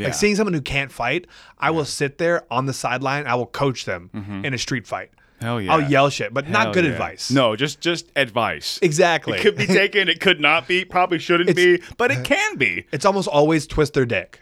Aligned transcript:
Yeah. 0.00 0.06
Like 0.08 0.14
seeing 0.14 0.34
someone 0.36 0.54
who 0.54 0.60
can't 0.60 0.90
fight, 0.90 1.26
I 1.58 1.70
will 1.70 1.84
sit 1.84 2.18
there 2.18 2.44
on 2.50 2.66
the 2.66 2.72
sideline. 2.72 3.26
I 3.26 3.34
will 3.34 3.46
coach 3.46 3.84
them 3.84 4.10
in 4.44 4.54
a 4.54 4.58
street 4.58 4.86
fight. 4.86 5.10
Mm-hmm. 5.10 5.44
Hell 5.44 5.60
yeah. 5.60 5.72
I'll 5.72 5.90
yell 5.90 6.10
shit, 6.10 6.34
but 6.34 6.44
Hell 6.44 6.52
not 6.52 6.74
good 6.74 6.84
yeah. 6.84 6.90
advice. 6.90 7.30
No, 7.30 7.56
just 7.56 7.80
just 7.80 8.10
advice. 8.14 8.78
exactly. 8.82 9.38
It 9.38 9.42
could 9.42 9.56
be 9.56 9.66
taken. 9.80 10.08
It 10.08 10.20
could 10.20 10.40
not 10.40 10.68
be. 10.68 10.84
Probably 10.84 11.18
shouldn't 11.18 11.56
be, 11.56 11.82
but 11.96 12.10
it 12.10 12.24
can 12.24 12.56
be. 12.56 12.86
it's 12.92 13.04
almost 13.06 13.28
always 13.28 13.66
twist 13.66 13.94
their 13.94 14.04
dick. 14.06 14.40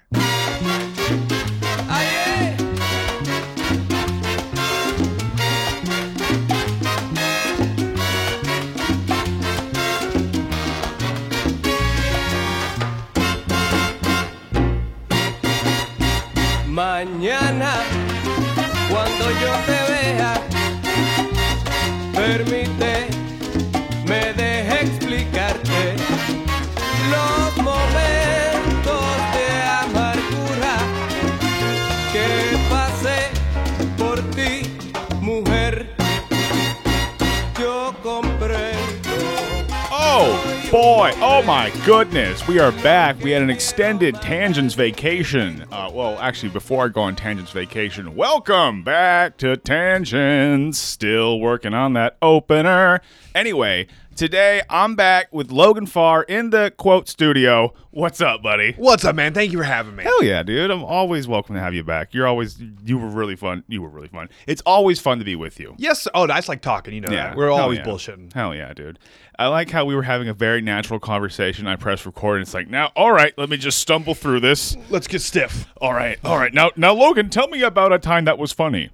Oh 41.16 41.42
my 41.42 41.72
goodness! 41.86 42.46
We 42.46 42.58
are 42.58 42.70
back. 42.70 43.18
We 43.22 43.30
had 43.30 43.42
an 43.42 43.50
extended 43.50 44.16
Tangents 44.16 44.74
vacation. 44.74 45.64
Uh, 45.72 45.90
well, 45.92 46.18
actually, 46.18 46.50
before 46.50 46.84
I 46.84 46.88
go 46.88 47.00
on 47.00 47.16
Tangents 47.16 47.50
vacation, 47.50 48.14
welcome 48.14 48.82
back 48.82 49.38
to 49.38 49.56
Tangents. 49.56 50.78
Still 50.78 51.40
working 51.40 51.72
on 51.72 51.94
that 51.94 52.18
opener. 52.20 53.00
Anyway, 53.34 53.86
today 54.18 54.60
I'm 54.68 54.96
back 54.96 55.32
with 55.32 55.52
Logan 55.52 55.86
Farr 55.86 56.24
in 56.24 56.50
the 56.50 56.72
quote 56.76 57.08
studio. 57.08 57.72
What's 57.92 58.20
up, 58.20 58.42
buddy? 58.42 58.72
What's 58.76 59.04
up, 59.04 59.14
man? 59.14 59.32
Thank 59.32 59.52
you 59.52 59.58
for 59.58 59.64
having 59.64 59.94
me. 59.94 60.02
Hell 60.02 60.24
yeah, 60.24 60.42
dude! 60.42 60.72
I'm 60.72 60.84
always 60.84 61.28
welcome 61.28 61.54
to 61.54 61.60
have 61.60 61.72
you 61.72 61.84
back. 61.84 62.12
You're 62.12 62.26
always 62.26 62.60
you 62.84 62.98
were 62.98 63.08
really 63.08 63.36
fun. 63.36 63.62
You 63.68 63.80
were 63.80 63.88
really 63.88 64.08
fun. 64.08 64.28
It's 64.48 64.60
always 64.66 64.98
fun 64.98 65.20
to 65.20 65.24
be 65.24 65.36
with 65.36 65.60
you. 65.60 65.76
Yes. 65.78 66.08
Oh, 66.14 66.26
that's 66.26 66.48
like 66.48 66.62
talking. 66.62 66.94
You 66.94 67.00
know 67.00 67.12
Yeah, 67.12 67.28
that. 67.28 67.36
We're 67.36 67.46
hell 67.46 67.58
always 67.58 67.78
yeah. 67.78 67.84
bullshitting. 67.84 68.32
Hell 68.32 68.54
yeah, 68.56 68.74
dude. 68.74 68.98
I 69.38 69.46
like 69.46 69.70
how 69.70 69.84
we 69.84 69.94
were 69.94 70.02
having 70.02 70.28
a 70.28 70.34
very 70.34 70.60
natural 70.60 70.98
conversation. 70.98 71.68
I 71.68 71.76
press 71.76 72.04
record, 72.04 72.38
and 72.38 72.42
it's 72.42 72.54
like, 72.54 72.68
now, 72.68 72.90
all 72.96 73.12
right, 73.12 73.32
let 73.38 73.48
me 73.48 73.56
just 73.56 73.78
stumble 73.78 74.16
through 74.16 74.40
this. 74.40 74.76
Let's 74.90 75.06
get 75.06 75.22
stiff. 75.22 75.72
All 75.80 75.92
right, 75.94 76.18
all 76.24 76.36
right. 76.36 76.52
Now, 76.52 76.72
now, 76.74 76.92
Logan, 76.92 77.30
tell 77.30 77.46
me 77.46 77.62
about 77.62 77.92
a 77.92 78.00
time 78.00 78.24
that 78.24 78.36
was 78.36 78.50
funny. 78.50 78.90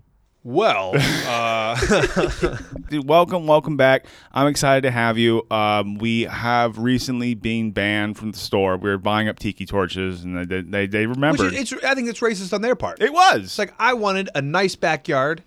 Well, 0.46 0.92
uh, 1.26 1.74
Dude, 2.90 3.08
welcome, 3.08 3.46
welcome 3.46 3.78
back. 3.78 4.04
I'm 4.30 4.46
excited 4.46 4.82
to 4.82 4.90
have 4.90 5.16
you. 5.16 5.46
Um, 5.50 5.96
we 5.96 6.24
have 6.24 6.76
recently 6.76 7.32
been 7.32 7.70
banned 7.70 8.18
from 8.18 8.32
the 8.32 8.38
store. 8.38 8.76
We 8.76 8.90
were 8.90 8.98
buying 8.98 9.26
up 9.26 9.38
tiki 9.38 9.64
torches, 9.64 10.22
and 10.22 10.46
they 10.46 10.60
they, 10.60 10.86
they 10.86 11.06
which 11.06 11.40
is, 11.40 11.72
it's, 11.72 11.84
I 11.84 11.94
think 11.94 12.10
it's 12.10 12.20
racist 12.20 12.52
on 12.52 12.60
their 12.60 12.76
part. 12.76 13.00
it 13.00 13.10
was. 13.10 13.44
It's 13.44 13.58
like 13.58 13.72
I 13.78 13.94
wanted 13.94 14.28
a 14.34 14.42
nice 14.42 14.76
backyard, 14.76 15.42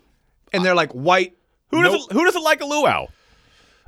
and 0.52 0.66
they're 0.66 0.74
like 0.74 0.92
white. 0.94 1.38
who 1.70 1.84
doesn't 1.84 2.12
who 2.12 2.26
doesn't 2.26 2.44
like 2.44 2.62
a 2.62 2.66
luau? 2.66 3.06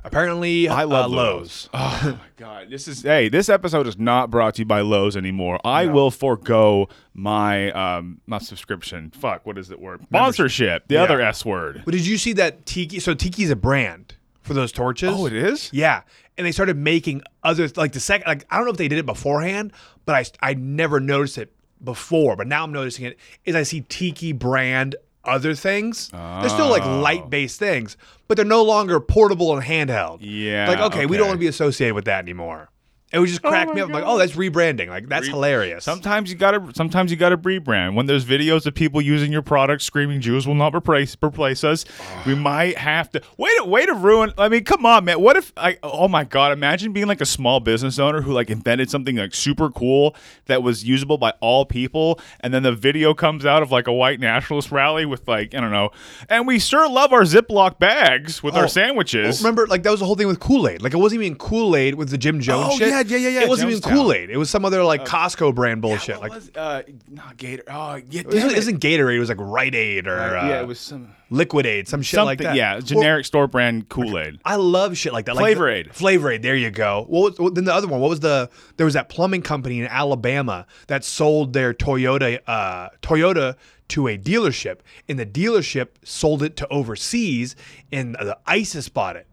Apparently, 0.02 0.68
I 0.68 0.84
love 0.84 1.12
uh, 1.12 1.14
Lowe's. 1.16 1.68
Oh 1.74 2.00
my 2.18 2.26
god, 2.36 2.68
this 2.70 2.88
is 2.88 3.02
hey, 3.02 3.28
this 3.28 3.48
episode 3.48 3.86
is 3.86 3.98
not 3.98 4.30
brought 4.30 4.54
to 4.54 4.62
you 4.62 4.66
by 4.66 4.80
Lowe's 4.80 5.16
anymore. 5.16 5.60
I 5.64 5.86
will 5.86 6.10
forego 6.10 6.88
my 7.14 7.70
um 7.72 8.20
not 8.26 8.42
subscription. 8.42 9.10
Fuck, 9.10 9.44
what 9.46 9.58
is 9.58 9.68
the 9.68 9.76
word? 9.78 10.02
Sponsorship. 10.04 10.88
The 10.88 10.94
Yeah. 10.94 11.02
other 11.02 11.20
S 11.20 11.44
word. 11.44 11.82
But 11.84 11.92
did 11.92 12.06
you 12.06 12.16
see 12.16 12.32
that 12.34 12.64
Tiki? 12.66 12.98
So 13.00 13.14
Tiki's 13.14 13.50
a 13.50 13.56
brand 13.56 14.14
for 14.42 14.54
those 14.54 14.72
torches. 14.72 15.10
Oh, 15.12 15.26
it 15.26 15.34
is. 15.34 15.70
Yeah, 15.72 16.02
and 16.38 16.46
they 16.46 16.52
started 16.52 16.76
making 16.76 17.22
other 17.42 17.68
like 17.76 17.92
the 17.92 18.00
second. 18.00 18.26
Like 18.26 18.46
I 18.50 18.56
don't 18.56 18.64
know 18.64 18.72
if 18.72 18.78
they 18.78 18.88
did 18.88 18.98
it 18.98 19.06
beforehand, 19.06 19.72
but 20.06 20.14
I 20.42 20.50
I 20.50 20.54
never 20.54 20.98
noticed 21.00 21.36
it 21.38 21.52
before. 21.84 22.36
But 22.36 22.46
now 22.46 22.64
I'm 22.64 22.72
noticing 22.72 23.04
it. 23.04 23.18
Is 23.44 23.54
I 23.54 23.64
see 23.64 23.82
Tiki 23.82 24.32
brand 24.32 24.96
other 25.24 25.54
things. 25.54 26.08
They're 26.10 26.48
still 26.48 26.68
like 26.68 26.82
Oh. 26.84 27.00
light 27.00 27.28
based 27.30 27.58
things, 27.58 27.96
but 28.28 28.36
they're 28.36 28.44
no 28.46 28.62
longer 28.62 29.00
portable 29.00 29.54
and 29.56 29.62
handheld. 29.64 30.18
Yeah, 30.20 30.68
Like 30.68 30.80
okay, 30.92 31.06
we 31.06 31.16
don't 31.16 31.26
want 31.28 31.36
to 31.36 31.40
be 31.40 31.46
associated 31.48 31.94
with 31.94 32.04
that 32.06 32.20
anymore. 32.24 32.70
It 33.12 33.18
would 33.18 33.28
just 33.28 33.40
oh 33.44 33.48
crack 33.48 33.72
me 33.74 33.80
up. 33.80 33.88
I'm 33.88 33.92
like, 33.92 34.04
oh, 34.06 34.18
that's 34.18 34.32
rebranding. 34.32 34.88
Like 34.88 35.08
that's 35.08 35.26
hilarious. 35.26 35.84
Sometimes 35.84 36.30
you 36.30 36.36
gotta 36.36 36.70
sometimes 36.74 37.10
you 37.10 37.16
gotta 37.16 37.36
rebrand. 37.36 37.94
When 37.94 38.06
there's 38.06 38.24
videos 38.24 38.66
of 38.66 38.74
people 38.74 39.00
using 39.00 39.32
your 39.32 39.42
product 39.42 39.82
screaming 39.82 40.20
Jews 40.20 40.46
will 40.46 40.54
not 40.54 40.74
replace 40.74 41.16
replace 41.22 41.64
us, 41.64 41.84
ah. 42.00 42.22
we 42.26 42.34
might 42.36 42.78
have 42.78 43.10
to 43.10 43.22
wait 43.36 43.50
to 43.58 43.64
way 43.64 43.84
to 43.84 43.94
ruin 43.94 44.32
I 44.38 44.48
mean, 44.48 44.62
come 44.64 44.86
on, 44.86 45.04
man. 45.06 45.20
What 45.20 45.36
if 45.36 45.52
I 45.56 45.78
oh 45.82 46.06
my 46.06 46.22
god, 46.24 46.52
imagine 46.52 46.92
being 46.92 47.08
like 47.08 47.20
a 47.20 47.26
small 47.26 47.58
business 47.58 47.98
owner 47.98 48.20
who 48.20 48.32
like 48.32 48.48
invented 48.48 48.90
something 48.90 49.16
like 49.16 49.34
super 49.34 49.70
cool 49.70 50.14
that 50.46 50.62
was 50.62 50.84
usable 50.84 51.18
by 51.18 51.32
all 51.40 51.64
people, 51.64 52.20
and 52.40 52.54
then 52.54 52.62
the 52.62 52.72
video 52.72 53.12
comes 53.12 53.44
out 53.44 53.62
of 53.62 53.72
like 53.72 53.88
a 53.88 53.92
white 53.92 54.20
nationalist 54.20 54.70
rally 54.70 55.04
with 55.04 55.26
like, 55.26 55.54
I 55.54 55.60
don't 55.60 55.72
know, 55.72 55.90
and 56.28 56.46
we 56.46 56.58
sure 56.60 56.88
love 56.88 57.12
our 57.12 57.22
Ziploc 57.22 57.78
bags 57.78 58.42
with 58.42 58.54
Oh, 58.54 58.60
our 58.60 58.68
sandwiches. 58.68 59.40
Oh, 59.40 59.44
remember, 59.44 59.66
like 59.66 59.82
that 59.82 59.90
was 59.90 60.00
the 60.00 60.06
whole 60.06 60.14
thing 60.16 60.26
with 60.28 60.38
Kool 60.40 60.68
Aid. 60.68 60.80
Like 60.82 60.94
it 60.94 60.98
wasn't 60.98 61.22
even 61.22 61.36
Kool 61.36 61.74
Aid 61.74 61.96
with 61.96 62.10
the 62.10 62.18
Jim 62.18 62.40
Jones 62.40 62.68
Oh, 62.74 62.78
shit. 62.78 62.88
yeah, 62.88 62.99
yeah, 63.08 63.16
yeah, 63.18 63.28
yeah, 63.28 63.40
It 63.42 63.48
wasn't 63.48 63.70
even 63.70 63.82
Jonestown. 63.82 63.92
Kool 63.94 64.12
Aid. 64.12 64.30
It 64.30 64.36
was 64.36 64.50
some 64.50 64.64
other 64.64 64.82
like 64.84 65.04
Costco 65.04 65.54
brand 65.54 65.82
bullshit. 65.82 66.16
What 66.16 66.30
like 66.30 66.32
was, 66.32 66.50
uh, 66.56 66.82
not 67.08 67.36
Gator. 67.36 67.62
Oh, 67.68 67.96
yeah, 67.96 68.20
it 68.20 68.26
wasn't, 68.26 68.30
damn 68.42 68.50
it 68.50 68.56
wasn't 68.56 68.80
Gatorade. 68.80 69.16
It 69.16 69.18
was 69.18 69.28
like 69.28 69.38
Rite 69.40 69.74
Aid 69.74 70.06
or 70.06 70.18
uh, 70.18 70.48
yeah, 70.48 70.60
it 70.60 70.66
was 70.66 70.80
some 70.80 71.14
Liquid 71.30 71.66
Aid, 71.66 71.88
some 71.88 72.02
shit 72.02 72.16
something. 72.16 72.26
like 72.26 72.38
that. 72.38 72.56
Yeah, 72.56 72.74
Well, 72.74 72.80
generic 72.82 73.24
store 73.26 73.46
brand 73.46 73.88
Kool 73.88 74.18
Aid. 74.18 74.40
I 74.44 74.56
love 74.56 74.96
shit 74.96 75.12
like 75.12 75.26
that. 75.26 75.36
Like 75.36 75.42
Flavor 75.44 75.66
the- 75.66 75.76
Aid. 75.76 75.94
Flavor 75.94 76.30
Aid. 76.32 76.42
There 76.42 76.56
you 76.56 76.70
go. 76.70 77.04
What 77.08 77.30
was, 77.30 77.38
what- 77.38 77.54
then 77.54 77.64
the 77.64 77.74
other 77.74 77.86
one? 77.86 78.00
What 78.00 78.10
was 78.10 78.20
the? 78.20 78.50
There 78.76 78.84
was 78.84 78.94
that 78.94 79.08
plumbing 79.08 79.42
company 79.42 79.80
in 79.80 79.86
Alabama 79.86 80.66
that 80.88 81.04
sold 81.04 81.52
their 81.52 81.72
Toyota 81.74 82.40
uh, 82.46 82.88
Toyota 83.02 83.56
to 83.88 84.06
a 84.08 84.16
dealership, 84.16 84.78
and 85.08 85.18
the 85.18 85.26
dealership 85.26 85.88
sold 86.04 86.42
it 86.42 86.56
to 86.56 86.68
overseas, 86.68 87.56
and 87.90 88.14
the 88.14 88.38
ISIS 88.46 88.88
bought 88.88 89.16
it. 89.16 89.26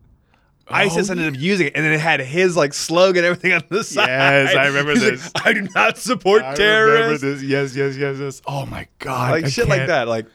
Oh, 0.69 0.75
ISIS 0.75 1.09
ended 1.09 1.33
up 1.33 1.39
using 1.39 1.67
it, 1.67 1.73
and 1.75 1.85
then 1.85 1.93
it 1.93 1.99
had 1.99 2.19
his 2.19 2.57
like 2.57 2.73
slogan, 2.73 3.23
everything 3.23 3.53
on 3.53 3.63
the 3.69 3.83
side. 3.85 4.07
Yes, 4.07 4.55
I 4.55 4.67
remember 4.67 4.91
He's 4.93 5.01
like, 5.03 5.11
this. 5.13 5.31
I 5.35 5.53
do 5.53 5.67
not 5.73 5.97
support 5.97 6.41
I 6.43 6.55
terrorists. 6.55 7.23
remember 7.23 7.39
this. 7.41 7.49
Yes, 7.49 7.75
yes, 7.75 7.95
yes, 7.97 8.17
yes. 8.19 8.41
Oh 8.45 8.65
my 8.65 8.87
god, 8.99 9.31
Like 9.31 9.45
I 9.45 9.49
shit 9.49 9.67
like 9.67 9.77
can't- 9.79 9.87
that. 9.89 10.07
Like 10.07 10.25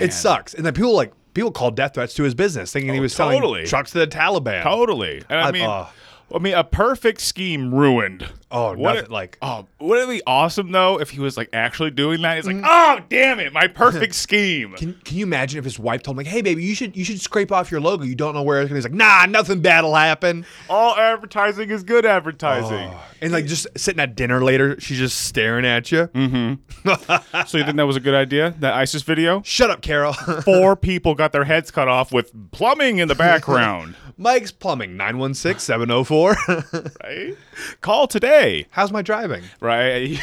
it 0.00 0.12
sucks. 0.12 0.52
And 0.54 0.66
then 0.66 0.74
people 0.74 0.94
like 0.94 1.12
people 1.34 1.50
called 1.52 1.76
death 1.76 1.94
threats 1.94 2.14
to 2.14 2.22
his 2.24 2.34
business, 2.34 2.72
thinking 2.72 2.92
he 2.92 2.98
oh, 2.98 3.02
was 3.02 3.14
selling 3.14 3.40
totally. 3.40 3.66
trucks 3.66 3.92
to 3.92 3.98
the 3.98 4.06
Taliban. 4.08 4.62
Totally. 4.62 5.22
And 5.28 5.40
I, 5.40 5.48
I- 5.48 5.52
mean, 5.52 5.66
oh. 5.66 5.88
I 6.34 6.38
mean, 6.38 6.54
a 6.54 6.64
perfect 6.64 7.20
scheme 7.20 7.72
ruined. 7.72 8.28
Oh, 8.50 8.74
What 8.74 8.94
nothing 8.96 9.10
like 9.10 9.38
Oh, 9.42 9.66
wouldn't 9.80 10.08
it 10.10 10.12
be 10.12 10.22
awesome 10.26 10.72
though 10.72 11.00
if 11.00 11.10
he 11.10 11.20
was 11.20 11.36
like 11.36 11.48
actually 11.52 11.90
doing 11.92 12.22
that? 12.22 12.36
He's 12.36 12.46
like, 12.46 12.56
Mm. 12.56 12.64
oh 12.66 13.00
damn 13.08 13.38
it, 13.40 13.52
my 13.52 13.68
perfect 13.68 14.14
scheme. 14.26 14.74
Can, 14.74 14.94
can 15.04 15.16
you 15.16 15.24
imagine 15.24 15.58
if 15.58 15.64
his 15.64 15.78
wife 15.78 16.02
told 16.02 16.14
him 16.14 16.18
like, 16.18 16.26
"Hey, 16.26 16.42
baby, 16.42 16.62
you 16.64 16.74
should 16.74 16.96
you 16.96 17.04
should 17.04 17.20
scrape 17.20 17.52
off 17.52 17.70
your 17.70 17.80
logo. 17.80 18.04
You 18.04 18.14
don't 18.16 18.34
know 18.34 18.42
where 18.42 18.60
it's 18.60 18.68
going." 18.70 18.80
To 18.82 18.88
be. 18.88 18.94
He's 18.94 19.00
like, 19.00 19.26
"Nah, 19.26 19.26
nothing 19.30 19.60
bad'll 19.60 19.94
happen." 19.94 20.44
All 20.68 20.96
advertising 20.96 21.70
is 21.70 21.82
good 21.84 22.04
advertising. 22.06 22.90
And 23.20 23.32
like 23.32 23.46
just 23.46 23.66
sitting 23.76 24.00
at 24.00 24.16
dinner 24.16 24.42
later, 24.42 24.78
she's 24.80 24.98
just 24.98 25.22
staring 25.22 25.64
at 25.64 25.92
you. 25.92 26.08
Mm-hmm. 26.08 26.88
So 27.46 27.58
you 27.58 27.64
think 27.64 27.76
that 27.76 27.86
was 27.86 27.96
a 27.96 28.00
good 28.00 28.14
idea? 28.14 28.54
That 28.60 28.74
ISIS 28.74 29.02
video? 29.02 29.42
Shut 29.42 29.70
up, 29.70 29.82
Carol. 29.82 30.12
Four 30.44 30.76
people 30.76 31.14
got 31.14 31.32
their 31.32 31.44
heads 31.44 31.70
cut 31.70 31.88
off 31.88 32.12
with 32.12 32.32
plumbing 32.52 32.98
in 32.98 33.08
the 33.08 33.14
background. 33.14 33.94
Mike's 34.16 34.52
Plumbing 34.52 34.96
916-704. 34.96 37.02
right? 37.02 37.34
Call 37.80 38.06
today. 38.06 38.66
How's 38.70 38.92
my 38.92 39.02
driving? 39.02 39.42
Right? 39.60 40.20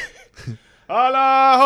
Allah 0.89 1.17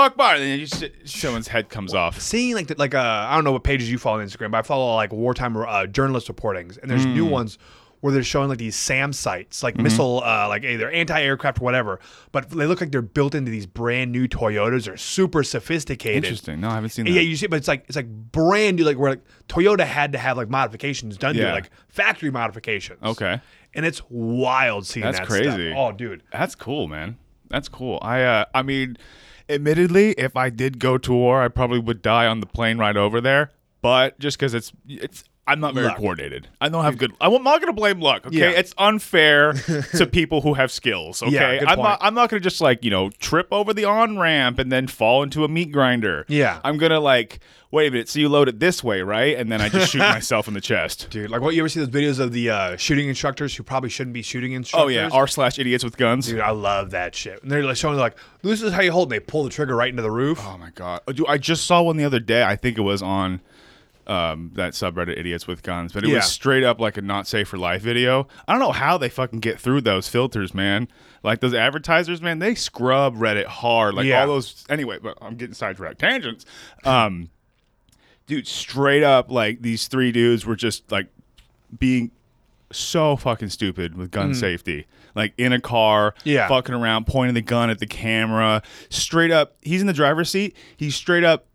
Akbar. 0.06 0.36
And 0.36 0.44
then 0.44 0.60
you 0.60 0.66
just, 0.66 0.84
someone's 1.06 1.48
head 1.48 1.70
comes 1.70 1.94
off. 1.94 2.20
Seeing 2.22 2.56
like 2.56 2.68
the, 2.68 2.76
like 2.78 2.94
uh 2.94 3.26
I 3.30 3.36
don't 3.36 3.44
know 3.44 3.52
what 3.52 3.64
pages 3.64 3.90
you 3.92 3.98
follow 3.98 4.20
on 4.20 4.26
Instagram, 4.28 4.52
but 4.52 4.60
I 4.60 4.62
follow 4.62 4.96
like 4.96 5.12
wartime 5.12 5.58
uh, 5.58 5.88
journalist 5.88 6.28
reportings, 6.28 6.78
and 6.82 6.90
there's 6.90 7.06
new 7.06 7.26
Hmm. 7.26 7.32
ones 7.32 7.58
where 8.02 8.14
they're 8.14 8.24
showing 8.24 8.48
like 8.50 8.58
these 8.60 8.76
SAM 8.76 9.12
sites, 9.14 9.58
Mm-hmm. 9.58 9.66
like 9.66 9.78
missile, 9.78 10.22
uh, 10.24 10.48
like 10.48 10.64
either 10.64 10.90
anti-aircraft 10.92 11.60
or 11.62 11.64
whatever, 11.66 12.00
but 12.32 12.50
they 12.50 12.66
look 12.68 12.80
like 12.82 12.92
they're 12.92 13.02
built 13.02 13.34
into 13.36 13.50
these 13.52 13.66
brand 13.66 14.12
new 14.12 14.28
Toyotas. 14.28 14.86
They're 14.86 14.98
super 14.98 15.44
sophisticated. 15.44 16.24
Interesting. 16.24 16.62
No, 16.62 16.70
I 16.70 16.76
haven't 16.76 16.90
seen 16.90 17.06
that. 17.06 17.12
Yeah, 17.12 17.22
you 17.22 17.36
see, 17.36 17.48
but 17.48 17.58
it's 17.58 17.68
like 17.68 17.86
it's 17.88 17.96
like 17.96 18.08
brand 18.08 18.78
new, 18.78 18.84
like 18.84 18.98
where 18.98 19.12
like 19.12 19.22
Toyota 19.48 19.86
had 19.86 20.12
to 20.12 20.18
have 20.18 20.38
like 20.38 20.50
modifications 20.50 21.18
done 21.18 21.34
to 21.36 21.42
Yeah. 21.42 21.50
it, 21.50 21.54
like 21.54 21.70
factory 21.90 22.30
modifications. 22.32 23.02
Okay. 23.04 23.42
and 23.74 23.86
it's 23.86 24.02
wild 24.10 24.86
seeing 24.86 25.04
That's 25.06 25.20
that 25.20 25.28
crazy. 25.28 25.70
Stuff. 25.72 25.78
Oh, 25.78 25.92
dude, 25.92 26.24
That's 26.32 26.56
cool, 26.56 26.88
man. 26.88 27.18
That's 27.50 27.70
cool. 27.70 28.00
I 28.02 28.22
uh 28.24 28.46
I 28.54 28.62
mean, 28.64 28.98
admittedly, 29.50 30.12
if 30.14 30.36
I 30.36 30.50
did 30.50 30.80
go 30.80 30.98
to 30.98 31.14
war, 31.14 31.42
I 31.42 31.48
probably 31.48 31.80
would 31.80 32.02
die 32.02 32.28
on 32.28 32.40
the 32.40 32.46
plane 32.48 32.78
ride 32.78 32.98
over 32.98 33.22
there. 33.22 33.52
But 33.82 34.20
just 34.20 34.38
because 34.38 34.54
it's 34.54 34.72
it's 34.88 35.24
I'm 35.48 35.60
not 35.60 35.74
very 35.74 35.88
Luck. 35.88 35.98
coordinated. 35.98 36.48
I 36.62 36.70
don't 36.70 36.84
have 36.84 36.98
good. 36.98 37.14
I'm 37.22 37.32
not 37.44 37.62
going 37.62 37.68
to 37.68 37.74
blame 37.74 38.00
luck. 38.02 38.28
Okay, 38.28 38.38
Yeah. 38.38 38.50
it's 38.50 38.74
unfair 38.78 39.54
to 39.54 40.06
people 40.12 40.42
who 40.42 40.54
have 40.56 40.72
skills. 40.72 41.24
Okay, 41.24 41.32
Yeah, 41.34 41.64
I'm 41.68 41.80
not. 41.80 42.00
I'm 42.02 42.14
not 42.14 42.30
going 42.30 42.42
to 42.42 42.44
just 42.44 42.62
like 42.62 42.84
you 42.84 42.92
know 42.92 43.10
trip 43.12 43.48
over 43.52 43.74
the 43.74 43.86
on 43.86 44.20
ramp 44.20 44.60
and 44.60 44.72
then 44.72 44.88
fall 44.88 45.24
into 45.24 45.44
a 45.44 45.48
meat 45.48 45.72
grinder. 45.72 46.26
Yeah. 46.28 46.60
I'm 46.64 46.78
gonna 46.78 47.00
like 47.00 47.40
wait 47.72 47.88
a 47.88 47.92
minute. 47.92 48.08
So 48.10 48.20
you 48.20 48.30
load 48.30 48.48
it 48.48 48.60
this 48.60 48.84
way, 48.84 49.02
right? 49.02 49.38
And 49.38 49.52
then 49.52 49.62
I 49.62 49.70
just 49.70 49.92
shoot 49.92 50.00
myself 50.18 50.48
in 50.48 50.54
the 50.54 50.62
chest. 50.62 51.08
Dude, 51.10 51.30
like 51.30 51.42
what 51.42 51.54
you 51.56 51.62
ever 51.62 51.70
see 51.70 51.80
those 51.80 51.90
videos 51.90 52.20
of 52.20 52.32
the 52.32 52.50
uh, 52.50 52.76
shooting 52.78 53.08
instructors 53.10 53.56
who 53.56 53.64
probably 53.64 53.90
shouldn't 53.90 54.14
be 54.14 54.22
shooting 54.22 54.54
instructors? 54.54 54.86
Oh 54.86 54.88
yeah, 54.90 55.10
r 55.12 55.28
slash 55.28 55.60
idiots 55.60 55.84
with 55.84 55.98
guns. 55.98 56.28
Dude, 56.28 56.40
I 56.40 56.52
love 56.52 56.92
that 56.92 57.16
shit. 57.16 57.42
And 57.42 57.52
they're 57.52 57.64
like 57.64 57.78
showing 57.78 57.98
like, 57.98 58.16
this 58.42 58.62
is 58.62 58.72
how 58.74 58.82
you 58.82 58.92
hold. 58.92 59.12
And 59.12 59.22
they 59.22 59.24
pull 59.24 59.44
the 59.44 59.50
trigger 59.50 59.76
right 59.76 59.90
into 59.90 60.02
the 60.02 60.12
roof. 60.12 60.40
Oh 60.44 60.58
my 60.58 60.70
god, 60.72 61.02
Oh, 61.08 61.12
dude! 61.12 61.26
I 61.28 61.38
just 61.38 61.66
saw 61.66 61.82
one 61.82 61.98
the 61.98 62.06
other 62.06 62.20
day. 62.20 62.44
I 62.44 62.56
think 62.56 62.78
it 62.78 62.82
was 62.82 63.02
on 63.02 63.42
um, 64.08 64.52
that 64.56 64.74
subreddit, 64.74 65.18
idiots 65.20 65.48
with 65.48 65.64
guns, 65.64 65.92
but 65.94 66.04
it 66.04 66.10
Yeah. 66.10 66.16
was 66.18 66.26
straight 66.32 66.64
up 66.64 66.80
like 66.80 66.98
a 66.98 67.02
not 67.02 67.28
safe 67.28 67.48
for 67.50 67.58
life 67.58 67.82
video. 67.82 68.28
I 68.48 68.54
don't 68.54 68.62
know 68.62 68.72
how 68.72 68.98
they 68.98 69.10
fucking 69.10 69.40
get 69.40 69.60
through 69.60 69.82
those 69.82 70.08
filters, 70.08 70.54
man. 70.54 70.88
Like 71.24 71.42
those 71.42 71.54
advertisers, 71.54 72.22
man, 72.22 72.40
they 72.40 72.56
scrub 72.56 73.16
Reddit 73.18 73.46
hard. 73.46 73.96
Like 73.96 74.06
Yeah. 74.06 74.22
all 74.22 74.28
those. 74.28 74.66
Anyway, 74.70 74.98
but 75.02 75.18
I'm 75.22 75.36
getting 75.36 75.54
sidetracked 75.54 76.00
tangents. 76.00 76.46
Um, 76.86 77.30
dude, 78.28 78.48
straight 78.48 79.04
up, 79.04 79.30
like 79.32 79.62
these 79.62 79.88
three 79.88 80.12
dudes 80.12 80.46
were 80.46 80.56
just 80.56 80.90
like 80.92 81.08
being 81.78 82.12
so 82.72 83.16
fucking 83.16 83.50
stupid 83.50 83.96
with 83.98 84.12
gun 84.12 84.34
safety. 84.36 84.86
Like 85.16 85.34
in 85.38 85.52
a 85.52 85.60
car, 85.60 86.12
Mm. 86.20 86.22
Yeah. 86.26 86.48
fucking 86.48 86.76
around, 86.76 87.08
pointing 87.08 87.34
the 87.34 87.42
gun 87.42 87.70
at 87.70 87.80
the 87.80 87.88
camera. 87.88 88.62
Straight 88.90 89.32
up, 89.32 89.56
he's 89.62 89.82
in 89.82 89.88
the 89.88 89.94
driver's 89.94 90.30
seat. 90.30 90.56
He's 90.78 90.96
straight 90.96 91.24
up, 91.24 91.47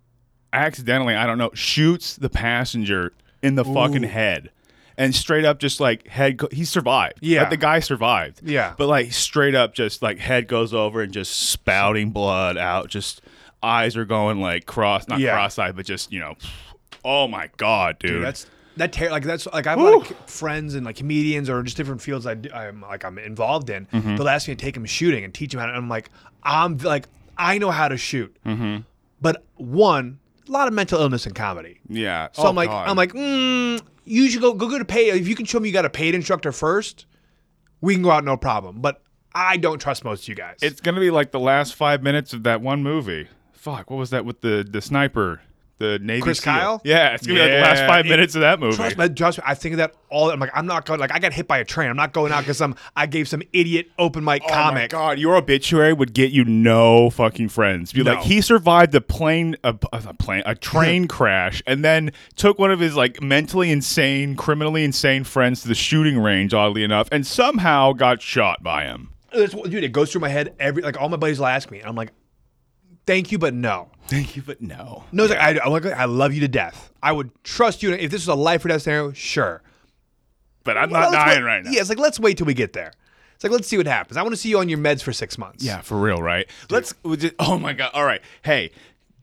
accidentally, 0.52 1.14
I 1.14 1.26
don't 1.26 1.38
know, 1.38 1.50
shoots 1.54 2.16
the 2.16 2.28
passenger 2.31 3.12
in 3.43 3.54
the 3.54 3.64
fucking 3.64 4.04
head. 4.04 4.50
And 4.99 5.14
straight 5.14 5.44
up, 5.46 5.58
just 5.58 5.81
like 5.81 6.06
head, 6.06 6.37
go- 6.37 6.49
he 6.52 6.64
survived. 6.64 7.19
Yeah. 7.22 7.40
Like, 7.40 7.50
the 7.50 7.56
guy 7.56 7.81
survived. 7.81 8.40
Yeah. 8.44 8.75
But 8.76 8.88
like 8.88 9.12
straight 9.12 9.54
up, 9.54 9.75
just 9.75 10.02
like 10.02 10.19
head 10.19 10.49
goes 10.49 10.75
over 10.75 11.00
and 11.00 11.12
just 11.12 11.49
spouting 11.50 12.10
blood 12.10 12.58
out. 12.58 12.88
Just 12.88 13.22
eyes 13.62 13.96
are 13.96 14.04
going 14.04 14.40
like 14.40 14.66
cross, 14.66 15.08
not 15.08 15.19
Yeah. 15.19 15.32
cross-eyed, 15.32 15.76
but 15.76 15.87
just 15.87 16.12
you 16.12 16.20
know, 16.20 16.34
oh 17.04 17.26
my 17.26 17.49
god, 17.56 17.99
dude. 17.99 18.10
Dude, 18.12 18.22
that's 18.25 18.46
that 18.76 18.93
ter- 18.93 19.10
like 19.10 19.25
that's 19.25 19.46
like 19.46 19.66
I 19.66 19.70
have 19.70 19.81
a 19.81 19.82
lot 19.82 20.10
of 20.10 20.16
friends 20.31 20.75
and 20.75 20.84
like 20.84 20.96
comedians 20.96 21.49
or 21.49 21.62
just 21.62 21.76
different 21.78 22.02
fields 22.02 22.26
I, 22.26 22.37
I'm 22.52 22.82
like 22.82 23.04
I'm 23.04 23.19
involved 23.19 23.70
in. 23.70 23.87
Mm-hmm. 23.87 24.16
They'll 24.16 24.28
ask 24.28 24.46
me 24.46 24.54
to 24.54 24.62
take 24.62 24.75
them 24.75 24.84
shooting 24.84 25.25
and 25.25 25.32
teach 25.32 25.52
them 25.52 25.60
how 25.60 25.66
to. 25.66 25.72
And 25.72 25.78
I'm 25.78 25.88
like 25.88 26.10
I'm 26.43 26.76
like 26.78 27.06
I 27.38 27.56
know 27.58 27.70
how 27.70 27.88
to 27.88 27.96
shoot, 27.96 28.37
Mm-hmm. 28.44 28.82
but 29.22 29.43
one 29.56 30.19
a 30.49 30.53
lot 30.53 30.69
of 30.69 30.75
mental 30.75 31.00
illness 31.00 31.27
in 31.27 31.35
comedy. 31.35 31.81
yeah. 31.89 32.29
So 32.33 32.47
I'm 32.47 32.56
like 32.56 32.71
I'm 32.71 32.97
like 32.97 33.12
mm, 33.12 33.81
you 34.05 34.29
should 34.29 34.41
go 34.41 34.53
go 34.55 34.69
get 34.69 34.81
a 34.81 34.85
pay 34.85 35.11
if 35.11 35.29
you 35.29 35.35
can 35.35 35.47
show 35.47 35.61
me 35.61 35.69
you 35.69 35.73
got 35.73 35.85
a 35.85 35.91
paid 35.91 36.15
instructor 36.15 36.53
first, 36.53 37.06
we 37.81 37.94
can 37.94 38.03
go 38.03 38.11
out 38.11 38.25
no 38.25 38.37
problem. 38.37 38.81
But 38.81 39.03
I 39.35 39.56
don't 39.56 39.79
trust 39.81 40.05
most 40.05 40.23
of 40.25 40.29
you 40.29 40.35
guys. 40.35 40.59
It's 40.62 40.81
gonna 40.81 41.00
be 41.00 41.11
like 41.11 41.31
the 41.31 41.41
last 41.41 41.75
five 41.75 42.03
minutes 42.03 42.33
of 42.33 42.43
that 42.43 42.61
one 42.61 42.83
movie. 42.83 43.29
Fuck, 43.53 43.91
what 43.91 43.97
was 43.97 44.11
that 44.11 44.25
with 44.25 44.41
the 44.41 44.67
the 44.69 44.81
sniper, 44.81 45.41
the 45.82 45.99
Navy 46.00 46.23
Chris 46.23 46.38
SEAL? 46.38 46.52
Kyle? 46.52 46.81
Yeah, 46.84 47.14
it's 47.14 47.26
gonna 47.26 47.38
be 47.38 47.43
like 47.43 47.50
the 47.52 47.58
last 47.61 47.79
Yeah, 47.81 47.87
five 47.87 48.06
minutes 48.06 48.34
of 48.34 48.40
that 48.40 48.58
movie. 48.61 48.76
Trust 48.76 48.96
me, 48.96 49.08
trust 49.11 49.38
me, 49.38 49.44
I 49.46 49.55
think 49.55 49.75
of 49.75 49.79
that 49.79 49.94
all. 50.08 50.31
I'm 50.31 50.40
like, 50.40 50.50
I'm 50.55 50.67
not 50.67 50.87
going. 50.87 51.00
Like, 51.00 51.12
I 51.12 51.19
got 51.19 51.32
hit 51.32 51.46
by 51.49 51.58
a 51.58 51.64
train. 51.64 51.90
I'm 51.90 51.96
not 51.96 52.12
going 52.12 52.32
out 52.32 52.40
because 52.40 52.56
some 52.58 52.75
I 52.96 53.06
gave 53.06 53.29
some 53.29 53.43
idiot 53.52 53.90
open 53.99 54.25
mic 54.25 54.43
Oh 54.44 54.49
my 54.49 54.55
comic. 54.55 54.90
god, 54.90 55.19
your 55.19 55.37
obituary 55.37 55.93
would 55.93 56.14
get 56.14 56.31
you 56.31 56.44
no 56.44 57.11
fucking 57.11 57.49
friends. 57.50 57.93
Be 57.93 58.02
No. 58.02 58.14
like, 58.14 58.23
he 58.25 58.40
survived 58.40 58.94
a 58.94 59.00
plane, 59.00 59.56
a, 59.64 59.76
a 59.93 60.14
plane, 60.14 60.43
a 60.46 60.55
train 60.55 61.08
crash, 61.08 61.62
and 61.67 61.85
then 61.85 62.12
took 62.37 62.58
one 62.58 62.70
of 62.70 62.81
his 62.81 62.96
like 62.96 63.20
mentally 63.23 63.70
insane, 63.70 64.37
criminally 64.37 64.85
insane 64.85 65.25
friends 65.25 65.62
to 65.62 65.69
the 65.69 65.75
shooting 65.75 66.19
range. 66.19 66.55
Oddly 66.55 66.85
enough, 66.85 67.08
and 67.12 67.26
somehow 67.26 67.93
got 67.93 68.23
shot 68.23 68.62
by 68.62 68.85
him. 68.85 69.11
That's 69.35 69.55
what- 69.55 69.70
dude, 69.70 69.82
it 69.82 69.93
goes 69.93 70.12
through 70.12 70.20
my 70.20 70.28
head 70.28 70.55
every 70.61 70.82
like 70.82 71.00
all 71.00 71.08
my 71.08 71.17
buddies 71.17 71.38
will 71.38 71.46
ask 71.46 71.70
me, 71.70 71.81
and 71.81 71.88
I'm 71.88 71.96
like, 71.96 72.12
thank 73.06 73.32
you, 73.32 73.38
but 73.38 73.54
no. 73.54 73.88
Thank 74.08 74.37
you, 74.37 74.43
but 74.43 74.60
no. 74.60 75.04
No, 75.12 75.25
it's 75.25 75.32
like 75.32 75.84
I, 75.87 75.90
I 76.02 76.04
love 76.04 76.34
you 76.34 76.40
to 76.40 76.49
death. 76.49 76.90
I 77.02 77.12
would 77.12 77.31
trust 77.44 77.82
you. 77.82 77.93
If 77.93 78.10
this 78.10 78.20
was 78.22 78.28
a 78.28 78.34
life 78.34 78.64
or 78.64 78.69
death 78.69 78.82
scenario, 78.82 79.12
sure. 79.12 79.62
But 80.64 80.76
I'm 80.76 80.90
Well, 80.90 81.10
not 81.10 81.12
dying 81.12 81.40
wait- 81.40 81.46
right 81.46 81.64
now. 81.64 81.70
Yeah, 81.70 81.81
it's 81.81 81.88
like 81.88 81.99
let's 81.99 82.20
wait 82.20 82.37
till 82.38 82.46
we 82.46 82.54
get 82.54 82.72
there. 82.72 82.93
It's 83.34 83.44
like 83.44 83.52
let's 83.52 83.66
see 83.69 83.76
what 83.76 83.87
happens. 83.87 84.16
I 84.16 84.22
want 84.22 84.32
to 84.34 84.37
see 84.40 84.49
you 84.50 84.58
on 84.58 84.69
your 84.69 84.78
meds 84.78 85.02
for 85.02 85.12
six 85.12 85.37
months. 85.38 85.64
Yeah, 85.64 85.81
for 85.81 85.99
real, 86.00 86.22
right? 86.22 86.46
Let's. 86.70 86.94
just- 87.16 87.34
Oh 87.38 87.58
my 87.58 87.72
god! 87.72 87.90
All 87.94 88.04
right, 88.04 88.20
hey, 88.44 88.70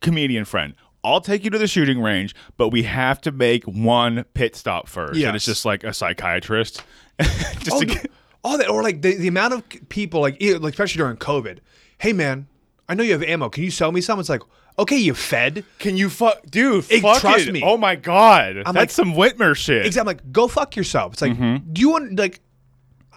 comedian 0.01 0.43
friend, 0.45 0.73
I'll 1.03 1.21
take 1.21 1.43
you 1.45 1.49
to 1.51 1.57
the 1.57 1.67
shooting 1.67 2.01
range, 2.01 2.35
but 2.57 2.69
we 2.69 2.83
have 2.83 3.21
to 3.21 3.31
make 3.31 3.63
one 3.65 4.25
pit 4.33 4.55
stop 4.55 4.89
first. 4.89 5.17
Yes. 5.17 5.27
and 5.27 5.35
it's 5.35 5.45
just 5.45 5.63
like 5.65 5.83
a 5.85 5.93
psychiatrist, 5.93 6.83
just 7.21 7.71
Oh, 7.71 7.79
to 7.79 7.85
get. 7.85 8.11
all 8.43 8.57
that, 8.57 8.67
or 8.69 8.83
like 8.83 9.01
the, 9.01 9.15
the 9.15 9.27
amount 9.29 9.53
of 9.53 9.63
people, 9.87 10.19
like, 10.21 10.41
like 10.41 10.73
especially 10.73 10.97
during 10.97 11.15
COVID. 11.17 11.59
Hey 11.99 12.11
man, 12.11 12.47
I 12.89 12.95
know 12.95 13.03
you 13.03 13.13
have 13.13 13.23
ammo. 13.23 13.47
Can 13.49 13.63
you 13.63 13.71
sell 13.71 13.91
me 13.91 14.01
some? 14.01 14.19
It's 14.19 14.29
like, 14.29 14.41
okay, 14.77 14.97
you 14.97 15.13
fed. 15.13 15.63
Can 15.77 15.95
you 15.95 16.09
fuck, 16.09 16.41
dude? 16.49 16.85
Hey, 16.85 16.99
fuck 16.99 17.19
trust 17.21 17.47
it. 17.47 17.51
me. 17.53 17.61
Oh 17.63 17.77
my 17.77 17.95
god, 17.95 18.57
I'm 18.65 18.73
that's 18.73 18.75
like- 18.75 18.89
some 18.91 19.13
Whitmer 19.13 19.55
shit. 19.55 19.85
Exactly. 19.85 20.01
I'm 20.01 20.17
like, 20.17 20.31
go 20.31 20.47
fuck 20.47 20.75
yourself. 20.75 21.13
It's 21.13 21.21
like, 21.21 21.33
Mm-hmm. 21.33 21.71
do 21.71 21.79
you 21.81 21.89
want 21.91 22.17
like, 22.19 22.41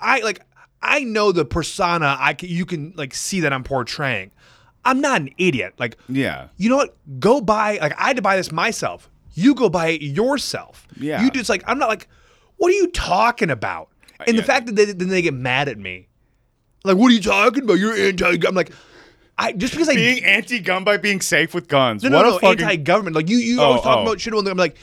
I 0.00 0.20
like, 0.20 0.40
I 0.82 1.04
know 1.04 1.32
the 1.32 1.44
persona. 1.44 2.16
I 2.20 2.34
can, 2.34 2.48
you 2.50 2.66
can 2.66 2.92
like 2.96 3.14
see 3.14 3.40
that 3.40 3.52
I'm 3.52 3.64
portraying. 3.64 4.30
I'm 4.84 5.00
not 5.00 5.20
an 5.20 5.30
idiot. 5.38 5.74
Like, 5.78 5.96
Yeah. 6.08 6.48
you 6.56 6.68
know 6.68 6.76
what? 6.76 6.96
Go 7.20 7.40
buy. 7.40 7.78
Like, 7.80 7.98
I 7.98 8.08
had 8.08 8.16
to 8.16 8.22
buy 8.22 8.36
this 8.36 8.50
myself. 8.52 9.08
You 9.34 9.54
go 9.54 9.68
buy 9.70 9.88
it 9.90 10.02
yourself. 10.02 10.86
Yeah. 10.98 11.22
You 11.24 11.30
just 11.30 11.48
like, 11.48 11.62
I'm 11.66 11.78
not 11.78 11.88
like, 11.88 12.08
what 12.56 12.68
are 12.70 12.74
you 12.76 12.88
talking 12.88 13.48
about? 13.48 13.88
And 14.26 14.36
the 14.36 14.42
fact 14.42 14.66
that 14.66 14.76
they, 14.76 14.84
then 14.86 15.08
they 15.08 15.22
get 15.22 15.34
mad 15.34 15.68
at 15.68 15.78
me, 15.78 16.08
like, 16.84 16.96
what 16.96 17.10
are 17.10 17.14
you 17.14 17.20
talking 17.22 17.62
about? 17.62 17.74
You're 17.78 17.94
anti. 17.96 18.46
I'm 18.46 18.54
like, 18.54 18.72
I 19.42 19.52
just 19.52 19.72
because 19.72 19.88
I 19.88 19.94
Being 19.94 20.24
anti-gun 20.24 20.84
by 20.84 20.96
being 20.96 21.20
safe 21.20 21.52
with 21.54 21.68
guns. 21.68 22.02
no, 22.04 22.10
what 22.10 22.22
no, 22.22 22.30
no, 22.30 22.38
fucking. 22.38 22.64
anti-government. 22.64 23.16
Like 23.16 23.28
you, 23.28 23.38
you 23.38 23.60
Oh, 23.60 23.64
always 23.64 23.82
talk 23.82 23.98
oh. 23.98 24.02
about 24.02 24.20
shit. 24.20 24.32
on 24.34 24.44
the- 24.44 24.50
I'm 24.50 24.56
like, 24.56 24.76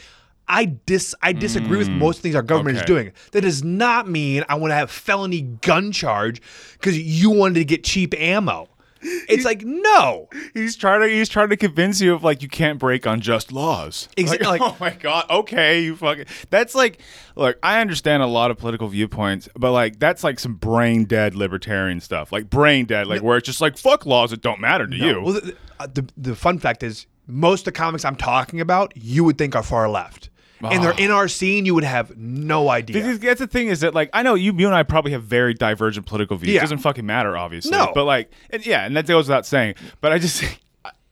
I 0.46 0.64
dis, 0.64 1.14
I 1.22 1.32
disagree 1.32 1.78
with 1.78 1.88
mm. 1.88 1.98
most 1.98 2.20
things 2.20 2.34
our 2.34 2.42
government 2.42 2.76
is 2.76 2.82
doing. 2.82 3.12
That 3.32 3.42
does 3.42 3.62
not 3.62 4.08
mean 4.08 4.44
I 4.48 4.56
want 4.56 4.72
to 4.72 4.74
have 4.74 4.90
felony 4.90 5.42
gun 5.42 5.92
charge 5.92 6.42
because 6.72 6.98
you 6.98 7.30
wanted 7.30 7.54
to 7.54 7.64
get 7.64 7.84
cheap 7.84 8.14
ammo. 8.20 8.68
It's 9.28 9.44
like 9.44 9.62
no. 9.64 10.28
He's 10.54 10.76
trying 10.76 11.00
to 11.02 11.08
he's 11.08 11.28
trying 11.28 11.50
to 11.50 11.56
convince 11.56 12.00
you 12.00 12.14
of 12.14 12.24
like 12.24 12.42
you 12.42 12.48
can't 12.48 12.78
break 12.78 13.06
unjust 13.06 13.52
laws. 13.52 14.08
Exactly. 14.16 14.46
Like, 14.46 14.60
like- 14.60 14.72
oh 14.72 14.76
my 14.80 14.90
god, 14.90 15.26
okay, 15.30 15.82
you 15.82 15.96
fucking. 15.96 16.26
That's 16.50 16.74
like, 16.74 17.00
look, 17.36 17.58
I 17.62 17.80
understand 17.80 18.22
a 18.22 18.26
lot 18.26 18.50
of 18.50 18.58
political 18.58 18.88
viewpoints, 18.88 19.48
but 19.56 19.72
like 19.72 19.98
that's 19.98 20.24
like 20.24 20.38
some 20.38 20.54
brain 20.54 21.04
dead 21.04 21.34
libertarian 21.34 22.00
stuff, 22.00 22.32
like 22.32 22.50
brain 22.50 22.86
dead, 22.86 23.06
like 23.06 23.22
where 23.22 23.36
it's 23.38 23.46
just 23.46 23.60
like 23.60 23.78
fuck 23.78 24.04
laws 24.04 24.30
that 24.30 24.42
don't 24.42 24.60
matter 24.60 24.86
to 24.86 24.96
you. 24.96 25.20
Well, 25.22 25.34
the, 25.34 25.56
uh, 25.78 25.86
the 25.86 26.08
the 26.16 26.34
fun 26.36 26.58
fact 26.58 26.82
is, 26.82 27.06
most 27.26 27.60
of 27.62 27.64
the 27.66 27.72
comics 27.72 28.04
I'm 28.04 28.16
talking 28.16 28.60
about, 28.60 28.92
you 28.96 29.24
would 29.24 29.38
think 29.38 29.54
are 29.54 29.62
far 29.62 29.88
left, 29.88 30.28
and 30.62 30.82
they're 30.84 30.98
in 30.98 31.10
our 31.10 31.28
scene. 31.28 31.66
You 31.66 31.74
would 31.74 31.84
have 31.84 32.16
no 32.16 32.68
idea. 32.68 32.94
Because 32.94 33.18
that's 33.20 33.40
the 33.40 33.46
thing 33.46 33.68
is 33.68 33.80
that 33.80 33.94
like 33.94 34.10
I 34.12 34.22
know 34.22 34.34
you 34.34 34.52
you 34.56 34.66
and 34.66 34.74
I 34.74 34.82
probably 34.82 35.12
have 35.12 35.22
very 35.24 35.54
divergent 35.54 36.06
political 36.06 36.36
views. 36.36 36.50
It 36.50 36.54
Yeah. 36.54 36.60
doesn't 36.62 36.78
fucking 36.78 37.06
matter, 37.06 37.36
obviously. 37.36 37.70
No. 37.72 37.92
But 37.94 38.04
like, 38.04 38.30
and 38.50 38.64
yeah, 38.66 38.84
and 38.86 38.96
that 38.96 39.06
goes 39.06 39.28
without 39.28 39.46
saying. 39.46 39.74
But 40.00 40.12
I 40.12 40.18
just. 40.18 40.42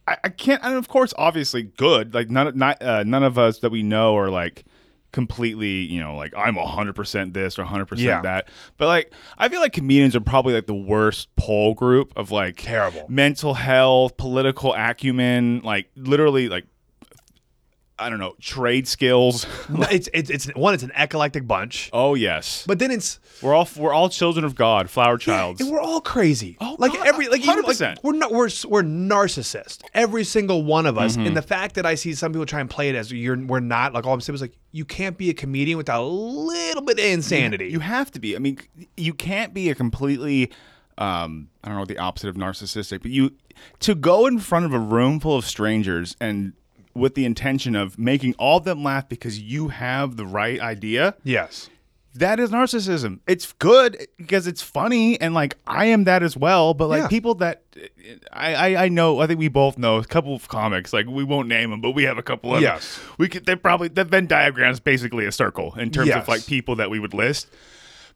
I, 0.06 0.16
I 0.24 0.28
can't, 0.30 0.64
and 0.64 0.74
of 0.76 0.88
course, 0.88 1.12
obviously, 1.18 1.64
good. 1.64 2.14
Like 2.14 2.30
none, 2.30 2.56
not 2.56 2.80
uh, 2.82 3.02
none 3.04 3.22
of 3.22 3.36
us 3.36 3.58
that 3.58 3.68
we 3.68 3.82
know 3.82 4.16
are 4.16 4.30
like 4.30 4.64
completely, 5.12 5.80
you 5.82 6.00
know, 6.00 6.16
like 6.16 6.32
I'm 6.36 6.54
hundred 6.56 6.94
percent 6.94 7.34
this 7.34 7.58
or 7.58 7.64
hundred 7.64 7.88
Yeah. 7.98 8.16
percent 8.20 8.22
that. 8.24 8.48
But 8.76 8.86
like, 8.86 9.12
I 9.36 9.48
feel 9.48 9.60
like 9.60 9.72
comedians 9.72 10.16
are 10.16 10.20
probably 10.20 10.54
like 10.54 10.66
the 10.66 10.74
worst 10.74 11.28
poll 11.36 11.74
group 11.74 12.12
of 12.16 12.30
like 12.30 12.56
Terrible. 12.62 13.04
mental 13.08 13.54
health, 13.54 14.16
political 14.16 14.74
acumen, 14.74 15.60
like 15.62 15.90
literally 15.96 16.48
like 16.48 16.64
I 17.98 18.08
don't 18.10 18.18
know, 18.18 18.34
trade 18.40 18.86
skills. 18.86 19.46
It's, 19.90 20.08
it's 20.12 20.28
it's 20.28 20.46
one. 20.48 20.74
It's 20.74 20.82
an 20.82 20.92
eclectic 20.96 21.46
bunch, 21.46 21.88
oh 21.92 22.14
yes, 22.14 22.64
but 22.66 22.78
then 22.78 22.90
it's 22.90 23.20
we're 23.42 23.54
all 23.54 23.68
we're 23.76 23.92
all 23.92 24.08
children 24.08 24.44
of 24.44 24.54
God, 24.54 24.90
flower 24.90 25.16
childs. 25.16 25.60
And 25.60 25.70
we're 25.70 25.80
all 25.80 26.00
crazy. 26.00 26.56
Oh, 26.60 26.76
like 26.78 26.92
God, 26.92 27.06
every 27.06 27.28
like 27.28 27.40
even 27.40 27.62
like 27.62 27.76
100%. 27.76 27.98
we're 28.02 28.12
not 28.12 28.30
we're 28.30 28.50
we're 28.68 28.82
narcissists. 28.82 29.82
Every 29.94 30.24
single 30.24 30.64
one 30.64 30.86
of 30.86 30.98
us. 30.98 31.16
Mm-hmm. 31.16 31.26
And 31.28 31.36
the 31.36 31.42
fact 31.42 31.74
that 31.76 31.86
I 31.86 31.94
see 31.94 32.14
some 32.14 32.32
people 32.32 32.46
try 32.46 32.60
and 32.60 32.68
play 32.68 32.88
it 32.88 32.94
as 32.94 33.12
you're 33.12 33.38
we're 33.38 33.60
not. 33.60 33.92
Like 33.92 34.06
all 34.06 34.14
I'm 34.14 34.20
saying 34.20 34.34
is 34.34 34.40
like 34.40 34.58
you 34.72 34.84
can't 34.84 35.16
be 35.16 35.30
a 35.30 35.34
comedian 35.34 35.78
without 35.78 36.02
a 36.02 36.06
little 36.06 36.82
bit 36.82 36.98
of 36.98 37.04
insanity. 37.04 37.68
You 37.68 37.80
have 37.80 38.10
to 38.12 38.20
be. 38.20 38.36
I 38.36 38.38
mean, 38.38 38.58
you 38.96 39.14
can't 39.14 39.54
be 39.54 39.70
a 39.70 39.74
completely 39.74 40.50
um, 40.98 41.48
I 41.62 41.68
don't 41.68 41.78
know 41.78 41.84
the 41.84 41.98
opposite 41.98 42.28
of 42.28 42.36
narcissistic, 42.36 43.02
but 43.02 43.10
you 43.10 43.32
to 43.80 43.94
go 43.94 44.26
in 44.26 44.38
front 44.38 44.66
of 44.66 44.74
a 44.74 44.78
room 44.78 45.20
full 45.20 45.36
of 45.36 45.44
strangers 45.44 46.16
and 46.20 46.52
with 46.98 47.14
the 47.14 47.24
intention 47.24 47.74
of 47.76 47.98
making 47.98 48.34
all 48.38 48.58
of 48.58 48.64
them 48.64 48.82
laugh 48.82 49.08
because 49.08 49.38
you 49.40 49.68
have 49.68 50.16
the 50.16 50.26
right 50.26 50.60
idea. 50.60 51.14
yes. 51.24 51.70
that 52.14 52.40
is 52.40 52.50
narcissism. 52.50 53.20
It's 53.28 53.52
good 53.60 54.08
because 54.16 54.46
it's 54.48 54.60
funny 54.62 55.20
and 55.20 55.34
like 55.34 55.56
I 55.68 55.84
am 55.86 56.04
that 56.04 56.22
as 56.24 56.36
well. 56.36 56.74
But 56.74 56.88
like 56.88 57.02
Yeah. 57.02 57.08
people 57.08 57.34
that 57.36 57.62
I, 58.32 58.54
I 58.54 58.84
I 58.84 58.88
know, 58.88 59.20
I 59.20 59.26
think 59.28 59.38
we 59.38 59.46
both 59.48 59.78
know 59.78 59.96
a 59.98 60.04
couple 60.04 60.34
of 60.34 60.48
comics. 60.48 60.92
Like 60.92 61.06
we 61.06 61.22
won't 61.22 61.46
name 61.48 61.70
them, 61.70 61.80
but 61.80 61.92
we 61.92 62.02
have 62.04 62.18
a 62.18 62.22
couple 62.22 62.54
of 62.56 62.60
Yes. 62.62 62.98
We 63.18 63.28
could 63.28 63.46
they 63.46 63.54
probably 63.54 63.86
the 63.88 64.02
Venn 64.04 64.26
diagram 64.26 64.72
is 64.72 64.80
basically 64.80 65.26
a 65.26 65.32
circle 65.32 65.74
in 65.78 65.90
terms 65.90 66.08
Yes. 66.08 66.22
of 66.22 66.28
like 66.28 66.44
people 66.46 66.74
that 66.76 66.90
we 66.90 66.98
would 66.98 67.14
list. 67.14 67.46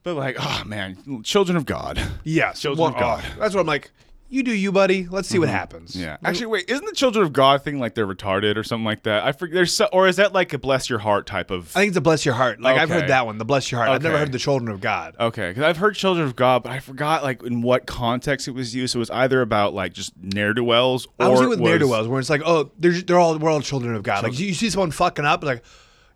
But 0.02 0.14
like, 0.16 0.36
oh 0.40 0.62
man, 0.66 1.22
children 1.22 1.56
of 1.56 1.64
God. 1.64 2.00
Yes. 2.24 2.60
Children 2.60 2.88
of 2.94 2.98
God. 2.98 3.22
oh, 3.24 3.34
that's 3.38 3.54
what 3.54 3.60
I'm 3.60 3.66
like. 3.68 3.92
You 4.32 4.42
do 4.42 4.54
you, 4.54 4.72
buddy. 4.72 5.06
Let's 5.10 5.28
see 5.28 5.38
what 5.38 5.48
mm-hmm. 5.48 5.56
happens. 5.56 5.94
Yeah. 5.94 6.16
Actually, 6.24 6.46
wait, 6.46 6.70
isn't 6.70 6.86
the 6.86 6.94
children 6.94 7.22
of 7.22 7.34
God 7.34 7.62
thing 7.62 7.78
like 7.78 7.94
they're 7.94 8.06
retarded 8.06 8.56
or 8.56 8.64
something 8.64 8.86
like 8.86 9.02
that? 9.02 9.24
I 9.24 9.32
forget. 9.32 9.52
There's 9.54 9.74
so, 9.74 9.90
or 9.92 10.08
is 10.08 10.16
that 10.16 10.32
like 10.32 10.54
a 10.54 10.58
bless 10.58 10.88
your 10.88 11.00
heart 11.00 11.26
type 11.26 11.50
of? 11.50 11.76
I 11.76 11.80
think 11.80 11.88
it's 11.88 11.98
a 11.98 12.00
bless 12.00 12.24
your 12.24 12.34
heart. 12.34 12.58
Like 12.58 12.78
I've 12.78 12.90
Okay. 12.90 13.00
heard 13.00 13.10
that 13.10 13.26
one, 13.26 13.36
the 13.36 13.44
bless 13.44 13.70
your 13.70 13.80
heart. 13.80 13.90
I've 13.90 14.02
never 14.02 14.14
Okay. 14.14 14.24
heard 14.24 14.32
the 14.32 14.38
children 14.38 14.70
of 14.70 14.80
God. 14.80 15.16
Okay, 15.20 15.50
because 15.50 15.64
I've 15.64 15.76
heard 15.76 15.96
children 15.96 16.26
of 16.26 16.34
God, 16.34 16.62
but 16.62 16.72
I 16.72 16.80
forgot 16.80 17.22
like 17.22 17.42
in 17.42 17.60
what 17.60 17.84
context 17.86 18.48
it 18.48 18.52
was 18.52 18.74
used. 18.74 18.94
It 18.94 18.98
was 19.00 19.10
either 19.10 19.42
about 19.42 19.74
like 19.74 19.92
just 19.92 20.14
ne'er 20.16 20.54
do 20.54 20.64
wells, 20.64 21.08
or 21.18 21.26
I 21.26 21.28
was 21.28 21.40
it 21.40 21.42
thinking 21.42 21.50
with 21.64 21.70
ne'er 21.70 21.78
do 21.78 21.88
wells, 21.88 22.08
where 22.08 22.18
it's 22.18 22.30
like, 22.30 22.40
oh, 22.42 22.70
they're 22.78 23.02
they're 23.02 23.18
all 23.18 23.36
we're 23.38 23.50
all 23.50 23.60
children 23.60 23.94
of 23.94 24.02
God. 24.02 24.24
Like 24.24 24.38
you, 24.38 24.46
you 24.46 24.54
see 24.54 24.70
someone 24.70 24.92
fucking 24.92 25.26
up, 25.26 25.44
like 25.44 25.62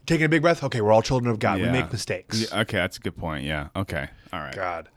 taking 0.06 0.24
a 0.24 0.30
big 0.30 0.40
breath. 0.40 0.64
Okay, 0.64 0.80
we're 0.80 0.92
all 0.92 1.02
children 1.02 1.30
of 1.30 1.38
God. 1.38 1.58
We 1.58 1.66
Yeah. 1.66 1.72
make 1.72 1.92
mistakes. 1.92 2.40
Yeah, 2.50 2.60
okay, 2.60 2.78
that's 2.78 2.96
a 2.96 3.00
good 3.00 3.18
point. 3.18 3.44
Yeah. 3.44 3.68
Okay. 3.76 4.08
All 4.32 4.40
right. 4.40 4.54
God. 4.54 4.88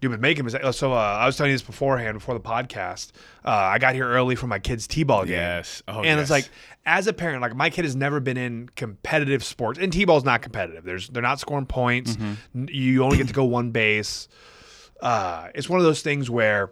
You've 0.00 0.12
been 0.12 0.20
making 0.20 0.44
mistakes. 0.44 0.76
So 0.76 0.92
uh, 0.92 0.96
I 0.96 1.24
was 1.24 1.36
telling 1.36 1.50
you 1.50 1.54
this 1.54 1.62
beforehand, 1.66 2.14
before 2.18 2.34
the 2.34 2.40
podcast. 2.40 3.12
Uh, 3.44 3.50
I 3.50 3.78
got 3.78 3.94
here 3.94 4.06
early 4.06 4.34
for 4.36 4.46
my 4.46 4.58
kid's 4.58 4.86
t-ball 4.86 5.24
game. 5.24 5.32
Yes. 5.32 5.82
Oh, 5.88 6.02
and 6.02 6.20
it's 6.20 6.30
like, 6.30 6.48
as 6.84 7.06
a 7.06 7.14
parent, 7.14 7.40
like 7.40 7.56
my 7.56 7.70
kid 7.70 7.86
has 7.86 7.96
never 7.96 8.20
been 8.20 8.36
in 8.36 8.68
competitive 8.76 9.42
sports, 9.42 9.78
and 9.78 9.90
t-ball's 9.92 10.24
not 10.24 10.42
competitive. 10.42 10.84
There's 10.84 11.08
they're 11.08 11.22
not 11.22 11.40
scoring 11.40 11.64
points. 11.66 12.16
Mm-hmm. 12.16 12.66
You 12.68 13.04
only 13.04 13.16
get 13.16 13.28
to 13.28 13.32
go 13.34 13.44
one 13.44 13.70
base. 13.70 14.28
Uh, 15.00 15.48
it's 15.54 15.68
one 15.68 15.78
of 15.78 15.84
those 15.84 16.02
things 16.02 16.28
where 16.28 16.70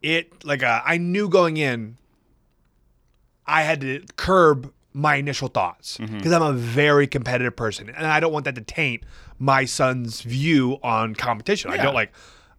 it 0.00 0.44
like 0.44 0.62
uh, 0.62 0.80
I 0.84 0.96
knew 0.98 1.28
going 1.28 1.56
in, 1.58 1.98
I 3.46 3.62
had 3.62 3.80
to 3.82 4.02
curb 4.16 4.72
my 4.92 5.16
initial 5.16 5.48
thoughts 5.48 5.98
Mm-hmm. 5.98 6.16
because 6.16 6.32
I'm 6.32 6.42
a 6.42 6.52
very 6.54 7.06
competitive 7.06 7.54
person, 7.54 7.88
and 7.90 8.06
I 8.06 8.18
don't 8.20 8.32
want 8.32 8.46
that 8.46 8.54
to 8.56 8.60
taint 8.62 9.04
my 9.38 9.64
son's 9.64 10.22
view 10.22 10.78
on 10.82 11.14
competition. 11.14 11.70
I 11.70 11.76
don't 11.76 11.94
like. 11.94 12.12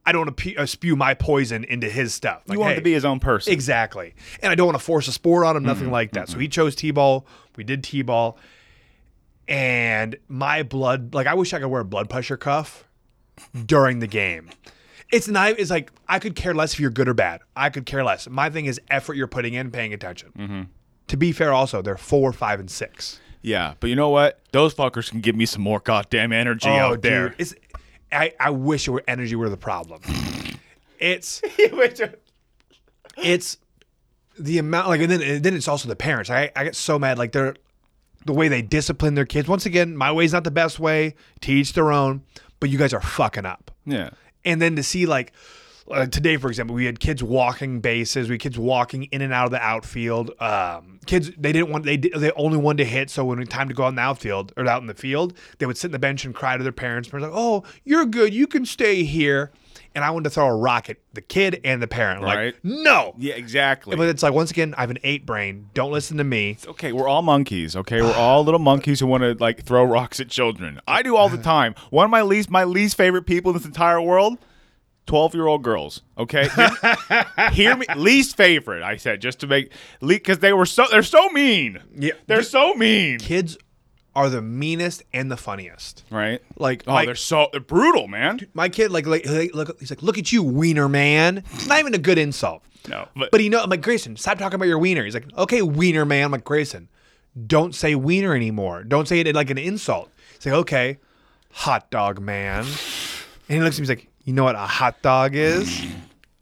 I 0.05 0.11
don't 0.11 0.25
want 0.25 0.37
to 0.37 0.43
pe- 0.43 0.55
uh, 0.55 0.65
spew 0.65 0.95
my 0.95 1.13
poison 1.13 1.63
into 1.65 1.87
his 1.89 2.13
stuff. 2.13 2.41
Like, 2.47 2.55
You 2.55 2.59
want 2.61 2.71
him 2.71 2.75
hey, 2.75 2.79
to 2.79 2.83
be 2.83 2.93
his 2.93 3.05
own 3.05 3.19
person. 3.19 3.53
Exactly. 3.53 4.15
And 4.41 4.51
I 4.51 4.55
don't 4.55 4.65
want 4.65 4.77
to 4.79 4.83
force 4.83 5.07
a 5.07 5.11
sport 5.11 5.45
on 5.45 5.55
him, 5.57 5.63
nothing 5.63 5.83
Mm-hmm. 5.83 5.91
like 5.91 6.11
that. 6.13 6.29
So 6.29 6.39
he 6.39 6.47
chose 6.47 6.75
T 6.75 6.89
ball. 6.91 7.27
We 7.57 7.63
did 7.63 7.83
T 7.83 8.01
ball. 8.01 8.37
And 9.47 10.15
my 10.27 10.63
blood, 10.63 11.13
like, 11.13 11.27
I 11.27 11.33
wish 11.33 11.53
I 11.53 11.59
could 11.59 11.67
wear 11.67 11.81
a 11.81 11.85
blood 11.85 12.09
pressure 12.09 12.37
cuff 12.37 12.87
during 13.65 13.99
the 13.99 14.07
game. 14.07 14.49
It's 15.11 15.27
not, 15.27 15.59
it's 15.59 15.71
like, 15.71 15.91
I 16.07 16.19
could 16.19 16.35
care 16.35 16.53
less 16.53 16.73
if 16.73 16.79
you're 16.79 16.91
good 16.91 17.07
or 17.09 17.13
bad. 17.15 17.41
I 17.55 17.69
could 17.69 17.85
care 17.85 18.03
less. 18.03 18.29
My 18.29 18.49
thing 18.49 18.65
is 18.65 18.79
effort 18.91 19.15
you're 19.15 19.27
putting 19.27 19.55
in, 19.55 19.71
paying 19.71 19.93
attention. 19.93 20.31
Mm-hmm. 20.37 20.61
To 21.07 21.17
be 21.17 21.31
fair, 21.31 21.51
also, 21.51 21.81
they're 21.81 21.97
four, 21.97 22.31
five, 22.31 22.59
and 22.59 22.69
six. 22.69 23.19
Yeah, 23.41 23.75
but 23.79 23.89
you 23.89 23.95
know 23.95 24.09
what? 24.09 24.39
Those 24.51 24.73
fuckers 24.73 25.09
can 25.09 25.21
give 25.21 25.35
me 25.35 25.45
some 25.45 25.61
more 25.61 25.79
goddamn 25.79 26.33
energy 26.33 26.69
oh, 26.69 26.77
out 26.77 27.01
there. 27.01 27.29
Oh, 27.29 27.35
It's, 27.37 27.55
I, 28.11 28.33
I 28.39 28.49
wish 28.49 28.87
it 28.87 28.91
were 28.91 29.03
energy 29.07 29.35
were 29.35 29.49
the 29.49 29.57
problem. 29.57 30.01
It's, 31.01 31.41
it's 33.17 33.57
the 34.37 34.57
amount 34.57 34.89
like 34.89 34.99
and 35.01 35.09
then 35.09 35.21
and 35.21 35.43
then 35.43 35.53
it's 35.53 35.69
also 35.69 35.87
the 35.87 35.95
parents. 35.95 36.29
I 36.29 36.51
I 36.55 36.65
get 36.65 36.75
so 36.75 36.99
mad 36.99 37.17
like 37.17 37.31
they're 37.31 37.55
the 38.25 38.33
way 38.33 38.47
they 38.47 38.61
discipline 38.61 39.15
their 39.15 39.25
kids. 39.25 39.47
Once 39.47 39.65
again, 39.65 39.95
my 39.95 40.11
way's 40.11 40.33
not 40.33 40.43
the 40.43 40.51
best 40.51 40.79
way. 40.79 41.15
To 41.41 41.51
each 41.51 41.71
their 41.71 41.91
own. 41.91 42.23
But 42.59 42.69
you 42.69 42.77
guys 42.77 42.93
are 42.93 43.01
fucking 43.01 43.45
up. 43.45 43.71
yeah. 43.85 44.09
And 44.43 44.61
then 44.61 44.75
to 44.75 44.83
see 44.83 45.05
like 45.05 45.31
uh, 45.91 46.05
today, 46.05 46.37
for 46.37 46.47
example, 46.49 46.75
we 46.75 46.85
had 46.85 46.99
kids 46.99 47.23
walking 47.23 47.79
bases. 47.81 48.29
We 48.29 48.33
had 48.35 48.41
kids 48.41 48.57
walking 48.59 49.03
in 49.05 49.21
and 49.21 49.33
out 49.33 49.45
of 49.45 49.51
the 49.51 49.61
outfield. 49.61 50.31
Um, 50.39 50.99
kids 51.05 51.31
they 51.37 51.51
didn't 51.51 51.69
want 51.69 51.85
they 51.85 51.97
they 51.97 52.31
only 52.31 52.57
wanted 52.57 52.83
to 52.83 52.89
hit. 52.89 53.09
So 53.09 53.25
when 53.25 53.39
it 53.39 53.41
was 53.41 53.49
time 53.49 53.67
to 53.67 53.73
go 53.73 53.83
out 53.85 53.89
in 53.89 53.95
the 53.95 54.01
outfield 54.01 54.53
or 54.57 54.67
out 54.67 54.81
in 54.81 54.87
the 54.87 54.93
field, 54.93 55.33
they 55.57 55.65
would 55.65 55.77
sit 55.77 55.87
in 55.87 55.91
the 55.91 55.99
bench 55.99 56.25
and 56.25 56.33
cry 56.35 56.57
to 56.57 56.63
their 56.63 56.71
parents. 56.71 57.09
Parents 57.09 57.29
like, 57.29 57.37
"Oh, 57.37 57.63
you're 57.83 58.05
good. 58.05 58.33
You 58.33 58.47
can 58.47 58.65
stay 58.65 59.03
here." 59.03 59.51
And 59.95 60.03
I 60.05 60.11
wanted 60.11 60.25
to 60.25 60.29
throw 60.29 60.47
a 60.47 60.55
rock 60.55 60.87
at 60.89 60.97
the 61.13 61.21
kid 61.21 61.61
and 61.63 61.81
the 61.81 61.87
parent. 61.87 62.21
Right. 62.21 62.53
Like, 62.53 62.63
no. 62.63 63.15
Yeah, 63.17 63.33
exactly. 63.33 63.95
But 63.97 64.07
it's 64.07 64.21
like 64.21 64.33
once 64.33 64.51
again, 64.51 64.75
I 64.77 64.81
have 64.81 64.91
an 64.91 64.99
eight 65.03 65.25
brain. 65.25 65.69
Don't 65.73 65.91
listen 65.91 66.17
to 66.17 66.23
me. 66.23 66.51
It's 66.51 66.67
okay, 66.67 66.91
we're 66.93 67.07
all 67.07 67.23
monkeys. 67.23 67.75
Okay, 67.75 68.01
we're 68.01 68.13
all 68.13 68.43
little 68.43 68.59
monkeys 68.59 68.99
who 68.99 69.07
want 69.07 69.23
to 69.23 69.33
like 69.39 69.63
throw 69.63 69.83
rocks 69.83 70.19
at 70.19 70.29
children. 70.29 70.79
I 70.87 71.01
do 71.01 71.15
all 71.15 71.27
the 71.27 71.37
time. 71.41 71.73
One 71.89 72.05
of 72.05 72.11
my 72.11 72.21
least 72.21 72.51
my 72.51 72.65
least 72.65 72.97
favorite 72.97 73.23
people 73.23 73.51
in 73.51 73.57
this 73.57 73.65
entire 73.65 73.99
world. 73.99 74.37
12 75.09 75.33
year 75.33 75.47
old 75.47 75.63
girls 75.63 76.03
okay 76.19 76.47
hear, 76.49 77.25
hear 77.51 77.75
me 77.75 77.85
least 77.95 78.37
favorite 78.37 78.83
i 78.83 78.95
said 78.95 79.19
just 79.19 79.39
to 79.39 79.47
make 79.47 79.71
because 80.01 80.37
they 80.37 80.53
were 80.53 80.67
so 80.67 80.85
they're 80.91 81.01
so 81.01 81.27
mean 81.29 81.79
Yeah. 81.95 82.11
they're 82.27 82.43
so 82.43 82.75
mean 82.75 83.17
Kids 83.17 83.57
are 84.15 84.29
the 84.29 84.41
meanest 84.41 85.01
and 85.13 85.31
the 85.31 85.37
funniest. 85.37 86.03
right 86.11 86.41
Like, 86.57 86.83
oh 86.87 86.93
my, 86.93 87.05
they're 87.05 87.15
so 87.15 87.47
they're 87.51 87.59
brutal 87.61 88.07
man 88.07 88.39
my 88.53 88.69
kid, 88.69 88.91
like, 88.91 89.05
like, 89.07 89.25
look, 89.53 89.79
he's 89.79 89.89
like, 89.91 90.03
look 90.03 90.17
at 90.17 90.31
you, 90.31 90.43
wiener 90.43 90.89
man. 90.89 91.43
It's 91.53 91.67
not 91.67 91.79
even 91.79 91.93
a 91.93 91.99
good 91.99 92.17
insult. 92.17 92.63
no 92.87 93.07
but, 93.15 93.31
But 93.31 93.39
he 93.39 93.49
know, 93.49 93.61
I'm 93.63 93.69
like, 93.69 93.81
Grayson, 93.81 94.15
stop 94.17 94.37
talking 94.39 94.55
about 94.55 94.67
your 94.67 94.79
wiener. 94.79 95.05
He's 95.05 95.13
like, 95.13 95.27
okay, 95.37 95.61
wiener 95.61 96.05
man. 96.05 96.25
I'm 96.25 96.31
like, 96.31 96.43
Grayson, 96.43 96.89
don't 97.47 97.73
say 97.73 97.95
wiener 97.95 98.35
anymore. 98.35 98.83
Don't 98.83 99.07
say 99.07 99.19
it 99.21 99.33
like 99.35 99.49
an 99.51 99.57
insult. 99.59 100.09
He's 100.33 100.45
like, 100.47 100.55
okay, 100.55 100.97
hot 101.51 101.89
dog 101.91 102.19
man. 102.19 102.65
And 103.47 103.57
he 103.57 103.61
looks 103.61 103.77
at 103.77 103.79
me, 103.79 103.83
he's 103.83 103.89
like, 103.89 104.08
you 104.29 104.35
know 104.35 104.43
what 104.43 104.53
a 104.53 104.59
hot 104.59 105.01
dog 105.01 105.33
is? 105.33 105.81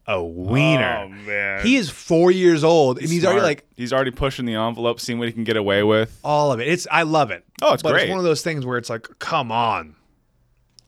A 0.08 0.22
wiener. 0.22 1.06
oh 1.06 1.10
man 1.10 1.65
He 1.65 1.77
is 1.77 1.89
four 1.89 2.32
years 2.32 2.65
old, 2.65 2.98
and 3.00 3.08
he's 3.08 3.24
already 3.24 3.39
like 3.41 3.65
he's 3.77 3.94
already 3.94 4.12
pushing 4.12 4.44
the 4.46 4.56
envelope 4.56 5.00
seeing 5.00 5.20
what 5.20 5.29
he 5.29 5.34
can 5.34 5.46
get 5.46 5.56
away 5.56 5.84
with 5.84 6.20
all 6.22 6.51
of 6.51 6.60
it. 6.60 6.67
It's 6.67 6.86
I 6.91 7.03
love 7.03 7.32
it. 7.32 7.46
Oh, 7.62 7.72
it's 7.72 7.82
but 7.82 7.94
great. 7.94 8.03
It's 8.03 8.10
one 8.10 8.20
of 8.20 8.25
those 8.25 8.41
things 8.41 8.65
where 8.65 8.77
it's 8.77 8.89
like, 8.89 9.08
come 9.20 9.53
on, 9.53 9.96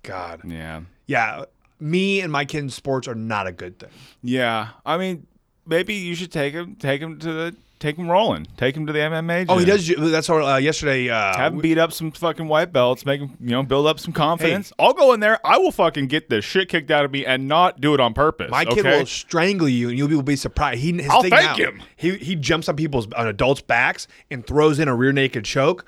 God. 0.04 0.42
yeah 0.44 0.82
Yeah, 1.06 1.46
me 1.80 2.20
and 2.20 2.34
my 2.34 2.44
kid 2.44 2.60
in 2.60 2.70
sports 2.70 3.08
are 3.08 3.16
not 3.16 3.48
a 3.48 3.54
good 3.54 3.80
thing. 3.80 3.90
yeah 4.22 4.70
i 4.86 4.98
mean 4.98 5.26
maybe 5.66 5.94
you 5.94 6.16
should 6.16 6.32
take 6.34 6.54
him 6.54 6.76
take 6.76 7.02
him 7.02 7.18
to 7.20 7.32
the 7.32 7.56
take 7.80 7.96
him 7.96 8.10
rolling 8.10 8.46
take 8.58 8.76
him 8.76 8.86
to 8.86 8.94
the 8.94 9.00
mma 9.00 9.46
Oh, 9.50 9.58
he 9.58 9.66
does. 9.66 9.88
That's 9.98 10.30
what 10.30 10.44
uh, 10.44 10.58
yesterday. 10.58 11.10
Uh, 11.10 11.36
Have 11.36 11.54
him 11.54 11.60
beat 11.60 11.78
up 11.78 11.92
some 11.92 12.12
fucking 12.12 12.48
white 12.48 12.72
belts, 12.72 13.06
make 13.06 13.22
him, 13.22 13.36
you 13.40 13.52
know, 13.52 13.64
build 13.64 13.88
up 13.88 14.00
some 14.00 14.14
confidence. 14.14 14.72
I'll 14.78 14.94
go 14.94 15.14
in 15.14 15.20
there. 15.20 15.40
I 15.46 15.58
will 15.58 15.72
fucking 15.72 16.08
get 16.08 16.30
the 16.30 16.42
shit 16.42 16.70
kicked 16.70 16.92
out 16.92 17.06
of 17.06 17.12
me 17.12 17.26
and 17.26 17.48
not 17.48 17.82
do 17.82 17.94
it 17.94 18.00
on 18.00 18.14
purpose. 18.14 18.52
My 18.52 18.66
kid 18.66 18.80
okay? 18.80 19.00
will 19.00 19.06
strangle 19.06 19.70
you, 19.70 19.90
and 19.90 19.98
you'll 19.98 20.08
be, 20.08 20.16
will 20.16 20.24
be 20.24 20.36
surprised. 20.36 20.82
He, 20.82 20.94
his 20.94 21.10
I'll 21.10 21.22
thank 21.22 21.34
now, 21.34 21.56
him. 21.56 21.82
He 21.96 22.18
he 22.18 22.36
jumps 22.36 22.70
on 22.70 22.76
people's 22.76 23.12
on 23.14 23.28
adults' 23.28 23.62
backs 23.62 24.08
and 24.30 24.46
throws 24.46 24.80
in 24.80 24.88
a 24.88 24.96
rear 24.96 25.12
naked 25.12 25.46
choke. 25.46 25.86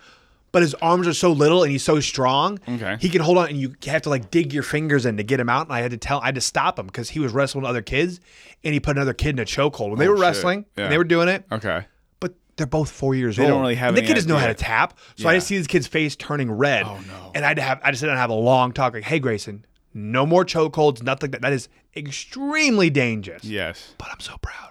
But 0.53 0.63
his 0.63 0.73
arms 0.75 1.07
are 1.07 1.13
so 1.13 1.31
little 1.31 1.63
and 1.63 1.71
he's 1.71 1.83
so 1.83 1.99
strong. 2.01 2.59
Okay. 2.67 2.97
He 2.99 3.07
can 3.09 3.21
hold 3.21 3.37
on, 3.37 3.47
and 3.49 3.57
you 3.57 3.73
have 3.85 4.01
to 4.01 4.09
like 4.09 4.31
dig 4.31 4.53
your 4.53 4.63
fingers 4.63 5.05
in 5.05 5.15
to 5.17 5.23
get 5.23 5.39
him 5.39 5.47
out. 5.47 5.67
And 5.67 5.73
I 5.73 5.79
had 5.79 5.91
to 5.91 5.97
tell, 5.97 6.19
I 6.19 6.25
had 6.25 6.35
to 6.35 6.41
stop 6.41 6.77
him 6.77 6.87
because 6.87 7.09
he 7.11 7.19
was 7.19 7.31
wrestling 7.31 7.65
other 7.65 7.81
kids, 7.81 8.19
and 8.63 8.73
he 8.73 8.79
put 8.81 8.97
another 8.97 9.13
kid 9.13 9.29
in 9.29 9.39
a 9.39 9.45
chokehold 9.45 9.91
when 9.91 9.99
they 9.99 10.07
Oh, 10.07 10.11
were 10.11 10.17
shit. 10.17 10.21
wrestling. 10.23 10.65
Yeah. 10.77 10.83
and 10.85 10.91
they 10.93 10.97
were 10.97 11.05
doing 11.05 11.29
it. 11.29 11.45
Okay. 11.51 11.85
but 12.19 12.33
they're 12.57 12.67
both 12.67 12.91
four 12.91 13.15
years 13.15 13.37
They 13.37 13.43
old. 13.43 13.51
don't 13.51 13.61
really 13.61 13.75
have 13.75 13.89
And 13.89 13.97
the 13.97 14.01
kid 14.01 14.15
doesn't 14.15 14.29
know 14.29 14.37
how 14.37 14.47
to 14.47 14.53
tap. 14.53 14.97
So 15.15 15.29
I 15.29 15.35
just 15.35 15.47
see 15.47 15.57
this 15.57 15.67
kid's 15.67 15.87
face 15.87 16.15
turning 16.17 16.51
red. 16.51 16.83
Oh, 16.85 16.99
no. 17.07 17.31
And 17.33 17.45
I 17.45 17.47
had 17.47 17.57
to 17.57 17.63
have 17.63 17.79
I 17.83 17.91
just 17.91 18.01
had 18.03 18.09
to 18.09 18.17
have 18.17 18.29
a 18.29 18.33
long 18.33 18.73
talk 18.73 18.93
like, 18.93 19.03
hey 19.03 19.19
Grayson, 19.19 19.63
no 19.93 20.25
more 20.25 20.45
chokeholds, 20.45 21.01
nothing 21.03 21.31
that. 21.31 21.41
That 21.41 21.53
is 21.53 21.69
extremely 21.95 22.89
dangerous. 22.89 23.43
Yes. 23.43 23.93
But 23.97 24.07
I'm 24.11 24.19
so 24.19 24.37
proud. 24.41 24.69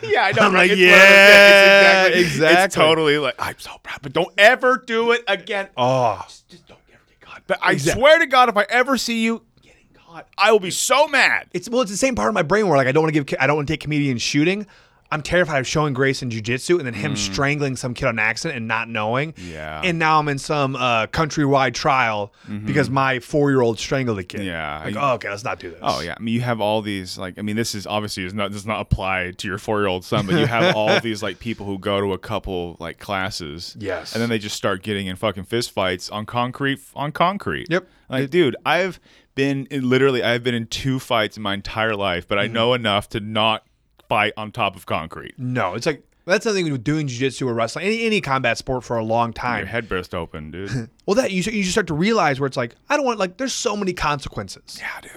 Yeah, 0.02 0.24
I 0.24 0.32
know. 0.32 0.42
I'm 0.42 0.52
like, 0.54 0.70
It's 0.70 0.80
yeah, 0.80 2.04
it's 2.06 2.16
It's 2.18 2.28
exactly. 2.34 2.80
totally 2.82 3.18
like 3.18 3.34
I'm 3.38 3.58
so 3.58 3.72
proud, 3.82 4.00
but 4.02 4.12
don't 4.12 4.32
ever 4.38 4.76
do 4.86 5.10
it 5.12 5.24
again. 5.26 5.68
Oh. 5.76 6.24
Just 6.48 6.66
don't 6.68 6.78
ever 6.92 7.00
get 7.08 7.20
caught. 7.20 7.42
But 7.46 7.58
I 7.62 7.76
swear 7.78 8.18
to 8.18 8.26
God, 8.26 8.48
if 8.48 8.56
I 8.56 8.64
ever 8.68 8.96
see 8.96 9.22
you 9.24 9.42
getting 9.62 9.86
caught, 9.94 10.28
I 10.38 10.52
will 10.52 10.60
be 10.60 10.70
so 10.70 11.08
mad. 11.08 11.48
It's 11.52 11.68
well, 11.68 11.80
it's 11.82 11.90
the 11.90 11.96
same 11.96 12.14
part 12.14 12.28
of 12.28 12.34
my 12.34 12.42
brain 12.42 12.68
where 12.68 12.76
like 12.76 12.86
I 12.86 12.92
don't 12.92 13.02
want 13.02 13.14
to 13.14 13.24
give 13.24 13.38
I 13.40 13.46
don't 13.46 13.56
want 13.56 13.66
to 13.66 13.72
take 13.72 13.80
comedians 13.80 14.22
shooting. 14.22 14.66
I'm 15.10 15.22
terrified 15.22 15.58
of 15.60 15.66
showing 15.66 15.94
Grayson 15.94 16.28
jujitsu 16.30 16.76
and 16.78 16.86
then 16.86 16.92
him 16.92 17.16
strangling 17.16 17.76
some 17.76 17.94
kid 17.94 18.06
on 18.08 18.18
accident 18.18 18.58
and 18.58 18.68
not 18.68 18.88
knowing. 18.90 19.32
Mm. 19.32 19.52
Yeah. 19.52 19.80
And 19.82 19.98
now 19.98 20.18
I'm 20.18 20.28
in 20.28 20.38
some 20.38 20.76
uh, 20.76 21.06
countrywide 21.06 21.72
trial 21.72 22.32
because 22.66 22.90
my 22.90 23.18
four 23.20 23.50
year 23.50 23.62
old 23.62 23.78
strangled 23.78 24.18
a 24.18 24.24
kid. 24.24 24.40
Mm-hmm. 24.40 24.48
Yeah. 24.48 24.82
Like, 24.84 24.96
oh, 24.96 25.14
okay, 25.14 25.30
let's 25.30 25.44
not 25.44 25.58
do 25.60 25.70
this. 25.70 25.78
Oh 25.82 26.00
yeah, 26.00 26.14
I 26.18 26.22
mean 26.22 26.34
you 26.34 26.42
have 26.42 26.60
all 26.60 26.82
these 26.82 27.16
like 27.16 27.38
I 27.38 27.42
mean 27.42 27.56
this 27.56 27.74
is 27.74 27.86
obviously 27.86 28.24
is 28.24 28.34
not 28.34 28.52
does 28.52 28.66
not 28.66 28.80
apply 28.80 29.32
to 29.38 29.48
your 29.48 29.56
four 29.58 29.78
year 29.80 29.88
old 29.88 30.04
son, 30.04 30.26
but 30.26 30.34
you 30.38 30.46
have 30.46 30.76
all 30.76 31.00
these 31.00 31.22
like 31.22 31.38
people 31.38 31.64
who 31.64 31.78
go 31.78 32.00
to 32.00 32.12
a 32.12 32.18
couple 32.18 32.76
like 32.78 32.98
classes, 32.98 33.74
Yes. 33.78 34.12
and 34.12 34.20
then 34.22 34.28
they 34.28 34.38
just 34.38 34.56
start 34.56 34.82
getting 34.82 35.06
in 35.06 35.16
fucking 35.16 35.44
fist 35.44 35.70
fights 35.70 36.10
on 36.10 36.26
concrete 36.26 36.80
on 36.94 37.12
concrete. 37.12 37.68
Yep. 37.70 37.86
Like, 38.10 38.30
dude, 38.30 38.56
I've 38.66 39.00
been 39.34 39.66
literally 39.70 40.22
I've 40.22 40.42
been 40.42 40.54
in 40.54 40.66
two 40.66 40.98
fights 40.98 41.36
in 41.36 41.42
my 41.42 41.54
entire 41.54 41.94
life, 41.96 42.26
but 42.28 42.38
I 42.38 42.44
Mm-hmm. 42.44 42.52
know 42.54 42.74
enough 42.74 43.08
to 43.10 43.20
not 43.20 43.64
fight 44.08 44.32
on 44.36 44.52
top 44.52 44.76
of 44.76 44.86
concrete. 44.86 45.34
No, 45.38 45.74
it's 45.74 45.86
like 45.86 46.02
that's 46.24 46.44
the 46.44 46.52
thing 46.52 46.70
with 46.70 46.84
doing 46.84 47.06
jiu-jitsu 47.08 47.48
or 47.48 47.54
wrestling, 47.54 47.86
any, 47.86 48.04
any 48.04 48.20
combat 48.20 48.58
sport 48.58 48.84
for 48.84 48.98
a 48.98 49.04
long 49.04 49.28
Your 49.28 49.32
time. 49.32 49.66
head 49.66 49.88
burst 49.88 50.14
open, 50.14 50.50
dude. 50.50 50.90
Well, 51.06 51.14
that 51.14 51.30
you 51.32 51.38
you 51.42 51.62
just 51.62 51.72
start 51.72 51.86
to 51.86 51.94
realize 51.94 52.38
where 52.38 52.46
it's 52.46 52.56
like 52.56 52.74
I 52.90 52.96
don't 52.96 53.06
want 53.06 53.18
like 53.18 53.36
there's 53.38 53.54
so 53.54 53.76
many 53.76 53.92
consequences. 53.94 54.76
yeah, 54.78 55.00
dude. 55.00 55.12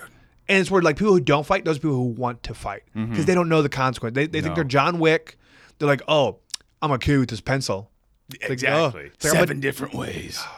And 0.47 0.59
it's 0.59 0.71
where 0.71 0.81
like 0.81 0.97
people 0.97 1.13
who 1.13 1.19
don't 1.21 1.45
fight, 1.45 1.65
those 1.65 1.77
people 1.79 1.95
who 1.95 2.03
want 2.07 2.43
to 2.43 2.53
fight 2.53 2.83
because 2.93 3.25
they 3.25 3.35
don't 3.35 3.47
know 3.49 3.61
the 3.61 3.69
consequence. 3.69 4.15
They, 4.15 4.27
they 4.27 4.41
think 4.41 4.43
Mm-hmm. 4.43 4.49
No. 4.51 4.55
they're 4.55 4.63
John 4.65 4.99
Wick. 4.99 5.37
They're 5.79 5.87
like, 5.87 6.01
oh, 6.07 6.39
I'm 6.81 6.89
gonna 6.89 6.99
kill 6.99 7.15
you 7.15 7.19
with 7.21 7.29
this 7.29 7.41
pencil. 7.41 7.89
It's 8.33 8.63
like, 8.63 8.71
oh. 8.71 8.87
It's 8.97 9.23
like, 9.25 9.33
Seven 9.33 9.59
different 9.59 9.93
ways. 9.93 10.41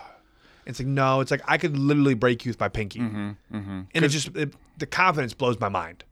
It's 0.66 0.80
like 0.80 0.88
no, 0.88 1.20
it's 1.20 1.30
like 1.30 1.42
I 1.46 1.58
could 1.58 1.78
literally 1.78 2.14
break 2.14 2.46
you 2.46 2.50
with 2.52 2.60
my 2.60 2.70
pinky, 2.70 3.00
Mm-hmm, 3.00 3.32
and 3.94 4.06
it 4.06 4.08
just 4.08 4.30
it, 4.34 4.54
the 4.78 4.86
confidence 4.86 5.34
blows 5.34 5.60
my 5.60 5.68
mind. 5.68 6.06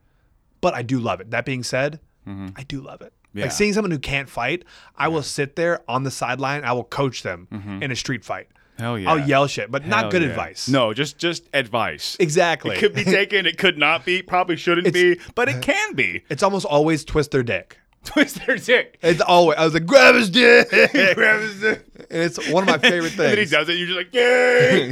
But 0.60 0.74
I 0.74 0.82
do 0.82 1.00
love 1.00 1.22
it. 1.22 1.32
That 1.32 1.46
being 1.46 1.63
said, 1.63 2.01
I 2.28 2.63
do 2.63 2.82
love 2.82 3.01
it. 3.01 3.13
Mm-hmm. 3.13 3.38
Yeah. 3.40 3.46
Like 3.46 3.51
seeing 3.54 3.74
someone 3.74 3.92
who 3.92 4.00
can't 4.00 4.30
fight, 4.30 4.63
I 4.96 5.08
will 5.08 5.24
sit 5.24 5.56
there 5.56 5.82
on 5.88 6.04
the 6.04 6.12
sideline. 6.12 6.63
I 6.66 6.74
will 6.74 6.84
coach 6.84 7.24
them 7.24 7.48
in 7.82 7.92
a 7.92 7.96
street 7.96 8.24
fight. 8.25 8.48
Hell 8.80 8.96
Mm-hmm. 8.96 9.04
yeah. 9.04 9.10
I'll 9.12 9.20
yell 9.28 9.48
shit, 9.48 9.70
but 9.72 9.84
Hell 9.84 9.90
not 10.01 10.12
good 10.12 10.22
yeah. 10.24 10.30
advice. 10.30 10.68
No, 10.68 10.92
just 10.94 11.18
just 11.20 11.48
advice. 11.54 12.18
exactly. 12.20 12.75
It 12.75 12.80
could 12.80 12.94
be 12.96 13.04
taken. 13.04 13.46
It 13.46 13.58
could 13.58 13.78
not 13.78 14.06
be. 14.06 14.22
Probably 14.24 14.56
shouldn't 14.56 14.88
It's- 14.88 15.18
be, 15.18 15.32
but 15.36 15.48
it 15.50 15.62
can 15.72 15.94
be. 15.94 16.24
It's 16.30 16.42
almost 16.44 16.66
always 16.66 17.06
twist 17.06 17.32
their 17.32 17.44
dick. 17.44 17.78
Twist 18.04 18.44
their 18.48 18.56
dick. 18.58 18.98
It's 19.04 19.22
always 19.22 19.60
I 19.60 19.63
was 19.66 19.75
like 19.75 19.86
grab 19.86 20.16
his 20.16 20.32
dick, 20.32 20.70
grab 21.16 21.42
his 21.42 21.62
dick, 21.62 21.86
and 22.10 22.24
it's 22.24 22.50
one 22.50 22.63
of 22.63 22.70
my 22.70 22.80
favorite 22.80 23.12
things. 23.12 23.20
And 23.20 23.32
then 23.32 23.38
he 23.38 23.46
does 23.46 23.70
it. 23.70 23.78
You're 23.78 23.88
just 23.88 23.98
like, 23.98 24.13
yay! 24.16 24.92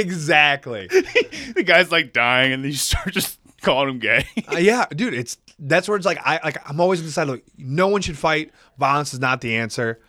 exactly. 0.00 0.88
the 0.88 1.62
guy's 1.64 1.92
like 1.92 2.12
dying, 2.12 2.52
and 2.52 2.64
then 2.64 2.70
you 2.72 2.76
start 2.76 3.12
just 3.12 3.38
calling 3.62 3.88
him 3.90 3.98
gay. 3.98 4.26
Uh, 4.52 4.56
yeah, 4.58 4.84
dude, 4.94 5.14
it's 5.14 5.38
that's 5.58 5.88
where 5.88 5.96
it's 5.96 6.04
like 6.06 6.18
I 6.24 6.40
like 6.44 6.58
I'm 6.68 6.80
always 6.80 7.00
on 7.00 7.06
the 7.06 7.12
side 7.12 7.28
like 7.28 7.44
no 7.56 7.88
one 7.88 8.02
should 8.02 8.18
fight. 8.18 8.50
Violence 8.78 9.14
is 9.14 9.20
not 9.20 9.40
the 9.40 9.56
answer. 9.56 10.00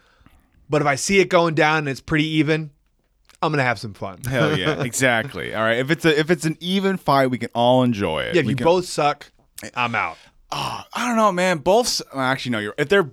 But 0.69 0.81
if 0.81 0.87
I 0.87 0.95
see 0.95 1.19
it 1.19 1.29
going 1.29 1.53
down 1.55 1.79
and 1.79 1.89
it's 1.89 2.01
pretty 2.01 2.25
even, 2.37 2.71
I'm 3.41 3.51
gonna 3.51 3.63
have 3.63 3.77
some 3.79 3.93
fun. 3.93 4.21
Hell 4.23 4.57
yeah, 4.57 4.81
exactly. 4.83 5.53
All 5.53 5.61
right, 5.61 5.77
if 5.77 5.91
it's 5.91 6.03
a 6.05 6.19
if 6.19 6.29
it's 6.31 6.45
an 6.45 6.57
even 6.59 6.97
fight, 6.97 7.27
we 7.27 7.37
can 7.37 7.49
all 7.53 7.83
enjoy 7.83 8.23
it. 8.23 8.35
Yeah, 8.35 8.41
if 8.41 8.45
We 8.47 8.51
you 8.53 8.55
can- 8.57 8.65
both 8.65 8.85
suck, 8.85 9.31
I'm 9.75 9.95
out. 9.95 10.17
I 10.51 10.85
don't 10.95 11.15
know, 11.15 11.31
man. 11.31 11.57
Both 11.59 12.01
well, 12.13 12.21
actually 12.23 12.51
no. 12.51 12.59
You're 12.59 12.75
if 12.77 12.87
they're 12.89 13.09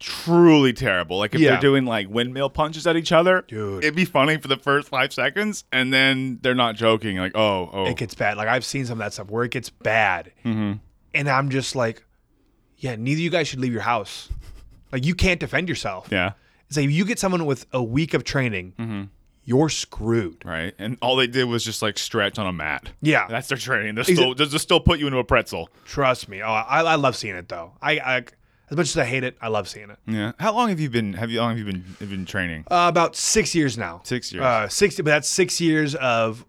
truly 0.00 0.72
terrible, 0.72 1.18
like 1.18 1.34
if 1.34 1.40
Yeah. 1.40 1.50
they're 1.52 1.60
doing 1.60 1.84
like 1.84 2.08
windmill 2.08 2.50
punches 2.50 2.86
at 2.86 2.96
each 2.96 3.12
other, 3.12 3.44
Dude. 3.46 3.84
it'd 3.84 3.94
be 3.94 4.04
funny 4.04 4.36
for 4.38 4.48
the 4.48 4.56
first 4.56 4.88
five 4.88 5.12
seconds, 5.12 5.64
and 5.70 5.92
then 5.92 6.38
they're 6.42 6.54
not 6.54 6.74
joking. 6.74 7.18
Like, 7.18 7.36
oh, 7.36 7.70
oh, 7.72 7.86
It 7.86 7.96
gets 7.96 8.14
bad. 8.14 8.36
Like 8.36 8.48
I've 8.48 8.64
seen 8.64 8.84
some 8.86 8.94
of 9.00 9.04
that 9.04 9.12
stuff 9.12 9.30
where 9.30 9.44
it 9.44 9.50
gets 9.52 9.70
bad, 9.70 10.32
Mm-hmm. 10.44 10.72
and 11.14 11.28
I'm 11.28 11.50
just 11.50 11.76
like, 11.76 12.02
yeah, 12.78 12.96
neither 12.96 13.18
of 13.18 13.20
you 13.20 13.30
guys 13.30 13.46
should 13.46 13.60
leave 13.60 13.72
your 13.72 13.82
house. 13.82 14.28
Like 14.90 15.04
you 15.06 15.14
can't 15.14 15.38
defend 15.38 15.68
yourself. 15.68 16.08
yeah, 16.10 16.32
It's 16.66 16.76
like 16.76 16.86
if 16.86 16.90
you 16.92 17.04
get 17.04 17.18
someone 17.18 17.46
with 17.46 17.66
a 17.72 17.82
week 17.82 18.14
of 18.14 18.24
training, 18.24 18.72
Mm-hmm. 18.78 19.02
you're 19.44 19.68
screwed. 19.68 20.42
right. 20.44 20.74
And 20.78 20.96
all 21.02 21.14
they 21.16 21.26
did 21.26 21.44
was 21.44 21.62
just 21.64 21.82
like 21.82 21.98
stretch 21.98 22.38
on 22.38 22.46
a 22.46 22.52
mat. 22.52 22.90
Yeah. 23.02 23.26
that's 23.28 23.48
their 23.48 23.58
training. 23.58 23.94
They're 23.96 24.04
still, 24.04 24.34
they'll 24.34 24.48
still 24.58 24.80
put 24.80 24.98
you 24.98 25.06
into 25.06 25.18
a 25.18 25.24
pretzel. 25.24 25.68
Trust 25.84 26.28
me. 26.28 26.42
Oh, 26.42 26.48
I, 26.50 26.80
I 26.82 26.94
love 26.96 27.16
seeing 27.16 27.36
it 27.36 27.48
though. 27.48 27.72
I, 27.82 27.92
I 27.98 28.24
as 28.70 28.76
much 28.76 28.88
as 28.88 28.96
I 28.98 29.04
hate 29.04 29.24
it, 29.24 29.36
I 29.40 29.48
love 29.48 29.68
seeing 29.68 29.90
it. 29.90 29.98
Yeah. 30.06 30.32
How 30.38 30.52
long 30.54 30.68
have 30.68 30.80
you 30.80 30.88
been? 30.90 31.12
Have 31.14 31.30
you 31.30 31.38
how 31.40 31.46
long 31.46 31.56
have 31.56 31.66
you 31.66 31.72
been 31.72 31.82
have 31.98 32.10
you 32.10 32.16
been 32.16 32.26
training? 32.26 32.64
Uh, 32.70 32.86
about 32.88 33.16
six 33.16 33.54
years 33.54 33.76
now. 33.76 34.00
Six 34.04 34.32
years. 34.32 34.44
Uh, 34.44 34.68
six, 34.68 34.96
but 34.96 35.06
that's 35.06 35.28
six 35.28 35.60
years 35.60 35.94
of 35.96 36.44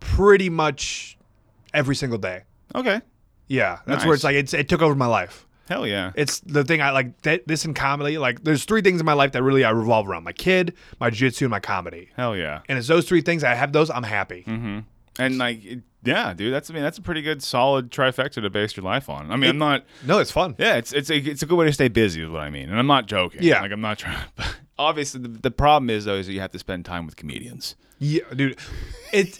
pretty 0.00 0.48
much 0.50 1.16
every 1.74 1.94
single 1.96 2.18
day. 2.18 2.42
Okay. 2.74 3.00
Yeah, 3.46 3.78
that's 3.86 4.00
Nice. 4.00 4.06
where 4.06 4.14
it's 4.14 4.24
like 4.24 4.34
it's, 4.36 4.52
it 4.52 4.68
took 4.68 4.82
over 4.82 4.94
my 4.94 5.06
life. 5.06 5.46
Hell 5.68 5.86
yeah. 5.86 6.12
It's 6.14 6.40
the 6.40 6.64
thing 6.64 6.80
I 6.82 6.90
like. 6.90 7.20
Th- 7.22 7.42
this 7.46 7.64
in 7.64 7.74
comedy, 7.74 8.16
like 8.18 8.42
there's 8.42 8.64
three 8.64 8.80
things 8.82 9.00
in 9.00 9.06
my 9.06 9.12
life 9.12 9.32
that 9.32 9.42
really 9.42 9.64
I 9.64 9.70
revolve 9.70 10.08
around: 10.08 10.24
my 10.24 10.32
kid, 10.32 10.74
my 10.98 11.10
jiu-jitsu, 11.10 11.44
and 11.44 11.50
my 11.50 11.60
comedy. 11.60 12.08
Hell 12.16 12.36
yeah. 12.36 12.60
And 12.68 12.78
it's 12.78 12.88
those 12.88 13.06
three 13.06 13.20
things. 13.20 13.44
I 13.44 13.54
have 13.54 13.72
those. 13.72 13.90
I'm 13.90 14.02
happy. 14.02 14.44
Mm-hmm. 14.46 14.78
And 15.18 15.38
like, 15.38 15.64
it- 15.64 15.82
yeah, 16.04 16.32
dude, 16.32 16.52
that's 16.52 16.70
I 16.70 16.74
mean, 16.74 16.82
that's 16.82 16.98
a 16.98 17.02
pretty 17.02 17.22
good, 17.22 17.42
solid 17.42 17.90
trifecta 17.90 18.42
to 18.42 18.50
base 18.50 18.76
your 18.76 18.84
life 18.84 19.08
on. 19.08 19.30
I 19.30 19.36
mean, 19.36 19.50
I'm 19.50 19.58
not. 19.58 19.84
No, 20.06 20.18
it's 20.18 20.30
fun. 20.30 20.54
Yeah, 20.58 20.76
it's 20.76 20.92
it's 20.92 21.10
a 21.10 21.16
it's 21.16 21.42
a 21.42 21.46
good 21.46 21.56
way 21.56 21.66
to 21.66 21.72
stay 21.72 21.88
busy, 21.88 22.22
is 22.22 22.30
what 22.30 22.40
I 22.40 22.50
mean. 22.50 22.68
And 22.68 22.78
I'm 22.78 22.86
not 22.86 23.06
joking. 23.06 23.42
Yeah. 23.42 23.60
like 23.60 23.72
I'm 23.72 23.80
not 23.80 23.98
trying. 23.98 24.18
But 24.36 24.56
obviously, 24.78 25.20
the, 25.20 25.28
the 25.28 25.50
problem 25.50 25.90
is 25.90 26.04
though 26.04 26.14
is 26.14 26.26
that 26.26 26.32
you 26.32 26.40
have 26.40 26.52
to 26.52 26.58
spend 26.58 26.84
time 26.84 27.04
with 27.04 27.16
comedians. 27.16 27.74
Yeah, 27.98 28.22
dude. 28.34 28.58
It. 29.12 29.38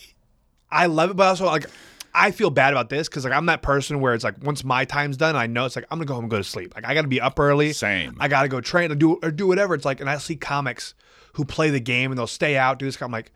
I 0.71 0.87
love 0.87 1.11
it, 1.11 1.15
but 1.15 1.29
also 1.29 1.47
like 1.47 1.67
I 2.15 2.33
feel 2.33 2.51
bad 2.51 2.73
about 2.73 2.89
this 2.89 3.09
because 3.09 3.25
like 3.25 3.33
I'm 3.33 3.47
that 3.47 3.63
person 3.63 4.01
where 4.01 4.13
it's 4.13 4.25
like 4.25 4.43
once 4.43 4.65
my 4.65 4.85
time's 4.85 5.17
done, 5.17 5.37
I 5.37 5.47
know 5.47 5.65
it's 5.67 5.77
like 5.77 5.85
I'm 5.91 5.99
gonna 5.99 6.07
go 6.07 6.15
home 6.15 6.25
and 6.25 6.31
go 6.31 6.39
to 6.39 6.45
sleep. 6.45 6.75
Like 6.75 6.85
I 6.85 6.95
gotta 6.95 7.09
be 7.09 7.21
up 7.21 7.39
early. 7.39 7.73
Same. 7.73 8.17
I 8.19 8.27
gotta 8.27 8.49
go 8.49 8.61
train 8.61 8.91
or 8.91 8.97
do 8.97 9.19
or 9.23 9.31
do 9.31 9.47
whatever. 9.47 9.75
It's 9.75 9.85
like, 9.85 10.01
and 10.01 10.11
I 10.11 10.19
see 10.19 10.35
comics 10.35 10.95
who 11.35 11.45
play 11.45 11.71
the 11.71 11.81
game 11.81 12.11
and 12.11 12.19
they'll 12.19 12.27
stay 12.27 12.57
out, 12.57 12.81
do 12.81 12.87
this. 12.87 13.01
I'm 13.01 13.13
like, 13.13 13.31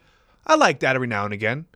I 0.46 0.56
like 0.56 0.80
that 0.80 0.96
every 0.96 1.06
now 1.06 1.24
and 1.24 1.32
again, 1.32 1.66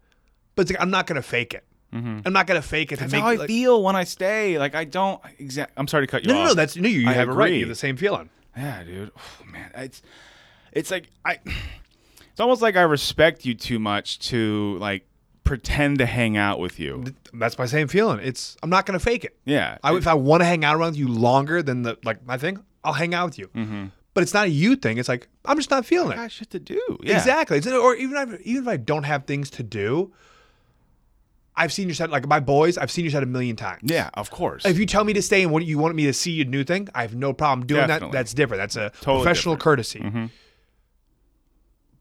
but 0.56 0.62
it's 0.62 0.72
like 0.72 0.80
I'm 0.80 0.90
not 0.90 1.06
gonna 1.06 1.22
fake 1.22 1.54
it. 1.54 1.64
I'm 1.92 2.32
not 2.32 2.46
gonna 2.46 2.60
fake 2.60 2.92
it. 2.92 2.96
Mm-hmm. 2.96 3.04
That's 3.04 3.12
make, 3.12 3.22
how 3.22 3.28
I 3.28 3.34
like, 3.36 3.46
feel 3.46 3.82
when 3.82 3.96
I 3.96 4.04
stay. 4.04 4.58
Like 4.58 4.74
I 4.74 4.84
don't 4.84 5.20
exact. 5.38 5.72
I'm 5.76 5.86
sorry 5.88 6.06
to 6.06 6.10
cut 6.10 6.24
you 6.24 6.28
No, 6.32 6.34
off. 6.40 6.42
no, 6.42 6.48
no. 6.48 6.54
That's 6.54 6.76
no. 6.76 6.88
You, 6.88 7.00
you 7.00 7.08
I 7.08 7.12
have 7.12 7.28
it 7.28 7.32
right. 7.32 7.52
You 7.52 7.60
have 7.60 7.68
the 7.68 7.74
same 7.74 7.96
feeling. 7.96 8.28
Yeah, 8.56 8.82
dude. 8.84 9.12
Oh, 9.16 9.44
man, 9.50 9.70
it's 9.76 10.02
it's 10.72 10.90
like 10.90 11.10
I. 11.24 11.38
It's 12.32 12.40
almost 12.42 12.60
like 12.60 12.76
I 12.76 12.82
respect 12.82 13.46
you 13.46 13.54
too 13.54 13.78
much 13.78 14.18
to 14.28 14.76
like 14.78 15.06
pretend 15.42 16.00
to 16.00 16.04
hang 16.04 16.36
out 16.36 16.58
with 16.60 16.78
you. 16.78 17.02
That's 17.32 17.56
my 17.56 17.64
same 17.64 17.88
feeling. 17.88 18.20
It's 18.22 18.58
I'm 18.62 18.68
not 18.68 18.84
gonna 18.84 18.98
fake 18.98 19.24
it. 19.24 19.38
Yeah. 19.46 19.78
I, 19.82 19.96
if 19.96 20.06
I 20.06 20.12
want 20.12 20.42
to 20.42 20.44
hang 20.44 20.62
out 20.62 20.76
around 20.76 20.96
you 20.96 21.08
longer 21.08 21.62
than 21.62 21.80
the 21.80 21.96
like 22.04 22.26
my 22.26 22.36
thing, 22.36 22.62
I'll 22.84 22.92
hang 22.92 23.14
out 23.14 23.24
with 23.24 23.38
you. 23.38 23.46
Mm-hmm. 23.54 23.86
But 24.12 24.22
it's 24.22 24.34
not 24.34 24.48
a 24.48 24.50
you 24.50 24.76
thing. 24.76 24.98
It's 24.98 25.08
like 25.08 25.28
I'm 25.46 25.56
just 25.56 25.70
not 25.70 25.86
feeling 25.86 26.10
I 26.10 26.12
it. 26.12 26.16
got 26.24 26.32
shit 26.32 26.50
to 26.50 26.58
do. 26.58 26.98
Yeah. 27.02 27.16
Exactly. 27.16 27.58
Or 27.72 27.94
even 27.94 28.34
if, 28.34 28.40
even 28.42 28.64
if 28.64 28.68
I 28.68 28.76
don't 28.76 29.04
have 29.04 29.24
things 29.24 29.48
to 29.52 29.62
do, 29.62 30.12
I've 31.56 31.72
seen 31.72 31.88
your 31.88 31.94
set 31.94 32.10
like 32.10 32.26
my 32.28 32.38
boys. 32.40 32.76
I've 32.76 32.90
seen 32.90 33.04
your 33.04 33.12
set 33.12 33.22
a 33.22 33.26
million 33.26 33.56
times. 33.56 33.80
Yeah, 33.90 34.10
of 34.14 34.30
course. 34.30 34.64
If 34.66 34.78
you 34.78 34.84
tell 34.86 35.04
me 35.04 35.12
to 35.14 35.22
stay 35.22 35.42
and 35.42 35.50
what 35.52 35.64
you 35.64 35.78
want 35.78 35.94
me 35.94 36.04
to 36.04 36.12
see 36.12 36.40
a 36.42 36.44
new 36.44 36.64
thing, 36.64 36.88
I 36.94 37.02
have 37.02 37.14
no 37.14 37.32
problem 37.32 37.66
doing 37.66 37.80
Definitely. 37.86 38.08
that. 38.08 38.12
That's 38.12 38.34
different. 38.34 38.60
That's 38.60 38.76
a 38.76 38.90
Totally 39.00 39.22
professional 39.24 39.54
different. 39.56 39.88
Mm-hmm. 39.88 40.18
courtesy. 40.18 40.32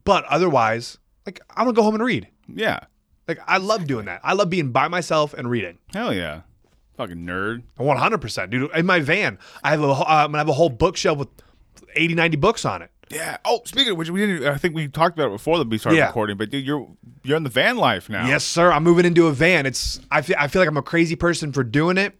But 0.04 0.24
otherwise, 0.26 0.98
like 1.24 1.40
I'm 1.50 1.64
gonna 1.64 1.72
go 1.74 1.82
home 1.82 1.94
and 1.94 2.04
read. 2.04 2.28
yeah. 2.48 2.80
Like 3.28 3.40
I 3.48 3.56
love 3.58 3.86
doing 3.88 4.04
that. 4.06 4.20
I 4.22 4.34
love 4.34 4.50
being 4.50 4.70
by 4.70 4.86
myself 4.86 5.34
and 5.34 5.50
reading. 5.50 5.78
Hell 5.92 6.14
yeah. 6.14 6.42
Fucking 6.96 7.26
nerd. 7.26 7.64
100%, 7.78 8.50
dude. 8.50 8.70
In 8.72 8.86
my 8.86 9.00
van, 9.00 9.38
I 9.64 9.70
have 9.70 9.82
a 9.82 9.94
whole- 9.94 10.06
I'm 10.06 10.28
gonna 10.28 10.38
have 10.38 10.48
a 10.48 10.52
whole 10.52 10.68
bookshelf 10.70 11.18
with 11.18 11.28
80, 11.96 12.14
90 12.14 12.36
books 12.36 12.64
on 12.64 12.82
it. 12.82 12.90
Yeah. 13.10 13.36
Oh, 13.44 13.60
speaking 13.64 13.92
of 13.92 13.98
which, 13.98 14.10
we 14.10 14.20
didn't. 14.26 14.46
I 14.48 14.56
think 14.56 14.74
we 14.74 14.88
talked 14.88 15.16
about 15.16 15.28
it 15.28 15.32
before 15.32 15.58
that 15.58 15.68
we 15.68 15.78
started 15.78 15.98
Yeah. 15.98 16.06
recording. 16.08 16.36
But 16.36 16.50
dude, 16.50 16.64
you're 16.66 16.88
you're 17.22 17.36
in 17.36 17.44
the 17.44 17.50
van 17.50 17.76
life 17.76 18.08
now. 18.08 18.26
Yes, 18.26 18.44
sir. 18.44 18.72
I'm 18.72 18.82
moving 18.82 19.04
into 19.04 19.26
a 19.28 19.32
van. 19.32 19.64
It's 19.66 20.00
I 20.10 20.22
feel 20.22 20.36
I 20.38 20.48
feel 20.48 20.60
like 20.62 20.68
I'm 20.68 20.76
a 20.76 20.82
crazy 20.82 21.14
person 21.16 21.52
for 21.52 21.62
doing 21.62 21.98
it, 21.98 22.18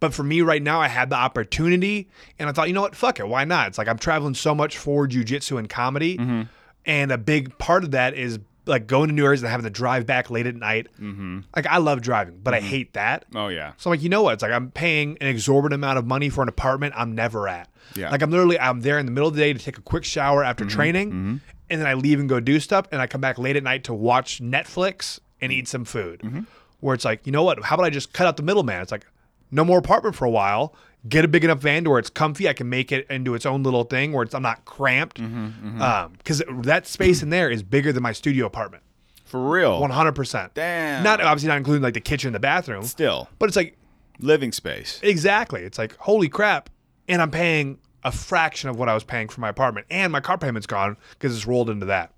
but 0.00 0.12
for 0.12 0.22
me 0.22 0.42
right 0.42 0.62
now, 0.62 0.80
I 0.80 0.88
had 0.88 1.08
the 1.10 1.16
opportunity, 1.16 2.08
and 2.38 2.48
I 2.48 2.52
thought, 2.52 2.68
you 2.68 2.74
know 2.74 2.82
what, 2.82 2.94
fuck 2.94 3.18
it, 3.18 3.26
why 3.28 3.44
not? 3.44 3.68
It's 3.68 3.78
like 3.78 3.88
I'm 3.88 3.98
traveling 3.98 4.34
so 4.34 4.54
much 4.54 4.76
for 4.78 5.06
jujitsu 5.08 5.58
and 5.58 5.68
comedy, 5.68 6.18
Mm-hmm. 6.18 6.42
and 6.84 7.12
a 7.12 7.18
big 7.18 7.56
part 7.58 7.84
of 7.84 7.92
that 7.92 8.14
is 8.14 8.38
like 8.68 8.86
going 8.88 9.08
to 9.08 9.14
New 9.14 9.24
areas 9.24 9.42
and 9.42 9.50
having 9.50 9.62
to 9.64 9.70
drive 9.70 10.06
back 10.06 10.28
late 10.28 10.44
at 10.46 10.56
night. 10.56 10.88
Mm-hmm. 11.00 11.40
Like 11.54 11.66
I 11.66 11.76
love 11.78 12.00
driving, 12.02 12.40
but 12.42 12.52
I 12.52 12.60
hate 12.60 12.94
that. 12.94 13.24
Oh 13.34 13.46
yeah. 13.48 13.72
So 13.76 13.88
I'm 13.88 13.92
like, 13.92 14.02
you 14.02 14.08
know 14.08 14.22
what? 14.22 14.34
It's 14.34 14.42
like 14.42 14.50
I'm 14.52 14.70
paying 14.72 15.16
an 15.20 15.28
exorbitant 15.28 15.74
amount 15.74 15.98
of 15.98 16.06
money 16.06 16.28
for 16.30 16.42
an 16.42 16.48
apartment 16.48 16.92
I'm 16.96 17.14
never 17.14 17.48
at. 17.48 17.68
Yeah. 17.94 18.10
Like 18.10 18.22
I'm 18.22 18.30
literally 18.30 18.58
I'm 18.58 18.80
there 18.80 18.98
in 18.98 19.06
the 19.06 19.12
middle 19.12 19.28
of 19.28 19.34
the 19.34 19.40
day 19.40 19.52
to 19.52 19.58
take 19.58 19.78
a 19.78 19.82
quick 19.82 20.04
shower 20.04 20.42
after 20.42 20.64
mm-hmm. 20.64 20.76
training, 20.76 21.08
mm-hmm. 21.10 21.36
and 21.70 21.80
then 21.80 21.86
I 21.86 21.94
leave 21.94 22.20
and 22.20 22.28
go 22.28 22.40
do 22.40 22.60
stuff, 22.60 22.86
and 22.90 23.00
I 23.00 23.06
come 23.06 23.20
back 23.20 23.38
late 23.38 23.56
at 23.56 23.62
night 23.62 23.84
to 23.84 23.94
watch 23.94 24.40
Netflix 24.40 25.20
and 25.40 25.52
eat 25.52 25.68
some 25.68 25.84
food. 25.84 26.20
Mm-hmm. 26.20 26.40
Where 26.80 26.94
it's 26.94 27.04
like, 27.04 27.26
you 27.26 27.32
know 27.32 27.42
what? 27.42 27.62
How 27.64 27.76
about 27.76 27.86
I 27.86 27.90
just 27.90 28.12
cut 28.12 28.26
out 28.26 28.36
the 28.36 28.42
middleman? 28.42 28.82
It's 28.82 28.92
like, 28.92 29.06
no 29.50 29.64
more 29.64 29.78
apartment 29.78 30.14
for 30.14 30.24
a 30.24 30.30
while. 30.30 30.74
Get 31.08 31.24
a 31.24 31.28
big 31.28 31.44
enough 31.44 31.60
van 31.60 31.84
to 31.84 31.90
where 31.90 31.98
it's 31.98 32.10
comfy. 32.10 32.48
I 32.48 32.52
can 32.52 32.68
make 32.68 32.90
it 32.90 33.06
into 33.08 33.34
its 33.34 33.46
own 33.46 33.62
little 33.62 33.84
thing 33.84 34.12
where 34.12 34.24
it's 34.24 34.34
I'm 34.34 34.42
not 34.42 34.64
cramped. 34.64 35.20
Um, 35.20 36.14
because 36.18 36.42
that 36.48 36.86
space 36.86 37.22
in 37.22 37.30
there 37.30 37.48
is 37.48 37.62
bigger 37.62 37.92
than 37.92 38.02
my 38.02 38.12
studio 38.12 38.46
apartment. 38.46 38.82
For 39.24 39.40
real. 39.40 39.80
100%. 39.80 40.50
Damn. 40.54 41.02
Not 41.02 41.20
obviously 41.20 41.48
not 41.48 41.58
including 41.58 41.82
like 41.82 41.94
the 41.94 42.00
kitchen 42.00 42.28
and 42.28 42.34
the 42.34 42.40
bathroom, 42.40 42.82
Still 42.84 43.28
but 43.38 43.48
it's 43.48 43.56
like 43.56 43.76
living 44.18 44.52
space. 44.52 45.00
Exactly. 45.02 45.62
It's 45.62 45.78
like, 45.78 45.96
holy 45.96 46.28
crap. 46.28 46.70
And 47.08 47.22
I'm 47.22 47.30
paying 47.30 47.78
a 48.04 48.12
fraction 48.12 48.70
of 48.70 48.78
what 48.78 48.88
I 48.88 48.94
was 48.94 49.04
paying 49.04 49.28
for 49.28 49.40
my 49.40 49.48
apartment. 49.48 49.86
And 49.90 50.12
my 50.12 50.20
car 50.20 50.38
payment's 50.38 50.66
gone 50.66 50.96
because 51.10 51.34
it's 51.36 51.46
rolled 51.46 51.70
into 51.70 51.86
that. 51.86 52.12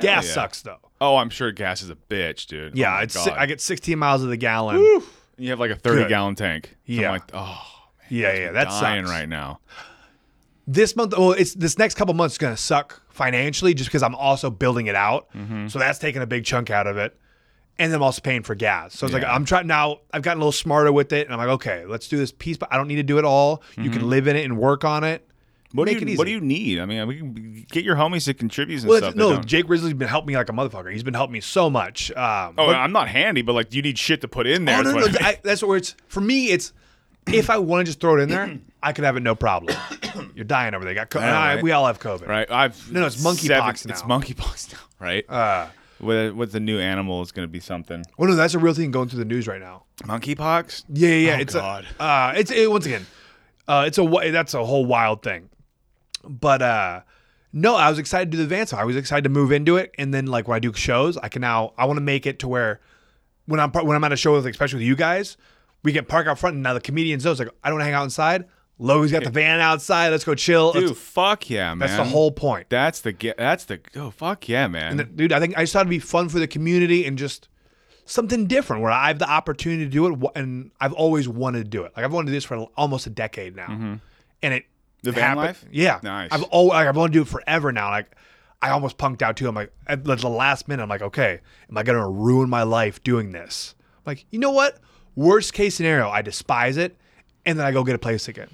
Gas 0.00 0.26
yeah. 0.26 0.32
sucks 0.32 0.62
though. 0.62 0.78
Oh, 1.00 1.16
I'm 1.16 1.30
sure 1.30 1.50
gas 1.52 1.82
is 1.82 1.90
a 1.90 1.96
bitch, 1.96 2.46
dude. 2.46 2.76
Yeah, 2.76 3.00
Oh 3.02 3.06
God. 3.12 3.28
I 3.36 3.46
get 3.46 3.60
16 3.60 3.98
miles 3.98 4.22
of 4.22 4.28
the 4.28 4.36
gallon. 4.36 5.02
You 5.36 5.50
have 5.50 5.58
like 5.60 5.70
a 5.70 5.76
30 5.76 6.02
Good. 6.02 6.08
gallon 6.08 6.34
tank. 6.36 6.76
So 6.86 6.94
I'm 6.94 7.00
Yeah. 7.00 7.10
like, 7.10 7.22
oh, 7.34 7.60
Yeah, 8.08 8.32
yeah, 8.34 8.52
That's 8.52 8.78
dying 8.80 9.04
sucks. 9.06 9.16
right 9.18 9.28
now. 9.28 9.60
This 10.66 10.94
month, 10.94 11.12
well, 11.18 11.32
it's 11.32 11.54
this 11.54 11.76
next 11.76 11.96
couple 11.96 12.14
months 12.14 12.34
is 12.34 12.38
gonna 12.38 12.56
suck 12.56 13.02
financially 13.08 13.74
just 13.74 13.88
because 13.90 14.02
I'm 14.02 14.14
also 14.14 14.48
building 14.50 14.86
it 14.86 14.94
out. 14.94 15.28
Mm-hmm. 15.34 15.68
So 15.68 15.78
that's 15.78 15.98
taking 15.98 16.22
a 16.22 16.26
big 16.26 16.44
chunk 16.44 16.70
out 16.70 16.86
of 16.86 16.96
it. 16.96 17.16
And 17.78 17.90
then 17.92 17.96
I'm 17.98 18.02
also 18.02 18.20
paying 18.20 18.42
for 18.42 18.54
gas. 18.54 18.94
So 18.94 19.06
it's 19.06 19.14
like 19.14 19.24
I'm 19.24 19.44
trying 19.44 19.66
now. 19.66 19.98
I've 20.12 20.22
gotten 20.22 20.38
a 20.38 20.40
little 20.42 20.52
smarter 20.52 20.92
with 20.92 21.12
it, 21.12 21.26
and 21.26 21.32
I'm 21.34 21.38
like, 21.38 21.54
okay, 21.54 21.84
let's 21.86 22.08
do 22.08 22.16
this 22.16 22.32
piece, 22.32 22.56
but 22.56 22.68
I 22.72 22.76
don't 22.76 22.88
need 22.88 22.96
to 22.96 23.02
do 23.02 23.18
it 23.18 23.24
all. 23.24 23.62
You 23.76 23.90
can 23.90 24.08
live 24.08 24.26
in 24.28 24.36
it 24.36 24.44
and 24.44 24.56
work 24.58 24.84
on 24.84 25.04
it. 25.04 25.22
Mm-hmm. 25.22 25.28
What 25.78 25.86
Make 25.86 26.00
do 26.00 26.06
you. 26.10 26.18
What 26.18 26.26
do 26.26 26.30
you 26.30 26.40
need? 26.42 26.80
I 26.80 26.84
mean, 26.84 27.06
we 27.06 27.16
can 27.16 27.66
get 27.70 27.82
your 27.82 27.96
homies 27.96 28.26
to 28.26 28.34
contribute 28.34 28.80
and 28.80 28.88
Well, 28.90 28.98
stuff. 28.98 29.14
no, 29.14 29.40
Jake 29.40 29.70
Ridley's 29.70 29.94
been 29.94 30.06
helping 30.06 30.28
me 30.28 30.36
like 30.36 30.50
a 30.50 30.52
motherfucker. 30.52 30.92
He's 30.92 31.02
been 31.02 31.14
helping 31.14 31.32
me 31.32 31.40
so 31.40 31.70
much. 31.70 32.10
Um, 32.10 32.54
Oh, 32.58 32.66
but- 32.66 32.76
I'm 32.76 32.92
not 32.92 33.08
handy, 33.08 33.40
but 33.40 33.54
like, 33.54 33.72
you 33.72 33.80
need 33.80 33.98
shit 33.98 34.20
to 34.20 34.28
put 34.28 34.46
in 34.46 34.66
there. 34.66 34.78
Oh 34.80 34.82
no, 34.82 34.92
no, 34.92 34.98
I 34.98 35.00
no. 35.00 35.06
mean. 35.06 35.16
I, 35.22 35.38
that's 35.42 35.62
where 35.62 35.78
it's 35.78 35.96
for 36.08 36.20
me. 36.20 36.48
It's 36.50 36.74
if 37.26 37.48
I 37.48 37.56
want 37.56 37.80
to 37.80 37.84
just 37.88 38.00
throw 38.00 38.18
it 38.18 38.20
in 38.20 38.28
there, 38.28 38.58
I 38.82 38.92
could 38.92 39.04
have 39.04 39.16
it 39.16 39.20
no 39.22 39.34
problem. 39.34 39.74
You're 40.34 40.44
dying 40.44 40.74
over 40.74 40.84
there. 40.84 40.92
You 40.92 40.98
got 41.00 41.08
co- 41.08 41.20
know, 41.20 41.26
I- 41.26 41.62
we 41.62 41.72
all 41.72 41.86
have 41.86 41.98
COVID. 42.00 42.26
right? 42.28 42.50
I've 42.50 42.92
No, 42.92 43.00
no, 43.00 43.06
it's 43.06 43.16
monkeypox 43.24 43.78
seven- 43.78 43.90
It's 43.92 44.02
now. 44.06 44.18
monkeypox 44.18 44.72
now, 44.74 44.78
right? 45.00 45.24
Uh, 45.30 45.68
with 46.02 46.34
with 46.34 46.52
the 46.52 46.60
new 46.60 46.78
animal 46.78 47.22
is 47.22 47.32
going 47.32 47.46
to 47.46 47.52
be 47.52 47.60
something. 47.60 48.04
well, 48.18 48.28
no, 48.28 48.34
that's 48.34 48.54
a 48.54 48.58
real 48.58 48.74
thing 48.74 48.90
going 48.90 49.08
through 49.08 49.20
the 49.20 49.24
news 49.24 49.46
right 49.46 49.60
now. 49.60 49.84
Monkeypox. 50.02 50.84
Yeah, 50.88 51.08
yeah, 51.08 51.14
yeah. 51.16 51.36
Oh, 51.36 51.40
it's 51.40 51.54
God. 51.54 51.86
A, 51.98 52.02
uh, 52.02 52.34
it's 52.36 52.50
it, 52.50 52.70
once 52.70 52.86
again, 52.86 53.06
uh, 53.68 53.84
it's 53.86 53.98
a 53.98 54.30
that's 54.30 54.54
a 54.54 54.64
whole 54.64 54.84
wild 54.84 55.22
thing. 55.22 55.48
But 56.24 56.62
uh, 56.62 57.00
no, 57.52 57.76
I 57.76 57.88
was 57.88 57.98
excited 57.98 58.30
to 58.30 58.30
do 58.32 58.38
the 58.38 58.44
advance. 58.44 58.72
I 58.72 58.84
was 58.84 58.96
excited 58.96 59.24
to 59.24 59.30
move 59.30 59.52
into 59.52 59.76
it, 59.76 59.94
and 59.98 60.12
then 60.12 60.26
like 60.26 60.48
when 60.48 60.56
I 60.56 60.60
do 60.60 60.72
shows, 60.72 61.16
I 61.16 61.28
can 61.28 61.40
now 61.40 61.72
I 61.76 61.84
want 61.86 61.98
to 61.98 62.02
make 62.02 62.26
it 62.26 62.38
to 62.40 62.48
where 62.48 62.80
when 63.46 63.60
I'm 63.60 63.70
when 63.70 63.96
I'm 63.96 64.04
at 64.04 64.12
a 64.12 64.16
show, 64.16 64.32
with, 64.32 64.46
especially 64.46 64.78
with 64.78 64.86
you 64.86 64.96
guys, 64.96 65.36
we 65.82 65.92
can 65.92 66.04
park 66.04 66.26
out 66.26 66.38
front, 66.38 66.54
and 66.54 66.62
now 66.62 66.74
the 66.74 66.80
comedians 66.80 67.24
knows 67.24 67.38
like 67.38 67.48
I 67.62 67.70
don't 67.70 67.80
hang 67.80 67.94
out 67.94 68.04
inside. 68.04 68.46
Logan's 68.82 69.12
got 69.12 69.24
the 69.24 69.30
van 69.30 69.60
outside. 69.60 70.08
Let's 70.08 70.24
go 70.24 70.34
chill. 70.34 70.72
Dude, 70.72 70.82
That's- 70.84 70.98
fuck 70.98 71.48
yeah, 71.48 71.68
man. 71.70 71.78
that's 71.78 71.96
the 71.96 72.04
whole 72.04 72.32
point. 72.32 72.68
That's 72.68 73.00
the 73.00 73.12
ge- 73.12 73.36
that's 73.38 73.64
the 73.66 73.80
oh 73.96 74.10
fuck 74.10 74.48
yeah, 74.48 74.66
man. 74.66 74.98
And 75.00 75.16
dude, 75.16 75.32
I 75.32 75.38
think 75.40 75.56
I 75.56 75.62
just 75.62 75.72
thought 75.72 75.80
it'd 75.80 75.90
be 75.90 75.98
fun 75.98 76.28
for 76.28 76.38
the 76.38 76.46
community 76.48 77.04
and 77.06 77.16
just 77.16 77.48
something 78.04 78.46
different 78.46 78.82
where 78.82 78.90
I 78.90 79.08
have 79.08 79.18
the 79.20 79.30
opportunity 79.30 79.84
to 79.84 79.90
do 79.90 80.06
it, 80.12 80.16
wh- 80.20 80.36
and 80.38 80.70
I've 80.80 80.92
always 80.92 81.28
wanted 81.28 81.58
to 81.64 81.70
do 81.70 81.84
it. 81.84 81.92
Like 81.96 82.04
I've 82.04 82.12
wanted 82.12 82.26
to 82.26 82.32
do 82.32 82.36
this 82.36 82.44
for 82.44 82.56
almost 82.76 83.06
a 83.06 83.10
decade 83.10 83.54
now, 83.56 83.68
and 84.42 84.54
it 84.54 84.64
Mm-hmm. 84.64 85.08
The 85.08 85.12
van 85.12 85.22
happened- 85.22 85.46
life? 85.46 85.64
Yeah, 85.72 85.98
Nice. 86.02 86.28
I've 86.30 86.42
always 86.44 86.74
like, 86.74 86.86
I've 86.86 86.96
wanted 86.96 87.12
to 87.14 87.18
do 87.18 87.22
it 87.22 87.28
forever 87.28 87.72
now. 87.72 87.90
Like 87.90 88.14
I 88.60 88.70
almost 88.70 88.98
punked 88.98 89.20
out 89.22 89.36
too. 89.36 89.48
I'm 89.48 89.54
like 89.56 89.72
at 89.88 90.04
the 90.04 90.28
last 90.28 90.68
minute, 90.68 90.82
I'm 90.82 90.88
like, 90.88 91.02
okay, 91.02 91.40
am 91.70 91.76
I 91.78 91.82
gonna 91.82 92.08
ruin 92.08 92.48
my 92.48 92.62
life 92.62 93.02
doing 93.02 93.32
this? 93.32 93.74
I'm 93.98 94.02
like, 94.12 94.26
you 94.30 94.38
know 94.38 94.52
what? 94.52 94.78
Worst 95.16 95.52
case 95.54 95.74
scenario, 95.74 96.08
I 96.08 96.22
despise 96.22 96.76
it, 96.76 96.96
and 97.44 97.58
then 97.58 97.66
I 97.66 97.72
go 97.72 97.82
get 97.84 97.94
a 97.94 97.98
place 97.98 98.28
again. 98.28 98.48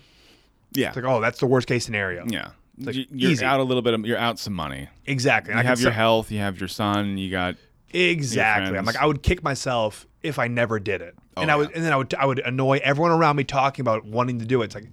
Yeah, 0.73 0.89
It's 0.89 0.97
like, 0.97 1.05
oh, 1.05 1.21
that's 1.21 1.39
the 1.41 1.47
worst 1.47 1.67
case 1.69 1.85
scenario. 1.85 2.25
yeah. 2.29 2.51
like 2.81 2.95
You- 2.95 3.07
you're 3.11 3.31
easy. 3.33 3.45
out 3.45 3.61
a 3.61 3.63
little 3.63 3.83
bit 3.83 3.95
of 3.95 4.05
you're 4.07 4.19
out 4.19 4.39
some 4.39 4.53
money. 4.55 4.89
Exactly. 5.07 5.53
You 5.55 5.61
I 5.61 5.63
have 5.63 5.81
your 5.81 5.91
say- 5.91 5.97
health. 5.97 6.31
You 6.31 6.39
have 6.41 6.61
your 6.61 6.69
son. 6.69 7.19
You 7.19 7.31
got 7.31 7.57
Exactly. 7.93 8.77
I'm 8.79 8.85
like 8.85 8.97
I 8.97 9.07
would 9.07 9.23
kick 9.23 9.43
myself 9.43 10.07
if 10.23 10.39
I 10.39 10.47
never 10.49 10.79
did 10.79 11.01
it, 11.01 11.15
and 11.37 11.51
Oh, 11.51 11.55
I 11.55 11.57
would, 11.57 11.71
yeah. 11.71 11.77
and 11.77 11.85
then 11.85 11.93
I 11.93 11.97
would, 11.97 12.15
I 12.15 12.27
would 12.27 12.39
annoy 12.41 12.81
everyone 12.83 13.13
around 13.13 13.37
me 13.37 13.45
talking 13.45 13.83
about 13.83 14.05
wanting 14.05 14.41
to 14.41 14.45
do 14.45 14.63
it. 14.63 14.67
It's 14.67 14.75
like 14.75 14.89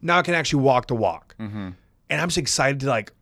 now 0.00 0.18
I 0.18 0.22
can 0.22 0.34
actually 0.34 0.62
walk 0.62 0.86
the 0.86 0.94
walk, 0.94 1.34
Mm-hmm. 1.38 1.70
and 2.08 2.20
I'm 2.20 2.28
just 2.28 2.38
excited 2.38 2.80
to 2.80 2.86
like 2.86 3.12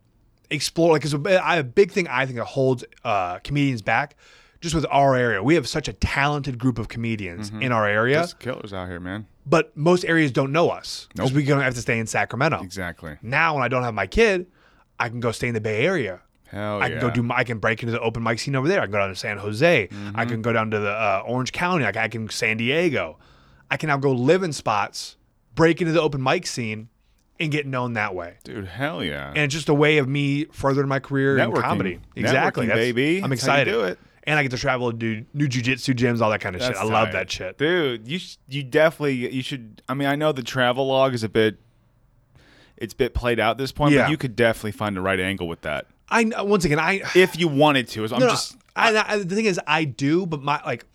explore. 0.49 0.91
Like, 0.93 1.01
because 1.01 1.13
I 1.41 1.57
a 1.57 1.63
big 1.63 1.91
thing 1.91 2.07
I 2.07 2.25
think 2.25 2.37
that 2.37 2.45
holds 2.45 2.83
uh, 3.03 3.39
comedians 3.39 3.81
back, 3.81 4.15
just 4.61 4.73
with 4.75 4.85
our 4.89 5.15
area. 5.15 5.43
We 5.43 5.55
have 5.55 5.67
such 5.67 5.87
a 5.87 5.93
talented 5.93 6.57
group 6.59 6.77
of 6.79 6.87
comedians 6.87 7.49
in 7.49 7.71
our 7.71 7.87
area, 7.87 8.17
there's 8.17 8.33
killers 8.35 8.73
out 8.73 8.87
here, 8.87 8.99
man. 8.99 9.25
But 9.49 9.75
most 9.75 10.05
areas 10.05 10.31
don't 10.31 10.51
know 10.51 10.69
us 10.69 11.07
because 11.13 11.31
Nope. 11.31 11.37
we 11.37 11.45
don't 11.45 11.61
have 11.61 11.73
to 11.75 11.81
stay 11.81 11.97
in 11.99 12.05
Sacramento. 12.07 12.61
Exactly. 12.61 13.17
Now, 13.21 13.55
when 13.55 13.63
I 13.63 13.67
don't 13.67 13.83
have 13.83 13.93
my 13.93 14.07
kid, 14.07 14.47
I 14.99 15.09
can 15.09 15.19
go 15.19 15.31
stay 15.31 15.47
in 15.47 15.53
the 15.53 15.61
Bay 15.61 15.85
Area. 15.85 16.21
Hell 16.47 16.81
I 16.81 16.87
yeah. 16.87 16.99
can 16.99 16.99
go 17.01 17.09
do. 17.13 17.23
my- 17.23 17.37
I 17.37 17.43
can 17.43 17.59
break 17.59 17.81
into 17.83 17.91
the 17.91 17.99
open 17.99 18.23
mic 18.23 18.39
scene 18.39 18.55
over 18.55 18.67
there. 18.67 18.79
I 18.81 18.85
can 18.85 18.91
go 18.91 18.97
down 18.99 19.09
to 19.09 19.15
San 19.15 19.37
Jose. 19.37 19.87
Mm-hmm. 19.91 20.19
I 20.19 20.25
can 20.25 20.41
go 20.41 20.51
down 20.51 20.71
to 20.71 20.79
the 20.79 20.91
uh, 20.91 21.23
Orange 21.27 21.51
County. 21.51 21.83
Like 21.83 21.97
I 21.97 22.07
can 22.07 22.27
San 22.29 22.57
Diego. 22.57 23.17
I 23.71 23.77
can 23.77 23.87
now 23.87 23.97
go 23.97 24.11
live 24.11 24.41
in 24.43 24.51
spots, 24.53 25.15
break 25.55 25.79
into 25.81 25.93
the 25.93 26.01
open 26.01 26.23
mic 26.23 26.47
scene, 26.47 26.89
and 27.39 27.51
get 27.51 27.65
known 27.67 27.93
that 27.93 28.15
way. 28.15 28.37
dude. 28.43 28.65
Hell 28.67 29.03
yeah. 29.03 29.27
And 29.29 29.37
it's 29.39 29.53
just 29.53 29.69
a 29.69 29.73
way 29.75 29.99
of 29.99 30.07
me 30.09 30.45
furthering 30.45 30.87
my 30.89 30.99
career 30.99 31.37
in 31.37 31.49
Networking. 31.51 31.61
comedy. 31.61 31.99
Exactly, 32.15 32.65
Networking, 32.65 32.67
That's- 32.69 32.85
baby. 32.87 33.23
I'm 33.23 33.29
That's 33.29 33.41
excited. 33.43 33.71
do 33.71 33.81
it. 33.81 33.99
And 34.29 34.37
I 34.37 34.43
get 34.43 34.51
to 34.51 34.57
travel 34.57 34.89
and 34.89 34.99
do 34.99 35.25
new 35.33 35.47
jujitsu 35.47 35.95
gyms, 35.95 36.21
all 36.21 36.29
that 36.29 36.39
kind 36.39 36.55
of 36.55 36.61
shit. 36.61 36.75
That's 36.75 36.79
I 36.79 36.83
love 36.83 37.07
tight. 37.07 37.13
that 37.13 37.31
shit. 37.31 37.57
dude. 37.57 38.07
You 38.07 38.19
sh- 38.19 38.37
you 38.47 38.61
definitely 38.63 39.33
you 39.33 39.41
should. 39.41 39.81
I 39.89 39.95
mean, 39.95 40.07
I 40.07 40.15
know 40.15 40.31
the 40.31 40.43
travel 40.43 40.87
log 40.87 41.15
is 41.15 41.23
a 41.23 41.29
bit. 41.29 41.57
It's 42.77 42.93
a 42.93 42.95
bit 42.95 43.13
played 43.15 43.39
out 43.39 43.51
at 43.51 43.57
this 43.57 43.71
point, 43.71 43.93
Yeah. 43.95 44.03
but 44.03 44.11
you 44.11 44.17
could 44.17 44.35
definitely 44.35 44.71
find 44.73 44.95
the 44.95 45.01
right 45.01 45.19
angle 45.19 45.47
with 45.47 45.61
that 45.61 45.87
I 46.11 46.23
once 46.43 46.63
again, 46.65 46.79
I 46.79 47.01
if 47.15 47.37
you 47.39 47.47
wanted 47.47 47.87
to. 47.89 48.03
I'm 48.05 48.19
no, 48.19 48.29
just 48.29 48.55
I, 48.75 48.95
I, 48.97 49.17
the 49.17 49.35
thing 49.35 49.45
is, 49.45 49.59
I 49.67 49.83
do, 49.83 50.25
but 50.25 50.41
my 50.41 50.61
like, 50.65 50.85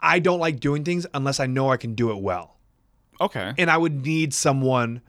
I 0.00 0.18
don't 0.18 0.38
like 0.38 0.60
doing 0.60 0.84
things 0.84 1.06
unless 1.14 1.40
I 1.40 1.46
know 1.46 1.70
I 1.70 1.76
can 1.76 1.94
do 1.94 2.10
it 2.10 2.18
well. 2.20 2.56
okay. 3.20 3.52
and 3.56 3.70
I 3.70 3.76
would 3.76 4.04
need 4.04 4.34
someone. 4.34 5.00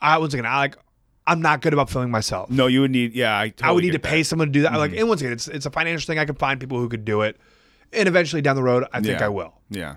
I 0.00 0.18
once 0.18 0.34
again, 0.34 0.46
I 0.46 0.56
like, 0.58 0.76
I'm 1.26 1.40
not 1.40 1.62
good 1.62 1.72
about 1.72 1.88
filming 1.88 2.10
myself. 2.10 2.50
No, 2.50 2.66
you 2.66 2.80
would 2.80 2.90
need. 2.90 3.14
Yeah, 3.14 3.38
I. 3.38 3.48
Totally 3.50 3.68
I 3.68 3.72
would 3.72 3.84
need 3.84 3.92
to 3.92 3.98
get 3.98 4.02
pay 4.10 4.22
someone 4.22 4.48
to 4.48 4.52
do 4.52 4.62
that. 4.62 4.72
Like, 4.72 4.90
mm-hmm. 4.90 5.00
and 5.00 5.08
once 5.08 5.20
again, 5.20 5.32
it's 5.32 5.48
it's 5.48 5.66
a 5.66 5.70
financial 5.70 6.06
thing. 6.06 6.18
I 6.18 6.24
can 6.24 6.34
find 6.34 6.58
people 6.58 6.78
who 6.78 6.88
could 6.88 7.04
do 7.04 7.20
it, 7.22 7.36
and 7.92 8.08
eventually 8.08 8.42
down 8.42 8.56
the 8.56 8.62
road, 8.62 8.84
I 8.92 9.00
think 9.00 9.20
Yeah. 9.20 9.26
I 9.26 9.28
will. 9.28 9.54
Yeah, 9.70 9.96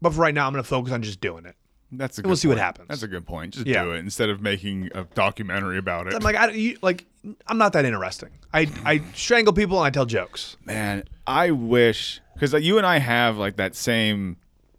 But 0.00 0.14
for 0.14 0.20
right 0.20 0.34
now, 0.34 0.46
I'm 0.46 0.52
going 0.52 0.62
to 0.62 0.68
focus 0.68 0.92
on 0.92 1.02
just 1.02 1.20
doing 1.20 1.44
it. 1.44 1.56
that's 1.92 2.18
a. 2.18 2.22
we'll 2.22 2.30
good 2.32 2.38
see 2.38 2.48
what 2.48 2.54
point. 2.54 2.64
happens. 2.64 2.88
That's 2.88 3.02
a 3.02 3.08
good 3.08 3.26
point. 3.26 3.54
Just 3.54 3.66
Yeah. 3.66 3.82
do 3.84 3.90
it 3.92 3.98
instead 3.98 4.28
of 4.30 4.40
making 4.40 4.90
a 4.94 5.04
documentary 5.14 5.76
about 5.78 6.06
it. 6.06 6.14
I'm 6.14 6.22
like, 6.22 6.36
I 6.36 6.50
you, 6.50 6.78
like, 6.82 7.04
I'm 7.48 7.58
not 7.58 7.72
that 7.72 7.84
interesting. 7.84 8.30
I 8.54 8.68
I 8.84 9.02
strangle 9.14 9.52
people 9.52 9.78
and 9.78 9.86
I 9.86 9.90
tell 9.90 10.06
jokes. 10.06 10.56
Man, 10.64 11.04
I 11.26 11.50
wish 11.50 12.20
because 12.34 12.52
like, 12.52 12.62
you 12.62 12.78
and 12.78 12.86
I 12.86 12.98
have 12.98 13.36
like 13.36 13.56
that 13.56 13.74
same 13.74 14.36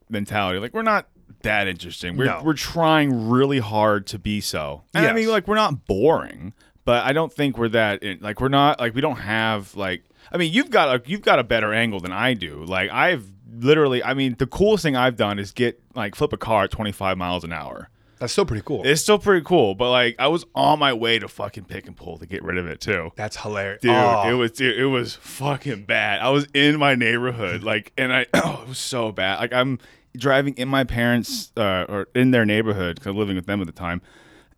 mentality. 0.09 0.59
Like 0.59 0.73
we're 0.73 0.81
not 0.83 1.07
that 1.43 1.67
interesting. 1.67 2.17
We're 2.17 2.25
No. 2.25 2.41
we're 2.43 2.53
trying 2.53 3.29
really 3.29 3.59
hard 3.59 4.07
to 4.07 4.19
be 4.19 4.41
so. 4.41 4.83
And 4.93 5.05
I 5.05 5.13
mean, 5.13 5.27
like 5.29 5.47
we're 5.47 5.55
not 5.55 5.85
boring, 5.87 6.53
but 6.85 7.05
I 7.05 7.13
don't 7.13 7.31
think 7.31 7.57
we're 7.57 7.69
that. 7.69 8.03
In, 8.03 8.19
like 8.21 8.41
we're 8.41 8.49
not 8.49 8.79
like 8.79 8.95
we 8.95 9.01
don't 9.01 9.17
have 9.19 9.75
like. 9.75 10.03
I 10.31 10.37
mean, 10.37 10.53
you've 10.53 10.69
got 10.69 10.95
a 10.95 11.09
you've 11.09 11.21
got 11.23 11.39
a 11.39 11.43
better 11.43 11.73
angle 11.73 11.99
than 11.99 12.11
I 12.11 12.33
do. 12.33 12.63
Like 12.65 12.89
I've 12.91 13.25
literally. 13.53 14.03
I 14.03 14.13
mean, 14.13 14.35
the 14.37 14.47
coolest 14.47 14.83
thing 14.83 14.95
I've 14.95 15.15
done 15.17 15.39
is 15.39 15.51
get 15.51 15.81
like 15.95 16.15
flip 16.15 16.33
a 16.33 16.37
car 16.37 16.63
at 16.65 16.71
25 16.71 17.17
miles 17.17 17.43
an 17.43 17.51
hour. 17.53 17.89
That's 18.19 18.31
still 18.33 18.45
pretty 18.45 18.61
cool. 18.63 18.83
It's 18.85 19.01
still 19.01 19.17
pretty 19.17 19.43
cool, 19.43 19.73
but 19.73 19.89
like 19.89 20.15
I 20.19 20.27
was 20.27 20.45
on 20.53 20.77
my 20.77 20.93
way 20.93 21.17
to 21.17 21.27
fucking 21.27 21.63
pick 21.65 21.87
and 21.87 21.97
pull 21.97 22.19
to 22.19 22.27
get 22.27 22.43
rid 22.43 22.59
of 22.59 22.67
it 22.67 22.79
too. 22.79 23.11
That's 23.15 23.35
hilarious, 23.37 23.81
Dude, 23.81 23.89
Oh, 23.95 24.29
it 24.29 24.33
was 24.33 24.51
dude, 24.51 24.77
it 24.77 24.85
was 24.85 25.15
fucking 25.15 25.85
bad. 25.85 26.21
I 26.21 26.29
was 26.29 26.47
in 26.53 26.77
my 26.77 26.93
neighborhood, 26.93 27.63
like, 27.63 27.91
and 27.97 28.13
I 28.13 28.27
oh, 28.35 28.59
it 28.61 28.69
was 28.69 28.77
so 28.77 29.11
bad. 29.11 29.39
Like 29.39 29.53
I'm 29.53 29.79
driving 30.15 30.53
in 30.55 30.67
my 30.67 30.83
parents' 30.83 31.51
uh, 31.57 31.85
or 31.87 32.07
in 32.15 32.31
their 32.31 32.45
neighborhood 32.45 32.95
because 32.95 33.09
I'm 33.11 33.17
living 33.17 33.35
with 33.35 33.45
them 33.45 33.61
at 33.61 33.67
the 33.67 33.73
time, 33.73 34.01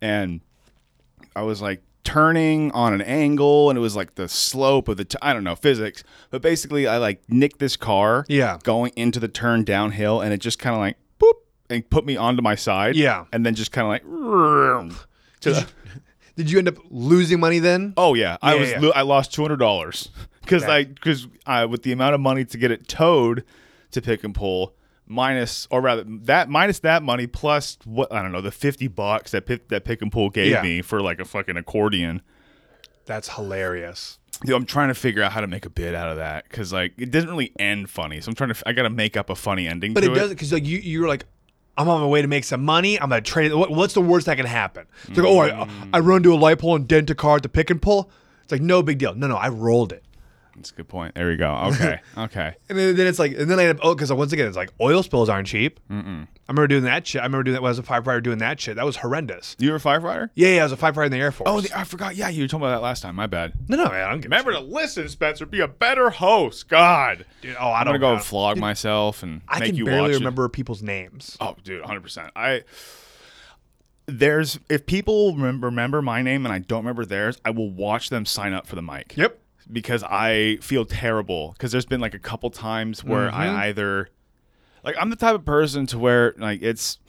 and 0.01 0.41
I 1.35 1.41
was 1.43 1.61
like 1.61 1.81
turning 2.03 2.69
on 2.71 2.93
an 2.93 3.01
angle, 3.01 3.69
and 3.69 3.77
it 3.77 3.81
was 3.81 3.95
like 3.95 4.15
the 4.15 4.27
slope 4.27 4.87
of 4.89 4.97
the 4.97 5.05
t- 5.05 5.17
I 5.21 5.31
don't 5.33 5.43
know 5.43 5.55
physics, 5.55 6.03
but 6.31 6.41
basically 6.41 6.85
I 6.87 6.97
like 6.97 7.21
nicked 7.29 7.59
this 7.59 7.77
car, 7.77 8.25
Yeah. 8.27 8.57
going 8.63 8.91
into 8.95 9.19
the 9.19 9.27
turn 9.29 9.63
downhill, 9.63 10.19
and 10.21 10.33
it 10.33 10.37
just 10.37 10.59
kind 10.59 10.75
of 10.75 10.79
like 10.81 10.97
boop 11.19 11.33
and 11.69 11.89
put 11.89 12.05
me 12.05 12.17
onto 12.17 12.41
my 12.41 12.55
side, 12.55 12.95
Yeah. 12.95 13.25
and 13.31 13.45
then 13.45 13.55
just 13.55 13.71
kind 13.71 13.85
of 13.85 13.89
like. 13.89 14.03
To 15.41 15.51
the, 15.51 15.67
Did 16.35 16.49
you 16.51 16.57
end 16.57 16.67
up 16.67 16.75
losing 16.89 17.39
money 17.39 17.59
then? 17.59 17.93
Oh 17.95 18.13
yeah, 18.15 18.37
I 18.41 18.55
was 18.55 18.71
yeah. 18.71 18.79
lo- 18.79 18.91
I 18.95 19.01
lost 19.03 19.33
two 19.33 19.41
hundred 19.41 19.57
dollars 19.59 20.09
because 20.41 20.63
Okay. 20.63 20.71
I 20.71 20.83
because 20.85 21.27
I 21.45 21.65
with 21.65 21.83
the 21.83 21.91
amount 21.91 22.15
of 22.15 22.21
money 22.21 22.43
to 22.45 22.57
get 22.57 22.71
it 22.71 22.87
towed 22.87 23.43
to 23.91 24.01
pick 24.01 24.23
and 24.23 24.33
pull 24.33 24.73
minus 25.13 25.67
or 25.71 25.81
rather 25.81 26.03
that 26.05 26.49
minus 26.49 26.79
that 26.79 27.03
money 27.03 27.27
plus 27.27 27.77
what 27.85 28.11
I 28.11 28.21
don't 28.21 28.31
know 28.31 28.41
the 28.41 28.51
fifty 28.51 28.87
bucks 28.87 29.31
that 29.31 29.45
pick, 29.45 29.69
that 29.69 29.85
pick 29.85 30.01
and 30.01 30.11
pull 30.11 30.29
gave 30.29 30.51
Yeah. 30.51 30.61
me 30.61 30.81
for 30.81 31.01
like 31.01 31.19
a 31.19 31.25
fucking 31.25 31.55
accordion. 31.57 32.21
That's 33.05 33.35
hilarious. 33.35 34.19
Dude, 34.45 34.55
I'm 34.55 34.65
trying 34.65 34.89
to 34.89 34.95
figure 34.95 35.21
out 35.21 35.31
how 35.31 35.41
to 35.41 35.47
make 35.47 35.65
a 35.65 35.69
bid 35.69 35.95
out 35.95 36.09
of 36.09 36.17
that 36.17 36.43
because 36.49 36.73
like 36.73 36.93
it 36.97 37.11
doesn't 37.11 37.29
really 37.29 37.53
end 37.59 37.89
funny, 37.89 38.19
so 38.19 38.29
I'm 38.29 38.35
trying 38.35 38.53
to 38.53 38.63
I 38.67 38.73
got 38.73 38.83
to 38.83 38.89
make 38.89 39.15
up 39.15 39.29
a 39.29 39.35
funny 39.35 39.67
ending. 39.67 39.93
But 39.93 40.01
to 40.01 40.11
it 40.11 40.15
doesn't 40.15 40.35
because 40.35 40.51
like 40.51 40.65
you 40.65 40.79
you're 40.79 41.07
like 41.07 41.25
I'm 41.77 41.89
on 41.89 42.01
my 42.01 42.07
way 42.07 42.21
to 42.21 42.27
make 42.27 42.43
some 42.43 42.63
money. 42.63 42.99
I'm 42.99 43.09
gonna 43.09 43.21
trade. 43.21 43.53
What, 43.53 43.71
what's 43.71 43.93
the 43.93 44.01
worst 44.01 44.25
that 44.27 44.37
can 44.37 44.45
happen? 44.45 44.85
It's 45.07 45.17
like, 45.17 45.27
oh, 45.27 45.39
I, 45.39 45.49
mm. 45.49 45.89
I 45.91 45.99
run 45.99 46.17
into 46.17 46.33
a 46.33 46.35
light 46.35 46.59
pole 46.59 46.75
and 46.75 46.87
dent 46.87 47.09
a 47.09 47.15
car 47.15 47.37
at 47.37 47.43
the 47.43 47.49
pick 47.49 47.69
and 47.69 47.81
pull. 47.81 48.11
It's 48.43 48.51
like 48.51 48.61
no 48.61 48.83
big 48.83 48.99
deal. 48.99 49.15
No, 49.15 49.27
no, 49.27 49.37
I 49.37 49.49
rolled 49.49 49.91
it. 49.91 50.03
That's 50.55 50.71
a 50.71 50.73
good 50.75 50.87
point. 50.87 51.15
There 51.15 51.27
we 51.27 51.35
go. 51.35 51.53
Okay, 51.73 51.99
okay. 52.17 52.55
And 52.69 52.77
then, 52.77 52.95
then 52.95 53.07
it's 53.07 53.17
like, 53.19 53.31
and 53.37 53.49
then 53.49 53.59
I 53.59 53.65
end 53.65 53.79
up, 53.79 53.85
oh, 53.85 53.95
because 53.95 54.11
once 54.13 54.31
again, 54.33 54.47
it's 54.47 54.57
like 54.57 54.71
oil 54.79 55.01
spills 55.01 55.29
aren't 55.29 55.47
cheap. 55.47 55.79
Mm-mm. 55.89 56.23
I 56.27 56.51
remember 56.51 56.67
doing 56.67 56.83
that 56.83 57.07
shit. 57.07 57.21
I 57.21 57.25
remember 57.25 57.43
doing 57.43 57.53
that 57.53 57.61
when 57.61 57.69
I 57.69 57.71
was 57.71 57.79
a 57.79 57.83
firefighter 57.83 58.21
doing 58.21 58.37
that 58.39 58.59
shit. 58.59 58.75
That 58.75 58.85
was 58.85 58.97
horrendous. 58.97 59.55
You 59.59 59.71
were 59.71 59.77
a 59.77 59.79
firefighter? 59.79 60.29
Yeah, 60.35 60.55
yeah, 60.55 60.59
I 60.61 60.63
was 60.63 60.71
a 60.71 60.77
firefighter 60.77 61.05
in 61.05 61.11
the 61.11 61.17
Air 61.17 61.31
Force. 61.31 61.49
Oh, 61.49 61.61
the, 61.61 61.77
I 61.77 61.83
forgot. 61.85 62.15
Yeah, 62.15 62.29
you 62.29 62.43
were 62.43 62.47
talking 62.47 62.65
about 62.65 62.75
that 62.75 62.81
last 62.83 63.01
time. 63.01 63.15
My 63.15 63.27
bad. 63.27 63.53
no, 63.67 63.77
no, 63.77 63.85
man, 63.85 64.03
I 64.05 64.09
don't 64.11 64.23
Remember 64.23 64.51
to 64.51 64.59
listen, 64.59 65.07
Spencer. 65.09 65.45
Be 65.45 65.61
a 65.61 65.67
better 65.67 66.09
host. 66.09 66.67
God. 66.67 67.25
Dude, 67.41 67.55
oh, 67.59 67.67
I 67.67 67.79
I'm 67.79 67.85
don't 67.85 67.93
gonna 67.93 67.99
go 67.99 68.09
know. 68.09 68.15
and 68.15 68.23
flog 68.23 68.57
myself 68.57 69.23
and 69.23 69.41
I 69.47 69.59
make 69.59 69.69
can 69.69 69.75
you 69.77 69.85
barely 69.85 70.09
watch 70.09 70.17
remember 70.19 70.49
people's 70.49 70.83
names. 70.83 71.37
Oh, 71.39 71.55
dude, 71.63 71.79
100. 71.79 72.01
percent 72.01 72.31
I 72.35 72.63
there's 74.05 74.59
if 74.69 74.85
people 74.85 75.35
remember 75.35 76.01
my 76.01 76.21
name 76.21 76.45
and 76.45 76.53
I 76.53 76.59
don't 76.59 76.79
remember 76.79 77.05
theirs, 77.05 77.39
I 77.45 77.51
will 77.51 77.69
watch 77.69 78.09
them 78.09 78.25
sign 78.25 78.53
up 78.53 78.67
for 78.67 78.75
the 78.75 78.81
mic. 78.81 79.15
Yep. 79.15 79.39
Because 79.71 80.03
I 80.03 80.57
feel 80.61 80.85
terrible 80.85 81.51
because 81.53 81.71
there's 81.71 81.85
been 81.85 82.01
like 82.01 82.13
a 82.13 82.19
couple 82.19 82.49
times 82.49 83.03
where 83.03 83.27
Mm-hmm. 83.29 83.35
I 83.39 83.67
either 83.67 84.09
like 84.83 84.95
I'm 84.99 85.09
the 85.09 85.15
type 85.15 85.35
of 85.35 85.45
person 85.45 85.85
to 85.87 85.99
where 85.99 86.33
like 86.37 86.61
it's 86.61 86.99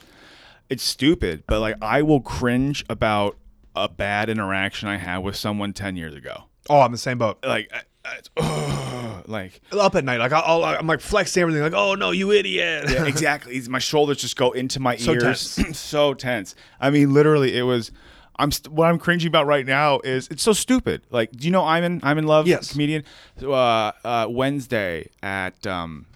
it's 0.71 0.83
stupid, 0.83 1.45
but 1.47 1.61
like 1.61 1.77
I 1.83 2.03
will 2.03 2.21
cringe 2.21 2.85
about 2.89 3.37
a 3.77 3.89
bad 3.89 4.29
interaction 4.31 4.89
I 4.89 4.97
had 4.99 5.19
with 5.19 5.37
someone 5.37 5.73
10 5.73 5.97
years 5.97 6.15
ago. 6.15 6.45
Oh, 6.71 6.81
I'm 6.81 6.93
the 6.93 6.99
same 6.99 7.19
boat. 7.19 7.39
Like 7.45 7.71
I, 8.05 8.19
I, 8.39 9.23
like 9.27 9.61
Up 9.73 9.95
at 9.95 10.05
night, 10.05 10.19
like 10.19 10.33
I'll, 10.33 10.63
I'll, 10.63 10.77
I'm 10.79 10.87
like 10.87 11.01
flexing 11.01 11.41
everything, 11.43 11.63
like, 11.63 11.73
oh 11.75 11.95
no, 11.95 12.11
you 12.11 12.31
idiot. 12.33 12.85
Yeah, 12.89 13.05
exactly. 13.07 13.61
My 13.69 13.79
shoulders 13.79 14.19
just 14.19 14.37
go 14.37 14.53
into 14.53 14.81
my 14.81 14.97
So 14.97 15.13
ears. 15.13 15.57
tense. 15.57 15.79
so 15.79 16.15
tense. 16.15 16.55
I 16.81 16.91
mean, 16.91 17.13
literally, 17.13 17.57
it 17.57 17.63
was. 17.63 17.91
I'm 18.37 18.51
st- 18.51 18.73
what 18.73 18.89
I'm 18.89 18.99
cringing 18.99 19.29
about 19.29 19.47
right 19.47 19.67
now 19.67 20.01
is 20.01 20.29
it's 20.29 20.43
so 20.43 20.53
stupid. 20.53 21.03
Like, 21.11 21.31
do 21.33 21.47
you 21.47 21.53
know 21.53 21.65
I'm 21.65 21.85
in 21.85 22.01
I'm 22.03 22.19
in 22.19 22.27
love? 22.27 22.47
Yes. 22.47 22.73
comedian. 22.73 23.05
So, 23.39 23.53
uh, 23.53 23.93
uh, 24.05 24.27
Wednesday 24.29 25.09
at 25.23 25.67
um, 25.67 26.07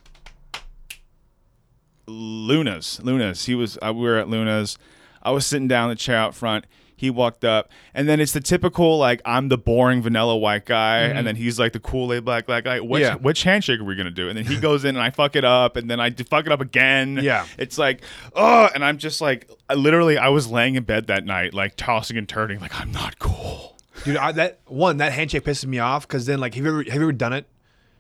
Luna's. 2.07 3.01
Luna's. 3.03 3.45
He 3.47 3.55
was. 3.55 3.79
Uh, 3.81 3.93
we 3.95 4.03
were 4.03 4.17
at 4.19 4.29
Luna's. 4.29 4.79
I 5.23 5.31
was 5.31 5.47
sitting 5.47 5.69
down 5.69 5.85
in 5.85 5.91
the 5.91 5.97
chair 5.97 6.17
out 6.17 6.35
front. 6.35 6.65
He 6.99 7.11
walked 7.11 7.45
up, 7.45 7.71
and 7.95 8.09
then 8.09 8.21
it's 8.21 8.33
the 8.33 8.41
typical 8.41 8.99
like 8.99 9.23
I'm 9.25 9.49
the 9.49 9.57
boring 9.57 10.03
vanilla 10.03 10.37
white 10.37 10.67
guy, 10.67 10.99
and 11.03 11.27
then 11.27 11.37
he's 11.37 11.59
like 11.59 11.73
the 11.73 11.81
cool 11.81 12.09
laid 12.09 12.25
black 12.25 12.47
black 12.47 12.65
guy. 12.65 12.81
Which 12.81 13.03
Mm-hmm. 13.05 13.17
Yeah. 13.17 13.23
which 13.23 13.45
handshake 13.45 13.81
are 13.81 13.85
we 13.85 13.95
gonna 13.95 14.11
do? 14.11 14.29
And 14.29 14.37
then 14.37 14.45
he 14.45 14.59
goes 14.59 14.85
in, 14.85 14.97
and 14.97 15.03
I 15.03 15.11
fuck 15.11 15.37
it 15.37 15.45
up, 15.45 15.77
and 15.77 15.89
then 15.89 16.01
I 16.01 16.11
fuck 16.11 16.45
it 16.47 16.53
up 16.53 16.61
again. 16.61 17.19
Yeah. 17.23 17.47
it's 17.57 17.79
like 17.79 18.03
oh, 18.35 18.69
and 18.75 18.85
I'm 18.85 18.99
just 18.99 19.21
like 19.21 19.49
I 19.71 19.75
literally 19.75 20.19
I 20.19 20.29
was 20.29 20.49
laying 20.49 20.75
in 20.75 20.83
bed 20.83 21.07
that 21.07 21.25
night, 21.25 21.55
like 21.55 21.77
tossing 21.77 22.17
and 22.19 22.29
turning, 22.29 22.59
like 22.61 22.79
I'm 22.79 22.91
not 22.93 23.19
cool. 23.19 23.77
Dude, 24.05 24.17
I, 24.17 24.33
that 24.33 24.61
one 24.67 24.97
that 24.99 25.13
handshake 25.13 25.45
pisses 25.45 25.67
me 25.67 25.79
off 25.79 26.07
because 26.07 26.27
then 26.27 26.41
like 26.41 26.55
have 26.55 26.65
you 26.65 26.71
ever 26.71 26.79
have 26.85 26.95
you 26.95 27.03
ever 27.03 27.13
done 27.13 27.33
it 27.33 27.47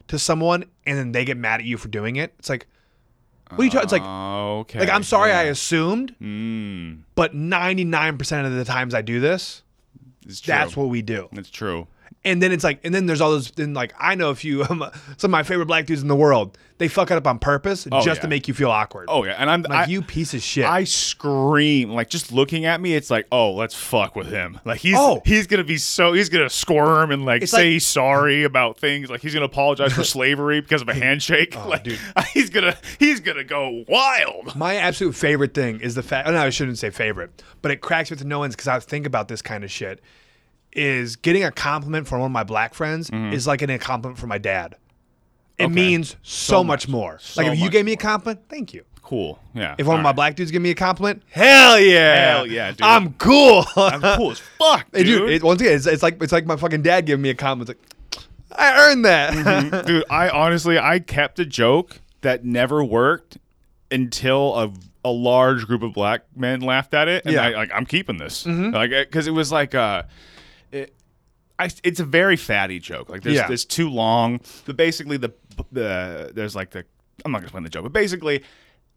to 0.08 0.18
someone 0.18 0.64
and 0.86 0.98
then 0.98 1.12
they 1.12 1.24
get 1.24 1.36
mad 1.36 1.60
at 1.60 1.66
you 1.66 1.76
for 1.76 1.88
doing 1.88 2.16
it? 2.16 2.34
It's 2.38 2.48
like, 2.48 2.66
what 3.50 3.60
are 3.60 3.64
you 3.64 3.70
talking? 3.70 3.84
It's 3.84 3.92
like, 3.92 4.02
Okay, 4.02 4.80
like 4.80 4.90
I'm 4.90 5.02
sorry, 5.02 5.32
I 5.32 5.44
assumed, 5.44 6.14
Mm, 6.20 7.00
but 7.14 7.34
99 7.34 8.18
percent 8.18 8.46
of 8.46 8.54
the 8.54 8.64
times 8.64 8.94
I 8.94 9.02
do 9.02 9.20
this, 9.20 9.62
that's 10.46 10.76
what 10.76 10.88
we 10.88 11.02
do. 11.02 11.28
It's 11.32 11.50
true. 11.50 11.86
And 12.24 12.42
then 12.42 12.50
it's 12.52 12.64
like, 12.64 12.80
and 12.84 12.92
then 12.94 13.06
there's 13.06 13.20
all 13.20 13.30
those. 13.30 13.50
Then 13.52 13.74
like, 13.74 13.94
I 13.98 14.14
know 14.16 14.30
a 14.30 14.34
few 14.34 14.64
some 14.64 14.82
of 14.82 15.30
my 15.30 15.42
favorite 15.44 15.66
black 15.66 15.86
dudes 15.86 16.02
in 16.02 16.08
the 16.08 16.16
world. 16.16 16.58
They 16.78 16.86
fuck 16.88 17.10
it 17.10 17.14
up 17.14 17.26
on 17.26 17.38
purpose 17.40 17.88
Oh, 17.90 18.00
just 18.02 18.18
yeah. 18.18 18.22
to 18.22 18.28
make 18.28 18.46
you 18.46 18.54
feel 18.54 18.70
awkward. 18.70 19.06
Oh 19.08 19.24
yeah, 19.24 19.32
and 19.38 19.48
I'm 19.50 19.62
like 19.62 19.88
I, 19.88 19.90
you 19.90 20.02
piece 20.02 20.34
of 20.34 20.42
shit. 20.42 20.64
I 20.64 20.84
scream 20.84 21.90
like 21.90 22.08
just 22.10 22.32
looking 22.32 22.64
at 22.66 22.80
me. 22.80 22.94
It's 22.94 23.10
like, 23.10 23.26
oh, 23.32 23.52
let's 23.52 23.74
fuck 23.74 24.14
with 24.16 24.28
him. 24.28 24.60
Like 24.64 24.80
he's 24.80 24.94
Oh. 24.96 25.22
he's 25.24 25.46
gonna 25.46 25.64
be 25.64 25.78
so 25.78 26.12
he's 26.12 26.28
gonna 26.28 26.50
squirm 26.50 27.10
and 27.10 27.24
like 27.24 27.42
It's 27.42 27.52
say 27.52 27.74
like- 27.74 27.82
sorry 27.82 28.44
about 28.44 28.78
things. 28.78 29.08
Like 29.10 29.20
he's 29.22 29.32
gonna 29.34 29.46
apologize 29.46 29.92
for 29.92 30.04
slavery 30.16 30.60
because 30.60 30.82
of 30.82 30.88
a 30.88 30.94
handshake. 30.94 31.54
Oh, 31.56 31.68
like 31.68 31.80
Oh, 31.80 31.84
dude. 31.84 31.98
he's 32.34 32.50
gonna 32.50 32.76
he's 32.98 33.20
gonna 33.20 33.44
go 33.44 33.84
wild. 33.88 34.54
My 34.56 34.76
absolute 34.76 35.14
favorite 35.14 35.54
thing 35.54 35.80
is 35.80 35.94
the 35.94 36.02
fact. 36.02 36.28
Oh, 36.28 36.32
no, 36.32 36.38
I 36.40 36.50
shouldn't 36.50 36.78
say 36.78 36.90
favorite, 36.90 37.42
but 37.62 37.70
it 37.70 37.80
cracks 37.80 38.10
me 38.10 38.16
to 38.18 38.24
no 38.24 38.42
ends 38.42 38.54
because 38.56 38.68
I 38.68 38.78
think 38.80 39.06
about 39.06 39.28
this 39.28 39.40
kind 39.42 39.64
of 39.64 39.70
shit. 39.70 40.00
Is 40.72 41.16
getting 41.16 41.44
a 41.44 41.50
compliment 41.50 42.06
from 42.06 42.20
one 42.20 42.26
of 42.26 42.32
my 42.32 42.44
black 42.44 42.74
friends 42.74 43.10
is 43.10 43.46
like 43.46 43.60
getting 43.60 43.76
a 43.76 43.78
compliment 43.78 44.18
from 44.18 44.28
my 44.28 44.38
dad. 44.38 44.76
It 45.56 45.62
Mm-hmm. 45.64 45.72
Okay. 45.72 45.74
means 45.74 46.10
so, 46.22 46.52
So 46.58 46.64
much 46.64 46.86
much. 46.86 46.88
more. 46.92 47.18
So 47.20 47.42
like 47.42 47.52
if 47.52 47.58
you 47.58 47.68
gave 47.70 47.84
me 47.84 47.92
a 47.92 47.96
more. 47.96 48.00
compliment, 48.02 48.40
thank 48.48 48.72
you. 48.74 48.84
Cool. 49.02 49.40
Yeah. 49.54 49.74
If 49.78 49.86
one 49.86 49.96
of 49.96 50.02
my 50.02 50.10
right. 50.10 50.16
black 50.16 50.36
dudes 50.36 50.50
give 50.52 50.60
me 50.62 50.70
a 50.70 50.74
compliment, 50.74 51.22
hell 51.30 51.80
yeah, 51.80 52.34
Hell 52.36 52.46
yeah, 52.46 52.70
dude. 52.72 52.82
I'm 52.82 53.14
cool. 53.14 53.64
I'm 53.76 54.00
cool 54.18 54.30
as 54.32 54.38
fuck, 54.58 54.86
dude. 54.92 55.06
dude, 55.06 55.30
it, 55.30 55.42
once 55.42 55.60
again, 55.62 55.74
it's, 55.74 55.86
it's 55.86 56.02
like 56.02 56.22
it's 56.22 56.32
like 56.32 56.44
my 56.46 56.56
fucking 56.56 56.82
dad 56.82 57.06
giving 57.06 57.22
me 57.22 57.30
a 57.30 57.34
compliment. 57.34 57.70
It's 57.70 57.78
like 58.16 58.24
I 58.52 58.90
earned 58.90 59.04
that. 59.06 59.84
dude 59.86 60.04
i 60.10 60.28
honestly 60.30 60.78
i 60.78 60.98
kept 60.98 61.38
a 61.38 61.44
joke 61.44 62.00
that 62.22 62.44
never 62.44 62.84
worked 62.84 63.38
until 63.90 64.54
a, 64.58 64.72
a 65.04 65.10
large 65.10 65.66
group 65.66 65.82
of 65.82 65.92
black 65.92 66.22
men 66.36 66.60
laughed 66.60 66.94
at 66.94 67.08
it 67.08 67.24
and 67.24 67.34
Yeah. 67.34 67.42
I, 67.46 67.50
like 67.50 67.70
i'm 67.74 67.86
keeping 67.86 68.16
this 68.18 68.46
like 68.46 68.90
because 68.90 69.26
it 69.26 69.32
was 69.32 69.50
like 69.52 69.74
uh 69.74 70.02
I, 71.58 71.70
it's 71.82 72.00
a 72.00 72.04
very 72.04 72.36
fatty 72.36 72.78
joke 72.78 73.08
like 73.08 73.22
there's, 73.22 73.36
Yeah. 73.36 73.50
it's 73.50 73.64
too 73.64 73.88
long 73.90 74.40
but 74.64 74.76
basically 74.76 75.16
the 75.16 75.32
the 75.72 76.30
there's 76.34 76.54
like 76.54 76.70
the 76.70 76.84
i'm 77.24 77.32
not 77.32 77.38
gonna 77.38 77.46
explain 77.46 77.64
the 77.64 77.70
joke 77.70 77.82
but 77.84 77.92
basically 77.92 78.44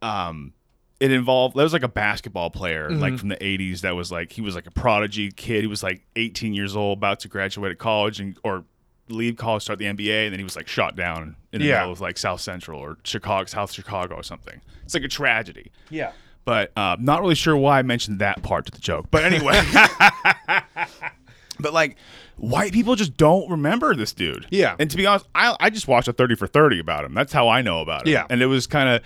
um 0.02 0.54
it 1.00 1.12
involved 1.12 1.56
there 1.56 1.64
was 1.64 1.74
like 1.74 1.82
a 1.84 1.88
basketball 1.88 2.50
player 2.52 2.90
Mm-hmm. 2.90 3.00
like 3.02 3.18
from 3.18 3.30
the 3.30 3.36
80s 3.38 3.82
that 3.82 3.96
was 3.96 4.12
like 4.12 4.32
he 4.32 4.42
was 4.42 4.54
like 4.56 4.68
a 4.68 4.72
prodigy 4.72 5.32
kid 5.32 5.62
he 5.62 5.68
was 5.68 5.82
like 5.82 6.04
18 6.16 6.54
years 6.54 6.76
old 6.76 7.00
about 7.00 7.20
to 7.22 7.28
graduate 7.28 7.72
at 7.72 7.80
college 7.80 8.20
and 8.20 8.38
or 8.44 8.64
leave 9.10 9.36
college 9.38 9.64
start 9.64 9.80
the 9.80 9.86
nba 9.86 10.26
and 10.26 10.32
then 10.34 10.40
he 10.40 10.44
was 10.44 10.56
like 10.56 10.68
shot 10.68 10.96
down 10.96 11.36
in 11.52 11.62
the 11.62 11.68
Yeah. 11.68 11.80
middle 11.80 11.92
of 11.94 12.00
like 12.02 12.18
south 12.18 12.42
central 12.42 12.80
or 12.80 12.98
chicago 13.04 13.46
south 13.46 13.72
chicago 13.72 14.16
or 14.16 14.24
something 14.24 14.62
it's 14.86 14.94
like 14.94 15.04
a 15.04 15.08
tragedy 15.10 15.72
yeah. 15.90 16.12
but 16.46 16.72
uh, 16.78 16.96
not 17.00 17.22
really 17.22 17.36
sure 17.36 17.58
why 17.58 17.80
I 17.80 17.82
mentioned 17.82 18.20
that 18.20 18.42
part 18.44 18.66
to 18.66 18.72
the 18.72 18.80
joke. 18.80 19.08
But 19.12 19.24
anyway, 19.26 19.54
but 21.60 21.74
like 21.74 21.98
white 22.42 22.74
people 22.74 22.96
just 22.96 23.16
don't 23.18 23.50
remember 23.50 23.96
this 23.96 24.14
dude. 24.14 24.48
Yeah. 24.50 24.76
And 24.80 24.90
to 24.92 24.98
be 24.98 25.06
honest, 25.06 25.28
I 25.34 25.56
I 25.60 25.70
just 25.70 25.88
watched 25.88 26.08
a 26.08 26.14
thirty 26.14 26.36
for 26.36 26.48
thirty 26.48 26.80
about 26.80 27.06
him. 27.06 27.14
That's 27.14 27.32
how 27.32 27.48
I 27.48 27.62
know 27.62 27.82
about 27.82 28.08
him. 28.08 28.14
Yeah. 28.14 28.26
And 28.30 28.42
it 28.42 28.48
was 28.48 28.68
kind 28.68 28.90
of. 28.90 29.02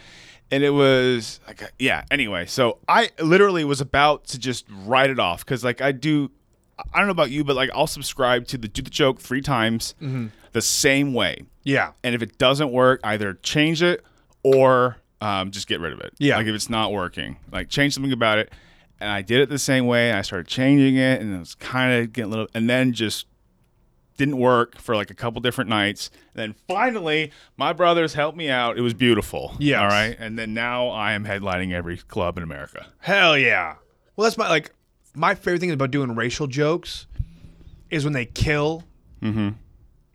And 0.52 0.64
it 0.64 0.70
was 0.70 1.40
like, 1.48 1.74
yeah. 1.80 2.04
Anyway, 2.12 2.46
so 2.46 2.78
I 2.88 3.10
literally 3.20 3.64
was 3.64 3.82
about 3.82 4.26
to 4.28 4.38
just 4.40 4.66
write 4.70 5.10
it 5.10 5.18
off 5.20 5.44
because, 5.44 5.64
like, 5.64 5.82
I 5.82 5.92
do. 5.92 6.30
I 6.94 7.00
don't 7.00 7.08
know 7.08 7.12
about 7.14 7.32
you, 7.32 7.44
but 7.44 7.56
like, 7.56 7.72
I'll 7.74 7.88
subscribe 7.88 8.46
to 8.48 8.58
the 8.60 8.68
do 8.68 8.84
the 8.84 8.90
joke 8.92 9.20
three 9.20 9.42
times 9.42 9.96
Mm-hmm. 10.02 10.28
the 10.52 10.62
same 10.62 11.14
way. 11.14 11.46
Yeah. 11.64 11.94
And 12.04 12.14
if 12.14 12.22
it 12.22 12.38
doesn't 12.38 12.72
work, 12.72 13.00
either 13.04 13.34
change 13.42 13.82
it 13.82 14.04
or 14.44 14.98
um, 15.20 15.50
just 15.52 15.68
get 15.68 15.80
rid 15.80 15.94
of 15.94 16.00
it. 16.02 16.14
Yeah. 16.20 16.38
Like 16.38 16.46
if 16.48 16.54
it's 16.54 16.70
not 16.70 16.92
working, 16.92 17.38
like 17.52 17.70
change 17.70 17.94
something 17.96 18.12
about 18.12 18.38
it. 18.38 18.52
And 19.00 19.10
I 19.10 19.22
did 19.22 19.42
it 19.42 19.50
the 19.50 19.60
same 19.60 19.88
way. 19.88 20.10
And 20.10 20.18
I 20.18 20.22
started 20.22 20.48
changing 20.48 20.96
it, 20.96 21.22
and 21.22 21.36
it 21.36 21.40
was 21.40 21.56
kind 21.56 22.02
of 22.02 22.14
getting 22.14 22.32
a 22.32 22.32
little, 22.32 22.48
and 22.54 22.70
then 22.70 22.94
just 22.94 23.28
didn't 24.18 24.38
work 24.38 24.80
for 24.80 24.96
like 24.96 25.10
a 25.10 25.14
couple 25.14 25.42
different 25.42 25.70
nights. 25.70 26.10
And 26.34 26.42
then 26.42 26.56
finally, 26.68 27.32
my 27.58 27.74
brothers 27.74 28.14
helped 28.14 28.38
me 28.38 28.50
out. 28.50 28.78
It 28.78 28.82
was 28.82 28.94
beautiful. 28.94 29.56
Yeah. 29.60 29.82
All 29.82 29.88
right. 29.88 30.16
And 30.18 30.38
then 30.38 30.54
now 30.54 30.88
I 30.88 31.14
am 31.14 31.26
headlining 31.26 31.74
every 31.74 31.98
club 31.98 32.38
in 32.38 32.44
America. 32.44 32.88
Hell 33.00 33.38
yeah. 33.38 33.76
Well, 34.16 34.24
that's 34.24 34.38
my 34.38 34.48
like 34.50 34.72
my 35.14 35.36
favorite 35.36 35.60
thing 35.60 35.72
about 35.72 35.92
doing 35.92 36.16
racial 36.16 36.48
jokes 36.48 37.08
is 37.90 38.04
when 38.04 38.14
they 38.14 38.26
kill 38.26 38.84
mm-hmm. 39.22 39.50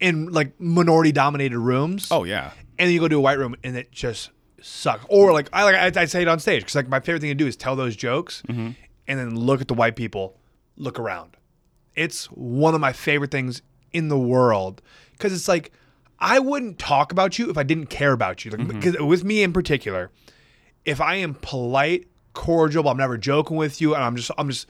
in 0.00 0.26
like 0.32 0.58
minority 0.60 1.12
dominated 1.12 1.58
rooms. 1.58 2.08
Oh 2.10 2.24
yeah. 2.24 2.52
and 2.78 2.86
then 2.86 2.94
you 2.94 3.00
go 3.00 3.08
to 3.08 3.16
a 3.16 3.20
white 3.20 3.38
room 3.38 3.56
and 3.62 3.76
it 3.76 3.92
just 3.92 4.30
sucks. 4.62 5.04
Or 5.08 5.32
like 5.32 5.48
I 5.52 5.64
like 5.64 5.96
I, 5.96 6.02
I 6.02 6.04
say 6.06 6.22
it 6.22 6.28
on 6.28 6.38
stage 6.40 6.62
because 6.62 6.74
like 6.74 6.88
my 6.88 7.00
favorite 7.00 7.20
thing 7.20 7.30
to 7.30 7.34
do 7.34 7.46
is 7.46 7.56
tell 7.56 7.76
those 7.76 7.96
jokes 7.96 8.42
and 8.48 8.74
then 9.06 9.34
look 9.36 9.60
at 9.60 9.68
the 9.68 9.74
white 9.74 9.96
people, 9.96 10.36
look 10.76 10.98
around. 10.98 11.36
It's 11.94 12.26
one 12.26 12.74
of 12.74 12.80
my 12.80 12.92
favorite 12.92 13.30
things 13.30 13.62
in 13.92 14.08
the 14.08 14.18
world 14.18 14.80
because 15.12 15.32
it's 15.32 15.48
like 15.48 15.72
I 16.18 16.38
wouldn't 16.38 16.78
talk 16.78 17.12
about 17.12 17.38
you 17.38 17.50
if 17.50 17.58
I 17.58 17.62
didn't 17.62 17.86
care 17.86 18.12
about 18.12 18.44
you. 18.44 18.50
Like 18.52 18.68
because 18.68 18.96
with 18.98 19.24
me 19.24 19.42
in 19.42 19.52
particular, 19.52 20.10
if 20.84 21.00
I 21.00 21.16
am 21.16 21.34
polite, 21.34 22.06
cordial, 22.34 22.82
but 22.82 22.90
I'm 22.90 22.96
never 22.98 23.16
joking 23.18 23.56
with 23.56 23.80
you, 23.80 23.94
and 23.94 24.04
I'm 24.04 24.16
just 24.16 24.30
I'm 24.38 24.48
just 24.48 24.66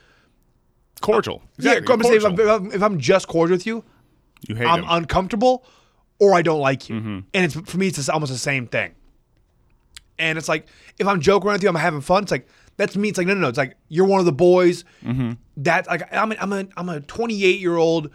Cordial. 1.01 1.41
yeah. 1.57 1.71
Exactly. 1.73 1.93
I'm 1.93 1.99
gonna 1.99 2.03
say 2.09 2.17
if 2.17 2.25
I'm, 2.25 2.35
cordial. 2.35 2.55
if 2.55 2.61
I'm- 2.61 2.71
if 2.73 2.83
I'm 2.83 2.99
just 2.99 3.27
cordial 3.27 3.55
with 3.55 3.65
you, 3.65 3.83
you 4.47 4.55
hate 4.55 4.67
I'm 4.67 4.81
them. 4.81 4.89
uncomfortable 4.89 5.65
or 6.19 6.33
I 6.35 6.41
don't 6.43 6.59
like 6.59 6.89
you. 6.89 6.95
Mm-hmm. 6.95 7.19
And 7.33 7.45
it's 7.45 7.55
for 7.55 7.77
me, 7.77 7.87
it's 7.87 8.07
almost 8.09 8.31
the 8.31 8.37
same 8.37 8.67
thing. 8.67 8.91
And 10.21 10.37
it's 10.37 10.47
like 10.47 10.67
if 10.99 11.07
I'm 11.07 11.19
joking 11.19 11.47
around 11.47 11.55
with 11.55 11.63
you, 11.63 11.69
I'm 11.69 11.75
having 11.75 12.01
fun. 12.01 12.23
It's 12.23 12.31
like 12.31 12.47
that's 12.77 12.95
me. 12.95 13.09
It's 13.09 13.17
like 13.17 13.27
no, 13.27 13.33
no, 13.33 13.41
no. 13.41 13.47
It's 13.47 13.57
like 13.57 13.75
you're 13.89 14.05
one 14.05 14.19
of 14.19 14.25
the 14.25 14.31
boys. 14.31 14.85
Mm-hmm. 15.03 15.33
That 15.57 15.87
like 15.87 16.03
I'm 16.13 16.31
a, 16.31 16.35
I'm 16.39 16.53
a 16.53 16.67
I'm 16.77 16.89
a 16.89 17.01
28 17.01 17.59
year 17.59 17.75
old 17.75 18.11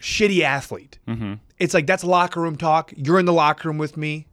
shitty 0.00 0.42
athlete. 0.42 0.98
Mm-hmm. 1.06 1.34
It's 1.58 1.74
like 1.74 1.86
that's 1.86 2.04
locker 2.04 2.40
room 2.40 2.56
talk. 2.56 2.92
You're 2.96 3.18
in 3.18 3.26
the 3.26 3.32
locker 3.32 3.68
room 3.68 3.78
with 3.78 3.96
me. 3.96 4.26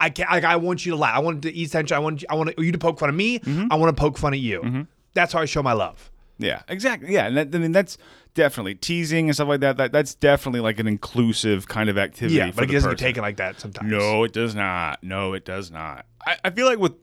I 0.00 0.10
can't, 0.10 0.30
like 0.30 0.44
I 0.44 0.56
want 0.56 0.84
you 0.84 0.92
to 0.92 0.96
laugh. 0.96 1.16
I 1.16 1.20
want 1.20 1.42
to 1.42 1.52
eat 1.52 1.70
tension. 1.70 1.96
I 1.96 2.00
want 2.00 2.22
you, 2.22 2.28
I 2.28 2.34
want 2.34 2.58
you 2.58 2.72
to 2.72 2.78
poke 2.78 2.98
fun 2.98 3.08
of 3.08 3.14
me. 3.14 3.38
Mm-hmm. 3.38 3.68
I 3.70 3.76
want 3.76 3.96
to 3.96 4.00
poke 4.00 4.18
fun 4.18 4.32
at 4.32 4.40
you. 4.40 4.86
That's 5.14 5.32
how 5.32 5.40
I 5.40 5.44
show 5.44 5.62
my 5.62 5.74
love. 5.74 6.10
Yeah, 6.42 6.62
exactly. 6.68 7.12
Yeah, 7.12 7.26
and 7.26 7.36
that, 7.36 7.54
I 7.54 7.58
mean 7.58 7.72
that's 7.72 7.98
definitely 8.34 8.74
teasing 8.74 9.28
and 9.28 9.34
stuff 9.34 9.48
like 9.48 9.60
that. 9.60 9.76
That 9.76 9.92
that's 9.92 10.14
definitely 10.14 10.60
like 10.60 10.78
an 10.78 10.86
inclusive 10.86 11.68
kind 11.68 11.88
of 11.88 11.98
activity. 11.98 12.36
Yeah, 12.36 12.50
but 12.54 12.64
it 12.64 12.72
doesn't 12.72 12.90
get 12.90 12.96
person. 12.96 12.96
taken 12.96 13.22
like 13.22 13.36
that 13.36 13.60
sometimes. 13.60 13.90
No, 13.90 14.24
it 14.24 14.32
does 14.32 14.54
not. 14.54 15.02
No, 15.02 15.32
it 15.34 15.44
does 15.44 15.70
not. 15.70 16.06
I, 16.26 16.36
I 16.44 16.50
feel 16.50 16.66
like 16.66 16.78
with 16.78 16.94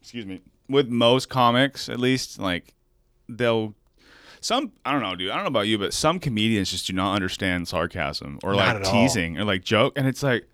excuse 0.00 0.26
me, 0.26 0.40
with 0.68 0.88
most 0.88 1.28
comics, 1.28 1.88
at 1.88 1.98
least, 1.98 2.38
like 2.38 2.74
they'll 3.28 3.74
some 4.40 4.72
I 4.84 4.92
don't 4.92 5.02
know, 5.02 5.14
dude. 5.16 5.30
I 5.30 5.34
don't 5.34 5.44
know 5.44 5.48
about 5.48 5.66
you, 5.66 5.78
but 5.78 5.92
some 5.92 6.20
comedians 6.20 6.70
just 6.70 6.86
do 6.86 6.92
not 6.92 7.14
understand 7.14 7.68
sarcasm 7.68 8.38
or 8.42 8.52
Not 8.52 8.58
like 8.58 8.76
at 8.76 8.84
all. 8.84 8.92
teasing 8.92 9.38
or 9.38 9.44
like 9.44 9.62
joke, 9.64 9.94
and 9.96 10.06
it's 10.06 10.22
like. 10.22 10.46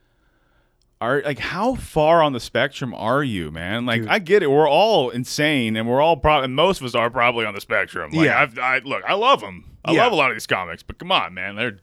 Are 1.00 1.20
like 1.22 1.38
how 1.38 1.74
far 1.74 2.22
on 2.22 2.32
the 2.32 2.40
spectrum 2.40 2.94
are 2.94 3.22
you, 3.22 3.50
man? 3.50 3.84
Like 3.84 4.02
Dude. 4.02 4.10
I 4.10 4.18
get 4.20 4.42
it, 4.42 4.50
we're 4.50 4.68
all 4.68 5.10
insane, 5.10 5.76
and 5.76 5.86
we're 5.88 6.00
all 6.00 6.16
probably 6.16 6.48
most 6.48 6.80
of 6.80 6.86
us 6.86 6.94
are 6.94 7.10
probably 7.10 7.44
on 7.44 7.52
the 7.54 7.60
spectrum. 7.60 8.12
Like, 8.12 8.26
Yeah. 8.26 8.40
I've, 8.40 8.58
I 8.58 8.78
look, 8.78 9.02
I 9.06 9.14
love 9.14 9.40
them. 9.40 9.64
I 9.84 9.92
Yeah. 9.92 10.04
love 10.04 10.12
a 10.12 10.14
lot 10.14 10.30
of 10.30 10.36
these 10.36 10.46
comics, 10.46 10.82
but 10.82 10.98
come 10.98 11.12
on, 11.12 11.34
man, 11.34 11.56
they're 11.56 11.78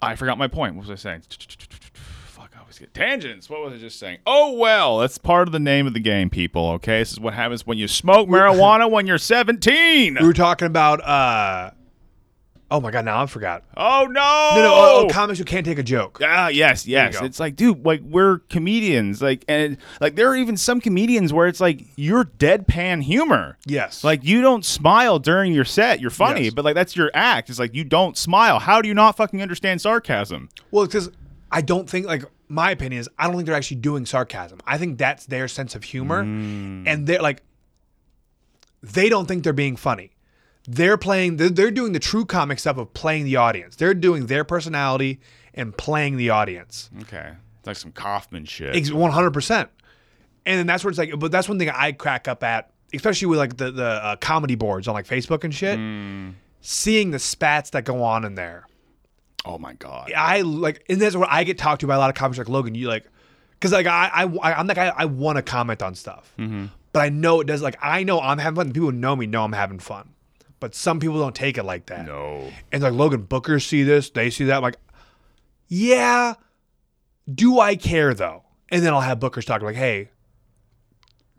I 0.00 0.14
forgot 0.16 0.36
my 0.38 0.48
point. 0.48 0.74
What 0.76 0.86
was 0.86 0.90
I 0.90 0.94
saying? 1.00 1.22
Fuck, 2.24 2.50
I 2.56 2.60
always 2.60 2.78
get 2.78 2.92
tangents. 2.94 3.48
What 3.48 3.62
was 3.62 3.72
I 3.72 3.78
just 3.78 3.98
saying? 3.98 4.18
Oh 4.26 4.52
well, 4.52 4.98
that's 4.98 5.18
part 5.18 5.48
of 5.48 5.52
the 5.52 5.58
name 5.60 5.86
of 5.86 5.94
the 5.94 6.00
game, 6.00 6.28
people. 6.30 6.68
Okay, 6.72 6.98
this 6.98 7.10
is 7.12 7.18
what 7.20 7.34
happens 7.34 7.66
when 7.66 7.78
you 7.78 7.88
smoke 7.88 8.28
marijuana 8.28 8.88
when 8.90 9.06
you're 9.06 9.18
17. 9.18 10.18
We 10.20 10.26
were 10.26 10.32
talking 10.32 10.66
about. 10.66 11.00
uh 11.02 11.70
Oh 12.74 12.80
my 12.80 12.90
god! 12.90 13.04
Now 13.04 13.22
I 13.22 13.26
forgot. 13.26 13.64
Oh 13.76 14.06
no! 14.08 14.52
No, 14.56 14.62
no. 14.62 14.72
Oh, 14.74 15.04
oh, 15.04 15.12
comics 15.12 15.38
who 15.38 15.44
can't 15.44 15.66
take 15.66 15.78
a 15.78 15.82
joke. 15.82 16.20
Ah, 16.24 16.48
yes, 16.48 16.86
yes. 16.86 17.20
It's 17.20 17.38
like, 17.38 17.54
dude, 17.54 17.84
like 17.84 18.00
we're 18.00 18.38
comedians, 18.48 19.20
like, 19.20 19.44
and 19.46 19.76
like 20.00 20.14
there 20.16 20.28
are 20.30 20.36
even 20.36 20.56
some 20.56 20.80
comedians 20.80 21.34
where 21.34 21.46
it's 21.46 21.60
like 21.60 21.84
you're 21.96 22.24
deadpan 22.24 23.02
humor. 23.02 23.58
Yes. 23.66 24.02
Like 24.02 24.24
you 24.24 24.40
don't 24.40 24.64
smile 24.64 25.18
during 25.18 25.52
your 25.52 25.66
set. 25.66 26.00
You're 26.00 26.10
funny, 26.10 26.44
Yes. 26.44 26.54
but 26.54 26.64
like 26.64 26.74
that's 26.74 26.96
your 26.96 27.10
act. 27.12 27.50
It's 27.50 27.58
like 27.58 27.74
you 27.74 27.84
don't 27.84 28.16
smile. 28.16 28.58
How 28.58 28.80
do 28.80 28.88
you 28.88 28.94
not 28.94 29.18
fucking 29.18 29.42
understand 29.42 29.82
sarcasm? 29.82 30.48
Well, 30.70 30.86
because 30.86 31.10
I 31.50 31.60
don't 31.60 31.90
think 31.90 32.06
like 32.06 32.24
my 32.48 32.70
opinion 32.70 33.00
is 33.00 33.08
I 33.18 33.26
don't 33.26 33.36
think 33.36 33.44
they're 33.46 33.54
actually 33.54 33.80
doing 33.80 34.06
sarcasm. 34.06 34.60
I 34.66 34.78
think 34.78 34.96
that's 34.96 35.26
their 35.26 35.46
sense 35.46 35.74
of 35.74 35.84
humor, 35.84 36.22
Mm. 36.24 36.84
and 36.86 37.06
they're 37.06 37.20
like 37.20 37.42
they 38.82 39.08
don't 39.08 39.26
think 39.26 39.44
they're 39.44 39.52
being 39.52 39.76
funny. 39.76 40.10
They're 40.68 40.96
playing. 40.96 41.36
They're, 41.36 41.48
they're 41.50 41.70
doing 41.70 41.92
the 41.92 41.98
true 41.98 42.24
comic 42.24 42.58
stuff 42.58 42.76
of 42.78 42.92
playing 42.94 43.24
the 43.24 43.36
audience. 43.36 43.76
They're 43.76 43.94
doing 43.94 44.26
their 44.26 44.44
personality 44.44 45.20
and 45.54 45.76
playing 45.76 46.16
the 46.16 46.30
audience. 46.30 46.88
Okay, 47.02 47.32
it's 47.58 47.66
like 47.66 47.76
some 47.76 47.92
Kaufman 47.92 48.44
shit. 48.44 48.74
Ex- 48.76 48.90
One 48.92 49.10
hundred 49.10 49.32
percent. 49.32 49.68
And 50.46 50.58
then 50.58 50.66
that's 50.66 50.82
where 50.84 50.90
it's 50.90 50.98
like, 50.98 51.18
but 51.18 51.30
that's 51.32 51.48
one 51.48 51.58
thing 51.58 51.70
I 51.70 51.92
crack 51.92 52.26
up 52.28 52.42
at, 52.42 52.70
especially 52.94 53.26
with 53.26 53.38
like 53.38 53.56
the 53.56 53.70
the 53.70 53.84
uh, 53.86 54.16
comedy 54.16 54.54
boards 54.54 54.88
on 54.88 54.94
like 54.94 55.06
Facebook 55.06 55.44
and 55.44 55.54
shit. 55.54 55.78
Mm. 55.78 56.34
Seeing 56.60 57.10
the 57.10 57.18
spats 57.18 57.70
that 57.70 57.84
go 57.84 58.02
on 58.04 58.24
in 58.24 58.36
there. 58.36 58.66
oh 59.44 59.58
my 59.58 59.72
god. 59.74 60.12
I 60.16 60.42
like, 60.42 60.84
and 60.88 61.00
that's 61.02 61.16
what 61.16 61.28
I 61.28 61.42
get 61.44 61.58
talked 61.58 61.80
to 61.80 61.88
by 61.88 61.96
a 61.96 61.98
lot 61.98 62.08
of 62.10 62.14
comics 62.14 62.38
like 62.38 62.48
Logan. 62.48 62.76
You 62.76 62.86
like, 62.86 63.04
because 63.52 63.72
like 63.72 63.86
I, 63.88 64.28
I, 64.42 64.52
I'm 64.54 64.68
the 64.68 64.74
guy 64.74 64.92
I 64.96 65.06
want 65.06 65.36
to 65.36 65.42
comment 65.42 65.82
on 65.82 65.96
stuff, 65.96 66.32
Mm-hmm. 66.38 66.66
but 66.92 67.00
I 67.00 67.08
know 67.08 67.40
it 67.40 67.48
does. 67.48 67.62
Like 67.62 67.76
I 67.82 68.04
know 68.04 68.20
I'm 68.20 68.38
having 68.38 68.54
fun. 68.56 68.72
People 68.72 68.90
who 68.90 68.96
know 68.96 69.16
me 69.16 69.26
know 69.26 69.42
I'm 69.42 69.52
having 69.52 69.80
fun, 69.80 70.10
but 70.62 70.74
some 70.76 71.00
people 71.00 71.18
don't 71.18 71.34
take 71.34 71.58
it 71.58 71.64
like 71.64 71.86
that. 71.86 72.06
No. 72.06 72.48
And 72.70 72.82
like 72.82 72.92
Logan 72.92 73.26
Bookers 73.26 73.66
see 73.66 73.82
this, 73.82 74.08
they 74.10 74.30
see 74.30 74.44
that. 74.44 74.56
I'm 74.58 74.62
like, 74.62 74.76
yeah. 75.68 76.34
Do 77.32 77.58
I 77.60 77.76
care 77.76 78.14
though? 78.14 78.44
And 78.70 78.82
then 78.84 78.94
I'll 78.94 79.00
have 79.00 79.18
Bookers 79.18 79.44
talk 79.44 79.60
like, 79.60 79.74
hey, 79.76 80.10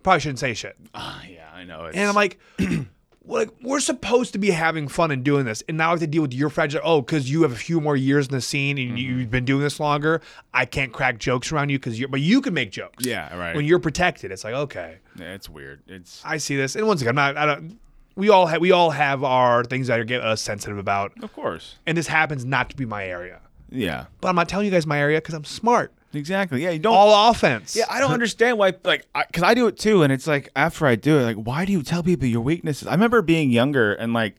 probably 0.03 0.19
shouldn't 0.19 0.39
say 0.39 0.53
shit. 0.53 0.75
Ah, 0.93 1.23
yeah, 1.27 1.49
I 1.53 1.63
know. 1.63 1.85
It's, 1.85 1.97
And 1.97 2.07
I'm 2.09 2.15
like, 2.15 2.37
like 3.25 3.49
we're 3.61 3.79
supposed 3.79 4.33
to 4.33 4.37
be 4.39 4.51
having 4.51 4.87
fun 4.89 5.09
and 5.11 5.23
doing 5.23 5.45
this, 5.45 5.63
and 5.69 5.77
now 5.77 5.87
I 5.87 5.89
have 5.91 5.99
to 6.01 6.07
deal 6.07 6.21
with 6.21 6.33
your 6.33 6.49
fragile. 6.49 6.81
Oh, 6.83 7.01
because 7.01 7.29
you 7.31 7.41
have 7.43 7.51
a 7.53 7.55
few 7.55 7.79
more 7.81 7.95
years 7.95 8.27
in 8.27 8.33
the 8.33 8.41
scene 8.41 8.77
and 8.77 8.89
Mm-hmm. 8.89 8.97
you've 8.97 9.31
been 9.31 9.45
doing 9.45 9.61
this 9.61 9.79
longer. 9.79 10.21
I 10.53 10.65
can't 10.65 10.91
crack 10.91 11.17
jokes 11.19 11.51
around 11.51 11.69
you 11.69 11.79
because 11.79 11.97
you, 11.99 12.07
but 12.09 12.19
you 12.21 12.41
can 12.41 12.53
make 12.53 12.71
jokes. 12.71 13.05
Yeah, 13.05 13.33
right. 13.37 13.55
When 13.55 13.65
you're 13.65 13.79
protected, 13.79 14.31
it's 14.31 14.43
like 14.43 14.53
okay, 14.53 14.97
Yeah, 15.17 15.33
it's 15.33 15.49
weird. 15.49 15.81
It's 15.87 16.21
I 16.25 16.37
see 16.37 16.55
this. 16.57 16.75
And 16.75 16.85
once 16.85 17.01
again, 17.01 17.17
I'm 17.17 17.35
not. 17.35 17.37
I 17.37 17.45
don't. 17.45 17.79
We 18.15 18.29
all 18.29 18.45
have 18.47 18.61
we 18.61 18.71
all 18.71 18.91
have 18.91 19.23
our 19.23 19.63
things 19.63 19.87
that 19.87 19.99
are 19.99 20.03
get 20.03 20.21
us 20.21 20.41
sensitive 20.41 20.77
about, 20.77 21.13
of 21.23 21.33
course. 21.33 21.75
and 21.87 21.97
this 21.97 22.07
happens 22.07 22.45
not 22.45 22.69
to 22.69 22.75
be 22.75 22.85
my 22.85 23.05
area. 23.07 23.39
Yeah, 23.69 24.05
But 24.21 24.27
I'm 24.27 24.35
not 24.35 24.47
telling 24.47 24.65
you 24.67 24.71
guys 24.71 24.85
my 24.85 24.99
area 24.99 25.17
because 25.19 25.33
I'm 25.33 25.45
smart. 25.45 25.91
exactly. 26.13 26.61
Yeah, 26.61 26.69
you 26.69 26.77
don't. 26.79 26.93
All 26.93 27.31
offense. 27.31 27.75
Yeah, 27.75 27.85
I 27.89 27.99
don't 27.99 28.11
understand 28.11 28.59
why, 28.59 28.73
like, 28.83 29.07
because 29.27 29.41
I, 29.41 29.55
do 29.55 29.65
it 29.65 29.79
too, 29.79 30.03
and 30.03 30.13
it's 30.13 30.27
like 30.27 30.49
after 30.55 30.85
I 30.85 30.93
do 30.95 31.17
it, 31.17 31.23
like, 31.23 31.37
why 31.37 31.65
do 31.65 31.71
you 31.71 31.81
tell 31.81 32.03
people 32.03 32.27
your 32.27 32.41
weaknesses? 32.41 32.87
I 32.87 32.91
remember 32.91 33.23
being 33.23 33.49
younger 33.49 33.93
and 33.95 34.13
like, 34.13 34.35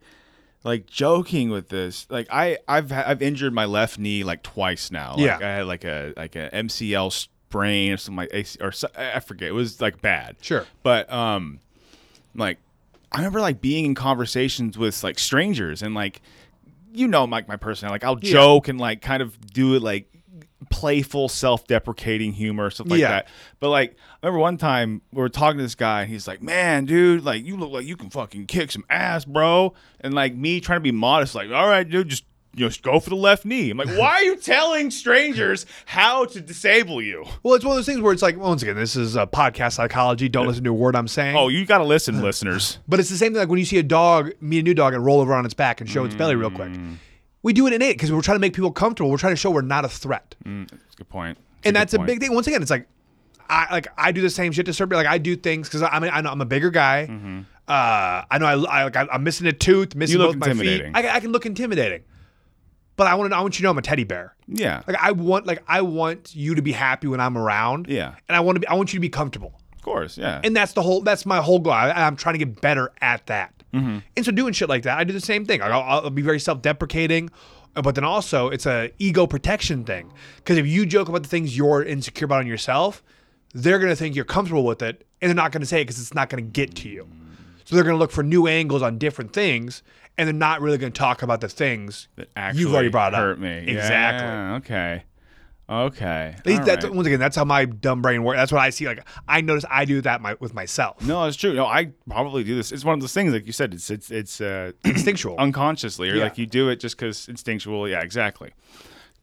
like 0.62 0.86
joking 0.86 1.50
with 1.50 1.68
this. 1.68 2.06
Like, 2.10 2.28
I, 2.30 2.58
I've, 2.68 2.92
I've 2.92 3.20
injured 3.22 3.52
my 3.52 3.64
left 3.64 3.98
knee 3.98 4.22
like 4.22 4.44
twice 4.44 4.92
now. 4.92 5.16
Like, 5.16 5.20
Yeah. 5.26 5.38
I 5.38 5.40
had 5.56 5.66
like 5.66 5.84
a, 5.84 6.12
like 6.16 6.36
a 6.36 6.48
MCL 6.52 7.10
sprain 7.10 7.92
or 7.92 7.96
something 7.96 8.28
like 8.32 8.46
or 8.60 8.72
I 8.96 9.18
forget. 9.18 9.48
It 9.48 9.52
was 9.52 9.80
like 9.80 10.00
bad. 10.00 10.36
Sure. 10.42 10.64
but 10.84 11.12
um, 11.12 11.58
like, 12.36 12.58
I 13.14 13.18
remember 13.18 13.40
like 13.40 13.60
being 13.60 13.84
in 13.86 13.94
conversations 13.94 14.76
with 14.76 15.02
like 15.04 15.18
strangers 15.18 15.82
and 15.82 15.94
like, 15.94 16.20
you 16.92 17.08
know, 17.08 17.24
like 17.24 17.48
my 17.48 17.56
personality. 17.56 17.94
Like, 17.94 18.04
I'll 18.04 18.16
joke 18.16 18.68
and 18.68 18.78
like 18.80 19.00
kind 19.02 19.22
of 19.22 19.38
do 19.52 19.74
it 19.74 19.82
like 19.82 20.10
playful, 20.70 21.28
self-deprecating 21.28 22.32
humor, 22.32 22.70
stuff 22.70 22.88
like 22.88 23.00
Yeah. 23.00 23.08
that. 23.10 23.28
But 23.60 23.70
like, 23.70 23.96
I 24.22 24.26
remember 24.26 24.40
one 24.40 24.56
time 24.56 25.02
we 25.12 25.20
were 25.20 25.28
talking 25.28 25.58
to 25.58 25.62
this 25.62 25.74
guy, 25.74 26.02
and 26.02 26.10
he's 26.10 26.26
like, 26.26 26.42
"Man, 26.42 26.84
dude, 26.86 27.22
like 27.24 27.44
you 27.44 27.56
look 27.56 27.70
like 27.70 27.86
you 27.86 27.96
can 27.96 28.10
fucking 28.10 28.46
kick 28.46 28.72
some 28.72 28.84
ass, 28.88 29.24
bro." 29.24 29.74
And 30.00 30.14
like 30.14 30.34
me 30.34 30.60
trying 30.60 30.78
to 30.78 30.82
be 30.82 30.92
modest, 30.92 31.34
like, 31.34 31.50
"All 31.50 31.68
right, 31.68 31.88
dude, 31.88 32.08
just." 32.08 32.24
You 32.56 32.64
know, 32.64 32.68
just 32.68 32.82
go 32.82 33.00
for 33.00 33.10
the 33.10 33.16
left 33.16 33.44
knee. 33.44 33.70
I'm 33.70 33.78
like, 33.78 33.88
why 33.98 34.10
are 34.14 34.22
you 34.22 34.36
telling 34.36 34.90
strangers 34.90 35.66
how 35.86 36.24
to 36.26 36.40
disable 36.40 37.02
you? 37.02 37.24
Well, 37.42 37.54
it's 37.54 37.64
one 37.64 37.72
of 37.72 37.78
those 37.78 37.86
things 37.86 38.00
where 38.00 38.12
it's 38.12 38.22
like, 38.22 38.36
once 38.36 38.62
again, 38.62 38.76
this 38.76 38.94
is 38.96 39.16
a 39.16 39.26
podcast 39.26 39.72
psychology. 39.72 40.28
Don't 40.28 40.46
listen 40.46 40.62
to 40.64 40.70
a 40.70 40.72
word 40.72 40.94
I'm 40.96 41.08
saying. 41.08 41.36
Oh, 41.36 41.48
you 41.48 41.66
got 41.66 41.78
to 41.78 41.84
listen, 41.84 42.22
listeners. 42.22 42.78
But 42.86 43.00
it's 43.00 43.10
the 43.10 43.16
same 43.16 43.32
thing 43.32 43.40
like 43.40 43.48
when 43.48 43.58
you 43.58 43.64
see 43.64 43.78
a 43.78 43.82
dog 43.82 44.32
meet 44.40 44.60
a 44.60 44.62
new 44.62 44.74
dog 44.74 44.94
and 44.94 45.04
roll 45.04 45.20
over 45.20 45.34
on 45.34 45.44
its 45.44 45.54
back 45.54 45.80
and 45.80 45.90
show 45.90 46.04
its 46.04 46.14
belly 46.14 46.36
real 46.36 46.50
quick. 46.50 46.72
We 47.42 47.52
do 47.52 47.66
it 47.66 47.74
in 47.74 47.82
innate 47.82 47.96
because 47.96 48.10
we're 48.12 48.22
trying 48.22 48.36
to 48.36 48.40
make 48.40 48.54
people 48.54 48.72
comfortable. 48.72 49.10
We're 49.10 49.18
trying 49.18 49.32
to 49.34 49.36
show 49.36 49.50
we're 49.50 49.60
not 49.62 49.84
a 49.84 49.88
threat. 49.88 50.34
That's 50.44 50.72
a 50.72 50.96
good 50.96 51.08
point. 51.08 51.38
and 51.64 51.74
that's 51.76 51.92
a 51.94 51.98
big 51.98 52.20
thing. 52.20 52.32
Once 52.34 52.46
again, 52.46 52.62
it's 52.62 52.70
like 52.70 52.86
I 53.50 53.66
like 53.72 53.88
I 53.98 54.12
do 54.12 54.22
the 54.22 54.30
same 54.30 54.52
shit 54.52 54.64
to 54.66 54.72
certain 54.72 54.88
people, 54.90 54.98
like 55.04 55.06
I 55.12 55.18
do 55.18 55.36
things 55.36 55.68
because 55.68 55.82
I 55.82 55.98
mean 55.98 56.10
I 56.14 56.20
know 56.22 56.30
I'm 56.30 56.40
a 56.40 56.46
bigger 56.46 56.70
guy. 56.70 57.42
Uh, 57.66 58.22
I 58.30 58.38
know 58.38 58.46
I, 58.46 58.52
I 58.80 58.84
like 58.84 58.96
I, 58.96 59.06
I'm 59.12 59.24
missing 59.24 59.46
a 59.46 59.52
tooth, 59.52 59.94
missing 59.94 60.18
Mm-hmm. 60.18 60.22
You 60.22 60.26
look 60.28 60.38
both 60.38 60.48
my 60.48 60.54
feet. 60.62 60.72
intimidating. 60.82 60.96
I, 61.10 61.16
I 61.16 61.20
can 61.20 61.32
look 61.32 61.46
intimidating, 61.46 62.02
but 62.96 63.06
I 63.06 63.14
want 63.14 63.30
to 63.32 63.36
I 63.36 63.40
want 63.40 63.54
you 63.54 63.58
to 63.58 63.62
know 63.64 63.70
I'm 63.70 63.78
a 63.78 63.82
teddy 63.82 64.04
bear. 64.04 64.34
Yeah. 64.46 64.82
Like 64.86 64.96
I 65.00 65.12
want 65.12 65.46
like 65.46 65.62
I 65.66 65.82
want 65.82 66.34
you 66.34 66.54
to 66.54 66.62
be 66.62 66.72
happy 66.72 67.06
when 67.08 67.20
I'm 67.20 67.36
around. 67.36 67.88
Yeah. 67.88 68.14
and 68.28 68.36
I 68.36 68.40
want 68.40 68.56
to 68.56 68.60
be 68.60 68.66
I 68.66 68.74
want 68.74 68.92
you 68.92 68.98
to 68.98 69.02
be 69.02 69.08
comfortable. 69.08 69.60
Of 69.74 69.82
course. 69.82 70.16
Yeah. 70.16 70.40
And 70.42 70.56
that's 70.56 70.72
the 70.72 70.82
whole. 70.82 71.02
That's 71.02 71.26
my 71.26 71.38
whole 71.42 71.58
goal. 71.58 71.72
I, 71.72 71.90
I'm 71.90 72.16
trying 72.16 72.34
to 72.34 72.38
get 72.38 72.60
better 72.60 72.92
at 73.00 73.26
that. 73.26 73.52
Mm-hmm. 73.74 73.98
And 74.16 74.24
so 74.24 74.32
doing 74.32 74.52
shit 74.52 74.68
like 74.68 74.84
that, 74.84 74.98
I 74.98 75.04
do 75.04 75.12
the 75.12 75.20
same 75.20 75.44
thing. 75.44 75.60
I'll, 75.60 75.72
I'll 75.72 76.10
be 76.10 76.22
very 76.22 76.38
self-deprecating, 76.38 77.28
but 77.74 77.96
then 77.96 78.04
also 78.04 78.48
it's 78.48 78.66
a 78.66 78.92
ego 78.98 79.26
protection 79.26 79.84
thing. 79.84 80.12
Because 80.36 80.58
if 80.58 80.66
you 80.66 80.86
joke 80.86 81.08
about 81.08 81.22
the 81.24 81.28
things 81.28 81.56
you're 81.56 81.82
insecure 81.82 82.26
about 82.26 82.38
on 82.38 82.46
yourself, 82.46 83.02
they're 83.52 83.78
gonna 83.78 83.96
think 83.96 84.14
you're 84.14 84.24
comfortable 84.24 84.64
with 84.64 84.80
it, 84.80 85.06
and 85.20 85.28
they're 85.28 85.34
not 85.34 85.52
gonna 85.52 85.66
say 85.66 85.80
it 85.80 85.84
because 85.84 86.00
it's 86.00 86.14
not 86.14 86.28
gonna 86.30 86.42
get 86.42 86.74
to 86.76 86.88
you. 86.88 87.08
So 87.64 87.74
they're 87.76 87.84
gonna 87.84 87.96
look 87.98 88.10
for 88.12 88.22
new 88.22 88.46
angles 88.46 88.82
on 88.82 88.98
different 88.98 89.32
things, 89.32 89.82
and 90.18 90.26
they're 90.26 90.32
not 90.34 90.60
really 90.60 90.78
gonna 90.78 90.90
talk 90.90 91.22
about 91.22 91.40
the 91.40 91.48
things 91.48 92.08
that 92.16 92.28
actually 92.36 92.62
you've 92.62 92.74
already 92.74 92.88
brought 92.90 93.14
hurt 93.14 93.32
up. 93.34 93.38
me. 93.38 93.64
Exactly. 93.68 94.26
Yeah, 94.28 94.54
okay. 94.56 95.02
Okay. 95.66 96.34
At 96.38 96.46
least 96.46 96.64
that's 96.66 96.84
right. 96.84 96.92
once 96.94 97.06
again, 97.06 97.18
that's 97.18 97.36
how 97.36 97.44
my 97.46 97.64
dumb 97.64 98.02
brain 98.02 98.22
works. 98.22 98.36
That's 98.36 98.52
what 98.52 98.60
I 98.60 98.68
see. 98.68 98.86
Like 98.86 99.06
I 99.26 99.40
notice 99.40 99.64
I 99.70 99.86
do 99.86 100.02
that 100.02 100.20
my, 100.20 100.36
with 100.38 100.52
myself. 100.52 101.00
No, 101.02 101.24
it's 101.24 101.38
true. 101.38 101.54
No, 101.54 101.64
I 101.64 101.90
probably 102.08 102.44
do 102.44 102.54
this. 102.54 102.70
It's 102.70 102.84
one 102.84 102.92
of 102.94 103.00
those 103.00 103.14
things, 103.14 103.32
like 103.32 103.46
you 103.46 103.52
said. 103.52 103.72
It's 103.72 103.88
it's 103.90 104.10
it's 104.10 104.40
uh, 104.42 104.72
Instinctual. 104.84 105.36
unconsciously, 105.38 106.10
or 106.10 106.16
Yeah. 106.16 106.24
like 106.24 106.36
you 106.36 106.44
do 106.46 106.68
it 106.68 106.80
just 106.80 106.98
because 106.98 107.28
instinctual. 107.28 107.88
Yeah, 107.88 108.02
exactly. 108.02 108.52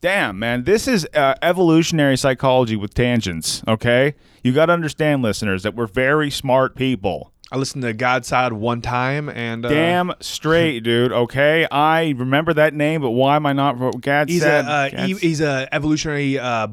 Damn, 0.01 0.39
man, 0.39 0.63
this 0.63 0.87
is 0.87 1.07
uh, 1.13 1.35
evolutionary 1.43 2.17
psychology 2.17 2.75
with 2.75 2.95
tangents. 2.95 3.61
Okay, 3.67 4.15
you 4.43 4.51
got 4.51 4.65
to 4.65 4.73
understand, 4.73 5.21
listeners, 5.21 5.61
that 5.61 5.75
we're 5.75 5.85
very 5.85 6.31
smart 6.31 6.75
people. 6.75 7.30
I 7.51 7.57
listened 7.57 7.83
to 7.83 7.91
Gad 7.93 8.25
Saad 8.25 8.53
one 8.53 8.81
time, 8.81 9.27
and 9.27 9.65
uh, 9.65 9.69
Damn 9.69 10.13
straight, 10.21 10.79
dude. 10.83 11.11
Okay, 11.11 11.67
I 11.69 12.13
remember 12.17 12.53
that 12.53 12.73
name, 12.73 13.01
but 13.01 13.11
why 13.11 13.35
am 13.35 13.45
I 13.45 13.51
not? 13.53 13.73
Gad 14.01 14.29
He's 14.29 14.43
a 14.43 14.49
uh, 14.59 14.89
Gad 14.89 15.07
he, 15.09 15.13
he's 15.15 15.41
a 15.41 15.67
evolutionary 15.73 16.39
uh, 16.39 16.67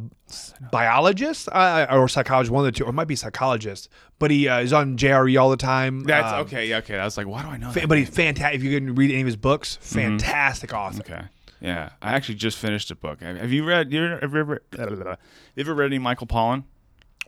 biologist 0.71 1.49
uh, 1.51 1.87
or 1.91 2.09
psychologist, 2.09 2.53
one 2.53 2.61
of 2.67 2.73
the 2.73 2.79
two, 2.79 2.85
or 2.85 2.91
it 2.91 2.93
might 2.93 3.09
be 3.09 3.17
psychologist. 3.17 3.89
But 4.19 4.31
he 4.31 4.49
uh, 4.49 4.61
is 4.61 4.73
on 4.73 4.97
JRE 4.97 5.41
all 5.41 5.51
the 5.51 5.57
time. 5.57 6.01
That's 6.05 6.33
Um, 6.33 6.41
okay. 6.41 6.67
Yeah, 6.69 6.79
okay. 6.79 6.99
I 6.99 7.05
was 7.05 7.17
like, 7.17 7.27
why 7.27 7.43
do 7.43 7.49
I 7.49 7.57
know 7.57 7.71
fa- 7.71 7.81
that? 7.81 7.89
But 7.89 7.99
he's 7.99 8.09
fantastic. 8.09 8.57
If 8.57 8.63
you 8.65 8.79
can 8.79 8.95
read 8.95 9.11
any 9.11 9.21
of 9.23 9.27
his 9.27 9.37
books, 9.37 9.79
fantastic 9.81 10.73
author. 10.73 11.01
Okay. 11.01 11.23
Yeah, 11.61 11.91
I 12.01 12.13
actually 12.13 12.37
just 12.37 12.57
finished 12.57 12.91
a 12.93 12.95
book. 12.95 13.21
Have 13.21 13.53
you 13.53 13.65
read? 13.65 13.93
You 13.93 14.05
ever, 14.23 14.39
ever, 14.39 14.63
you 14.77 15.61
ever 15.61 15.75
read 15.75 15.87
any 15.87 15.99
Michael 15.99 16.29
Pollan? 16.29 16.63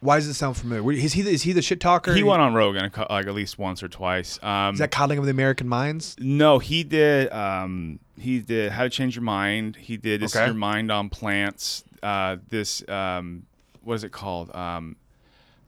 Why 0.01 0.17
does 0.17 0.29
it 0.29 0.35
sound 0.35 0.57
familiar? 0.57 0.93
Is 0.93 1.13
he 1.13 1.21
the, 1.23 1.31
is 1.31 1.43
he 1.43 1.53
the 1.53 1.61
shit 1.63 1.79
talker? 1.79 2.15
He 2.15 2.23
went 2.23 2.41
on 2.41 2.55
Rogan 2.55 2.91
like 3.11 3.27
at 3.27 3.35
least 3.35 3.59
once 3.59 3.83
or 3.83 3.89
twice. 3.89 4.39
Um, 4.43 4.73
Is 4.75 4.79
that 4.81 4.91
coddling 4.91 5.19
of 5.19 5.25
the 5.27 5.31
American 5.31 5.69
minds? 5.69 6.17
no, 6.19 6.59
he 6.59 6.85
did. 6.85 7.31
Um, 7.33 7.99
he 8.19 8.39
did 8.41 8.73
How 8.73 8.85
to 8.85 8.91
Change 8.91 9.17
Your 9.17 9.23
Mind. 9.23 9.77
He 9.77 9.97
did 9.99 10.21
This 10.23 10.35
Okay. 10.35 10.45
Is 10.45 10.49
Your 10.49 10.55
Mind 10.57 10.91
on 10.91 11.11
Plants. 11.11 11.85
Uh, 12.03 12.37
this 12.49 12.87
um, 12.89 13.45
what 13.83 13.95
is 13.95 14.05
it 14.05 14.11
called? 14.13 14.55
Um, 14.55 14.97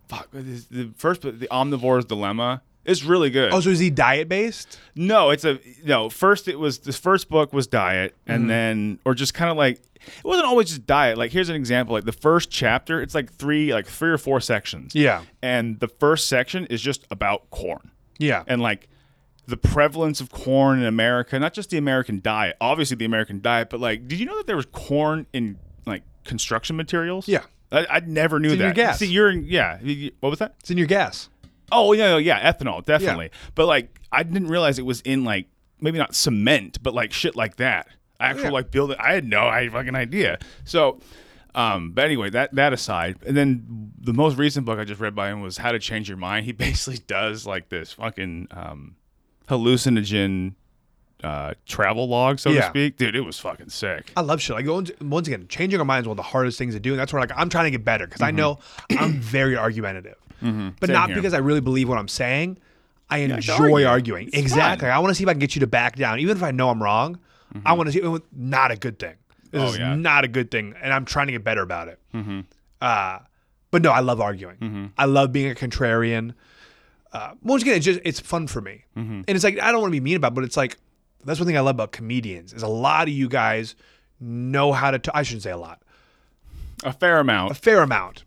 fuck, 0.08 0.28
what 0.32 0.44
is 0.44 0.66
the 0.66 0.90
first, 0.96 1.20
the 1.22 1.30
Omnivore's 1.50 2.06
Dilemma. 2.06 2.62
It's 2.84 3.04
really 3.04 3.30
good. 3.30 3.52
Oh, 3.52 3.60
so 3.60 3.70
is 3.70 3.78
he 3.78 3.90
diet 3.90 4.28
based? 4.28 4.78
No, 4.96 5.30
it's 5.30 5.44
a 5.44 5.60
no. 5.84 6.08
First, 6.08 6.48
it 6.48 6.58
was 6.58 6.80
the 6.80 6.92
first 6.92 7.28
book 7.28 7.52
was 7.52 7.66
diet, 7.68 8.14
Mm-hmm. 8.26 8.32
and 8.32 8.50
then 8.50 8.98
or 9.04 9.14
just 9.14 9.34
kind 9.34 9.50
of 9.50 9.56
like 9.56 9.80
it 10.06 10.24
wasn't 10.24 10.46
always 10.46 10.68
just 10.68 10.86
diet. 10.86 11.18
Like 11.18 11.30
here's 11.32 11.48
an 11.48 11.56
example: 11.56 11.94
like 11.94 12.04
the 12.04 12.12
first 12.12 12.50
chapter, 12.50 13.00
it's 13.00 13.14
like 13.14 13.32
three, 13.32 13.72
like 13.72 13.86
three 13.86 14.10
or 14.10 14.18
four 14.18 14.40
sections. 14.40 14.94
Yeah. 14.94 15.22
and 15.42 15.78
the 15.80 15.88
first 15.88 16.28
section 16.28 16.66
is 16.66 16.80
just 16.82 17.04
about 17.10 17.50
corn 17.50 17.90
Yeah. 18.18 18.42
and 18.46 18.60
like 18.62 18.88
the 19.46 19.56
prevalence 19.56 20.20
of 20.20 20.30
corn 20.30 20.78
in 20.78 20.84
America, 20.86 21.38
not 21.38 21.52
just 21.52 21.70
the 21.70 21.76
American 21.78 22.20
diet, 22.20 22.56
obviously 22.60 22.96
the 22.96 23.04
American 23.04 23.40
diet, 23.40 23.70
but 23.70 23.80
like, 23.80 24.06
did 24.06 24.20
you 24.20 24.26
know 24.26 24.36
that 24.36 24.46
there 24.46 24.56
was 24.56 24.66
corn 24.66 25.26
in 25.32 25.58
like 25.84 26.02
construction 26.24 26.76
materials? 26.76 27.26
Yeah. 27.28 27.42
I, 27.72 27.86
I 27.90 28.00
never 28.00 28.38
knew 28.38 28.52
in 28.52 28.58
that. 28.58 28.64
your 28.64 28.72
gas. 28.74 28.98
See, 28.98 29.06
you're 29.06 29.30
in, 29.30 29.44
yeah. 29.44 29.78
What 30.20 30.30
was 30.30 30.38
that? 30.38 30.54
It's 30.60 30.70
in 30.70 30.78
your 30.78 30.86
gas. 30.86 31.28
Oh 31.72 31.92
yeah, 31.94 32.18
yeah, 32.18 32.52
ethanol, 32.52 32.84
definitely. 32.84 33.30
But 33.54 33.66
like, 33.66 33.98
I 34.12 34.22
didn't 34.22 34.48
realize 34.48 34.78
it 34.78 34.84
was 34.84 35.00
in 35.00 35.24
like 35.24 35.46
maybe 35.80 35.98
not 35.98 36.14
cement, 36.14 36.82
but 36.82 36.92
like 36.94 37.12
shit 37.12 37.34
like 37.34 37.56
that. 37.56 37.88
Actual 38.22 38.44
Yeah. 38.44 38.50
like 38.50 38.70
building. 38.70 38.96
I 39.00 39.12
had 39.14 39.24
no 39.24 39.46
I 39.46 39.68
fucking 39.68 39.94
idea. 39.94 40.38
So, 40.64 41.00
um, 41.54 41.90
but 41.92 42.04
anyway, 42.04 42.30
that 42.30 42.54
that 42.54 42.72
aside, 42.72 43.16
and 43.26 43.36
then 43.36 43.92
the 44.00 44.12
most 44.14 44.36
recent 44.38 44.64
book 44.64 44.78
I 44.78 44.84
just 44.84 45.00
read 45.00 45.14
by 45.14 45.28
him 45.30 45.42
was 45.42 45.58
How 45.58 45.72
to 45.72 45.78
Change 45.78 46.08
Your 46.08 46.18
Mind. 46.18 46.46
He 46.46 46.52
basically 46.66 46.98
does 47.06 47.46
like 47.46 47.68
this 47.68 47.92
fucking 47.92 48.48
um, 48.50 48.96
hallucinogen 49.48 50.54
uh, 51.22 51.54
travel 51.66 52.08
log, 52.08 52.38
so 52.38 52.52
to 52.52 52.62
speak. 52.64 52.96
Dude, 52.96 53.14
it 53.14 53.20
was 53.20 53.38
fucking 53.38 53.68
sick. 53.68 54.12
I 54.16 54.22
love 54.22 54.40
shit. 54.40 54.56
Like 54.56 54.66
once, 54.66 54.90
once 55.00 55.28
again, 55.28 55.46
changing 55.48 55.78
our 55.78 55.84
mind 55.84 56.04
is 56.04 56.08
one 56.08 56.14
of 56.14 56.16
the 56.16 56.22
hardest 56.30 56.58
things 56.58 56.74
to 56.74 56.80
do, 56.80 56.90
and 56.92 56.98
that's 56.98 57.12
where 57.12 57.20
like 57.20 57.30
I'm 57.36 57.48
trying 57.48 57.64
to 57.66 57.70
get 57.70 57.84
better 57.84 58.06
because 58.06 58.22
I 58.22 58.30
know 58.30 58.58
I'm 58.98 59.14
very 59.20 59.56
argumentative, 59.56 60.16
but 60.40 60.46
Mm-hmm. 60.46 60.84
Same 60.86 60.92
not 60.92 61.08
here. 61.10 61.16
because 61.16 61.34
I 61.34 61.38
really 61.38 61.60
believe 61.60 61.88
what 61.88 61.98
I'm 61.98 62.08
saying. 62.08 62.58
I 63.08 63.18
enjoy 63.18 63.84
arguing. 63.84 64.28
It's 64.28 64.38
exactly. 64.38 64.86
fun. 64.86 64.96
I 64.96 64.98
want 64.98 65.10
to 65.10 65.14
see 65.14 65.22
if 65.22 65.28
I 65.28 65.34
can 65.34 65.38
get 65.38 65.54
you 65.54 65.60
to 65.60 65.66
back 65.66 65.96
down, 65.96 66.18
even 66.18 66.34
if 66.36 66.42
I 66.42 66.50
know 66.50 66.70
I'm 66.70 66.82
wrong. 66.82 67.18
I 67.66 67.72
want 67.74 67.90
to 67.90 67.92
see. 67.92 68.20
Not 68.32 68.70
a 68.70 68.76
good 68.76 68.98
thing. 68.98 69.14
This 69.50 69.60
Mm-hmm. 69.60 69.66
Oh, 69.68 69.72
is 69.72 69.78
yeah. 69.78 69.94
not 69.96 70.24
a 70.24 70.28
good 70.28 70.50
thing, 70.50 70.74
and 70.82 70.92
I'm 70.94 71.04
trying 71.04 71.26
to 71.26 71.32
get 71.32 71.44
better 71.44 71.60
about 71.62 71.88
it. 71.88 71.98
Mm-hmm. 72.14 72.40
Uh, 72.80 73.18
but 73.70 73.82
no, 73.82 73.90
I 73.92 74.00
love 74.00 74.20
arguing. 74.20 74.92
I 74.96 75.04
love 75.04 75.30
being 75.32 75.50
a 75.50 75.54
contrarian. 75.54 76.32
Uh, 77.12 77.32
once 77.42 77.62
again, 77.62 77.76
it's 77.76 77.84
just 77.84 78.00
it's 78.04 78.20
fun 78.20 78.46
for 78.46 78.60
me, 78.62 78.84
Mm-hmm. 78.96 79.12
and 79.12 79.30
it's 79.30 79.44
like 79.44 79.60
I 79.60 79.70
don't 79.72 79.80
want 79.82 79.90
to 79.92 79.96
be 79.96 80.00
mean 80.00 80.16
about, 80.16 80.32
it, 80.32 80.34
but 80.36 80.44
it's 80.44 80.56
like 80.56 80.78
that's 81.24 81.38
one 81.38 81.46
thing 81.46 81.56
I 81.58 81.60
love 81.60 81.74
about 81.76 81.92
comedians 81.92 82.52
is 82.54 82.62
a 82.62 82.68
lot 82.68 83.08
of 83.08 83.14
you 83.14 83.28
guys 83.28 83.74
know 84.18 84.72
how 84.72 84.90
to. 84.90 84.98
T- 84.98 85.10
I 85.12 85.22
shouldn't 85.22 85.42
say 85.42 85.50
a 85.50 85.58
lot, 85.58 85.82
A 86.84 86.92
fair 86.92 87.18
amount. 87.20 87.50
a 87.52 87.54
fair 87.54 87.82
amount 87.82 88.24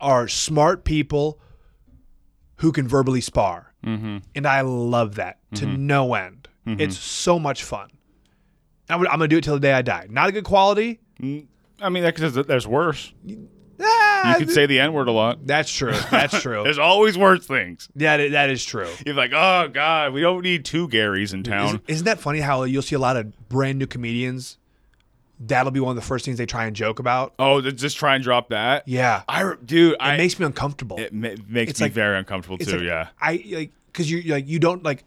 are 0.00 0.28
smart 0.28 0.84
people 0.84 1.40
who 2.56 2.70
can 2.72 2.86
verbally 2.86 3.20
spar, 3.20 3.72
Mm-hmm. 3.84 4.18
and 4.36 4.46
I 4.46 4.60
love 4.60 5.16
that 5.16 5.38
to 5.54 5.66
no 5.66 6.14
end. 6.14 6.46
It's 6.66 6.96
so 6.96 7.40
much 7.40 7.64
fun. 7.64 7.90
I'm, 8.90 8.98
gonna- 8.98 9.10
I'm 9.10 9.18
gonna 9.18 9.28
do 9.28 9.38
it 9.38 9.44
till 9.44 9.54
the 9.54 9.60
day 9.60 9.72
I 9.72 9.82
die. 9.82 10.06
Not 10.10 10.28
a 10.28 10.32
good 10.32 10.44
quality. 10.44 11.00
I 11.22 11.88
mean, 11.88 12.04
because 12.04 12.34
there's 12.34 12.66
worse. 12.66 13.12
Ah, 13.82 14.32
You 14.38 14.44
could 14.44 14.52
say 14.54 14.66
the 14.66 14.78
N 14.80 14.92
word 14.92 15.08
a 15.08 15.12
lot. 15.12 15.46
that's 15.46 15.72
true. 15.72 15.94
That's 16.10 16.38
true. 16.42 16.62
There's 16.64 16.78
always 16.78 17.16
worse 17.16 17.46
things. 17.46 17.88
yeah, 17.96 18.16
that- 18.18 18.32
that 18.32 18.50
is 18.50 18.64
true. 18.64 18.88
You're 19.06 19.14
like, 19.14 19.32
oh 19.34 19.68
god, 19.72 20.12
we 20.12 20.20
don't 20.20 20.42
need 20.42 20.64
two 20.64 20.88
Garys 20.88 21.32
in 21.32 21.42
town. 21.42 21.66
Isn't, 21.66 21.82
isn't 21.88 22.04
that 22.04 22.20
funny 22.20 22.40
how 22.40 22.64
you'll 22.64 22.82
see 22.82 22.96
a 22.96 22.98
lot 22.98 23.16
of 23.16 23.48
brand 23.48 23.78
new 23.78 23.86
comedians? 23.86 24.58
That'll 25.42 25.72
be 25.72 25.80
one 25.80 25.92
of 25.92 25.96
the 25.96 26.06
first 26.06 26.26
things 26.26 26.36
they 26.36 26.44
try 26.44 26.66
and 26.66 26.76
joke 26.76 26.98
about. 26.98 27.32
oh, 27.38 27.62
just 27.62 27.96
try 27.96 28.14
and 28.14 28.22
drop 28.22 28.50
that. 28.50 28.86
Yeah, 28.86 29.22
I, 29.26 29.54
dude, 29.64 29.92
it 29.94 29.96
I 29.98 30.18
makes 30.18 30.38
me 30.38 30.44
uncomfortable. 30.44 30.98
it 30.98 31.14
ma- 31.14 31.28
makes 31.48 31.80
me 31.80 31.86
like- 31.86 31.92
very 31.92 32.18
uncomfortable 32.18 32.58
too. 32.58 32.72
like, 32.72 32.82
yeah, 32.82 33.08
I 33.18 33.42
like 33.50 33.72
because 33.86 34.10
you 34.10 34.20
like 34.34 34.46
you 34.46 34.58
don't 34.58 34.82
like 34.82 35.04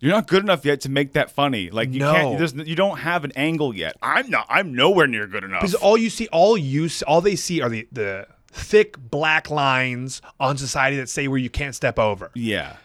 you're 0.00 0.12
not 0.12 0.26
good 0.26 0.42
enough 0.42 0.64
yet 0.64 0.80
to 0.82 0.88
make 0.88 1.12
that 1.12 1.30
funny. 1.30 1.70
Like 1.70 1.92
you 1.92 2.00
No. 2.00 2.12
can't. 2.12 2.38
There's, 2.38 2.54
you 2.54 2.74
don't 2.74 2.98
have 2.98 3.24
an 3.24 3.32
angle 3.36 3.74
yet. 3.74 3.96
I'm 4.02 4.28
not. 4.30 4.46
I'm 4.48 4.74
nowhere 4.74 5.06
near 5.06 5.26
good 5.26 5.44
enough. 5.44 5.60
because 5.60 5.74
all 5.74 5.96
you 5.96 6.10
see, 6.10 6.26
all 6.32 6.56
you 6.56 6.88
all 7.06 7.20
they 7.20 7.36
see 7.36 7.60
are 7.60 7.68
the 7.68 7.86
the 7.92 8.26
thick 8.52 8.96
black 8.98 9.50
lines 9.50 10.20
on 10.40 10.56
society 10.56 10.96
that 10.96 11.08
say 11.08 11.28
where 11.28 11.38
you 11.38 11.50
can't 11.50 11.74
step 11.74 11.98
over. 11.98 12.30
yeah, 12.34 12.76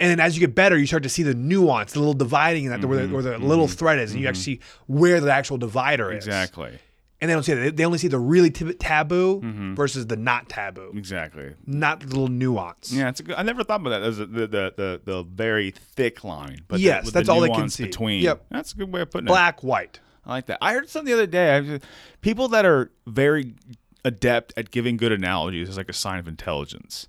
And 0.00 0.10
then 0.10 0.20
as 0.20 0.34
you 0.36 0.40
get 0.40 0.54
better, 0.54 0.78
you 0.78 0.86
start 0.86 1.02
to 1.02 1.08
see 1.08 1.22
the 1.22 1.34
nuance, 1.34 1.92
the 1.92 1.98
little 1.98 2.14
dividing 2.14 2.64
in 2.64 2.70
that, 2.70 2.82
where, 2.84 2.98
the, 2.98 3.04
mm-hmm. 3.04 3.12
where 3.12 3.22
the 3.22 3.38
little 3.38 3.66
mm-hmm. 3.66 3.74
thread 3.74 3.98
is, 3.98 4.12
and 4.12 4.20
you 4.20 4.24
mm-hmm. 4.24 4.30
actually 4.30 4.54
see 4.54 4.60
where 4.86 5.20
the 5.20 5.30
actual 5.30 5.58
divider 5.58 6.10
is. 6.10 6.26
exactly, 6.26 6.78
And 7.20 7.28
they 7.28 7.34
don't 7.34 7.42
see 7.42 7.52
that. 7.54 7.76
They- 7.76 7.84
only 7.84 7.98
see 7.98 8.06
the 8.08 8.18
really 8.18 8.50
t- 8.50 8.72
taboo 8.74 9.40
mm-hmm. 9.40 9.74
versus 9.74 10.06
the 10.06 10.16
not 10.16 10.48
taboo, 10.48 10.92
exactly. 10.94 11.54
not 11.66 12.00
the 12.00 12.06
little 12.06 12.28
nuance. 12.28 12.92
Yeah, 12.92 13.08
it's 13.08 13.18
a 13.20 13.24
good. 13.24 13.34
I 13.36 13.42
never 13.42 13.64
thought 13.64 13.80
about 13.80 13.90
that 13.90 14.02
as 14.02 14.18
the 14.18 14.26
the 14.26 14.46
the, 14.46 14.72
the, 14.76 15.00
the 15.04 15.22
very 15.24 15.72
thick 15.72 16.22
line. 16.22 16.60
But 16.68 16.78
Yes, 16.80 17.06
with 17.06 17.14
that's 17.14 17.26
the 17.26 17.32
all 17.32 17.40
they 17.40 17.48
can 17.48 17.68
see. 17.70 17.84
between. 17.86 18.22
Yep. 18.22 18.44
that's 18.50 18.72
a 18.72 18.76
good 18.76 18.92
way 18.92 19.00
of 19.00 19.10
putting 19.10 19.26
it. 19.26 19.28
Black, 19.28 19.62
white. 19.64 19.98
I 20.24 20.30
like 20.30 20.46
that. 20.46 20.58
I 20.60 20.74
heard 20.74 20.88
something 20.88 21.06
the 21.10 21.14
other 21.18 21.26
day. 21.26 21.56
I 21.56 21.60
was- 21.60 21.80
people 22.20 22.46
that 22.48 22.64
are 22.64 22.90
very 23.06 23.54
adept 24.04 24.52
at 24.56 24.70
giving 24.70 24.96
good 24.96 25.10
analogies 25.12 25.68
is 25.70 25.76
like 25.76 25.88
a 25.88 25.94
sign 25.94 26.18
of 26.20 26.28
intelligence. 26.28 27.08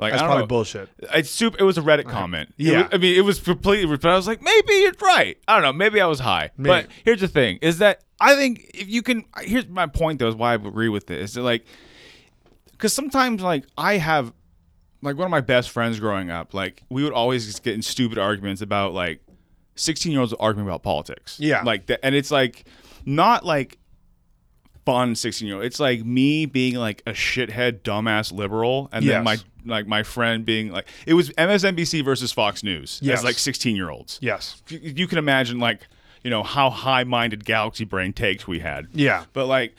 Like 0.00 0.12
That's 0.12 0.22
I 0.22 0.24
don't 0.24 0.28
probably 0.28 0.42
know. 0.42 0.46
bullshit. 0.46 0.88
It's 1.14 1.30
super. 1.30 1.58
It 1.58 1.62
was 1.64 1.76
a 1.76 1.82
Reddit 1.82 2.06
comment. 2.06 2.54
Yeah. 2.56 2.82
was- 2.84 2.88
I 2.92 2.96
mean, 2.96 3.16
it 3.16 3.20
was 3.20 3.38
completely. 3.38 3.94
But 3.96 4.06
I 4.10 4.16
was 4.16 4.26
like, 4.26 4.40
maybe 4.40 4.72
you're 4.72 4.92
right. 5.02 5.36
I 5.46 5.54
don't 5.54 5.62
know. 5.62 5.72
Maybe 5.74 6.00
I 6.00 6.06
was 6.06 6.20
high. 6.20 6.50
But 6.58 6.88
here's 7.04 7.20
the 7.20 7.28
thing: 7.28 7.58
is 7.60 7.78
that 7.78 8.02
I 8.20 8.34
think 8.34 8.70
if 8.74 8.88
you 8.88 9.02
can. 9.02 9.24
Here's 9.42 9.68
my 9.68 9.86
point, 9.86 10.18
though, 10.18 10.28
is 10.28 10.34
why 10.34 10.52
I 10.52 10.54
agree 10.54 10.88
with 10.88 11.10
it. 11.10 11.20
Is 11.20 11.34
that 11.34 11.42
like, 11.42 11.66
because 12.72 12.92
sometimes 12.94 13.42
like 13.42 13.64
I 13.76 13.98
have, 13.98 14.32
like 15.02 15.16
one 15.16 15.26
of 15.26 15.30
my 15.30 15.42
best 15.42 15.70
friends 15.70 16.00
growing 16.00 16.30
up, 16.30 16.54
like 16.54 16.82
we 16.88 17.04
would 17.04 17.12
always 17.12 17.60
get 17.60 17.74
in 17.74 17.82
stupid 17.82 18.16
arguments 18.16 18.62
about 18.62 18.94
like, 18.94 19.20
sixteen 19.74 20.12
year 20.12 20.22
olds 20.22 20.32
arguing 20.32 20.66
about 20.66 20.82
politics. 20.82 21.36
Yeah. 21.38 21.62
Like 21.62 21.86
that, 21.86 22.00
and 22.02 22.14
it's 22.14 22.30
like 22.30 22.64
not 23.04 23.44
like 23.44 23.76
fun 24.86 25.14
16 25.14 25.46
year 25.46 25.56
old 25.56 25.64
it's 25.64 25.78
like 25.78 26.02
me 26.04 26.46
being 26.46 26.74
like 26.74 27.02
a 27.06 27.10
shithead 27.12 27.80
dumbass 27.82 28.32
liberal 28.32 28.88
and 28.92 29.06
then 29.06 29.22
my 29.22 29.36
like 29.64 29.86
my 29.86 30.02
friend 30.02 30.44
being 30.44 30.70
like 30.72 30.86
it 31.06 31.14
was 31.14 31.30
msnbc 31.30 32.04
versus 32.04 32.32
fox 32.32 32.62
news 32.62 32.98
Yes. 33.02 33.18
as 33.18 33.24
like 33.24 33.38
16 33.38 33.76
year 33.76 33.90
olds 33.90 34.18
Yes. 34.22 34.62
you, 34.68 34.78
you 34.82 35.06
can 35.06 35.18
imagine 35.18 35.58
like 35.58 35.86
you 36.22 36.30
know 36.30 36.42
how 36.42 36.70
high-minded 36.70 37.44
galaxy 37.44 37.84
brain 37.84 38.12
takes 38.12 38.46
we 38.46 38.60
had 38.60 38.88
Yeah. 38.92 39.24
but 39.32 39.46
like 39.46 39.74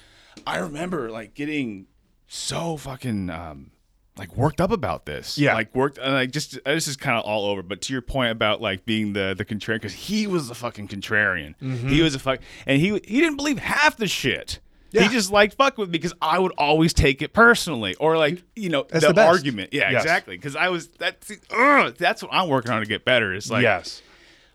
i 0.47 0.57
remember 0.57 1.09
like 1.11 1.34
getting 1.34 1.88
so 2.27 2.77
fucking 2.77 3.29
um 3.29 3.71
like 4.17 4.36
worked 4.36 4.59
up 4.61 4.71
about 4.71 5.05
this 5.05 5.38
Yeah. 5.38 5.53
like 5.53 5.73
worked 5.73 5.97
and 5.97 6.13
like 6.13 6.32
just 6.32 6.59
this 6.65 6.88
is 6.88 6.95
kind 6.97 7.17
of 7.17 7.23
all 7.23 7.45
over 7.45 7.61
but 7.63 7.82
to 7.84 7.93
your 7.93 8.01
point 8.01 8.32
about 8.32 8.61
like 8.61 8.86
being 8.86 9.13
the 9.13 9.34
the 9.38 9.45
contrarian 9.45 9.75
because 9.75 9.93
he 9.93 10.27
was 10.27 10.49
a 10.49 10.55
fucking 10.55 10.88
contrarian 10.88 11.55
Mm-hmm. 11.61 11.88
he 11.89 12.01
was 12.01 12.13
a 12.15 12.19
fuck 12.19 12.39
and 12.65 12.82
he 12.82 12.89
he 13.05 13.19
didn't 13.21 13.38
believe 13.38 13.59
half 13.59 13.97
the 13.97 14.07
shit 14.07 14.59
Yeah. 14.91 15.03
He 15.03 15.09
just 15.09 15.31
like 15.31 15.55
fuck 15.55 15.77
with 15.77 15.89
me 15.89 15.93
because 15.93 16.13
I 16.21 16.37
would 16.39 16.51
always 16.57 16.93
take 16.93 17.21
it 17.21 17.33
personally, 17.33 17.95
or 17.95 18.17
like 18.17 18.43
you 18.55 18.69
know 18.69 18.85
That's 18.89 19.05
the, 19.05 19.13
the 19.13 19.25
argument. 19.25 19.73
Yeah, 19.73 19.91
Yes. 19.91 20.03
exactly. 20.03 20.37
Because 20.37 20.55
I 20.55 20.69
was 20.69 20.87
that's 20.87 21.31
ugh, 21.49 21.95
that's 21.97 22.21
what 22.21 22.31
I'm 22.33 22.49
working 22.49 22.71
on 22.71 22.81
to 22.81 22.87
get 22.87 23.05
better. 23.05 23.33
Is 23.33 23.49
like 23.49 23.63
yes. 23.63 24.01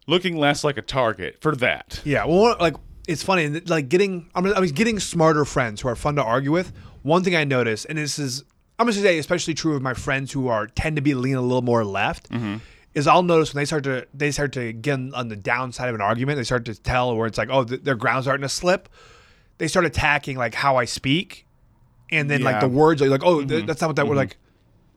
looking 0.07 0.37
less 0.37 0.62
like 0.64 0.76
a 0.76 0.82
target 0.82 1.39
for 1.41 1.57
that. 1.57 2.01
Yeah, 2.05 2.26
well, 2.26 2.57
like 2.61 2.74
it's 3.09 3.22
funny, 3.22 3.49
like 3.61 3.89
getting 3.89 4.28
I 4.34 4.41
mean, 4.41 4.53
getting 4.74 4.99
smarter 5.01 5.45
friends 5.45 5.80
who 5.80 5.89
are 5.89 5.97
fun 5.97 6.16
to 6.16 6.22
argue 6.22 6.53
with. 6.53 6.72
One 7.03 7.22
thing 7.22 7.37
I 7.37 7.45
notice, 7.45 7.84
and 7.84 7.97
this 7.99 8.18
is 8.18 8.45
I'm 8.78 8.87
gonna 8.87 8.93
say 8.95 9.18
especially 9.18 9.55
true 9.55 9.74
of 9.74 9.82
my 9.82 9.95
friends 9.95 10.32
who 10.32 10.49
are 10.49 10.66
tend 10.66 10.97
to 10.97 11.03
be 11.03 11.14
leaning 11.14 11.37
a 11.37 11.43
little 11.43 11.62
more 11.62 11.84
left, 11.84 12.28
mm-hmm. 12.30 12.57
is 12.95 13.07
I'll 13.07 13.22
notice 13.22 13.55
when 13.55 13.62
they 13.62 13.64
start 13.64 13.84
to 13.84 14.07
they 14.12 14.30
start 14.32 14.53
to 14.53 14.72
get 14.72 14.99
on- 15.14 15.28
the 15.28 15.37
downside 15.37 15.89
of 15.89 15.95
an 15.95 16.01
argument, 16.03 16.37
they 16.37 16.45
start 16.45 16.66
to 16.66 16.74
tell 16.74 17.16
where 17.16 17.26
it's 17.26 17.39
like, 17.39 17.49
oh, 17.51 17.64
th- 17.64 17.82
their 17.82 17.95
ground's 17.95 18.26
starting 18.26 18.43
to 18.43 18.49
slip. 18.49 18.89
They 19.59 19.69
start 19.69 19.87
attacking 19.87 20.37
like 20.37 20.55
how 20.55 20.77
I 20.77 20.85
speak, 20.85 21.47
and 22.11 22.31
then 22.31 22.43
like 22.43 22.61
the 22.61 22.69
words 22.69 23.01
are 23.03 23.09
like, 23.09 23.25
oh, 23.25 23.39
th- 23.39 23.49
mm-hmm. 23.49 23.67
that's 23.67 23.81
not 23.81 23.89
what 23.89 23.97
that. 23.97 24.07
We're 24.07 24.13
mm-hmm. 24.13 24.19
like, 24.19 24.37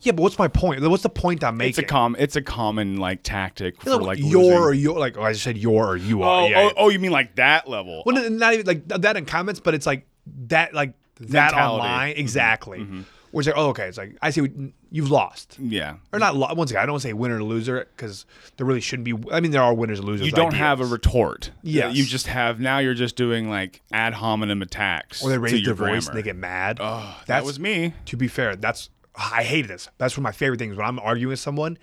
yeah, 0.02 0.12
but 0.12 0.22
what's 0.24 0.40
my 0.40 0.48
point? 0.48 0.82
What's 0.82 1.04
the 1.04 1.10
point 1.10 1.44
I'm 1.44 1.58
making? 1.58 1.70
It's 1.70 1.78
a 1.80 1.84
com. 1.84 2.16
It's 2.20 2.36
a 2.36 2.42
common 2.42 2.98
like 2.98 3.24
tactic 3.24 3.82
for 3.82 3.90
You 3.90 3.98
know, 3.98 4.04
like 4.04 4.20
your 4.20 4.70
or 4.70 4.74
your 4.74 4.98
like 5.00 5.18
oh, 5.18 5.24
I 5.24 5.34
just 5.34 5.44
said 5.44 5.58
your 5.58 5.88
or 5.92 5.98
you 5.98 6.24
are. 6.24 6.44
Oh, 6.44 6.48
yeah, 6.48 6.62
oh, 6.62 6.74
oh, 6.78 6.90
you 6.90 7.00
mean 7.00 7.12
like 7.12 7.36
that 7.36 7.70
level? 7.70 8.04
Well, 8.06 8.30
not 8.30 8.54
even 8.54 8.66
like 8.66 8.88
that 8.88 9.18
in 9.18 9.26
comments, 9.26 9.60
but 9.60 9.74
it's 9.74 9.86
like 9.86 10.08
that, 10.48 10.74
like 10.74 10.94
that 11.20 11.52
Mentality. 11.52 11.82
online, 11.82 12.12
mm-hmm. 12.12 12.20
exactly. 12.20 13.06
Where 13.32 13.42
it's 13.42 13.48
like, 13.48 13.58
oh, 13.58 13.70
okay, 13.70 13.88
it's 13.88 13.98
like 13.98 14.18
I 14.22 14.32
see 14.32 14.42
what, 14.42 14.52
you've 14.92 15.12
lost, 15.12 15.58
yeah. 15.60 15.96
or 16.12 16.20
not. 16.20 16.36
Lo- 16.36 16.54
once 16.54 16.72
again, 16.72 16.82
I 16.82 16.86
don't 16.86 16.94
want 16.94 17.04
to 17.04 17.08
say 17.10 17.14
winner 17.14 17.38
or 17.38 17.44
loser 17.44 17.88
because 17.96 18.26
there 18.58 18.66
really 18.66 18.82
shouldn't 18.82 19.06
be. 19.06 19.14
I 19.32 19.40
mean, 19.40 19.52
there 19.52 19.62
are 19.62 19.74
winners 19.74 20.00
and 20.00 20.08
losers. 20.08 20.26
You 20.26 20.32
don't 20.32 20.48
ideas. 20.48 20.60
have 20.60 20.82
a 20.82 20.86
retort. 20.86 21.52
Yeah, 21.62 21.90
You 21.90 22.04
just 22.04 22.28
have 22.28 22.60
now. 22.60 22.80
You're 22.80 22.94
just 22.94 23.16
doing 23.16 23.50
like 23.50 23.82
ad 23.92 24.14
hominem 24.14 24.62
attacks. 24.62 25.24
or 25.24 25.30
they 25.30 25.38
raise 25.38 25.64
their 25.66 25.74
voice 25.74 26.06
grammar. 26.06 26.10
and 26.10 26.18
they 26.18 26.24
get 26.24 26.36
mad. 26.36 26.78
Oh, 26.82 27.18
that 27.28 27.44
was 27.44 27.60
me. 27.60 27.94
To 28.06 28.18
be 28.18 28.28
fair, 28.28 28.56
that's 28.56 28.90
I 29.16 29.44
hate 29.44 29.68
this. 29.68 29.90
That's 29.98 30.16
one 30.16 30.22
of 30.22 30.24
my 30.24 30.32
favorite 30.32 30.60
things 30.60 30.76
when 30.76 30.86
I'm 30.86 31.00
arguing 31.00 31.30
with 31.30 31.40
someone 31.40 31.78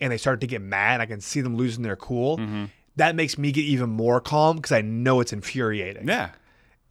and 0.00 0.12
they 0.12 0.18
start 0.18 0.40
to 0.40 0.46
get 0.46 0.60
mad. 0.60 1.00
I 1.00 1.06
can 1.06 1.20
see 1.20 1.40
them 1.40 1.56
losing 1.56 1.82
their 1.82 1.96
cool. 1.96 2.38
Mm-hmm. 2.38 2.64
That 2.96 3.14
makes 3.14 3.38
me 3.38 3.52
get 3.52 3.64
even 3.64 3.90
more 3.90 4.20
calm 4.20 4.56
because 4.56 4.72
I 4.72 4.80
know 4.80 5.20
it's 5.20 5.32
infuriating. 5.32 6.08
Yeah. 6.08 6.30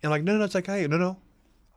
And 0.02 0.10
like, 0.10 0.24
no, 0.24 0.38
no, 0.38 0.46
it's 0.46 0.56
like, 0.56 0.68
hey, 0.68 0.88
no, 0.88 0.98
no, 0.98 1.18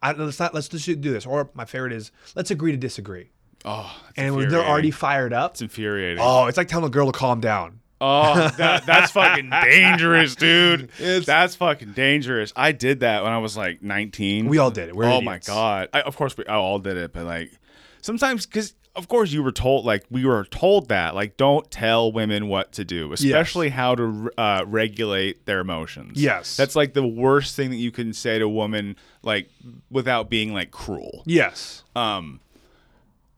I, 0.02 0.12
let's 0.12 0.38
not, 0.40 0.52
let's 0.54 0.68
just 0.68 0.86
do 0.86 1.12
this. 1.12 1.24
Or 1.26 1.48
my 1.54 1.64
favorite 1.64 1.92
is, 1.92 2.10
let's 2.34 2.50
agree 2.50 2.72
to 2.72 2.76
disagree. 2.78 3.30
Oh, 3.64 3.96
And 4.16 4.34
when 4.34 4.48
they're 4.48 4.64
already 4.64 4.90
fired 4.90 5.32
up, 5.32 5.52
it's 5.52 5.62
infuriating. 5.62 6.18
oh, 6.20 6.46
it's 6.46 6.56
like 6.56 6.66
telling 6.68 6.86
a 6.86 6.90
girl 6.90 7.06
to 7.10 7.16
calm 7.16 7.40
down. 7.40 7.78
Oh, 8.00 8.48
that, 8.58 8.84
that's 8.84 9.12
fucking 9.12 9.48
dangerous, 9.62 10.34
dude. 10.34 10.90
It's- 10.98 11.24
that's 11.24 11.54
fucking 11.54 11.92
dangerous. 11.92 12.52
I 12.56 12.72
did 12.72 13.00
that 13.00 13.22
when 13.22 13.30
I 13.32 13.38
was 13.38 13.56
like 13.56 13.80
19. 13.80 14.46
We 14.48 14.58
all 14.58 14.72
did 14.72 14.88
it. 14.88 14.96
We're 14.96 15.04
oh 15.04 15.18
idiots. 15.18 15.24
my 15.24 15.38
god. 15.38 15.88
I, 15.94 16.00
of 16.00 16.16
course, 16.16 16.36
we 16.36 16.44
I 16.46 16.56
all 16.56 16.80
did 16.80 16.96
it, 16.96 17.12
but 17.12 17.24
like 17.24 17.52
sometimes 18.00 18.44
because 18.46 18.74
of 18.94 19.08
course 19.08 19.32
you 19.32 19.42
were 19.42 19.52
told 19.52 19.84
like 19.84 20.04
we 20.10 20.24
were 20.24 20.44
told 20.44 20.88
that 20.88 21.14
like 21.14 21.36
don't 21.36 21.70
tell 21.70 22.12
women 22.12 22.48
what 22.48 22.72
to 22.72 22.84
do 22.84 23.12
especially 23.12 23.70
how 23.70 23.94
to 23.94 24.30
uh, 24.36 24.64
regulate 24.66 25.46
their 25.46 25.60
emotions 25.60 26.20
Yes. 26.20 26.56
that's 26.56 26.76
like 26.76 26.92
the 26.92 27.06
worst 27.06 27.56
thing 27.56 27.70
that 27.70 27.76
you 27.76 27.90
can 27.90 28.12
say 28.12 28.38
to 28.38 28.44
a 28.44 28.48
woman 28.48 28.96
like 29.22 29.48
without 29.90 30.28
being 30.28 30.52
like 30.52 30.70
cruel 30.70 31.22
Yes. 31.26 31.84
um 31.96 32.40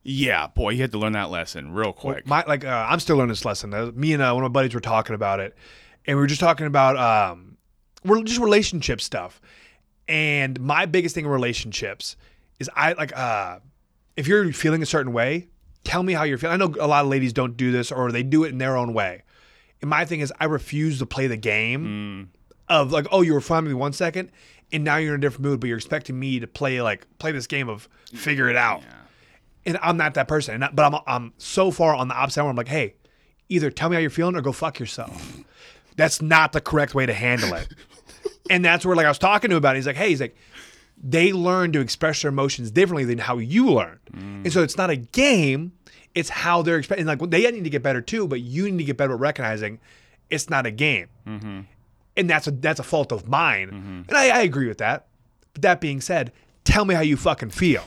yeah 0.02 0.48
boy 0.48 0.70
you 0.70 0.80
had 0.82 0.92
to 0.92 0.98
learn 0.98 1.12
that 1.14 1.30
lesson 1.30 1.72
real 1.72 1.92
quick 1.92 2.26
My 2.26 2.44
like 2.46 2.64
uh, 2.64 2.86
I'm 2.88 3.00
still 3.00 3.16
learning 3.16 3.30
this 3.30 3.44
lesson. 3.44 3.72
Uh, 3.72 3.90
me 3.94 4.12
and 4.12 4.22
uh, 4.22 4.32
one 4.34 4.44
of 4.44 4.50
my 4.50 4.52
buddies 4.60 4.74
were 4.74 4.80
talking 4.80 5.14
about 5.14 5.40
it, 5.40 5.56
and 6.06 6.16
we 6.16 6.20
were 6.20 6.26
just 6.26 6.40
talking 6.40 6.66
about 6.66 6.96
um, 6.98 7.56
we're 8.04 8.22
just 8.22 8.38
relationship 8.40 9.00
stuff. 9.00 9.40
And 10.06 10.60
my 10.60 10.84
biggest 10.84 11.14
thing 11.14 11.24
in 11.24 11.30
relationships 11.30 12.16
is 12.60 12.68
I 12.76 12.92
like 12.92 13.16
uh, 13.16 13.60
if 14.16 14.26
you're 14.26 14.52
feeling 14.52 14.82
a 14.82 14.86
certain 14.86 15.12
way, 15.12 15.48
tell 15.82 16.02
me 16.02 16.12
how 16.12 16.24
you're 16.24 16.38
feeling. 16.38 16.54
I 16.54 16.64
know 16.64 16.74
a 16.80 16.86
lot 16.86 17.04
of 17.04 17.10
ladies 17.10 17.32
don't 17.32 17.56
do 17.56 17.72
this 17.72 17.92
or 17.92 18.12
they 18.12 18.22
do 18.22 18.44
it 18.44 18.48
in 18.48 18.58
their 18.58 18.76
own 18.76 18.94
way. 18.94 19.22
And 19.80 19.90
my 19.90 20.04
thing 20.04 20.20
is 20.20 20.32
I 20.40 20.46
refuse 20.46 20.98
to 20.98 21.06
play 21.06 21.26
the 21.26 21.36
game 21.36 22.30
mm. 22.30 22.38
of 22.68 22.92
like, 22.92 23.06
oh, 23.10 23.22
you 23.22 23.34
were 23.34 23.40
fine 23.40 23.64
with 23.64 23.72
me 23.72 23.74
one 23.74 23.92
second, 23.92 24.30
and 24.72 24.84
now 24.84 24.96
you're 24.96 25.14
in 25.14 25.20
a 25.20 25.22
different 25.22 25.44
mood, 25.44 25.60
but 25.60 25.66
you're 25.66 25.76
expecting 25.76 26.18
me 26.18 26.40
to 26.40 26.46
play 26.46 26.80
like 26.80 27.06
play 27.18 27.32
this 27.32 27.46
game 27.46 27.68
of 27.68 27.88
figure 28.12 28.48
it 28.48 28.56
out 28.56 28.82
and 29.66 29.78
I'm 29.82 29.96
not 29.96 30.14
that 30.14 30.28
person. 30.28 30.54
And 30.54 30.64
I- 30.64 30.70
but 30.70 30.92
I'm 30.92 31.00
I'm 31.06 31.32
so 31.38 31.70
far 31.70 31.94
on 31.94 32.08
the 32.08 32.14
opposite 32.14 32.42
where 32.42 32.50
I'm 32.50 32.56
like, 32.56 32.68
hey, 32.68 32.94
either 33.48 33.70
tell 33.70 33.88
me 33.88 33.96
how 33.96 34.00
you're 34.00 34.10
feeling 34.10 34.36
or 34.36 34.40
go 34.40 34.52
fuck 34.52 34.78
yourself. 34.78 35.38
That's 35.96 36.20
not 36.20 36.52
the 36.52 36.60
correct 36.60 36.94
way 36.94 37.06
to 37.06 37.14
handle 37.14 37.54
it. 37.54 37.68
and 38.50 38.64
that's 38.64 38.84
where 38.84 38.96
like 38.96 39.06
I 39.06 39.10
was 39.10 39.18
talking 39.18 39.50
to 39.50 39.56
him 39.56 39.58
about. 39.58 39.76
It. 39.76 39.78
He's 39.78 39.86
like, 39.86 39.96
hey, 39.96 40.08
he's 40.08 40.20
like, 40.20 40.36
they 41.06 41.32
learn 41.34 41.70
to 41.72 41.80
express 41.80 42.22
their 42.22 42.30
emotions 42.30 42.70
differently 42.70 43.04
than 43.04 43.18
how 43.18 43.36
you 43.38 43.70
learned, 43.70 44.00
and 44.12 44.52
so 44.52 44.62
it's 44.62 44.76
not 44.76 44.88
a 44.88 44.96
game. 44.96 45.72
It's 46.14 46.30
how 46.30 46.62
they're 46.62 46.78
expressing. 46.78 47.04
Like 47.04 47.18
they 47.30 47.50
need 47.50 47.64
to 47.64 47.70
get 47.70 47.82
better 47.82 48.00
too, 48.00 48.26
but 48.26 48.40
you 48.40 48.70
need 48.70 48.78
to 48.78 48.84
get 48.84 48.96
better 48.96 49.12
at 49.12 49.20
recognizing 49.20 49.80
it's 50.30 50.48
not 50.48 50.64
a 50.64 50.70
game, 50.70 51.08
mm-hmm. 51.26 51.60
and 52.16 52.30
that's 52.30 52.46
a 52.46 52.50
that's 52.52 52.80
a 52.80 52.84
fault 52.84 53.12
of 53.12 53.28
mine. 53.28 53.68
Mm-hmm. 53.68 54.02
And 54.08 54.16
I, 54.16 54.28
I 54.28 54.40
agree 54.42 54.66
with 54.66 54.78
that. 54.78 55.06
But 55.52 55.62
that 55.62 55.80
being 55.80 56.00
said, 56.00 56.32
tell 56.64 56.84
me 56.84 56.94
how 56.94 57.02
you 57.02 57.16
fucking 57.16 57.50
feel. 57.50 57.84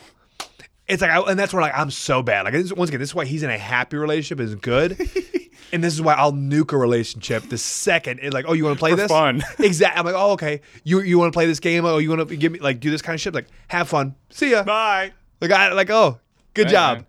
It's 0.88 1.02
like, 1.02 1.12
I, 1.12 1.20
and 1.20 1.38
that's 1.38 1.54
where 1.54 1.62
like 1.62 1.74
I'm 1.76 1.92
so 1.92 2.22
bad. 2.22 2.46
Like 2.46 2.54
this, 2.54 2.72
once 2.72 2.90
again, 2.90 3.00
this 3.00 3.10
is 3.10 3.16
why 3.16 3.26
he's 3.26 3.44
in 3.44 3.50
a 3.50 3.58
happy 3.58 3.98
relationship 3.98 4.40
is 4.40 4.56
good, 4.56 4.98
and 5.74 5.84
this 5.84 5.94
is 5.94 6.02
why 6.02 6.14
I'll 6.14 6.32
nuke 6.34 6.72
a 6.74 6.78
relationship 6.78 7.44
the 7.50 7.58
second 7.58 8.20
it's 8.22 8.34
like, 8.34 8.46
oh, 8.48 8.54
you 8.54 8.64
want 8.64 8.76
to 8.78 8.80
play 8.80 8.92
For 8.92 8.96
this? 8.98 9.08
fun. 9.12 9.44
Exactly. 9.60 10.00
I'm 10.00 10.06
like, 10.06 10.16
oh, 10.16 10.32
okay. 10.32 10.62
You 10.84 11.02
you 11.02 11.18
want 11.20 11.32
to 11.32 11.38
play 11.38 11.46
this 11.46 11.60
game? 11.60 11.86
Oh, 11.86 11.98
you 11.98 12.10
want 12.10 12.28
to 12.28 12.36
give 12.36 12.52
me 12.52 12.60
like 12.60 12.80
do 12.80 12.90
this 12.92 13.02
kind 13.02 13.14
of 13.16 13.22
shit? 13.22 13.34
Like, 13.34 13.48
have 13.68 13.90
fun. 13.90 14.16
See 14.30 14.52
ya. 14.52 14.64
bye 14.64 15.14
Like 15.42 15.52
I 15.52 15.72
like, 15.74 15.90
oh, 15.90 16.20
good 16.54 16.68
Hey, 16.68 16.72
job. 16.74 16.98
man. 16.98 17.06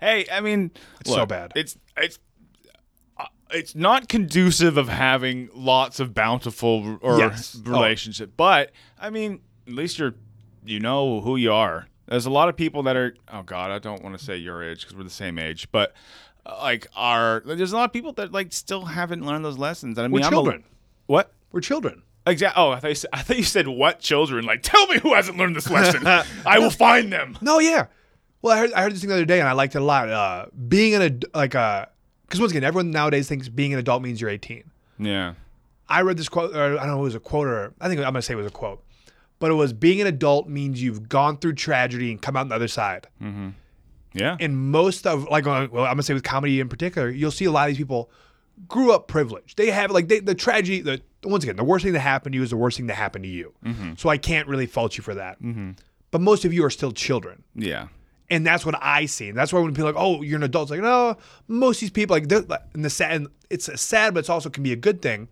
Hey, 0.00 0.26
I 0.30 0.40
mean, 0.40 0.70
it's 1.00 1.10
so 1.10 1.24
bad. 1.26 1.52
It's 1.56 1.76
it's 1.96 2.18
uh, 3.18 3.24
it's 3.50 3.74
not 3.74 4.08
conducive 4.08 4.76
of 4.76 4.88
having 4.88 5.48
lots 5.54 6.00
of 6.00 6.14
bountiful 6.14 6.98
or 7.00 7.18
Yes. 7.18 7.56
Oh. 7.66 7.70
relationship. 7.70 8.32
But 8.36 8.72
I 9.00 9.10
mean, 9.10 9.40
at 9.66 9.72
least 9.72 9.98
you're 9.98 10.14
you 10.64 10.80
know 10.80 11.20
who 11.20 11.36
you 11.36 11.52
are. 11.52 11.86
There's 12.08 12.26
a 12.26 12.30
lot 12.30 12.48
of 12.48 12.56
people 12.56 12.82
that 12.84 12.94
are. 12.96 13.16
Oh 13.32 13.42
God, 13.42 13.70
I 13.70 13.78
don't 13.78 14.02
want 14.02 14.16
to 14.18 14.24
say 14.24 14.36
your 14.36 14.62
age 14.62 14.82
because 14.82 14.94
we're 14.96 15.04
the 15.04 15.10
same 15.10 15.38
age, 15.38 15.68
but. 15.72 15.92
Uh, 16.46 16.58
Like 16.62 16.86
are 16.96 17.42
there's 17.44 17.72
a 17.72 17.76
lot 17.76 17.84
of 17.84 17.92
people 17.92 18.12
that 18.14 18.32
like 18.32 18.52
still 18.52 18.84
haven't 18.86 19.24
learned 19.26 19.44
those 19.44 19.58
lessons. 19.58 19.98
And 19.98 20.04
I 20.04 20.08
mean, 20.08 20.12
We're 20.20 20.20
I'm 20.20 20.26
a- 20.26 20.30
children. 20.30 20.64
what? 21.06 21.32
We're 21.52 21.60
children. 21.60 22.02
Exactly. 22.26 22.60
Oh, 22.60 22.70
I 22.70 22.80
thought, 22.80 22.88
you 22.88 22.94
said, 22.96 23.10
I 23.12 23.22
thought 23.22 23.36
you 23.36 23.44
said 23.44 23.68
what 23.68 24.00
children? 24.00 24.44
Like, 24.44 24.60
tell 24.62 24.84
me 24.88 24.98
who 24.98 25.14
hasn't 25.14 25.38
learned 25.38 25.54
this 25.54 25.70
lesson. 25.70 26.04
I 26.46 26.58
will 26.58 26.70
find 26.70 27.12
them. 27.12 27.38
No, 27.40 27.60
yeah. 27.60 27.86
Well, 28.42 28.52
I 28.56 28.58
heard, 28.58 28.72
I 28.72 28.82
heard 28.82 28.92
this 28.92 29.00
thing 29.00 29.08
the 29.10 29.14
other 29.14 29.24
day 29.24 29.38
and 29.38 29.48
I 29.48 29.52
liked 29.52 29.76
it 29.76 29.78
a 29.80 29.84
lot. 29.84 30.08
Uh, 30.08 30.46
being 30.68 30.94
an 30.94 31.02
ad- 31.02 31.24
like 31.34 31.54
a 31.54 31.88
because 32.26 32.40
once 32.40 32.50
again, 32.50 32.64
everyone 32.64 32.90
nowadays 32.90 33.28
thinks 33.28 33.48
being 33.48 33.72
an 33.72 33.78
adult 33.78 34.02
means 34.02 34.20
you're 34.20 34.30
18. 34.30 34.64
Yeah. 34.98 35.34
I 35.88 36.02
read 36.02 36.16
this 36.16 36.28
quote, 36.28 36.56
or 36.56 36.60
I 36.76 36.84
don't 36.84 36.94
know, 36.96 36.98
it 36.98 37.02
was 37.02 37.14
a 37.14 37.20
quote, 37.20 37.46
or 37.46 37.72
I 37.80 37.86
think 37.86 38.00
I'm 38.00 38.06
gonna 38.06 38.22
say 38.22 38.32
it 38.34 38.36
was 38.36 38.46
a 38.46 38.50
quote, 38.50 38.82
but 39.38 39.52
it 39.52 39.54
was 39.54 39.72
being 39.72 40.00
an 40.00 40.08
adult 40.08 40.48
means 40.48 40.82
you've 40.82 41.08
gone 41.08 41.36
through 41.38 41.52
tragedy 41.52 42.10
and 42.10 42.20
come 42.20 42.36
out 42.36 42.40
on 42.40 42.48
the 42.48 42.56
other 42.56 42.66
side. 42.66 43.06
Yeah. 44.16 44.36
And 44.40 44.70
most 44.70 45.06
of, 45.06 45.28
like, 45.28 45.46
uh, 45.46 45.68
well, 45.70 45.84
I'm 45.84 45.92
gonna 45.92 46.02
say 46.02 46.14
with 46.14 46.24
comedy 46.24 46.60
in 46.60 46.68
particular, 46.68 47.08
you'll 47.08 47.30
see 47.30 47.44
a 47.44 47.52
lot 47.52 47.68
of 47.68 47.68
these 47.68 47.78
people 47.78 48.10
grew 48.68 48.92
up 48.92 49.06
privileged. 49.06 49.56
They 49.58 49.70
have 49.70 49.90
like 49.90 50.08
they, 50.08 50.20
the 50.20 50.34
tragedy. 50.34 50.80
The 50.80 51.02
once 51.24 51.44
again, 51.44 51.56
the 51.56 51.64
worst 51.64 51.84
thing 51.84 51.92
that 51.92 52.00
happened 52.00 52.32
to 52.32 52.36
you 52.36 52.42
is 52.42 52.50
the 52.50 52.56
worst 52.56 52.76
thing 52.76 52.86
that 52.86 52.94
happened 52.94 53.24
to 53.24 53.30
you. 53.30 53.52
Mm-hmm. 53.64 53.92
So 53.96 54.08
I 54.08 54.16
can't 54.16 54.48
really 54.48 54.66
fault 54.66 54.96
you 54.96 55.02
for 55.02 55.14
that. 55.14 55.42
Mm-hmm. 55.42 55.72
But 56.10 56.20
most 56.20 56.44
of 56.44 56.52
you 56.52 56.64
are 56.64 56.70
still 56.70 56.92
children. 56.92 57.42
yeah. 57.54 57.88
And 58.28 58.44
that's 58.44 58.66
what 58.66 58.74
I 58.82 59.06
see. 59.06 59.28
And 59.28 59.38
that's 59.38 59.52
why 59.52 59.60
when 59.60 59.72
people 59.72 59.88
are 59.88 59.92
like, 59.92 60.02
oh, 60.02 60.22
you're 60.22 60.36
an 60.36 60.42
adult, 60.42 60.64
it's 60.64 60.70
like, 60.72 60.80
no, 60.80 61.16
most 61.46 61.76
of 61.76 61.80
these 61.82 61.90
people, 61.90 62.16
like, 62.16 62.32
and 62.74 62.84
the 62.84 62.90
sad, 62.90 63.12
and 63.12 63.28
it's 63.50 63.70
sad, 63.80 64.14
but 64.14 64.20
it's 64.20 64.28
also 64.28 64.50
can 64.50 64.64
be 64.64 64.72
a 64.72 64.76
good 64.76 65.00
thing. 65.00 65.28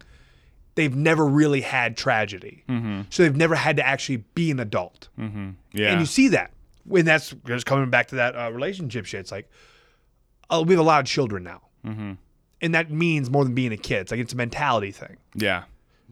They've 0.77 0.95
never 0.95 1.27
really 1.27 1.61
had 1.61 1.97
tragedy. 1.97 2.63
Mm-hmm. 2.69 3.03
So 3.11 3.25
they've 3.25 3.35
never 3.35 3.57
had 3.57 3.77
to 3.79 3.85
actually 3.85 4.19
be 4.37 4.53
an 4.53 4.61
adult. 4.61 5.09
Yeah. 5.19 5.91
And 5.91 6.01
you 6.01 6.07
see 6.07 6.29
that. 6.29 6.53
When 6.87 7.05
that's 7.05 7.35
just 7.47 7.67
coming 7.67 7.91
back 7.91 8.09
to 8.09 8.17
that 8.17 8.37
uh, 8.37 8.51
relationship 8.53 9.07
shit. 9.07 9.21
It's 9.21 9.33
like, 9.33 9.51
oh, 10.51 10.63
we 10.63 10.75
have 10.75 10.81
a 10.81 10.87
lot 10.87 11.01
of 11.01 11.07
children 11.07 11.43
now. 11.45 11.63
And 12.61 12.75
that 12.75 12.91
means 12.91 13.29
more 13.31 13.45
than 13.45 13.55
being 13.55 13.73
a 13.73 13.77
kid. 13.77 14.01
It's 14.03 14.11
like, 14.11 14.21
it's 14.21 14.33
a 14.33 14.37
mentality 14.37 14.91
thing. 14.91 15.17
yeah. 15.35 15.65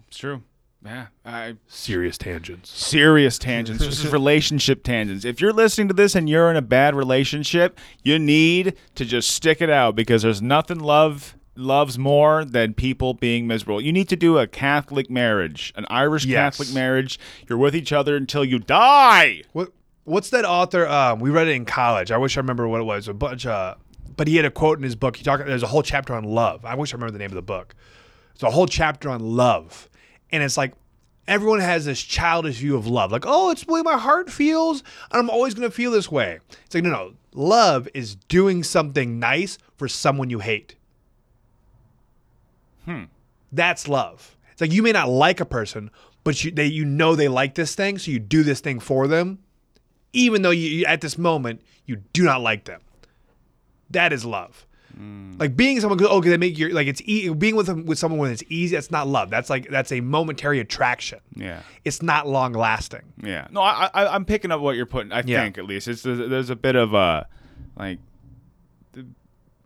It's 0.08 0.18
true. 0.18 0.42
Yeah. 0.84 1.06
I 1.24 1.54
Serious 1.68 2.18
tangents. 2.18 2.68
serious 2.70 3.38
tangents. 3.38 3.82
this 3.82 4.04
is 4.04 4.12
relationship 4.12 4.82
tangents. 4.82 5.24
If 5.24 5.40
you're 5.40 5.52
listening 5.54 5.88
to 5.88 5.94
this 5.94 6.14
and 6.14 6.28
you're 6.28 6.50
in 6.50 6.56
a 6.56 6.62
bad 6.62 6.94
relationship, 6.94 7.78
you 8.02 8.18
need 8.18 8.74
to 8.96 9.04
just 9.06 9.30
stick 9.30 9.62
it 9.62 9.70
out 9.70 9.94
because 9.96 10.20
there's 10.22 10.42
nothing 10.42 10.78
love 10.80 11.36
loves 11.56 11.98
more 11.98 12.44
than 12.44 12.74
people 12.74 13.14
being 13.14 13.46
miserable. 13.46 13.80
You 13.80 13.92
need 13.92 14.08
to 14.10 14.16
do 14.16 14.38
a 14.38 14.46
Catholic 14.46 15.08
marriage, 15.08 15.72
an 15.76 15.86
Irish 15.88 16.24
Yes. 16.26 16.56
Catholic 16.58 16.74
marriage. 16.74 17.18
You're 17.48 17.58
with 17.58 17.76
each 17.76 17.92
other 17.92 18.16
until 18.16 18.44
you 18.44 18.58
die. 18.58 19.42
What 19.52 19.70
What's 20.04 20.30
that 20.30 20.44
author? 20.44 20.86
Um, 20.86 21.20
we 21.20 21.30
read 21.30 21.48
it 21.48 21.52
in 21.52 21.64
college. 21.64 22.10
I 22.10 22.16
wish 22.16 22.36
I 22.36 22.40
remember 22.40 22.66
what 22.66 22.80
it 22.80 22.84
was. 22.84 23.06
A 23.08 23.14
bunch 23.14 23.46
of, 23.46 23.78
but 24.16 24.26
he 24.26 24.36
had 24.36 24.44
a 24.44 24.50
quote 24.50 24.78
in 24.78 24.84
his 24.84 24.96
book. 24.96 25.16
He 25.16 25.24
talked. 25.24 25.46
There's 25.46 25.62
a 25.62 25.68
whole 25.68 25.82
chapter 25.82 26.14
on 26.14 26.24
love. 26.24 26.64
I 26.64 26.74
wish 26.74 26.92
I 26.92 26.96
remember 26.96 27.12
the 27.12 27.18
name 27.18 27.30
of 27.30 27.36
the 27.36 27.42
book. 27.42 27.74
It's 28.34 28.42
a 28.42 28.50
whole 28.50 28.66
chapter 28.66 29.08
on 29.10 29.20
love, 29.20 29.88
and 30.30 30.42
it's 30.42 30.56
like 30.56 30.74
everyone 31.28 31.60
has 31.60 31.84
this 31.84 32.02
childish 32.02 32.56
view 32.56 32.76
of 32.76 32.86
love. 32.86 33.12
Like, 33.12 33.24
oh, 33.26 33.50
it's 33.50 33.64
the 33.64 33.72
way 33.72 33.82
my 33.82 33.96
heart 33.96 34.28
feels, 34.28 34.82
and 35.12 35.20
I'm 35.20 35.30
always 35.30 35.54
gonna 35.54 35.70
feel 35.70 35.92
this 35.92 36.10
way. 36.10 36.40
It's 36.66 36.74
like, 36.74 36.84
no, 36.84 36.90
no. 36.90 37.14
Love 37.34 37.88
is 37.94 38.16
doing 38.16 38.62
something 38.62 39.18
nice 39.18 39.56
for 39.76 39.88
someone 39.88 40.28
you 40.28 40.40
hate. 40.40 40.74
Hmm. 42.84 43.04
That's 43.52 43.88
love. 43.88 44.36
It's 44.50 44.60
like 44.60 44.72
you 44.72 44.82
may 44.82 44.92
not 44.92 45.08
like 45.08 45.40
a 45.40 45.46
person, 45.46 45.90
but 46.24 46.42
you 46.42 46.50
they 46.50 46.66
you 46.66 46.84
know 46.84 47.14
they 47.14 47.28
like 47.28 47.54
this 47.54 47.76
thing, 47.76 47.98
so 47.98 48.10
you 48.10 48.18
do 48.18 48.42
this 48.42 48.60
thing 48.60 48.80
for 48.80 49.06
them 49.06 49.38
even 50.12 50.42
though 50.42 50.50
you 50.50 50.84
at 50.86 51.00
this 51.00 51.16
moment 51.18 51.60
you 51.86 51.96
do 52.12 52.22
not 52.24 52.40
like 52.40 52.64
them. 52.64 52.80
That 53.90 54.12
is 54.12 54.24
love. 54.24 54.66
Like 55.38 55.56
being 55.56 55.80
someone, 55.80 55.98
oh, 56.04 56.18
okay, 56.18 56.28
they 56.28 56.36
make 56.36 56.58
you 56.58 56.68
like 56.68 56.86
it's 56.86 57.00
e- 57.06 57.30
being 57.30 57.56
with 57.56 57.64
them 57.66 57.86
with 57.86 57.98
someone 57.98 58.20
when 58.20 58.30
it's 58.30 58.42
easy. 58.50 58.76
That's 58.76 58.90
not 58.90 59.08
love. 59.08 59.30
That's 59.30 59.48
like 59.48 59.68
that's 59.70 59.90
a 59.90 60.00
momentary 60.02 60.60
attraction. 60.60 61.18
Yeah. 61.34 61.62
It's 61.84 62.02
not 62.02 62.28
long 62.28 62.52
lasting. 62.52 63.00
Yeah. 63.22 63.48
No, 63.50 63.62
I, 63.62 63.88
I 63.94 64.06
I'm 64.14 64.26
picking 64.26 64.50
up 64.52 64.60
what 64.60 64.76
you're 64.76 64.84
putting. 64.86 65.10
I 65.10 65.22
Yeah. 65.24 65.42
think 65.42 65.56
at 65.56 65.64
least 65.64 65.88
it's 65.88 66.02
there's, 66.02 66.50
a 66.50 66.56
bit 66.56 66.76
of 66.76 66.94
uh 66.94 67.24
like 67.74 68.00
the 68.92 69.06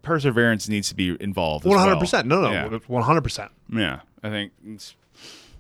perseverance 0.03 0.69
needs 0.69 0.89
to 0.91 0.95
be 0.95 1.17
involved. 1.21 1.65
One 1.67 1.79
hundred 1.79 1.99
percent. 1.99 2.29
No, 2.29 2.41
no, 2.41 2.79
one 2.87 3.03
hundred 3.03 3.23
percent. 3.23 3.51
Yeah. 3.69 4.01
I 4.23 4.31
think 4.31 4.53
it's 4.65 4.95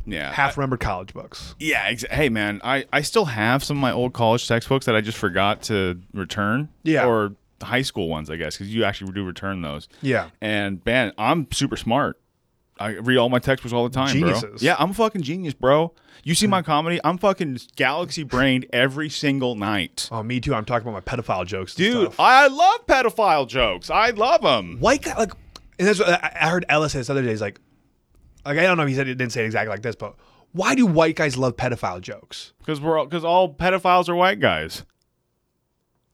yeah. 0.07 0.33
Half 0.33 0.57
remembered 0.57 0.81
college 0.81 1.13
books. 1.13 1.55
Yeah, 1.59 1.91
exa- 1.91 2.11
hey 2.11 2.29
man, 2.29 2.61
I, 2.65 2.87
I 2.93 3.03
still 3.03 3.27
have 3.27 3.63
some 3.63 3.77
of 3.77 3.81
my 3.81 3.93
old 3.93 4.13
college 4.13 4.47
textbooks 4.49 4.87
that 4.87 4.97
I 4.97 5.01
just 5.01 5.19
forgot 5.19 5.63
to 5.65 6.01
return. 6.15 6.69
Yeah. 6.85 7.07
Or 7.07 7.35
high 7.63 7.83
school 7.83 8.09
ones, 8.09 8.31
I 8.31 8.37
guess, 8.37 8.57
because 8.57 8.75
you 8.75 8.85
actually 8.85 9.13
do 9.13 9.25
return 9.25 9.63
those. 9.63 9.89
Yeah. 10.03 10.31
And 10.41 10.85
man, 10.85 11.13
I'm 11.19 11.49
super 11.53 11.77
smart. 11.77 12.21
I 12.79 12.91
read 12.91 13.17
all 13.17 13.31
my 13.31 13.39
textbooks 13.39 13.73
all 13.73 13.89
the 13.89 13.95
time, 13.95 14.21
bro. 14.21 14.39
Yeah, 14.59 14.77
I'm 14.79 14.91
a 14.91 14.95
fucking 14.95 15.23
genius, 15.23 15.55
bro. 15.55 15.95
You 16.25 16.35
see 16.35 16.47
hmm. 16.47 16.51
my 16.51 16.63
comedy? 16.63 17.01
I'm 17.05 17.17
fucking 17.19 17.61
galaxy 17.75 18.23
brained 18.23 18.67
every 18.73 19.09
single 19.09 19.55
night. 19.55 20.09
Oh, 20.13 20.23
me 20.23 20.41
too. 20.41 20.55
I'm 20.55 20.65
talking 20.65 20.87
about 20.87 21.07
my 21.07 21.17
pedophile 21.17 21.47
jokes, 21.47 21.75
Dude, 21.75 22.13
stuff. 22.13 22.21
I 22.21 22.49
love 22.49 22.87
pedophile 22.87 23.49
jokes. 23.49 23.89
I 23.89 24.11
love 24.11 24.43
them. 24.43 24.79
white 24.79 25.03
guy 25.03 25.17
like, 25.17 25.33
and 25.79 25.89
that's 25.89 25.99
what 25.99 26.09
I 26.09 26.37
I 26.39 26.49
heard 26.49 26.67
Ellis 26.69 26.93
say 26.93 26.99
this 26.99 27.09
other 27.09 27.23
day. 27.23 27.31
He's 27.31 27.41
like, 27.41 27.61
like 28.47 28.59
I 28.59 28.63
don't 28.63 28.77
know. 28.77 28.85
if 28.85 28.89
He 28.89 28.95
said 28.95 29.09
it 29.09 29.17
didn't 29.17 29.33
say 29.33 29.43
it 29.43 29.47
exactly 29.47 29.71
like 29.71 29.83
this, 29.83 29.97
but 29.97 30.15
why 30.53 30.75
do 30.75 30.87
white 30.87 31.17
guys 31.17 31.37
love 31.37 31.57
pedophile 31.57 32.01
jokes? 32.01 32.53
Because 32.59 32.81
we're 32.81 33.05
because 33.05 33.25
all 33.25 33.55
pedophiles 33.55 34.09
are 34.09 34.15
white 34.15 34.41
guys. 34.41 34.85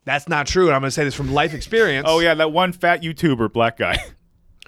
That's 0.05 0.29
not 0.29 0.47
true, 0.47 0.67
and 0.67 0.75
I'm 0.75 0.81
gonna 0.83 0.91
say 0.91 1.05
this 1.05 1.15
from 1.15 1.33
life 1.33 1.55
experience. 1.55 2.07
Oh 2.09 2.19
yeah, 2.19 2.35
that 2.35 2.51
one 2.51 2.73
fat 2.73 3.03
YouTuber, 3.03 3.53
black 3.53 3.77
guy. 3.77 3.99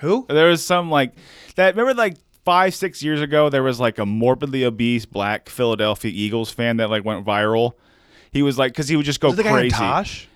who? 0.00 0.26
There 0.28 0.48
was 0.48 0.64
some 0.64 0.90
like 0.90 1.14
that. 1.56 1.74
Remember, 1.74 1.94
like 1.94 2.16
five, 2.44 2.74
six 2.74 3.02
years 3.02 3.20
ago, 3.20 3.48
there 3.48 3.62
was 3.62 3.80
like 3.80 3.98
a 3.98 4.06
morbidly 4.06 4.64
obese 4.64 5.06
black 5.06 5.48
Philadelphia 5.48 6.12
Eagles 6.14 6.50
fan 6.50 6.76
that 6.76 6.90
like 6.90 7.04
went 7.04 7.26
viral. 7.26 7.72
He 8.30 8.42
was 8.42 8.58
like, 8.58 8.72
because 8.72 8.88
he 8.88 8.96
would 8.96 9.06
just 9.06 9.20
go 9.20 9.28
Is 9.28 9.34
it 9.34 9.36
the 9.38 9.42
guy 9.44 9.50
in 9.50 9.70
crazy. 9.70 10.28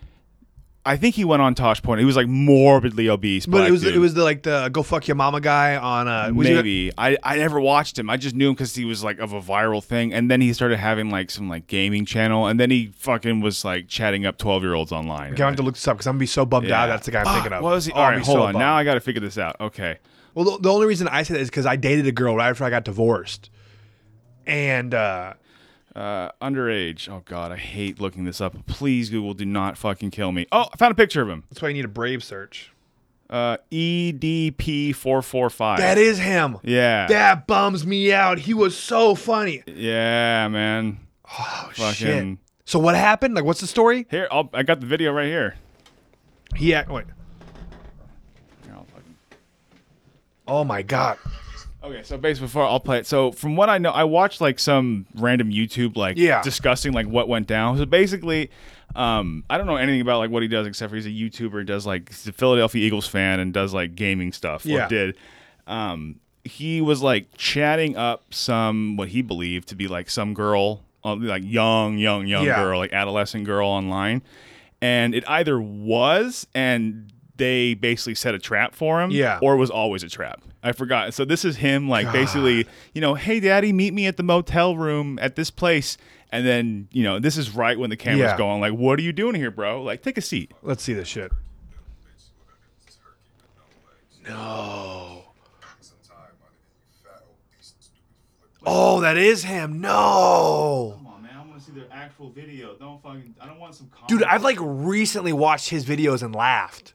I 0.88 0.96
think 0.96 1.14
he 1.14 1.24
went 1.26 1.42
on 1.42 1.54
Tosh 1.54 1.82
Point. 1.82 2.00
He 2.00 2.06
was 2.06 2.16
like 2.16 2.28
morbidly 2.28 3.10
obese. 3.10 3.44
But 3.44 3.68
it 3.68 3.70
was 3.70 3.82
dude. 3.82 3.94
it 3.94 3.98
was 3.98 4.14
the 4.14 4.24
like 4.24 4.42
the 4.42 4.70
go 4.72 4.82
fuck 4.82 5.06
your 5.06 5.16
mama 5.16 5.38
guy 5.38 5.76
on 5.76 6.08
uh 6.08 6.30
maybe 6.32 6.90
I, 6.96 7.18
I 7.22 7.36
never 7.36 7.60
watched 7.60 7.98
him. 7.98 8.08
I 8.08 8.16
just 8.16 8.34
knew 8.34 8.48
him 8.48 8.54
because 8.54 8.74
he 8.74 8.86
was 8.86 9.04
like 9.04 9.18
of 9.18 9.34
a 9.34 9.40
viral 9.42 9.84
thing, 9.84 10.14
and 10.14 10.30
then 10.30 10.40
he 10.40 10.50
started 10.54 10.78
having 10.78 11.10
like 11.10 11.30
some 11.30 11.46
like 11.46 11.66
gaming 11.66 12.06
channel, 12.06 12.46
and 12.46 12.58
then 12.58 12.70
he 12.70 12.86
fucking 12.96 13.40
was 13.42 13.66
like 13.66 13.88
chatting 13.88 14.24
up 14.24 14.38
twelve 14.38 14.62
year 14.62 14.72
olds 14.72 14.90
online. 14.90 15.34
Okay, 15.34 15.42
I 15.42 15.46
have 15.48 15.56
to 15.56 15.62
look 15.62 15.74
this 15.74 15.86
up 15.86 15.98
because 15.98 16.06
I'm 16.06 16.14
gonna 16.14 16.20
be 16.20 16.26
so 16.26 16.46
bummed 16.46 16.70
out. 16.70 16.86
That's 16.86 17.04
the 17.04 17.12
guy 17.12 17.20
I'm 17.20 17.34
thinking 17.34 17.52
of. 17.52 17.62
What 17.62 17.74
was 17.74 17.84
he? 17.84 17.92
All 17.92 18.04
right, 18.04 18.22
hold 18.22 18.36
so 18.38 18.42
on. 18.44 18.54
bummed. 18.54 18.60
Now 18.60 18.74
I 18.74 18.84
got 18.84 18.94
to 18.94 19.00
figure 19.00 19.20
this 19.20 19.36
out. 19.36 19.60
Okay. 19.60 19.98
Well, 20.34 20.46
the, 20.46 20.58
the 20.62 20.72
only 20.72 20.86
reason 20.86 21.06
I 21.06 21.22
said 21.22 21.36
that 21.36 21.40
is 21.40 21.50
because 21.50 21.66
I 21.66 21.76
dated 21.76 22.06
a 22.06 22.12
girl 22.12 22.34
right 22.34 22.48
after 22.48 22.64
I 22.64 22.70
got 22.70 22.84
divorced, 22.84 23.50
and 24.46 24.94
uh, 24.94 25.34
Uh, 25.98 26.30
underage. 26.40 27.08
Oh 27.08 27.22
God, 27.24 27.50
I 27.50 27.56
hate 27.56 28.00
looking 28.00 28.22
this 28.24 28.40
up. 28.40 28.54
Please, 28.66 29.10
Google, 29.10 29.34
do 29.34 29.44
not 29.44 29.76
fucking 29.76 30.12
kill 30.12 30.30
me. 30.30 30.46
Oh, 30.52 30.66
I 30.72 30.76
found 30.76 30.92
a 30.92 30.94
picture 30.94 31.22
of 31.22 31.28
him. 31.28 31.42
that's 31.50 31.60
why 31.60 31.68
you 31.68 31.74
need 31.74 31.84
a 31.84 31.88
Brave 31.88 32.22
search. 32.22 32.70
Uh, 33.28 33.56
EDP 33.72 34.94
four 34.94 35.22
four 35.22 35.50
five. 35.50 35.78
That 35.78 35.98
is 35.98 36.18
him. 36.18 36.58
Yeah. 36.62 37.08
That 37.08 37.46
bums 37.48 37.84
me 37.84 38.12
out. 38.12 38.38
He 38.38 38.54
was 38.54 38.76
so 38.76 39.16
funny. 39.16 39.64
yeah, 39.66 40.46
man. 40.48 41.00
Oh 41.28 41.70
Fucking- 41.74 41.92
shit. 41.94 42.38
So 42.64 42.78
what 42.78 42.94
happened? 42.94 43.34
Like, 43.34 43.44
what's 43.44 43.60
the 43.60 43.66
story? 43.66 44.06
Here, 44.10 44.28
I'll, 44.30 44.48
I 44.54 44.62
got 44.62 44.78
the 44.80 44.86
video 44.86 45.10
right 45.12 45.26
here. 45.26 45.56
He 46.54 46.74
act- 46.74 46.90
wait. 46.90 47.06
Here, 48.64 48.76
Oh 50.46 50.62
my 50.64 50.82
god. 50.82 51.18
Okay, 51.82 52.02
so 52.02 52.18
basically 52.18 52.46
before 52.48 52.64
I'll 52.64 52.80
play 52.80 52.98
it. 52.98 53.06
So 53.06 53.30
from 53.30 53.54
what 53.54 53.68
I 53.70 53.78
know, 53.78 53.90
I 53.90 54.04
watched 54.04 54.40
like 54.40 54.58
some 54.58 55.06
random 55.14 55.50
YouTube 55.50 55.96
like 55.96 56.16
Yeah. 56.18 56.42
discussing 56.42 56.92
like 56.92 57.06
what 57.06 57.28
went 57.28 57.46
down. 57.46 57.78
So 57.78 57.86
basically, 57.86 58.50
um, 58.96 59.44
I 59.48 59.58
don't 59.58 59.66
know 59.66 59.76
anything 59.76 60.00
about 60.00 60.18
like 60.18 60.30
what 60.30 60.42
he 60.42 60.48
does 60.48 60.66
except 60.66 60.90
for 60.90 60.96
he's 60.96 61.06
a 61.06 61.10
YouTuber. 61.10 61.64
Does 61.66 61.86
like 61.86 62.08
he's 62.08 62.26
a 62.26 62.32
Philadelphia 62.32 62.84
Eagles 62.84 63.06
fan 63.06 63.38
and 63.38 63.52
does 63.54 63.72
like 63.72 63.94
gaming 63.94 64.32
stuff. 64.32 64.64
Or 64.66 64.70
Yeah. 64.70 64.88
did. 64.88 65.16
Um, 65.68 66.16
he 66.44 66.80
was 66.80 67.00
like 67.00 67.28
chatting 67.36 67.96
up 67.96 68.24
some 68.34 68.96
what 68.96 69.08
he 69.08 69.22
believed 69.22 69.68
to 69.68 69.76
be 69.76 69.86
like 69.86 70.10
some 70.10 70.34
girl, 70.34 70.82
uh, 71.04 71.14
like 71.14 71.42
young, 71.44 71.96
young, 71.98 72.26
young 72.26 72.44
Yeah. 72.44 72.56
girl, 72.56 72.78
like 72.78 72.92
adolescent 72.92 73.44
girl 73.44 73.68
online, 73.68 74.22
and 74.82 75.14
it 75.14 75.22
either 75.28 75.60
was 75.60 76.46
and 76.56 77.12
they 77.36 77.74
basically 77.74 78.16
set 78.16 78.34
a 78.34 78.38
trap 78.40 78.74
for 78.74 79.00
him, 79.00 79.12
Yeah. 79.12 79.38
or 79.40 79.54
it 79.54 79.58
was 79.58 79.70
always 79.70 80.02
a 80.02 80.08
trap. 80.08 80.40
I 80.68 80.72
forgot. 80.72 81.14
So 81.14 81.24
this 81.24 81.44
is 81.44 81.56
him, 81.56 81.88
like 81.88 82.10
basically, 82.12 82.66
you 82.94 83.00
know, 83.00 83.14
hey, 83.14 83.40
daddy, 83.40 83.72
meet 83.72 83.92
me 83.94 84.06
at 84.06 84.16
the 84.16 84.22
motel 84.22 84.76
room 84.76 85.18
at 85.20 85.34
this 85.36 85.50
place. 85.50 85.96
And 86.30 86.46
then, 86.46 86.88
you 86.92 87.02
know, 87.02 87.18
this 87.18 87.36
is 87.38 87.50
right 87.54 87.78
when 87.78 87.88
the 87.90 87.96
camera's 87.96 88.32
Yeah. 88.32 88.36
going, 88.36 88.60
like, 88.60 88.74
what 88.74 88.98
are 88.98 89.02
you 89.02 89.12
doing 89.14 89.34
here, 89.34 89.50
bro? 89.50 89.82
Like, 89.82 90.02
take 90.02 90.18
a 90.18 90.20
seat. 90.20 90.52
Let's 90.62 90.82
see 90.82 90.92
this 90.92 91.08
shit. 91.08 91.32
No. 94.28 95.24
Oh, 98.66 99.00
that 99.00 99.16
is 99.16 99.44
him. 99.44 99.80
No. 99.80 100.94
Come 100.98 101.06
on, 101.06 101.22
man. 101.22 101.30
I 101.34 101.46
want 101.46 101.58
to 101.58 101.64
see 101.64 101.72
the 101.72 101.90
actual 101.90 102.28
video. 102.28 102.74
Don't 102.74 103.02
fucking, 103.02 103.34
I 103.40 103.46
don't 103.46 103.58
want 103.58 103.74
some. 103.74 103.90
Dude, 104.08 104.22
I've 104.24 104.42
like 104.42 104.58
recently 104.60 105.32
watched 105.32 105.70
his 105.70 105.86
videos 105.86 106.22
and 106.22 106.34
laughed. 106.34 106.92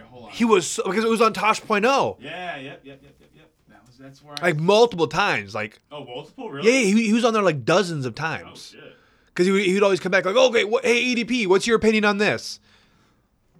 Man, 0.00 0.04
that 0.04 0.10
sucks. 0.10 0.12
All 0.14 0.20
right, 0.20 0.20
hold 0.20 0.24
on. 0.26 0.30
He 0.30 0.44
was 0.44 0.66
so, 0.66 0.82
because 0.84 1.04
it 1.04 1.10
was 1.10 1.20
on 1.20 1.32
Tosh.0 1.32 2.16
yeah, 2.20 2.56
yep, 2.56 2.80
yep, 2.84 3.00
yep, 3.02 3.02
yep, 3.20 3.30
yep. 3.34 3.50
That 3.68 3.86
was, 3.86 3.96
that's 3.98 4.22
where 4.22 4.34
I. 4.40 4.42
like 4.48 4.56
multiple 4.58 5.06
times. 5.08 5.54
Like, 5.54 5.80
oh, 5.92 6.04
multiple, 6.04 6.50
really? 6.50 6.66
yeah, 6.70 6.78
he, 6.94 7.06
he 7.06 7.12
was 7.12 7.24
on 7.24 7.32
there 7.34 7.42
like 7.42 7.64
dozens 7.64 8.06
of 8.06 8.12
Oh, 8.14 8.16
times. 8.16 8.70
shit. 8.72 8.80
Because 9.26 9.46
he 9.46 9.52
would, 9.52 9.62
he 9.62 9.74
would 9.74 9.82
always 9.84 10.00
come 10.00 10.10
back 10.10 10.24
like, 10.24 10.34
okay, 10.36 10.64
what, 10.64 10.84
hey 10.84 11.14
EDP, 11.14 11.46
what's 11.46 11.66
your 11.66 11.76
opinion 11.76 12.04
on 12.04 12.18
this? 12.18 12.58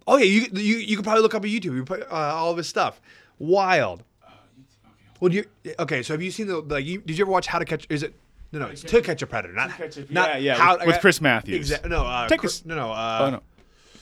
Oh 0.07 0.17
yeah, 0.17 0.25
you 0.25 0.47
you, 0.55 0.77
you 0.79 0.97
could 0.97 1.05
probably 1.05 1.23
look 1.23 1.35
up 1.35 1.43
on 1.43 1.49
YouTube. 1.49 1.75
You 1.77 1.85
put 1.85 2.03
uh, 2.03 2.15
all 2.15 2.51
of 2.51 2.57
his 2.57 2.67
stuff. 2.69 3.01
Wild. 3.39 4.03
Well, 5.21 5.29
do 5.31 5.37
you 5.37 5.45
okay? 5.81 6.03
So 6.03 6.15
have 6.15 6.23
you 6.23 6.31
seen 6.31 6.47
the 6.47 6.61
like? 6.61 6.85
You, 6.85 7.01
did 7.01 7.19
you 7.19 7.25
ever 7.25 7.31
watch 7.31 7.47
How 7.47 7.59
to 7.59 7.65
Catch? 7.65 7.87
Is 7.91 8.03
it 8.03 8.15
no 8.53 8.61
no? 8.61 8.67
It's 8.69 8.83
to 8.83 9.03
catch 9.03 9.21
a 9.23 9.27
predator, 9.27 9.53
not 9.53 9.71
Catch 9.71 9.97
a- 9.99 10.13
not 10.13 10.31
yeah, 10.31 10.37
yeah, 10.37 10.55
how, 10.55 10.79
with- 10.79 10.87
with 10.87 11.01
Chris 11.01 11.21
Matthews. 11.21 11.73
No, 11.85 12.05
uh, 12.05 12.27
Take 12.29 12.39
a 12.39 12.41
Chris, 12.41 12.61
s- 12.61 12.65
no 12.65 12.77
no 12.77 12.91
uh, 12.93 13.19
Oh, 13.21 13.31
no. 13.31 13.43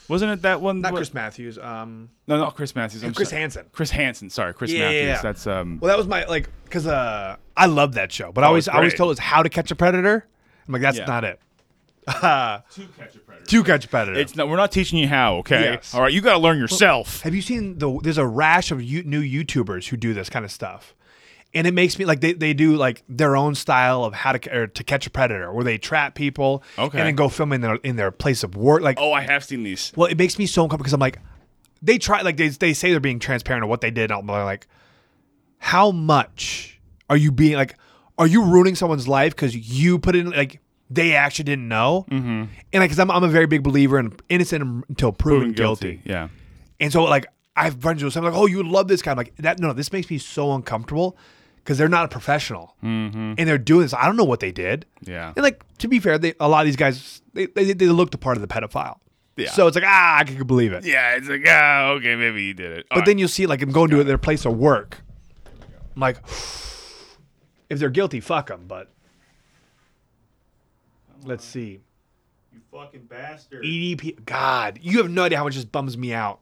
Wasn't 0.09 0.31
it 0.31 0.41
that 0.43 0.61
one? 0.61 0.81
not 0.81 0.93
what- 0.93 0.99
Chris 0.99 1.13
Matthews. 1.13 1.57
Um, 1.57 2.09
No, 2.27 2.37
not 2.37 2.55
Chris 2.55 2.75
Matthews. 2.75 3.03
I'm 3.03 3.13
Chris 3.13 3.29
sorry. 3.29 3.41
Hansen. 3.41 3.65
Chris 3.73 3.91
Hansen. 3.91 4.29
Sorry, 4.29 4.53
Chris 4.53 4.71
Yeah, 4.71 4.79
Matthews. 4.85 5.01
yeah, 5.01 5.07
yeah. 5.15 5.21
That's 5.21 5.47
um. 5.47 5.79
Well, 5.81 5.89
that 5.89 5.97
was 5.97 6.07
my 6.07 6.25
like 6.25 6.49
because 6.63 6.87
uh, 6.87 7.35
I 7.55 7.65
love 7.65 7.93
that 7.95 8.11
show, 8.11 8.31
but 8.31 8.43
I 8.43 8.47
Oh, 8.47 8.49
always 8.49 8.67
I 8.67 8.75
always 8.75 8.93
told 8.93 9.07
it 9.09 9.11
was 9.11 9.19
How 9.19 9.43
to 9.43 9.49
Catch 9.49 9.71
a 9.71 9.75
Predator. 9.75 10.25
I'm 10.67 10.73
like, 10.73 10.81
that's 10.81 10.97
Yeah. 10.97 11.05
not 11.05 11.23
it. 11.23 11.39
to 12.07 12.13
catch 12.97 13.15
a 13.15 13.19
predator. 13.19 13.45
To 13.45 13.63
Catch 13.65 13.85
a 13.85 13.87
Predator. 13.89 14.17
It's 14.19 14.35
not. 14.35 14.47
We're 14.47 14.55
not 14.55 14.71
teaching 14.71 14.97
you 14.97 15.07
how. 15.09 15.35
Okay. 15.39 15.61
Yes. 15.61 15.93
All 15.93 16.01
right. 16.01 16.13
You 16.13 16.21
got 16.21 16.33
to 16.33 16.39
learn 16.39 16.57
yourself. 16.57 17.21
Have 17.23 17.35
you 17.35 17.41
seen 17.41 17.79
the? 17.79 17.99
There's 18.01 18.17
a 18.17 18.25
rash 18.25 18.71
of 18.71 18.81
you, 18.81 19.03
new 19.03 19.21
YouTubers 19.21 19.87
who 19.89 19.97
do 19.97 20.13
this 20.13 20.29
kind 20.29 20.45
of 20.45 20.51
stuff, 20.51 20.95
and 21.57 21.65
it 21.65 21.73
makes 21.73 21.97
me 21.97 22.05
like 22.05 22.21
they, 22.21 22.33
they 22.33 22.53
do 22.53 22.75
like 22.75 23.03
their 23.09 23.35
own 23.35 23.55
style 23.55 24.03
of 24.03 24.13
how 24.13 24.31
to 24.31 24.55
or 24.55 24.67
to 24.67 24.83
catch 24.83 25.07
a 25.07 25.09
predator, 25.09 25.51
where 25.51 25.63
they 25.63 25.79
trap 25.79 26.13
people 26.13 26.61
Okay. 26.77 26.99
and 26.99 27.07
then 27.07 27.15
go 27.15 27.29
film 27.29 27.51
in 27.51 27.61
their 27.61 27.75
in 27.77 27.95
their 27.95 28.11
place 28.11 28.43
of 28.43 28.55
work. 28.55 28.83
Like, 28.83 28.99
oh, 28.99 29.11
I 29.11 29.21
have 29.21 29.43
seen 29.43 29.63
these. 29.63 29.91
well, 29.95 30.07
it 30.07 30.19
makes 30.19 30.37
me 30.37 30.45
so 30.45 30.61
uncomfortable 30.61 30.83
because 30.83 30.93
I'm 30.93 30.99
like, 30.99 31.17
they 31.81 31.97
try 31.97 32.21
like 32.21 32.37
they 32.37 32.49
they 32.49 32.73
say 32.73 32.91
they're 32.91 32.99
being 32.99 33.17
transparent 33.17 33.63
of 33.63 33.69
what 33.71 33.81
they 33.81 33.89
did. 33.89 34.11
And 34.11 34.19
I'm 34.19 34.27
like, 34.27 34.67
how 35.57 35.89
much 35.89 36.79
are 37.09 37.17
you 37.17 37.31
being 37.31 37.55
like? 37.55 37.75
Are 38.19 38.27
you 38.27 38.43
ruining 38.43 38.75
someone's 38.75 39.07
life 39.07 39.35
because 39.35 39.55
you 39.55 39.97
put 39.97 40.15
in 40.15 40.29
like? 40.29 40.61
They 40.91 41.15
actually 41.15 41.45
didn't 41.45 41.67
know, 41.67 42.05
mm-hmm. 42.09 42.45
and 42.71 42.81
like, 42.81 42.89
cause 42.91 42.99
I'm, 42.99 43.11
I'm 43.11 43.23
a 43.23 43.27
very 43.27 43.45
big 43.47 43.61
believer 43.61 43.99
in 43.99 44.15
innocent 44.29 44.85
until 44.87 45.11
proven, 45.11 45.47
Proven 45.49 45.53
guilty. 45.55 46.01
Yeah. 46.05 46.29
And 46.79 46.93
so 46.93 47.03
like 47.03 47.25
I 47.57 47.63
have 47.65 47.81
friends 47.81 48.01
who 48.03 48.09
say 48.11 48.19
like, 48.21 48.35
"Oh, 48.35 48.45
you 48.45 48.57
would 48.57 48.67
love 48.67 48.87
this 48.87 49.01
guy." 49.01 49.11
I'm 49.11 49.17
like, 49.17 49.35
"That 49.37 49.59
no, 49.59 49.73
this 49.73 49.91
makes 49.91 50.09
me 50.09 50.19
so 50.19 50.53
uncomfortable 50.53 51.17
because 51.67 51.77
they're 51.77 51.89
not 51.89 52.05
a 52.05 52.07
professional 52.07 52.73
and 52.81 53.37
they're 53.37 53.57
doing 53.57 53.81
this. 53.81 53.93
I 53.93 54.05
don't 54.05 54.15
know 54.15 54.23
what 54.23 54.39
they 54.39 54.53
did." 54.53 54.85
Yeah. 55.01 55.33
And 55.35 55.43
like 55.43 55.65
to 55.79 55.89
be 55.89 55.99
fair, 55.99 56.17
they, 56.17 56.33
a 56.39 56.47
lot 56.47 56.61
of 56.61 56.65
these 56.67 56.77
guys 56.77 57.21
they 57.33 57.47
they, 57.47 57.73
they 57.73 57.87
look 57.87 58.11
the 58.11 58.17
part 58.17 58.37
of 58.37 58.41
the 58.41 58.47
pedophile. 58.47 58.99
Yeah. 59.35 59.51
So 59.51 59.67
it's 59.67 59.75
like 59.75 59.83
ah, 59.85 60.19
I 60.19 60.23
can 60.23 60.47
believe 60.47 60.71
it. 60.71 60.85
Yeah. 60.85 61.17
It's 61.17 61.27
like 61.27 61.43
ah, 61.45 61.89
okay, 61.97 62.15
maybe 62.15 62.43
you 62.43 62.53
did 62.53 62.71
it. 62.71 62.85
But 62.89 63.05
then 63.05 63.17
you 63.17 63.27
see 63.27 63.47
like 63.47 63.59
them 63.59 63.71
going 63.73 63.89
to 63.89 64.01
their 64.05 64.17
place 64.17 64.45
of 64.45 64.57
work. 64.57 65.01
I'm 65.95 65.99
like, 65.99 66.17
if 67.69 67.79
they're 67.79 67.89
guilty, 67.89 68.21
fuck 68.21 68.47
them. 68.47 68.63
But 68.65 68.89
let's 71.25 71.43
see. 71.43 71.81
you 72.53 72.61
fucking 72.71 73.07
bastard. 73.07 73.65
EDP. 73.65 74.23
God, 74.25 74.79
you 74.81 74.99
have 74.99 75.11
no 75.11 75.23
idea 75.23 75.37
how 75.37 75.43
much 75.43 75.55
this 75.55 75.65
bums 75.65 75.97
me 75.97 76.13
out. 76.13 76.39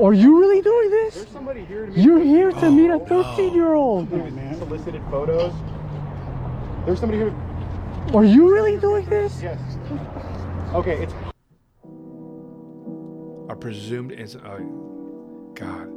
Are 0.00 0.12
you 0.12 0.40
really 0.40 0.60
doing 0.60 0.90
this? 0.90 1.14
There's 1.14 1.28
somebody 1.28 1.64
here 1.64 1.86
to 1.86 1.92
meet 1.92 2.04
You're 2.04 2.18
here 2.22 2.50
to 2.50 2.70
meet 2.70 2.90
a 2.90 2.98
13 2.98 3.54
year 3.54 3.74
old. 3.74 4.10
man. 4.10 4.58
Solicited 4.58 5.02
photos. 5.10 5.52
There's 6.84 7.00
somebody 7.00 7.18
here. 7.18 7.34
Are 8.12 8.24
you 8.24 8.52
really 8.52 8.76
doing 8.78 9.06
this? 9.06 9.40
Yes. 9.40 9.58
Okay, 10.74 11.02
it's. 11.04 11.14
Are 13.48 13.56
presumed 13.56 14.12
innocent. 14.12 14.44
Oh, 14.44 15.52
God. 15.54 15.88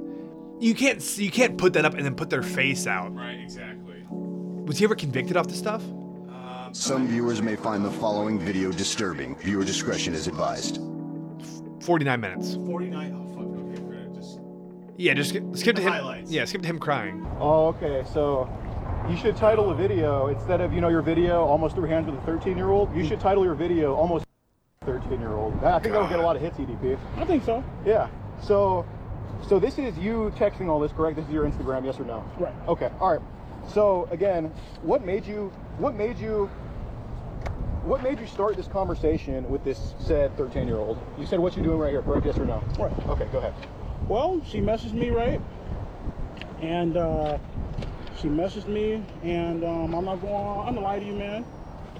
You 0.60 0.74
can't 0.76 1.18
you 1.18 1.32
can't 1.32 1.58
put 1.58 1.74
that 1.74 1.86
up 1.86 1.94
and 1.96 2.06
then 2.06 2.16
put 2.16 2.30
their 2.30 2.44
face 2.44 2.88
out. 2.88 3.14
Right, 3.16 3.40
exactly. 3.40 4.06
Was 4.10 4.78
he 4.78 4.86
ever 4.86 4.96
convicted 4.96 5.38
off 5.38 5.48
the 5.48 5.54
stuff? 5.56 5.84
Um, 5.84 6.70
Some 6.74 7.08
viewers 7.08 7.42
may 7.42 7.56
find 7.56 7.84
the 7.86 7.92
following 7.92 8.40
video 8.40 8.72
disturbing. 8.72 9.36
Viewer 9.38 9.64
discretion 9.64 10.14
is 10.14 10.28
advised. 10.28 10.80
49 11.82 12.20
minutes. 12.20 12.56
49, 12.56 13.27
yeah, 14.98 15.14
just 15.14 15.30
skip, 15.30 15.44
skip 15.56 15.76
to 15.76 15.82
him. 15.82 15.92
highlights. 15.92 16.32
Yeah, 16.32 16.46
skip 16.46 16.62
to 16.64 16.68
him 16.68 16.80
crying. 16.80 17.26
oh, 17.40 17.68
okay. 17.68 18.04
So 18.14 18.50
you 19.10 19.16
should 19.16 19.38
title 19.38 19.70
a 19.70 19.76
video 19.76 20.28
instead 20.28 20.60
of 20.60 20.74
you 20.74 20.82
know 20.82 20.90
your 20.90 21.04
video 21.04 21.46
almost 21.46 21.76
through 21.76 21.88
hands 21.88 22.08
with 22.08 22.16
a 22.16 22.26
13 22.26 22.58
year 22.58 22.70
old. 22.70 22.94
You 22.96 23.06
should 23.06 23.20
title 23.20 23.44
your 23.46 23.56
video 23.56 23.94
almost 23.94 24.26
13 24.86 25.20
year 25.20 25.34
old. 25.34 25.54
I 25.64 25.80
think 25.80 25.94
that'll 25.94 26.08
get 26.10 26.20
a 26.20 26.24
lot 26.24 26.36
of 26.36 26.42
hits, 26.42 26.58
EDP. 26.58 26.98
I 27.18 27.26
think 27.26 27.44
so. 27.44 27.64
Yeah. 27.86 28.10
So, 28.42 28.86
so 29.48 29.60
this 29.60 29.78
is 29.78 29.98
you 29.98 30.34
texting 30.36 30.68
all 30.68 30.80
this, 30.80 30.92
correct? 30.92 31.16
This 31.16 31.28
is 31.28 31.32
your 31.32 31.46
Instagram, 31.46 31.86
yes 31.86 32.00
or 32.00 32.06
no? 32.06 32.24
Right. 32.40 32.54
Okay. 32.68 32.90
All 33.00 33.12
right. 33.12 33.22
So 33.72 34.08
again, 34.12 34.52
what 34.82 35.06
made 35.06 35.26
you? 35.26 35.52
What 35.78 35.94
made 35.96 36.18
you? 36.18 36.50
What 37.84 38.04
made 38.04 38.20
you 38.20 38.28
start 38.28 38.58
this 38.58 38.68
conversation 38.68 39.48
with 39.50 39.64
this 39.64 39.94
said 40.00 40.36
13 40.38 40.68
year 40.68 40.78
old? 40.78 40.98
You 41.20 41.26
said 41.28 41.40
what 41.40 41.56
you're 41.56 41.64
doing 41.64 41.78
right 41.78 41.92
here, 41.92 42.02
correct? 42.02 42.26
Yes 42.26 42.38
or 42.38 42.46
no? 42.46 42.64
Right. 42.80 42.92
Okay. 43.10 43.28
Go 43.32 43.38
ahead. 43.38 43.54
Well, 44.08 44.42
she 44.48 44.60
messaged 44.60 44.94
me, 44.94 45.10
right? 45.10 45.42
And 46.62 46.96
uh, 46.98 47.38
she 48.20 48.28
messaged 48.30 48.68
me, 48.68 49.04
and 49.24 49.64
um, 49.64 49.94
I'm 49.94 50.06
not 50.06 50.22
going. 50.22 50.34
I'm 50.68 50.76
gonna 50.76 50.82
lie 50.82 51.00
to 51.00 51.06
you, 51.06 51.14
man. 51.14 51.46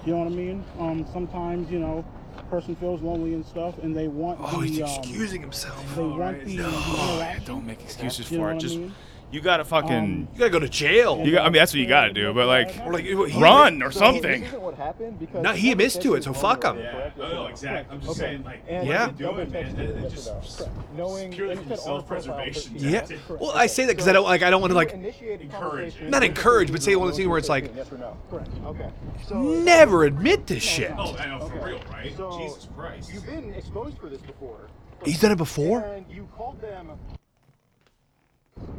You 0.06 0.12
know 0.12 0.18
what 0.20 0.26
I 0.28 0.34
mean? 0.34 0.64
Um, 0.78 1.06
sometimes, 1.12 1.70
you 1.70 1.78
know, 1.78 2.04
person 2.50 2.74
feels 2.76 3.02
lonely 3.02 3.34
and 3.34 3.44
stuff, 3.44 3.78
and 3.78 3.94
they 3.96 4.08
want 4.08 4.38
Oh, 4.42 4.60
the. 4.60 4.66
he's 4.66 4.80
um, 4.80 4.88
excusing 4.88 5.40
himself. 5.42 5.84
They 5.94 6.02
want 6.02 6.44
the, 6.44 6.56
the 6.56 6.64
Oh, 6.66 7.14
interaction. 7.14 7.44
don't 7.44 7.66
make 7.66 7.82
excuses 7.82 8.30
You 8.30 8.38
for 8.38 8.50
it. 8.50 8.54
what 8.54 8.56
I 8.56 8.58
Just 8.58 8.76
mean? 8.76 8.94
You 9.30 9.40
gotta 9.40 9.64
fucking. 9.64 9.90
Um, 9.92 10.28
you 10.32 10.38
gotta 10.38 10.50
go 10.50 10.58
to 10.58 10.68
jail. 10.68 11.22
you 11.24 11.32
got, 11.32 11.42
I 11.42 11.44
mean, 11.44 11.54
that's 11.54 11.72
what 11.72 11.80
you 11.80 11.86
gotta 11.86 12.12
do. 12.12 12.32
But 12.32 12.46
like, 12.46 12.80
or 12.84 12.92
like 12.94 13.04
he- 13.04 13.14
run 13.40 13.82
or 13.82 13.90
So 13.90 14.00
something. 14.00 14.40
This 14.40 14.48
isn't 14.48 14.62
what 14.62 14.74
happened 14.76 15.18
because 15.18 15.42
No, 15.42 15.52
he 15.52 15.70
admits 15.72 15.96
to 15.98 16.14
it, 16.14 16.24
so 16.24 16.32
fuck 16.32 16.64
him. 16.64 16.78
Yeah, 16.78 17.10
no, 17.18 17.28
no, 17.32 17.46
exactly. 17.46 17.94
I'm 17.96 18.00
just 18.02 18.16
saying, 18.18 18.42
like, 18.44 18.62
And 18.68 18.86
Yeah. 18.88 19.06
you 19.06 19.12
did 19.12 19.52
man, 19.52 19.64
text 19.64 19.72
it- 19.72 19.78
me, 19.78 19.84
it 19.84 20.02
yes 20.02 20.12
or 20.12 20.14
just- 20.40 20.60
no? 20.60 20.66
Correct. 20.66 20.96
knowing 20.96 21.30
purely 21.32 21.52
and 21.52 21.60
you 21.60 21.66
from 21.68 21.76
said 21.76 21.90
on 21.90 22.02
profile 22.04 22.24
self-preservation. 22.24 22.72
Yeah. 22.76 23.06
Well, 23.28 23.52
I 23.54 23.66
say 23.66 23.84
that 23.84 23.92
because 23.92 24.08
I 24.08 24.12
don't 24.12 24.24
like. 24.24 24.42
I 24.42 24.50
don't 24.50 24.60
want 24.60 24.70
to 24.70 24.76
like 24.76 24.92
initiated 24.92 25.42
encourage. 25.42 26.00
Not 26.00 26.22
encourage, 26.24 26.72
but 26.72 26.82
say 26.82 26.96
one 26.96 27.08
of 27.08 27.08
girls 27.08 27.16
the 27.16 27.22
things 27.22 27.28
where 27.28 27.38
it's 27.38 27.48
like- 27.48 27.72
yes 27.76 27.92
or 27.92 27.98
no. 27.98 28.16
Correct. 28.30 28.48
Okay. 28.66 28.88
So 29.26 29.34
never 29.42 30.04
admit 30.04 30.46
this 30.46 30.62
shit. 30.62 30.92
Oh, 30.96 31.14
I 31.18 31.26
know 31.26 31.40
for 31.46 31.66
real, 31.66 31.80
right? 31.92 32.04
Jesus 32.06 32.68
Christ. 32.76 33.12
You've 33.12 33.26
been 33.26 33.52
exposed 33.54 33.98
for 33.98 34.08
this 34.08 34.20
before. 34.22 34.68
He's 35.04 35.20
done 35.20 35.32
it 35.32 35.36
before. 35.38 35.80
And 35.80 36.06
you 36.10 36.26
called 36.36 36.60
them 36.60 36.90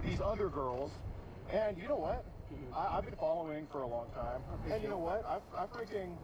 these 0.05 0.19
other 0.21 0.49
girls, 0.49 0.91
and 1.51 1.77
you 1.77 1.87
know 1.87 1.95
what? 1.97 2.25
I, 2.75 2.97
I've 2.97 3.05
been 3.05 3.15
following 3.15 3.67
for 3.71 3.81
a 3.83 3.87
long 3.87 4.07
time, 4.15 4.41
and 4.71 4.81
you 4.83 4.89
know 4.89 4.97
what? 4.97 5.23
I, 5.25 5.61
I 5.61 5.65
freaking, 5.67 6.15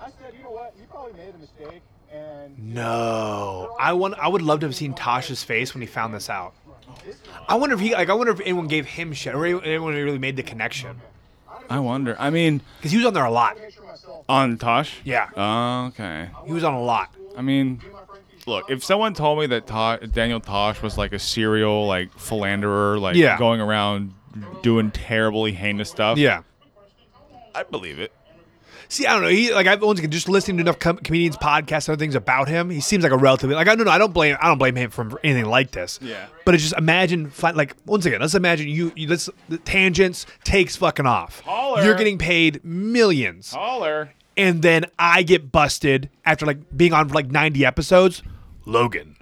I 0.00 0.06
said, 0.20 0.34
you 0.36 0.42
know 0.44 0.50
what? 0.50 0.74
You 0.78 0.84
probably 0.90 1.12
made 1.14 1.34
a 1.34 1.38
mistake, 1.38 1.82
and 2.12 2.56
No, 2.58 3.74
I 3.80 3.92
want. 3.92 4.14
I 4.14 4.28
would 4.28 4.42
love 4.42 4.60
to 4.60 4.66
have 4.66 4.74
seen 4.74 4.94
Tosh's 4.94 5.42
face 5.42 5.74
when 5.74 5.80
he 5.80 5.86
found 5.86 6.14
this 6.14 6.28
out. 6.30 6.54
I 7.48 7.54
wonder 7.56 7.74
if 7.74 7.80
he 7.80 7.92
like. 7.94 8.08
I 8.10 8.14
wonder 8.14 8.32
if 8.32 8.40
anyone 8.40 8.66
gave 8.68 8.86
him 8.86 9.12
shit 9.12 9.34
or 9.34 9.44
anyone 9.46 9.94
really 9.94 10.18
made 10.18 10.36
the 10.36 10.42
connection 10.42 11.00
I 11.70 11.78
wonder. 11.78 12.16
I 12.18 12.28
mean, 12.30 12.60
because 12.78 12.90
he 12.90 12.98
was 12.98 13.06
on 13.06 13.14
there 13.14 13.24
a 13.24 13.30
lot. 13.30 13.56
on 14.28 14.58
Tosh. 14.58 14.98
Yeah, 15.04 15.30
Oh, 15.36 15.86
okay. 15.86 16.28
he 16.46 16.52
was 16.52 16.64
on 16.64 16.74
a 16.74 16.82
lot. 16.82 17.14
I 17.36 17.40
mean, 17.40 17.80
look, 18.46 18.70
if 18.70 18.82
someone 18.84 19.14
told 19.14 19.38
me 19.40 19.46
that 19.46 19.66
Tosh, 19.66 20.00
Daniel 20.12 20.40
Tosh 20.40 20.82
was 20.82 20.96
like 20.98 21.12
a 21.12 21.18
serial 21.18 21.86
like 21.86 22.12
philanderer, 22.18 22.98
like 22.98 23.16
Yeah. 23.16 23.38
going 23.38 23.60
around 23.60 24.14
doing 24.62 24.90
terribly 24.90 25.52
heinous 25.52 25.90
stuff, 25.90 26.18
Yeah. 26.18 26.42
I'd 27.54 27.70
believe 27.70 27.98
it. 27.98 28.12
See, 28.88 29.06
I 29.06 29.14
don't 29.14 29.22
know. 29.22 29.28
He 29.28 29.52
like 29.54 29.66
I've 29.66 29.80
once 29.80 29.98
again 30.00 30.10
just 30.10 30.28
listening 30.28 30.58
to 30.58 30.60
enough 30.62 30.78
com- 30.78 30.98
comedians 30.98 31.38
podcasts 31.38 31.88
and 31.88 31.94
other 31.94 31.96
things 31.96 32.14
about 32.14 32.46
him. 32.48 32.68
He 32.68 32.80
seems 32.80 33.02
like 33.02 33.12
a 33.12 33.16
relatively 33.16 33.54
like 33.56 33.66
I 33.66 33.74
don't 33.74 33.86
know. 33.86 33.90
I 33.90 33.96
don't 33.96 34.12
blame 34.12 34.36
I 34.40 34.48
don't 34.48 34.58
blame 34.58 34.76
him 34.76 34.90
for 34.90 35.18
anything 35.24 35.46
like 35.46 35.70
this. 35.70 35.98
Yeah. 36.02 36.26
But 36.44 36.54
it's 36.54 36.62
just 36.62 36.74
imagine 36.76 37.30
fi- 37.30 37.52
like 37.52 37.74
once 37.86 38.04
again. 38.04 38.20
Let's 38.20 38.34
imagine 38.34 38.68
you. 38.68 38.92
you 38.94 39.08
let's 39.08 39.30
the 39.48 39.56
tangents 39.58 40.26
takes 40.44 40.76
fucking 40.76 41.06
off. 41.06 41.40
Holler. 41.40 41.82
You're 41.84 41.94
getting 41.94 42.18
paid 42.18 42.62
millions, 42.64 43.52
Holler. 43.52 44.12
and 44.36 44.60
then 44.60 44.84
I 44.98 45.22
get 45.22 45.50
busted 45.50 46.10
after 46.26 46.44
like 46.44 46.58
being 46.76 46.92
on 46.92 47.08
for 47.08 47.14
like 47.14 47.30
90 47.30 47.64
episodes. 47.64 48.22
Logan 48.64 49.16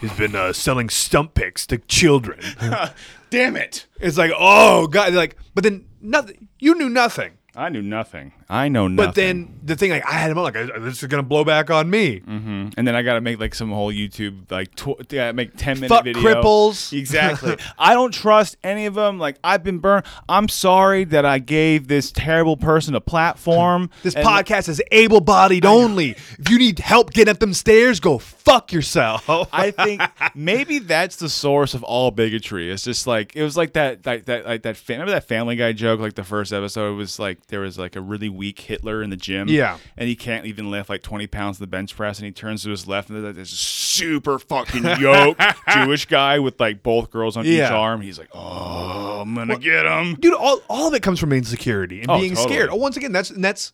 has 0.00 0.12
been 0.16 0.34
uh, 0.34 0.52
selling 0.52 0.88
stump 0.88 1.34
picks 1.34 1.66
to 1.68 1.78
children. 1.78 2.40
Damn 3.30 3.56
it. 3.56 3.86
it's 4.00 4.18
like 4.18 4.32
oh 4.36 4.86
god. 4.86 5.12
Like 5.12 5.36
but 5.54 5.64
then 5.64 5.86
nothing. 6.00 6.48
You 6.58 6.74
knew 6.74 6.88
nothing. 6.88 7.38
I 7.56 7.68
knew 7.68 7.82
nothing. 7.82 8.32
I 8.48 8.68
know 8.68 8.88
nothing. 8.88 9.06
But 9.08 9.14
then 9.14 9.60
the 9.62 9.76
thing, 9.76 9.90
like 9.90 10.04
I 10.06 10.12
had 10.12 10.30
him 10.30 10.38
on, 10.38 10.44
like 10.44 10.56
"Uh, 10.56 10.78
this 10.80 11.02
is 11.02 11.08
gonna 11.08 11.22
blow 11.22 11.44
back 11.44 11.70
on 11.70 11.88
me. 11.88 12.20
and 12.26 12.72
then 12.76 12.94
I 12.94 13.02
got 13.02 13.14
to 13.14 13.20
make 13.20 13.38
like 13.38 13.54
some 13.54 13.70
whole 13.70 13.92
YouTube 13.92 14.50
like 14.50 14.74
tw- 14.74 15.10
yeah, 15.12 15.32
make 15.32 15.56
ten 15.56 15.76
minute 15.76 15.88
Fuck 15.88 16.04
video. 16.04 16.22
cripples. 16.22 16.92
Exactly. 17.04 17.56
I 17.78 17.94
don't 17.94 18.12
trust 18.12 18.56
any 18.64 18.86
of 18.86 18.94
them. 18.94 19.18
Like 19.18 19.36
I've 19.44 19.62
been 19.62 19.78
burned. 19.78 20.04
I'm 20.28 20.48
sorry 20.48 21.04
that 21.04 21.24
I 21.24 21.38
gave 21.38 21.88
this 21.88 22.10
terrible 22.10 22.56
person 22.56 22.94
a 22.94 23.00
platform. 23.00 23.90
This 24.02 24.14
And- 24.14 24.26
podcast 24.26 24.68
is 24.68 24.82
able-bodied 24.92 25.64
only. 25.64 26.10
If 26.38 26.50
you 26.50 26.58
need 26.58 26.78
help 26.80 27.12
getting 27.12 27.30
up 27.32 27.38
them 27.38 27.54
stairs, 27.54 28.00
go 28.00 28.18
fuck 28.18 28.72
yourself. 28.72 29.24
I 29.52 29.70
think 29.84 30.02
maybe 30.34 30.78
that's 30.80 31.16
the 31.16 31.28
source 31.28 31.74
of 31.74 31.82
all 31.84 32.10
bigotry. 32.10 32.70
It's 32.70 32.84
just 32.84 33.06
like 33.06 33.34
it 33.36 33.42
was 33.42 33.56
like 33.56 33.74
that 33.74 34.04
like 34.04 34.24
that 34.26 34.44
like 34.44 34.62
that. 34.62 34.82
Remember 34.88 35.12
that 35.12 35.24
Family 35.28 35.56
Guy 35.56 35.72
joke? 35.72 36.00
Like 36.00 36.14
the 36.14 36.24
first 36.24 36.52
episode 36.52 36.96
was 36.96 37.18
like 37.18 37.43
there 37.48 37.60
was 37.60 37.78
like 37.78 37.96
a 37.96 38.00
really 38.00 38.28
weak 38.28 38.58
Hitler 38.60 39.02
in 39.02 39.10
the 39.10 39.16
gym. 39.16 39.48
Yeah. 39.48 39.78
and 39.96 40.08
he 40.08 40.16
can't 40.16 40.46
even 40.46 40.70
lift 40.70 40.88
like 40.88 41.02
twenty 41.02 41.26
pounds 41.26 41.56
of 41.56 41.60
the 41.60 41.66
bench 41.66 41.94
press, 41.96 42.18
and 42.18 42.26
he 42.26 42.32
turns 42.32 42.62
to 42.64 42.70
his 42.70 42.86
left, 42.86 43.10
and 43.10 43.24
there's 43.24 43.36
this 43.36 43.50
super 43.50 44.38
fucking 44.38 44.84
yoked 45.00 45.40
Jewish 45.72 46.06
guy 46.06 46.38
with 46.38 46.58
like 46.60 46.82
both 46.82 47.10
girls 47.10 47.36
on 47.36 47.46
each 47.46 47.60
arm. 47.62 48.00
He's 48.00 48.18
like, 48.18 48.30
oh, 48.34 49.20
I'm 49.20 49.34
gonna 49.34 49.58
get 49.58 49.86
him. 49.86 50.14
dude, 50.16 50.34
all, 50.34 50.60
all 50.68 50.88
of 50.88 50.94
it 50.94 51.02
comes 51.02 51.18
from 51.20 51.32
insecurity 51.32 52.00
and 52.00 52.10
Oh, 52.10 52.18
being 52.18 52.34
totally. 52.34 52.54
scared. 52.54 52.70
Oh, 52.70 52.76
once 52.76 52.96
again, 52.96 53.12
that's 53.12 53.30
and 53.30 53.44
that's 53.44 53.72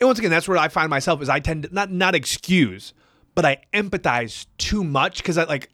and 0.00 0.06
once 0.08 0.18
again, 0.18 0.30
that's 0.30 0.46
where 0.48 0.58
I 0.58 0.68
find 0.68 0.90
myself 0.90 1.22
is 1.22 1.28
I 1.28 1.40
tend 1.40 1.64
to 1.64 1.74
not 1.74 1.90
not 1.90 2.14
excuse, 2.14 2.92
but 3.34 3.44
I 3.44 3.62
empathize 3.72 4.46
too 4.58 4.84
much 4.84 5.18
because 5.18 5.38
I 5.38 5.44
like 5.44 5.70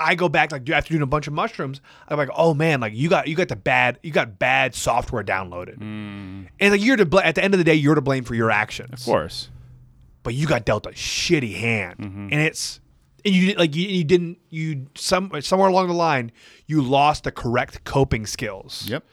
I 0.00 0.14
go 0.14 0.28
back 0.28 0.50
like 0.52 0.68
after 0.70 0.90
doing 0.90 1.02
a 1.02 1.06
bunch 1.06 1.26
of 1.26 1.32
mushrooms, 1.32 1.80
I'm 2.08 2.16
like, 2.16 2.30
oh 2.34 2.54
man, 2.54 2.80
like 2.80 2.94
you 2.94 3.08
got 3.08 3.28
you 3.28 3.36
got 3.36 3.48
the 3.48 3.56
bad 3.56 3.98
you 4.02 4.10
got 4.10 4.38
bad 4.38 4.74
software 4.74 5.22
downloaded, 5.22 5.80
and 5.80 6.48
like 6.60 6.80
you're 6.82 6.96
to 6.96 7.06
bl- 7.06 7.20
at 7.20 7.34
the 7.34 7.44
end 7.44 7.54
of 7.54 7.58
the 7.58 7.64
day 7.64 7.74
you're 7.74 7.94
to 7.94 8.00
blame 8.00 8.24
for 8.24 8.34
your 8.34 8.50
actions, 8.50 9.00
Of 9.00 9.04
course. 9.04 9.50
but 10.22 10.34
you 10.34 10.46
got 10.46 10.64
dealt 10.64 10.86
a 10.86 10.90
shitty 10.90 11.54
hand, 11.56 11.98
Mm-hmm. 11.98 12.28
and 12.32 12.40
it's 12.40 12.80
and 13.24 13.34
you 13.34 13.54
like 13.54 13.76
you, 13.76 13.86
you 13.86 14.02
didn't 14.04 14.38
you 14.48 14.86
some 14.94 15.30
somewhere 15.42 15.68
along 15.68 15.88
the 15.88 15.92
line 15.94 16.32
you 16.66 16.80
lost 16.80 17.24
the 17.24 17.30
correct 17.32 17.84
coping 17.84 18.24
skills. 18.26 18.86
Yep. 18.88 19.04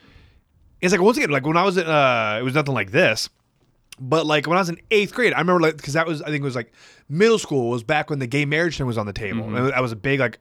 It's 0.79 0.91
like 0.93 1.01
once 1.01 1.17
again, 1.17 1.29
like 1.31 1.45
when 1.45 1.57
I 1.57 1.63
was 1.63 1.75
in, 1.77 1.85
uh, 1.87 2.37
it 2.39 2.43
was 2.43 2.53
nothing 2.53 2.73
like 2.75 2.91
this, 2.91 3.29
but 3.99 4.25
like 4.27 4.45
when 4.47 4.57
I 4.57 4.61
was 4.61 4.69
in 4.69 4.79
eighth 4.91 5.13
grade, 5.13 5.33
I 5.33 5.39
remember 5.39 5.59
like 5.61 5.75
because 5.75 5.93
that 5.93 6.05
was 6.07 6.21
I 6.21 6.25
think 6.25 6.41
it 6.41 6.43
was 6.45 6.55
like 6.55 6.71
middle 7.09 7.39
school 7.39 7.69
was 7.71 7.83
back 7.83 8.09
when 8.09 8.19
the 8.19 8.27
gay 8.27 8.45
marriage 8.45 8.77
thing 8.77 8.85
was 8.85 8.97
on 8.97 9.07
the 9.07 9.13
table. 9.13 9.43
And 9.43 9.71
that 9.71 9.81
was 9.81 9.91
a 9.91 9.95
big 9.95 10.19
like 10.19 10.39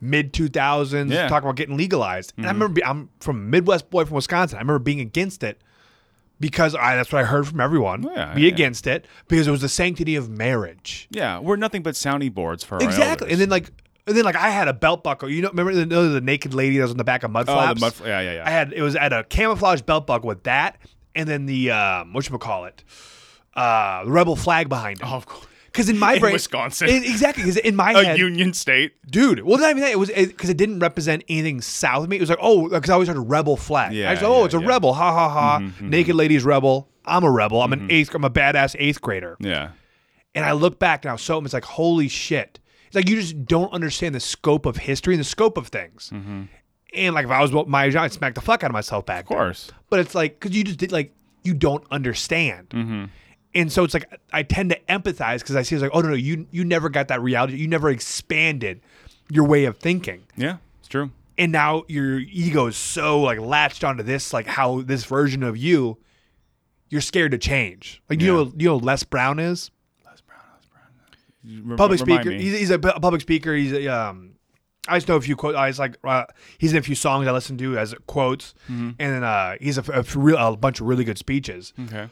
mid 0.00 0.32
two 0.32 0.48
thousands 0.48 1.12
Yeah. 1.12 1.28
talking 1.28 1.46
about 1.46 1.56
getting 1.56 1.76
legalized. 1.76 2.32
And 2.36 2.46
I 2.46 2.50
remember 2.50 2.74
be, 2.74 2.84
I'm 2.84 3.10
from 3.20 3.50
Midwest 3.50 3.90
boy 3.90 4.04
from 4.04 4.14
Wisconsin. 4.16 4.58
I 4.58 4.60
remember 4.60 4.78
being 4.78 5.00
against 5.00 5.42
it 5.42 5.60
because 6.40 6.74
I 6.74 6.96
that's 6.96 7.12
what 7.12 7.20
I 7.22 7.24
heard 7.24 7.46
from 7.48 7.60
everyone. 7.60 8.02
Yeah, 8.04 8.34
be 8.34 8.42
yeah. 8.42 8.48
against 8.48 8.86
it 8.86 9.06
because 9.26 9.48
it 9.48 9.50
was 9.50 9.60
the 9.60 9.68
sanctity 9.68 10.16
of 10.16 10.28
marriage. 10.28 11.08
Yeah, 11.10 11.38
we're 11.40 11.56
nothing 11.56 11.82
but 11.82 11.96
sounding 11.96 12.32
boards 12.32 12.62
for 12.64 12.78
Exactly, 12.78 13.30
and 13.30 13.40
then 13.40 13.48
like. 13.48 13.70
And 14.06 14.16
then, 14.16 14.24
like, 14.24 14.36
I 14.36 14.48
had 14.48 14.68
a 14.68 14.72
belt 14.72 15.04
buckle. 15.04 15.28
You 15.28 15.42
know, 15.42 15.48
remember 15.50 15.74
the, 15.74 15.84
know 15.84 16.08
the 16.08 16.22
naked 16.22 16.54
lady 16.54 16.78
that 16.78 16.84
was 16.84 16.92
on 16.92 16.96
the 16.96 17.04
back 17.04 17.24
of 17.24 17.30
mud 17.30 17.44
Oh, 17.46 17.74
the 17.74 17.78
mud 17.78 17.92
yeah, 18.00 18.20
yeah, 18.22 18.32
yeah. 18.36 18.42
I 18.46 18.48
had 18.48 18.72
it 18.72 18.80
was 18.80 18.96
at 18.96 19.12
a 19.12 19.22
camouflage 19.24 19.82
belt 19.82 20.06
buckle 20.06 20.28
with 20.28 20.44
that, 20.44 20.78
and 21.14 21.28
then 21.28 21.44
the 21.44 21.72
um, 21.72 22.14
what 22.14 22.26
you 22.26 22.38
call 22.38 22.64
it, 22.64 22.82
uh, 23.52 24.04
the 24.04 24.10
rebel 24.10 24.34
flag 24.34 24.70
behind 24.70 25.00
it. 25.00 25.06
Oh, 25.06 25.14
of 25.14 25.26
course. 25.26 25.46
Because 25.72 25.88
in 25.88 25.98
my 25.98 26.14
In 26.14 26.20
brain, 26.20 26.32
Wisconsin. 26.32 26.88
in- 26.88 27.04
exactly. 27.04 27.44
Because 27.44 27.58
in 27.58 27.76
my 27.76 27.92
a 27.96 28.04
head, 28.04 28.18
Union 28.18 28.52
State. 28.52 28.92
dude. 29.06 29.44
Well, 29.44 29.58
not 29.58 29.70
even 29.70 29.82
that. 29.82 29.92
It 29.92 29.98
was 29.98 30.10
because 30.10 30.50
it, 30.50 30.56
didn't 30.56 30.80
represent 30.80 31.24
anything 31.28 31.60
south 31.60 32.04
of 32.04 32.10
me. 32.10 32.16
It 32.16 32.20
was 32.20 32.30
like, 32.30 32.38
oh, 32.40 32.68
because 32.68 32.90
I 32.90 32.94
always 32.94 33.08
heard 33.08 33.18
rebel 33.18 33.56
flag. 33.56 33.92
Yeah, 33.92 34.08
I 34.08 34.12
was 34.12 34.22
like, 34.22 34.30
oh, 34.30 34.38
yeah, 34.38 34.44
it's 34.46 34.54
a 34.54 34.60
yeah. 34.60 34.66
rebel. 34.66 34.92
Ha 34.94 35.12
ha 35.12 35.28
ha. 35.28 35.58
Mm-hmm, 35.58 35.68
mm-hmm. 35.68 35.90
Naked 35.90 36.14
ladies 36.16 36.44
rebel. 36.44 36.88
I'm 37.04 37.24
a 37.24 37.30
rebel. 37.30 37.62
I'm 37.62 37.72
an 37.72 37.80
mm-hmm. 37.80 37.90
eighth. 37.90 38.14
I'm 38.14 38.24
a 38.24 38.30
badass 38.30 38.76
eighth 38.78 39.00
grader. 39.00 39.36
Yeah. 39.40 39.70
And 40.34 40.44
I 40.44 40.52
look 40.52 40.78
back 40.78 41.04
now, 41.04 41.16
so 41.16 41.38
it's 41.42 41.54
like, 41.54 41.64
holy 41.64 42.08
shit. 42.08 42.60
It's 42.86 42.94
like 42.94 43.08
you 43.08 43.16
just 43.16 43.44
don't 43.44 43.72
understand 43.72 44.14
the 44.14 44.20
scope 44.20 44.66
of 44.66 44.76
history 44.76 45.14
and 45.14 45.20
the 45.20 45.24
scope 45.24 45.58
of 45.58 45.68
things. 45.68 46.10
And 46.94 47.14
like 47.14 47.26
if 47.26 47.30
I 47.30 47.42
was 47.42 47.52
my 47.66 47.84
age, 47.84 47.96
I'd 47.96 48.12
smack 48.12 48.34
the 48.34 48.40
fuck 48.40 48.64
out 48.64 48.70
of 48.70 48.72
myself 48.72 49.04
back. 49.04 49.24
Of 49.24 49.28
course. 49.28 49.70
But 49.90 50.00
it's 50.00 50.14
like 50.14 50.40
because 50.40 50.56
you 50.56 50.64
just 50.64 50.78
did 50.78 50.90
like 50.90 51.14
you 51.44 51.54
don't 51.54 51.84
understand. 51.90 53.10
And 53.58 53.72
so 53.72 53.84
it's 53.84 53.92
like 53.94 54.06
I 54.32 54.42
tend 54.42 54.70
to 54.70 54.78
empathize 54.88 55.40
because 55.40 55.56
I 55.56 55.62
see 55.62 55.74
it's 55.74 55.82
like, 55.82 55.90
oh 55.94 56.00
no, 56.00 56.08
no, 56.10 56.14
you 56.14 56.46
you 56.50 56.64
never 56.64 56.88
got 56.88 57.08
that 57.08 57.20
reality. 57.20 57.56
You 57.56 57.68
never 57.68 57.90
expanded 57.90 58.80
your 59.30 59.44
way 59.46 59.64
of 59.64 59.76
thinking. 59.78 60.24
Yeah, 60.36 60.56
it's 60.78 60.88
true. 60.88 61.10
And 61.36 61.52
now 61.52 61.84
your 61.88 62.18
ego 62.18 62.66
is 62.66 62.76
so 62.76 63.20
like 63.20 63.38
latched 63.40 63.84
onto 63.84 64.02
this, 64.02 64.32
like 64.32 64.46
how 64.46 64.82
this 64.82 65.04
version 65.04 65.42
of 65.42 65.56
you, 65.56 65.98
you're 66.88 67.00
scared 67.00 67.32
to 67.32 67.38
change. 67.38 68.02
Like 68.08 68.20
you 68.20 68.26
Yeah. 68.28 68.44
know, 68.44 68.52
you 68.56 68.68
know, 68.68 68.76
Les 68.76 69.02
Brown 69.04 69.38
is 69.38 69.70
Rem- 71.44 71.76
public 71.76 72.00
remind 72.00 72.22
speaker. 72.22 72.36
me. 72.36 72.42
He's, 72.42 72.58
he's 72.58 72.70
a 72.70 72.78
public 72.78 73.20
speaker. 73.22 73.54
He's 73.54 73.72
a, 73.72 73.86
um, 73.88 74.32
I 74.88 74.96
just 74.98 75.08
know 75.08 75.16
a 75.16 75.20
few 75.20 75.36
quotes. 75.36 75.56
I 75.56 75.68
just 75.70 75.78
like 75.78 75.96
uh, 76.04 76.24
he's 76.58 76.72
in 76.72 76.78
a 76.78 76.82
few 76.82 76.94
songs 76.94 77.26
I 77.26 77.32
listen 77.32 77.56
to 77.58 77.78
as 77.78 77.94
quotes, 78.06 78.54
Mm-hmm. 78.70 78.90
and 78.98 79.12
then 79.14 79.24
uh, 79.24 79.54
he's 79.60 79.78
a, 79.78 79.84
a, 79.92 80.02
real, 80.18 80.36
a 80.36 80.56
bunch 80.56 80.80
of 80.80 80.86
really 80.86 81.04
good 81.04 81.18
speeches. 81.18 81.72
okay. 81.86 82.08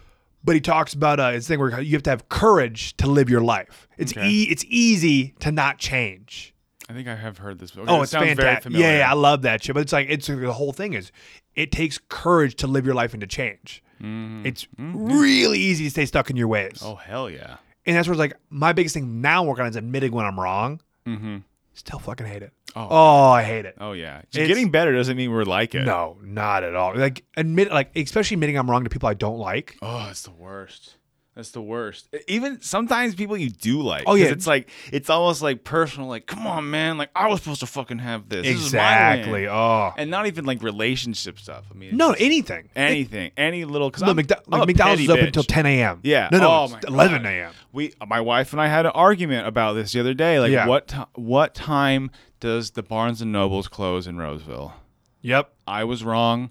But 0.47 0.55
he 0.55 0.61
talks 0.63 0.95
about 0.95 1.21
uh, 1.21 1.33
his 1.33 1.47
thing 1.47 1.59
where 1.59 1.79
you 1.81 1.93
have 1.95 2.03
to 2.05 2.11
have 2.11 2.29
courage 2.31 2.97
to 2.97 3.07
live 3.07 3.29
your 3.29 3.43
life. 3.43 3.87
It's 3.99 4.13
Okay. 4.17 4.27
e- 4.27 4.45
it's 4.45 4.65
easy 4.69 5.35
to 5.41 5.53
not 5.53 5.77
change. 5.79 6.55
I 6.89 6.93
think 6.93 7.09
I 7.09 7.17
have 7.17 7.39
heard 7.39 7.59
this. 7.59 7.77
Okay, 7.77 7.85
Oh, 7.87 7.99
it 7.99 8.03
it's 8.05 8.13
sounds 8.13 8.25
very 8.27 8.37
fantastic. 8.37 8.63
familiar. 8.63 8.87
Yeah, 8.87 8.99
yeah, 8.99 9.11
I 9.11 9.15
love 9.15 9.43
that 9.43 9.63
shit. 9.65 9.75
But 9.75 9.81
it's 9.81 9.93
like 9.93 10.07
it's 10.09 10.29
the 10.29 10.53
whole 10.53 10.73
thing 10.73 10.93
is 10.95 11.11
it 11.57 11.73
takes 11.73 11.99
courage 12.09 12.55
to 12.57 12.67
live 12.69 12.87
your 12.87 12.95
life 12.95 13.13
and 13.13 13.21
to 13.21 13.27
change. 13.27 13.83
It's 14.01 14.67
really 14.79 15.59
easy 15.59 15.85
to 15.85 15.91
stay 15.91 16.07
stuck 16.07 16.31
in 16.31 16.37
your 16.37 16.49
ways. 16.49 16.75
Mm-hmm. 16.75 16.87
Oh 16.87 16.95
hell 16.95 17.29
yeah. 17.29 17.57
And 17.85 17.97
that's 17.97 18.07
where 18.09 18.13
it's 18.13 18.19
like 18.21 18.35
my 18.51 18.73
biggest 18.73 18.95
thing 18.95 19.21
now 19.21 19.43
working 19.45 19.63
on 19.65 19.71
is 19.71 19.77
admitting 19.77 20.13
when 20.13 20.27
I'm 20.27 20.39
wrong. 20.39 20.81
Mm-hmm. 21.07 21.39
Still 21.77 21.99
fucking 21.99 22.27
hate 22.27 22.43
it. 22.43 22.53
Oh. 22.75 22.89
Oh, 22.91 23.31
I 23.31 23.43
hate 23.43 23.67
it. 23.67 23.77
Oh 23.79 23.93
yeah. 23.93 24.23
It's- 24.33 24.49
Getting 24.49 24.71
better 24.71 24.93
doesn't 24.95 25.17
mean 25.17 25.31
we're 25.31 25.45
like 25.45 25.75
it. 25.75 25.85
No, 25.85 26.17
not 26.23 26.65
at 26.65 26.75
all. 26.75 26.97
Like 26.97 27.23
admit, 27.37 27.71
like 27.71 27.95
especially 27.95 28.37
admitting 28.37 28.57
I'm 28.59 28.69
wrong 28.71 28.85
to 28.85 28.91
people 28.91 29.09
I 29.11 29.15
don't 29.15 29.39
like. 29.39 29.77
Oh, 29.83 30.09
it's 30.11 30.23
the 30.23 30.31
worst. 30.31 30.97
That's 31.37 31.51
the 31.51 31.61
worst. 31.61 32.09
Even 32.29 32.63
sometimes 32.63 33.15
people 33.15 33.37
you 33.37 33.51
do 33.51 33.83
like. 33.83 34.05
Oh 34.07 34.15
yeah. 34.15 34.29
it's 34.29 34.47
like 34.47 34.71
it's 34.91 35.11
almost 35.11 35.43
like 35.43 35.65
personal. 35.65 36.09
Like, 36.09 36.27
come 36.27 36.47
on, 36.47 36.71
man. 36.71 36.97
Like 36.97 37.11
I 37.15 37.29
was 37.29 37.43
supposed 37.43 37.61
to 37.61 37.67
fucking 37.67 37.99
have 37.99 38.27
this. 38.31 38.47
This. 38.47 38.57
Exactly. 38.57 39.47
Oh. 39.47 39.93
and 39.99 40.11
not 40.11 40.27
even 40.27 40.47
like 40.47 40.63
relationship 40.63 41.39
stuff. 41.39 41.67
I 41.71 41.75
mean, 41.77 41.95
No, 41.95 42.13
anything. 42.13 42.71
anything, 42.75 43.33
any 43.37 43.67
little. 43.67 43.91
Because 43.91 44.03
No, 44.05 44.13
I'm, 44.13 44.17
McDo- 44.17 44.41
I'm 44.51 44.61
like 44.61 44.67
McDonald's 44.69 45.03
is 45.03 45.07
petty 45.09 45.13
open 45.19 45.25
bitch. 45.25 45.29
until 45.29 45.43
10 45.43 45.67
a.m. 45.67 46.01
Yeah. 46.05 46.31
No, 46.33 46.39
no, 46.39 46.51
Oh, 46.51 46.75
it's 46.75 46.87
11 46.87 47.27
a.m. 47.27 47.53
We, 47.71 47.93
uh, 48.01 48.07
my 48.07 48.23
wife 48.23 48.53
and 48.55 48.63
I 48.63 48.69
had 48.69 48.87
an 48.87 48.93
argument 48.95 49.47
about 49.47 49.75
this 49.75 49.93
the 49.93 50.01
other 50.01 50.15
day. 50.15 50.41
Like, 50.41 50.53
Yeah. 50.53 50.67
what 50.67 50.89
ti 50.89 50.97
what 51.17 51.55
time 51.55 52.11
does 52.41 52.71
the 52.71 52.83
Barnes 52.83 53.21
and 53.21 53.31
Nobles 53.31 53.69
close 53.69 54.07
in 54.07 54.17
Roseville? 54.17 54.73
Yep. 55.21 55.53
I 55.67 55.85
was 55.85 56.03
wrong. 56.03 56.51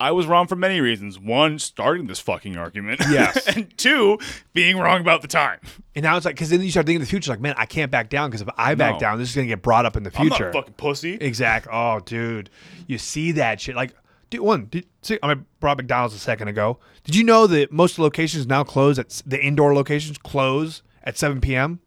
I 0.00 0.12
was 0.12 0.26
wrong 0.26 0.46
for 0.46 0.56
many 0.56 0.80
reasons. 0.80 1.18
One, 1.18 1.58
starting 1.58 2.06
this 2.06 2.18
fucking 2.20 2.56
argument. 2.56 3.00
Yes. 3.10 3.46
and 3.54 3.76
two, 3.76 4.18
being 4.54 4.78
wrong 4.78 5.00
about 5.00 5.20
the 5.22 5.28
time. 5.28 5.58
And 5.94 6.02
now 6.04 6.16
it's 6.16 6.24
like, 6.24 6.34
because 6.36 6.48
then 6.50 6.62
you 6.62 6.70
start 6.70 6.86
thinking 6.86 7.02
of 7.02 7.06
the 7.06 7.10
future, 7.10 7.30
like, 7.30 7.40
man, 7.40 7.54
I 7.58 7.66
can't 7.66 7.90
back 7.90 8.08
down 8.08 8.30
because 8.30 8.40
if 8.40 8.48
I 8.56 8.74
back 8.74 8.94
No. 8.94 8.98
down, 9.00 9.18
this 9.18 9.28
is 9.28 9.34
going 9.34 9.46
to 9.46 9.52
get 9.52 9.62
brought 9.62 9.84
up 9.86 9.96
in 9.96 10.02
the 10.02 10.10
I'm 10.16 10.28
not 10.28 10.38
future. 10.38 10.48
a 10.50 10.52
fucking 10.54 10.74
pussy. 10.74 11.14
Exact. 11.14 11.68
Oh, 11.70 12.00
dude, 12.00 12.48
you 12.86 12.96
see 12.98 13.32
that 13.32 13.60
shit. 13.60 13.76
Like, 13.76 13.94
dude, 14.30 14.40
one. 14.40 14.66
Did, 14.70 14.86
see, 15.02 15.18
I 15.22 15.34
mean, 15.34 15.44
brought 15.60 15.76
McDonald's 15.76 16.14
a 16.14 16.18
second 16.18 16.48
ago. 16.48 16.78
Did 17.04 17.14
you 17.14 17.24
know 17.24 17.46
that 17.48 17.70
most 17.70 17.98
locations 17.98 18.46
now 18.46 18.64
close 18.64 18.98
at 18.98 19.06
s- 19.06 19.22
the 19.26 19.40
indoor 19.42 19.74
locations 19.74 20.16
close 20.18 20.82
at 21.04 21.18
7 21.18 21.40
p.m. 21.40 21.80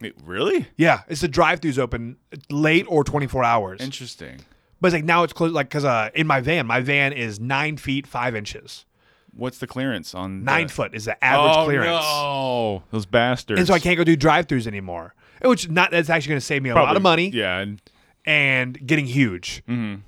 Wait, 0.00 0.14
really? 0.24 0.66
Yeah, 0.76 1.02
it's 1.08 1.20
the 1.20 1.28
drive-throughs 1.28 1.78
open 1.78 2.16
late 2.50 2.84
or 2.88 3.04
24 3.04 3.42
hours. 3.44 3.80
Interesting. 3.80 4.40
But 4.84 4.88
it's 4.88 4.94
like 4.96 5.04
now 5.04 5.22
it's 5.22 5.32
closed. 5.32 5.54
Like, 5.54 5.70
cause 5.70 5.86
uh, 5.86 6.10
in 6.14 6.26
my 6.26 6.42
van, 6.42 6.66
my 6.66 6.80
van 6.82 7.14
is 7.14 7.40
nine 7.40 7.78
feet 7.78 8.06
five 8.06 8.36
inches. 8.36 8.84
What's 9.34 9.56
the 9.56 9.66
clearance 9.66 10.14
on 10.14 10.44
Nine 10.44 10.66
the- 10.66 10.72
foot 10.74 10.94
is 10.94 11.06
the 11.06 11.24
average 11.24 11.64
clearance 11.64 12.04
oh, 12.04 12.82
clearance. 12.82 12.82
No, 12.82 12.82
those 12.90 13.06
bastards. 13.06 13.58
And 13.60 13.66
so 13.66 13.72
I 13.72 13.78
can't 13.78 13.96
go 13.96 14.04
do 14.04 14.14
drive-throughs 14.14 14.66
anymore. 14.66 15.14
Which 15.40 15.70
not 15.70 15.90
that's 15.90 16.10
actually 16.10 16.28
going 16.32 16.40
to 16.40 16.44
save 16.46 16.62
me 16.62 16.68
a 16.68 16.74
lot 16.74 16.82
Probably- 16.82 16.96
of 16.98 17.02
money 17.02 17.28
Yeah, 17.30 17.60
and 17.60 17.80
and 18.26 18.86
getting 18.86 19.06
huge. 19.06 19.62
Mm-hmm. 19.66 20.02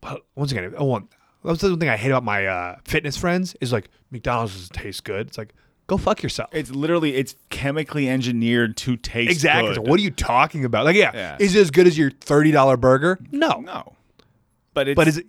But 0.00 0.22
once 0.36 0.52
again, 0.52 0.72
I 0.78 0.82
want. 0.84 1.10
That's 1.44 1.60
the 1.60 1.70
one 1.70 1.80
thing 1.80 1.88
I 1.88 1.96
hate 1.96 2.10
about 2.10 2.22
my 2.22 2.46
uh, 2.46 2.76
fitness 2.84 3.16
friends 3.16 3.56
is 3.60 3.72
like 3.72 3.88
McDonald's 4.12 4.54
doesn't 4.54 4.72
taste 4.74 5.02
good. 5.02 5.26
It's 5.26 5.36
like 5.38 5.52
go 5.88 5.96
fuck 5.96 6.22
yourself. 6.22 6.48
it's 6.52 6.70
literally 6.70 7.16
it's 7.16 7.34
chemically 7.50 8.08
engineered 8.08 8.76
to 8.78 8.96
taste 8.96 9.32
exactly. 9.32 9.74
good. 9.74 9.88
What 9.88 9.98
are 9.98 10.02
you 10.04 10.12
talking 10.12 10.64
about? 10.64 10.84
Like, 10.84 10.94
yeah, 10.94 11.10
Yeah. 11.12 11.36
is 11.40 11.56
it 11.56 11.60
as 11.60 11.70
good 11.72 11.88
as 11.88 11.98
your 11.98 12.10
thirty 12.12 12.52
dollar 12.52 12.76
burger? 12.76 13.18
No, 13.32 13.60
No, 13.60 13.96
but 14.74 14.88
it's 14.88 14.96
but 14.96 15.08
is 15.08 15.18
it? 15.18 15.26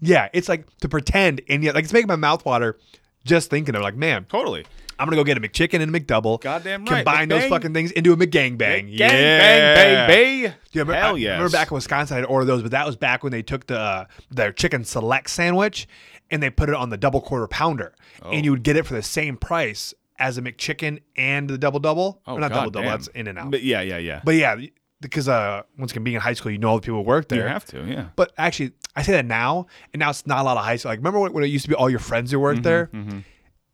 Yeah, 0.00 0.28
it's 0.32 0.48
like 0.48 0.66
to 0.78 0.88
pretend 0.88 1.42
and 1.48 1.62
yet 1.62 1.74
like 1.74 1.84
it's 1.84 1.92
making 1.92 2.08
my 2.08 2.16
mouth 2.16 2.44
water 2.44 2.78
just 3.24 3.50
thinking 3.50 3.74
of 3.74 3.80
it. 3.80 3.84
like, 3.84 3.96
man, 3.96 4.24
totally. 4.24 4.64
I'm 4.98 5.06
gonna 5.06 5.16
go 5.16 5.24
get 5.24 5.38
a 5.38 5.40
McChicken 5.40 5.80
and 5.80 5.94
a 5.94 6.00
McDouble. 6.00 6.40
Goddamn 6.40 6.84
right. 6.84 7.04
Combine 7.04 7.28
those 7.28 7.46
fucking 7.48 7.72
things 7.72 7.90
into 7.92 8.12
a 8.12 8.16
McGangbang. 8.16 8.58
Gang, 8.58 8.88
yeah. 8.98 9.74
bang, 9.74 10.08
baby. 10.08 10.54
Yeah, 10.72 10.82
remember, 10.82 10.94
Hell 10.94 11.16
I 11.16 11.20
remember 11.20 11.48
back 11.50 11.70
in 11.70 11.74
Wisconsin, 11.74 12.18
I'd 12.18 12.24
order 12.24 12.44
those, 12.44 12.62
but 12.62 12.70
that 12.72 12.86
was 12.86 12.96
back 12.96 13.22
when 13.22 13.32
they 13.32 13.42
took 13.42 13.66
the 13.66 13.78
uh, 13.78 14.04
their 14.30 14.52
chicken 14.52 14.84
select 14.84 15.30
sandwich 15.30 15.88
and 16.30 16.42
they 16.42 16.50
put 16.50 16.68
it 16.68 16.74
on 16.74 16.90
the 16.90 16.96
double 16.98 17.20
quarter 17.20 17.46
pounder, 17.46 17.94
Oh. 18.22 18.30
and 18.30 18.44
you 18.44 18.50
would 18.50 18.62
get 18.62 18.76
it 18.76 18.86
for 18.86 18.92
the 18.94 19.02
same 19.02 19.36
price 19.38 19.94
as 20.18 20.36
a 20.36 20.42
McChicken 20.42 21.00
and 21.16 21.48
the 21.48 21.56
double 21.56 21.80
double. 21.80 22.20
Oh, 22.26 22.34
Or 22.34 22.40
not 22.40 22.50
double 22.52 22.70
double. 22.70 22.88
That's 22.88 23.08
in 23.08 23.26
and 23.26 23.38
out. 23.38 23.50
But 23.50 23.62
yeah, 23.62 23.80
yeah, 23.80 23.96
yeah. 23.96 24.20
But 24.22 24.34
yeah, 24.34 24.56
because 25.00 25.28
uh, 25.28 25.62
once 25.78 25.92
again, 25.92 26.04
being 26.04 26.16
in 26.16 26.20
high 26.20 26.34
school, 26.34 26.52
you 26.52 26.58
know 26.58 26.68
all 26.70 26.76
the 26.76 26.82
people 26.82 26.98
who 27.02 27.06
work 27.08 27.28
there. 27.28 27.42
you 27.42 27.48
have 27.48 27.64
to, 27.66 27.84
yeah. 27.86 28.08
But 28.16 28.32
actually, 28.36 28.72
I 28.94 29.02
say 29.02 29.12
that 29.12 29.24
now, 29.26 29.66
and 29.92 30.00
now 30.00 30.10
it's 30.10 30.26
not 30.26 30.40
a 30.40 30.42
lot 30.42 30.56
of 30.56 30.64
high 30.64 30.76
school. 30.76 30.90
Like, 30.90 30.98
remember 30.98 31.20
when, 31.20 31.32
when 31.32 31.44
it 31.44 31.48
used 31.48 31.64
to 31.64 31.68
be 31.68 31.74
all 31.74 31.88
your 31.88 31.98
friends 32.00 32.30
who 32.30 32.38
worked 32.40 32.62
Mm-hmm, 32.62 33.08
there? 33.10 33.24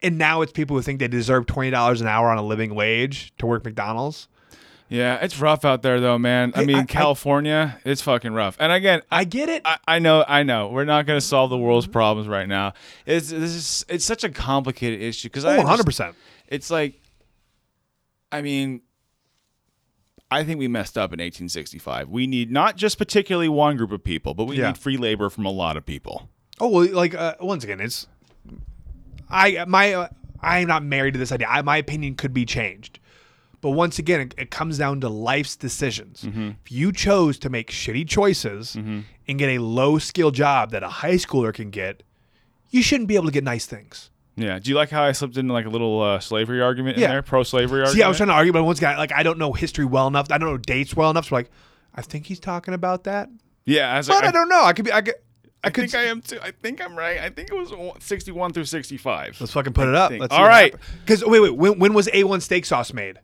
And 0.02 0.18
now 0.18 0.42
it's 0.42 0.52
people 0.52 0.76
who 0.76 0.82
think 0.82 1.00
they 1.00 1.08
deserve 1.08 1.46
twenty 1.46 1.70
dollars 1.70 2.00
an 2.00 2.06
hour 2.06 2.28
on 2.30 2.36
a 2.38 2.42
living 2.42 2.74
wage 2.74 3.32
to 3.38 3.46
work 3.46 3.64
McDonald's. 3.64 4.28
Yeah, 4.88 5.16
it's 5.16 5.40
rough 5.40 5.64
out 5.64 5.82
there 5.82 5.98
though, 6.00 6.16
man. 6.18 6.52
I 6.54 6.60
Hey, 6.60 6.66
mean, 6.66 6.76
I- 6.76 6.80
I- 6.80 6.84
California, 6.84 7.80
it's 7.84 8.02
fucking 8.02 8.32
rough. 8.32 8.56
And 8.60 8.70
again, 8.70 9.00
I, 9.10 9.20
I 9.20 9.24
get 9.24 9.48
it. 9.48 9.62
I, 9.64 9.78
I 9.88 9.98
know, 9.98 10.24
I 10.28 10.44
know. 10.44 10.68
We're 10.68 10.84
not 10.84 11.06
going 11.06 11.16
to 11.18 11.26
solve 11.26 11.50
the 11.50 11.58
world's 11.58 11.88
problems 11.88 12.28
right 12.28 12.46
now. 12.46 12.74
It's 13.04 13.30
this 13.30 13.50
is 13.54 13.84
it's 13.88 14.04
such 14.04 14.22
a 14.22 14.28
complicated 14.28 15.00
issue 15.02 15.28
because 15.28 15.44
Oh, 15.44 15.48
I 15.48 15.56
100 15.56 15.80
underst- 15.82 15.84
percent. 15.86 16.14
It's 16.46 16.70
like, 16.70 17.00
I 18.30 18.42
mean, 18.42 18.82
I 20.30 20.42
think 20.42 20.58
we 20.58 20.66
messed 20.68 20.98
up 20.98 21.10
in 21.12 21.20
1865. 21.20 22.08
We 22.08 22.26
need 22.26 22.50
not 22.50 22.76
just 22.76 22.98
particularly 22.98 23.48
one 23.48 23.76
group 23.76 23.92
of 23.92 24.02
people, 24.02 24.34
but 24.34 24.44
we 24.44 24.58
Yeah. 24.58 24.68
need 24.68 24.78
free 24.78 24.96
labor 24.96 25.30
from 25.30 25.46
a 25.46 25.50
lot 25.50 25.76
of 25.76 25.86
people. 25.86 26.28
Oh 26.60 26.68
well, 26.68 26.88
like 26.92 27.14
uh, 27.14 27.34
once 27.40 27.62
again, 27.64 27.80
it's 27.80 28.06
I 29.30 29.64
my 29.66 29.92
uh, 29.94 30.08
I 30.40 30.58
am 30.58 30.68
not 30.68 30.82
married 30.84 31.14
to 31.14 31.18
this 31.18 31.32
idea. 31.32 31.46
I, 31.48 31.62
my 31.62 31.76
opinion 31.76 32.14
could 32.14 32.32
be 32.34 32.44
changed, 32.44 32.98
but 33.60 33.70
once 33.70 33.98
again, 33.98 34.20
it, 34.20 34.34
it 34.38 34.50
comes 34.50 34.78
down 34.78 35.00
to 35.02 35.08
life's 35.08 35.56
decisions. 35.56 36.24
If 36.24 36.72
you 36.72 36.92
chose 36.92 37.38
to 37.40 37.50
make 37.50 37.70
shitty 37.70 38.08
choices 38.08 38.74
and 38.74 39.04
get 39.26 39.48
a 39.48 39.58
low 39.58 39.98
skill 39.98 40.30
job 40.30 40.70
that 40.70 40.82
a 40.82 40.88
high 40.88 41.14
schooler 41.14 41.52
can 41.52 41.70
get, 41.70 42.02
you 42.70 42.82
shouldn't 42.82 43.08
be 43.08 43.14
able 43.16 43.26
to 43.26 43.32
get 43.32 43.44
nice 43.44 43.66
things. 43.66 44.10
Yeah. 44.36 44.58
Do 44.58 44.68
you 44.70 44.76
like 44.76 44.90
how 44.90 45.02
I 45.02 45.12
slipped 45.12 45.36
in 45.38 45.48
like 45.48 45.64
a 45.66 45.70
little 45.70 46.02
uh, 46.02 46.20
slavery 46.20 46.60
argument 46.60 46.98
Yeah. 46.98 47.06
in 47.06 47.10
there? 47.12 47.22
Pro 47.22 47.42
slavery 47.42 47.80
argument? 47.80 47.96
See, 47.96 48.02
I 48.02 48.08
was 48.08 48.16
trying 48.18 48.28
to 48.28 48.34
argue, 48.34 48.52
but 48.52 48.62
once 48.64 48.78
again, 48.78 48.96
like 48.98 49.12
I 49.12 49.22
don't 49.22 49.38
know 49.38 49.52
history 49.52 49.84
well 49.86 50.06
enough. 50.06 50.30
I 50.30 50.38
don't 50.38 50.48
know 50.50 50.58
dates 50.58 50.94
well 50.94 51.10
enough. 51.10 51.28
So 51.28 51.34
like, 51.34 51.50
I 51.94 52.02
think 52.02 52.26
he's 52.26 52.38
talking 52.40 52.74
about 52.74 53.04
that, 53.04 53.30
Yeah. 53.64 53.92
I 53.92 53.96
was 53.98 54.08
but 54.08 54.16
like, 54.16 54.24
I, 54.24 54.30
don't 54.32 54.48
know. 54.48 54.62
I 54.62 54.72
could 54.74 54.84
be. 54.84 54.92
I 54.92 55.00
could. 55.00 55.14
I, 55.64 55.68
I 55.68 55.70
could. 55.70 55.90
think 55.90 55.94
I 55.94 56.04
am 56.04 56.20
too. 56.20 56.38
I 56.42 56.50
think 56.52 56.84
I'm 56.84 56.94
right. 56.96 57.18
I 57.18 57.30
think 57.30 57.48
it 57.50 57.54
was 57.54 57.72
61 58.00 58.52
through 58.52 58.66
65. 58.66 59.38
Let's 59.40 59.52
fucking 59.52 59.72
put 59.72 59.88
it 59.88 59.94
up. 59.94 60.10
think- 60.10 60.20
Let's 60.20 60.34
All 60.34 60.44
right. 60.44 60.74
Because 61.00 61.24
wait, 61.24 61.40
wait. 61.40 61.56
When, 61.56 61.78
when 61.78 61.94
was 61.94 62.06
A1 62.08 62.42
steak 62.42 62.66
sauce 62.66 62.92
made? 62.92 63.16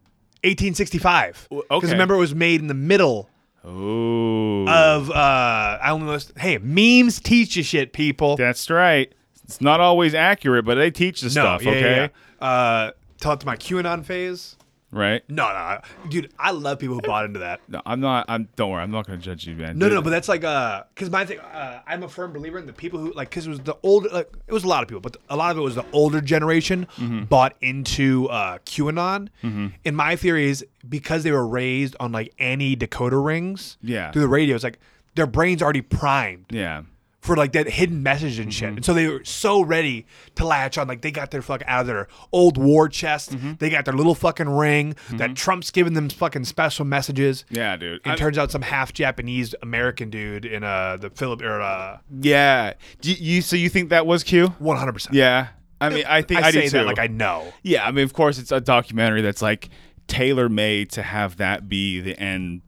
1865. 0.45 1.49
W- 1.51 1.63
Because 1.69 1.85
okay. 1.85 1.93
remember, 1.93 2.15
it 2.15 2.19
was 2.19 2.35
made 2.35 2.61
in 2.61 2.67
the 2.67 2.75
middle 2.75 3.29
Ooh. 3.65 4.67
of. 4.69 5.11
uh 5.11 5.15
I 5.15 5.89
don't 5.89 6.05
know. 6.07 6.19
Hey, 6.37 6.59
memes 6.59 7.21
teach 7.21 7.57
you 7.57 7.63
shit, 7.63 7.93
people. 7.93 8.37
That's 8.37 8.69
right. 8.71 9.13
It's 9.55 9.61
not 9.61 9.81
always 9.81 10.15
accurate, 10.15 10.65
but 10.65 10.75
they 10.77 10.91
teach 10.91 11.21
the 11.21 11.27
no, 11.27 11.31
stuff, 11.31 11.63
yeah, 11.63 11.71
okay? 11.73 12.11
yeah. 12.41 12.47
Uh, 12.47 12.91
tell 13.21 13.33
it 13.33 13.41
to 13.41 13.47
my 13.47 13.57
QAnon 13.57 14.05
phase. 14.05 14.57
Right? 14.95 15.23
No, 15.27 15.49
no, 15.49 15.81
dude. 16.11 16.31
I 16.39 16.51
love 16.51 16.79
people 16.79 16.97
who 16.97 17.01
bought 17.01 17.25
into 17.25 17.39
that. 17.39 17.61
No, 17.67 17.81
I'm 17.87 18.01
not. 18.01 18.27
I'm. 18.29 18.47
Don't 18.57 18.71
worry. 18.73 18.83
I'm 18.83 18.91
not 18.91 19.07
going 19.07 19.19
to 19.19 19.25
judge 19.25 19.47
you, 19.47 19.55
man. 19.57 19.79
No, 19.79 19.87
Dude, 19.87 19.95
no, 19.95 20.03
but 20.03 20.11
that's 20.11 20.29
like 20.29 20.45
uh, 20.45 20.83
because 20.95 21.09
my 21.09 21.25
thing, 21.25 21.39
uh, 21.41 21.81
I'm 21.87 22.03
a 22.03 22.09
firm 22.11 22.35
believer 22.35 22.59
in 22.59 22.67
the 22.67 22.75
people 22.75 23.01
who 23.01 23.11
like, 23.15 23.31
because 23.31 23.47
it 23.47 23.49
was 23.49 23.61
the 23.61 23.75
older, 23.83 24.11
like, 24.11 24.31
it 24.47 24.53
was 24.53 24.65
a 24.65 24.69
lot 24.69 24.83
of 24.83 24.91
people, 24.91 25.01
but 25.01 25.17
a 25.31 25.37
lot 25.37 25.51
of 25.51 25.57
it 25.57 25.63
was 25.63 25.77
the 25.77 25.87
older 25.93 26.21
generation 26.21 26.87
Mm-hmm. 26.99 27.25
bought 27.25 27.57
into 27.63 28.29
uh, 28.29 28.59
QAnon. 28.67 29.29
And 29.43 29.97
my 29.97 30.15
theory 30.17 30.51
is 30.51 30.63
because 30.87 31.23
they 31.23 31.33
were 31.33 31.47
raised 31.49 31.97
on 31.99 32.13
like 32.13 32.35
any 32.39 32.77
decoder 32.77 33.25
rings, 33.25 33.79
Yeah. 33.83 34.11
through 34.13 34.23
the 34.23 34.29
radio, 34.29 34.55
it's 34.57 34.65
like 34.65 34.79
their 35.15 35.27
brains 35.27 35.63
already 35.63 35.81
primed 35.81 36.45
Yeah. 36.51 36.83
For 37.23 37.37
like 37.37 37.53
that 37.53 37.69
hidden 37.69 38.03
message 38.03 38.39
and 38.39 38.49
Mm-hmm. 38.49 38.51
shit. 38.51 38.69
And 38.71 38.85
so 38.85 38.93
they 38.93 39.07
were 39.07 39.25
so 39.25 39.63
ready 39.63 40.07
to 40.35 40.45
latch 40.45 40.77
on. 40.77 40.89
Like 40.89 41.03
they 41.03 41.13
got 41.13 41.31
their 41.31 41.41
fuck 41.41 41.63
out 41.67 41.83
of 41.83 41.87
their 41.87 42.09
old 42.33 42.59
war 42.59 42.89
chest. 42.89 43.31
Mm-hmm. 43.31 43.53
They 43.61 43.71
got 43.71 43.85
their 43.85 43.95
little 43.95 44.17
fucking 44.17 44.49
ring 44.49 44.97
that 45.13 45.37
Trump's 45.37 45.71
giving 45.71 45.93
them 45.95 46.09
fucking 46.09 46.45
special 46.45 46.85
messages. 46.85 47.45
Yeah, 47.49 47.77
dude. 47.77 48.01
It 48.05 48.17
turns 48.17 48.39
out 48.39 48.51
some 48.51 48.63
half 48.63 48.93
Japanese 48.93 49.55
American 49.63 50.11
dude 50.11 50.45
in 50.45 50.65
uh 50.65 50.97
the 50.97 51.11
Philip 51.11 51.43
or 51.43 51.61
uh 51.61 51.99
yeah. 52.21 52.73
Do 53.01 53.13
you, 53.13 53.41
so 53.41 53.55
you 53.55 53.69
think 53.69 53.91
that 53.91 54.05
was 54.05 54.25
Q? 54.25 54.49
one 54.59 54.77
hundred 54.77 54.95
percent. 54.95 55.15
Yeah. 55.15 55.49
I 55.81 55.91
mean, 55.91 56.05
I 56.07 56.23
think 56.23 56.43
I, 56.43 56.49
I, 56.49 56.51
say 56.51 56.69
that 56.69 56.87
like 56.87 56.99
I 56.99 57.07
know. 57.07 57.53
yeah. 57.63 57.87
I 57.87 57.93
mean, 57.93 58.05
of 58.05 58.13
course, 58.13 58.39
it's 58.39 58.51
a 58.53 58.61
documentary 58.61 59.23
that's 59.23 59.43
like 59.43 59.69
tailor 60.09 60.49
made 60.49 60.91
to 60.91 61.03
have 61.03 61.37
that 61.37 61.69
be 61.69 62.01
the 62.01 62.19
end 62.19 62.63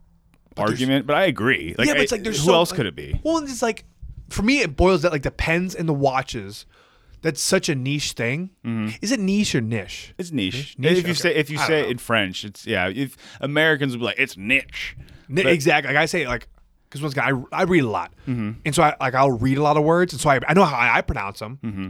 argument. 0.56 1.06
But 1.06 1.16
I 1.16 1.24
agree. 1.24 1.74
Like, 1.76 1.88
yeah, 1.88 1.94
but 1.94 2.02
it's 2.02 2.12
like 2.12 2.22
there's 2.22 2.38
who 2.38 2.46
so, 2.46 2.54
else 2.54 2.70
like- 2.70 2.76
could 2.76 2.86
it 2.86 2.94
be? 2.96 3.20
Well, 3.24 3.38
it's 3.38 3.62
like 3.62 3.84
for 4.28 4.42
me 4.42 4.60
it 4.60 4.76
boils 4.76 5.02
down 5.02 5.12
like 5.12 5.22
the 5.22 5.30
pens 5.30 5.74
and 5.74 5.88
the 5.88 5.94
watches. 5.94 6.66
That's 7.22 7.40
such 7.40 7.70
a 7.70 7.74
niche 7.74 8.12
thing. 8.12 8.50
Is 9.00 9.10
it 9.10 9.18
niche 9.18 9.54
or 9.54 9.62
niche? 9.62 10.12
It's 10.18 10.30
niche. 10.30 10.74
Niche? 10.78 10.98
If 10.98 11.04
you 11.06 11.12
Okay. 11.12 11.12
say 11.14 11.34
if 11.34 11.48
you 11.48 11.56
say 11.56 11.80
know. 11.80 11.86
it 11.88 11.90
in 11.92 11.98
French, 11.98 12.44
it's 12.44 12.66
yeah. 12.66 12.88
If 12.88 13.16
Americans 13.40 13.92
would 13.94 14.00
be 14.00 14.04
like, 14.04 14.18
it's 14.18 14.36
niche. 14.36 14.94
Ni- 15.28 15.42
But- 15.42 15.52
exactly. 15.52 15.94
Like 15.94 16.02
I 16.02 16.04
say, 16.06 16.26
like 16.26 16.48
because 16.90 17.00
once 17.00 17.14
again, 17.14 17.46
I, 17.50 17.60
I 17.60 17.62
read 17.62 17.82
a 17.82 17.88
lot, 17.88 18.12
Mm-hmm. 18.28 18.50
and 18.66 18.74
so 18.74 18.82
I 18.82 18.94
like 19.00 19.14
I'll 19.14 19.30
read 19.32 19.56
a 19.56 19.62
lot 19.62 19.76
of 19.78 19.84
words, 19.84 20.12
and 20.12 20.20
so 20.20 20.28
I, 20.30 20.38
I 20.46 20.52
know 20.54 20.64
how 20.64 20.76
I, 20.76 21.00
pronounce 21.00 21.38
them. 21.38 21.58
Mm-hmm. 21.64 21.88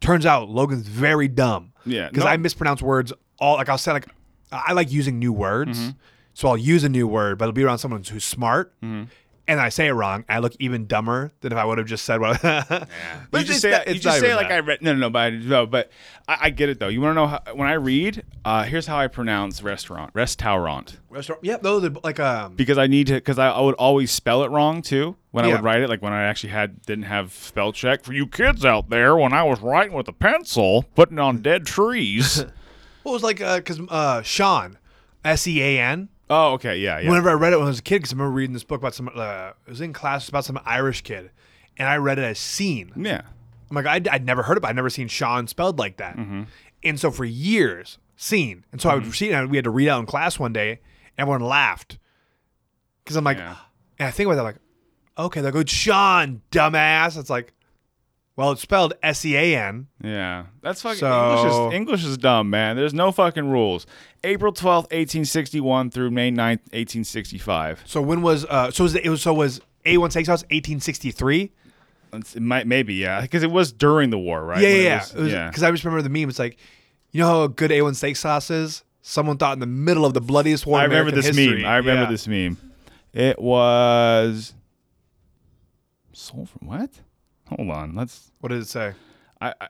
Turns 0.00 0.24
out 0.26 0.48
Logan's 0.48 0.86
very 0.86 1.28
dumb. 1.28 1.72
Yeah, 1.84 2.08
because 2.08 2.24
no. 2.24 2.30
I 2.30 2.36
mispronounce 2.36 2.80
words 2.82 3.12
all. 3.38 3.56
Like 3.56 3.68
I'll 3.68 3.78
say 3.78 3.92
like 3.92 4.06
I 4.50 4.72
like 4.72 4.90
using 4.90 5.18
new 5.18 5.32
words, 5.32 5.78
Mm-hmm. 5.78 5.90
so 6.34 6.48
I'll 6.48 6.56
use 6.56 6.84
a 6.84 6.88
new 6.88 7.06
word, 7.06 7.38
but 7.38 7.44
it'll 7.44 7.52
be 7.52 7.64
around 7.64 7.78
someone 7.78 8.02
who's 8.02 8.24
smart, 8.24 8.72
Mm-hmm. 8.80 9.04
And 9.48 9.60
I 9.60 9.68
say 9.70 9.88
it 9.88 9.92
wrong, 9.92 10.24
I 10.28 10.38
look 10.38 10.54
even 10.58 10.86
dumber 10.86 11.32
than 11.40 11.52
if 11.52 11.58
I 11.58 11.64
would 11.64 11.78
have 11.78 11.86
just 11.86 12.04
said 12.04 12.20
what. 12.20 12.40
but 12.42 12.88
you 13.32 13.44
just 13.44 13.60
say 13.60 13.70
not- 13.72 13.88
you 13.88 13.98
just 13.98 14.20
say 14.20 14.34
like 14.34 14.48
that. 14.48 14.54
I 14.54 14.60
read. 14.60 14.82
No, 14.82 14.92
no, 14.92 15.00
no, 15.00 15.10
but 15.10 15.18
I, 15.18 15.30
no, 15.30 15.66
but 15.66 15.90
I, 16.28 16.38
I 16.42 16.50
get 16.50 16.68
it 16.68 16.78
though. 16.78 16.88
You 16.88 17.00
want 17.00 17.12
to 17.12 17.14
know 17.14 17.26
how, 17.26 17.40
when 17.54 17.68
I 17.68 17.74
read? 17.74 18.24
Uh, 18.44 18.62
here's 18.64 18.86
how 18.86 18.98
I 18.98 19.08
pronounce 19.08 19.62
restaurant, 19.62 20.10
restaurant, 20.14 20.98
restaurant. 21.10 21.44
Yep, 21.44 21.62
those 21.62 21.84
are 21.84 21.90
like 22.04 22.20
um. 22.20 22.54
because 22.54 22.78
I 22.78 22.86
need 22.86 23.08
to 23.08 23.14
because 23.14 23.38
I, 23.38 23.50
I 23.50 23.60
would 23.60 23.74
always 23.74 24.10
spell 24.10 24.44
it 24.44 24.50
wrong 24.50 24.82
too 24.82 25.16
when 25.32 25.44
I 25.44 25.48
would 25.48 25.62
write 25.62 25.82
it. 25.82 25.88
Like 25.88 26.02
when 26.02 26.12
I 26.12 26.24
actually 26.24 26.50
had 26.50 26.82
didn't 26.82 27.04
have 27.04 27.32
spell 27.32 27.72
check 27.72 28.04
for 28.04 28.12
you 28.12 28.26
kids 28.26 28.64
out 28.64 28.90
there 28.90 29.16
when 29.16 29.32
I 29.32 29.42
was 29.42 29.60
writing 29.60 29.92
with 29.92 30.08
a 30.08 30.12
pencil, 30.12 30.84
putting 30.94 31.18
on 31.18 31.42
dead 31.42 31.66
trees. 31.66 32.44
What 33.02 33.10
was 33.14 33.24
like 33.24 33.40
uh 33.40 33.56
because 33.56 33.80
uh 33.88 34.22
Sean, 34.22 34.78
S 35.24 35.44
E 35.48 35.60
A 35.60 35.80
N. 35.80 36.08
oh, 36.32 36.52
okay, 36.54 36.78
yeah, 36.78 36.98
yeah. 36.98 37.08
Whenever 37.08 37.30
I 37.30 37.34
read 37.34 37.52
it 37.52 37.56
when 37.56 37.66
I 37.66 37.68
was 37.70 37.78
a 37.78 37.82
kid, 37.82 37.98
because 37.98 38.12
I 38.12 38.16
remember 38.16 38.32
reading 38.32 38.52
this 38.54 38.64
book 38.64 38.80
about 38.80 38.94
some. 38.94 39.08
Uh, 39.14 39.50
it 39.66 39.70
was 39.70 39.80
in 39.80 39.92
class 39.92 40.28
about 40.28 40.44
some 40.44 40.58
Irish 40.64 41.02
kid, 41.02 41.30
and 41.76 41.88
I 41.88 41.96
read 41.96 42.18
it 42.18 42.22
as 42.24 42.38
scene. 42.38 42.92
yeah. 42.96 43.22
I'm 43.70 43.76
like, 43.76 43.86
I'd, 43.86 44.06
I'd 44.08 44.26
never 44.26 44.42
heard 44.42 44.58
of 44.58 44.64
it. 44.64 44.66
I'd 44.66 44.76
never 44.76 44.90
seen 44.90 45.08
Sean 45.08 45.46
spelled 45.46 45.78
like 45.78 45.96
that. 45.96 46.18
And 46.84 47.00
so 47.00 47.10
for 47.10 47.24
years, 47.24 47.96
seen. 48.16 48.66
And 48.70 48.80
so 48.82 48.90
I 48.90 48.94
would 48.96 49.14
see 49.14 49.30
it, 49.30 49.32
and 49.32 49.50
we 49.50 49.56
had 49.56 49.64
to 49.64 49.70
read 49.70 49.88
out 49.88 49.98
in 50.00 50.04
class 50.04 50.38
one 50.38 50.52
day. 50.52 50.80
Everyone 51.16 51.40
laughed. 51.40 51.98
Because 53.02 53.16
I'm 53.16 53.24
like, 53.24 53.38
Yeah. 53.38 53.56
and 53.98 54.08
I 54.08 54.10
think 54.10 54.26
about 54.26 54.36
that, 54.36 54.42
like, 54.42 54.56
okay, 55.16 55.40
they'll 55.40 55.52
go, 55.52 55.64
Sean, 55.64 56.42
dumbass. 56.50 57.16
It's 57.18 57.30
like, 57.30 57.54
well, 58.36 58.52
it's 58.52 58.62
spelled 58.62 58.94
S 59.02 59.24
E 59.24 59.36
A 59.36 59.56
N. 59.56 59.88
Yeah, 60.02 60.46
that's 60.62 60.82
fucking 60.82 60.98
So- 60.98 61.34
English. 61.36 61.52
Is, 61.52 61.74
English 61.74 62.04
is 62.04 62.18
dumb, 62.18 62.50
man. 62.50 62.76
There's 62.76 62.94
no 62.94 63.12
fucking 63.12 63.48
rules. 63.50 63.86
April 64.24 64.52
twelfth, 64.52 64.88
eighteen 64.90 65.24
sixty 65.24 65.60
one 65.60 65.90
through 65.90 66.10
May 66.10 66.30
9th, 66.30 66.60
eighteen 66.72 67.04
sixty 67.04 67.38
five. 67.38 67.82
So 67.86 68.00
when 68.00 68.22
was, 68.22 68.44
uh, 68.46 68.70
so 68.70 68.84
was 68.84 68.94
it, 68.94 69.04
it 69.04 69.08
was, 69.10 69.20
so 69.22 69.34
was 69.34 69.60
A1 69.84 69.98
Steakhouse 70.10 70.44
1863? 70.50 71.50
It 72.14 72.42
might 72.42 72.66
maybe 72.66 72.94
yeah, 72.94 73.22
because 73.22 73.42
it 73.42 73.50
was 73.50 73.72
during 73.72 74.10
the 74.10 74.18
war, 74.18 74.44
right? 74.44 74.60
Yeah, 74.60 74.68
When 74.68 74.76
it 74.76 74.82
yeah, 74.84 74.98
was- 75.22 75.32
yeah. 75.32 75.46
Because 75.48 75.62
I 75.62 75.70
just 75.70 75.84
remember 75.84 76.02
the 76.02 76.10
meme. 76.10 76.28
It's 76.28 76.38
like, 76.38 76.58
you 77.10 77.20
know 77.20 77.26
how 77.26 77.46
good 77.46 77.70
A1 77.70 77.94
steak 77.96 78.16
sauce 78.16 78.50
is? 78.50 78.84
Someone 79.02 79.36
thought 79.38 79.54
in 79.54 79.58
the 79.60 79.66
middle 79.66 80.04
of 80.04 80.14
the 80.14 80.20
bloodiest 80.20 80.64
war 80.66 80.78
I 80.78 80.84
in 80.84 80.90
remember 80.90 81.08
American 81.10 81.28
this 81.34 81.36
history. 81.36 81.62
meme. 81.62 81.70
I 81.70 81.76
remember 81.78 82.02
Yeah. 82.04 82.10
this 82.10 82.28
meme. 82.28 82.56
It 83.14 83.40
was 83.40 84.54
sold 86.12 86.48
from 86.50 86.68
what? 86.68 86.90
Hold 87.56 87.70
on, 87.70 87.94
let's. 87.94 88.30
What 88.40 88.50
did 88.50 88.60
it 88.62 88.68
say? 88.68 88.94
I, 89.40 89.54
I 89.60 89.68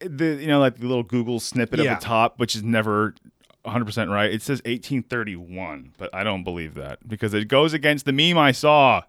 the 0.00 0.36
you 0.40 0.46
know 0.46 0.60
like 0.60 0.76
the 0.78 0.86
little 0.86 1.02
Google 1.02 1.40
snippet 1.40 1.80
Yeah. 1.80 1.92
at 1.92 2.00
the 2.00 2.06
top, 2.06 2.38
which 2.38 2.54
is 2.54 2.62
never 2.62 3.14
100 3.62 3.84
percent 3.84 4.10
right. 4.10 4.30
It 4.32 4.42
says 4.42 4.58
1831, 4.64 5.92
but 5.96 6.10
I 6.14 6.22
don't 6.24 6.44
believe 6.44 6.74
that 6.74 7.06
because 7.08 7.34
it 7.34 7.48
goes 7.48 7.72
against 7.72 8.04
the 8.04 8.12
meme 8.12 8.38
I 8.38 8.52
saw. 8.52 9.02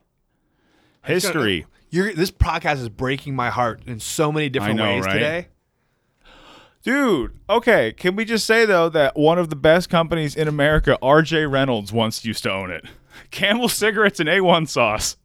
History. 1.03 1.65
You're, 1.89 2.13
this 2.13 2.31
podcast 2.31 2.79
is 2.81 2.89
breaking 2.89 3.33
my 3.35 3.49
heart 3.49 3.81
in 3.87 4.01
so 4.01 4.29
many 4.29 4.49
different 4.49 4.75
know, 4.75 4.83
ways 4.95 5.05
right? 5.05 5.13
today. 5.13 5.47
Dude, 6.83 7.39
okay. 7.49 7.93
Can 7.93 8.15
we 8.15 8.25
just 8.25 8.45
say 8.45 8.65
though 8.65 8.89
that 8.89 9.15
one 9.17 9.39
of 9.39 9.49
the 9.49 9.55
best 9.55 9.89
companies 9.89 10.35
in 10.35 10.47
America, 10.47 10.97
RJ 11.01 11.49
Reynolds, 11.49 11.91
once 11.93 12.23
used 12.25 12.43
to 12.43 12.51
own 12.51 12.71
it. 12.71 12.85
Camel 13.31 13.67
cigarettes 13.69 14.19
and 14.19 14.29
A1 14.29 14.67
sauce. 14.67 15.17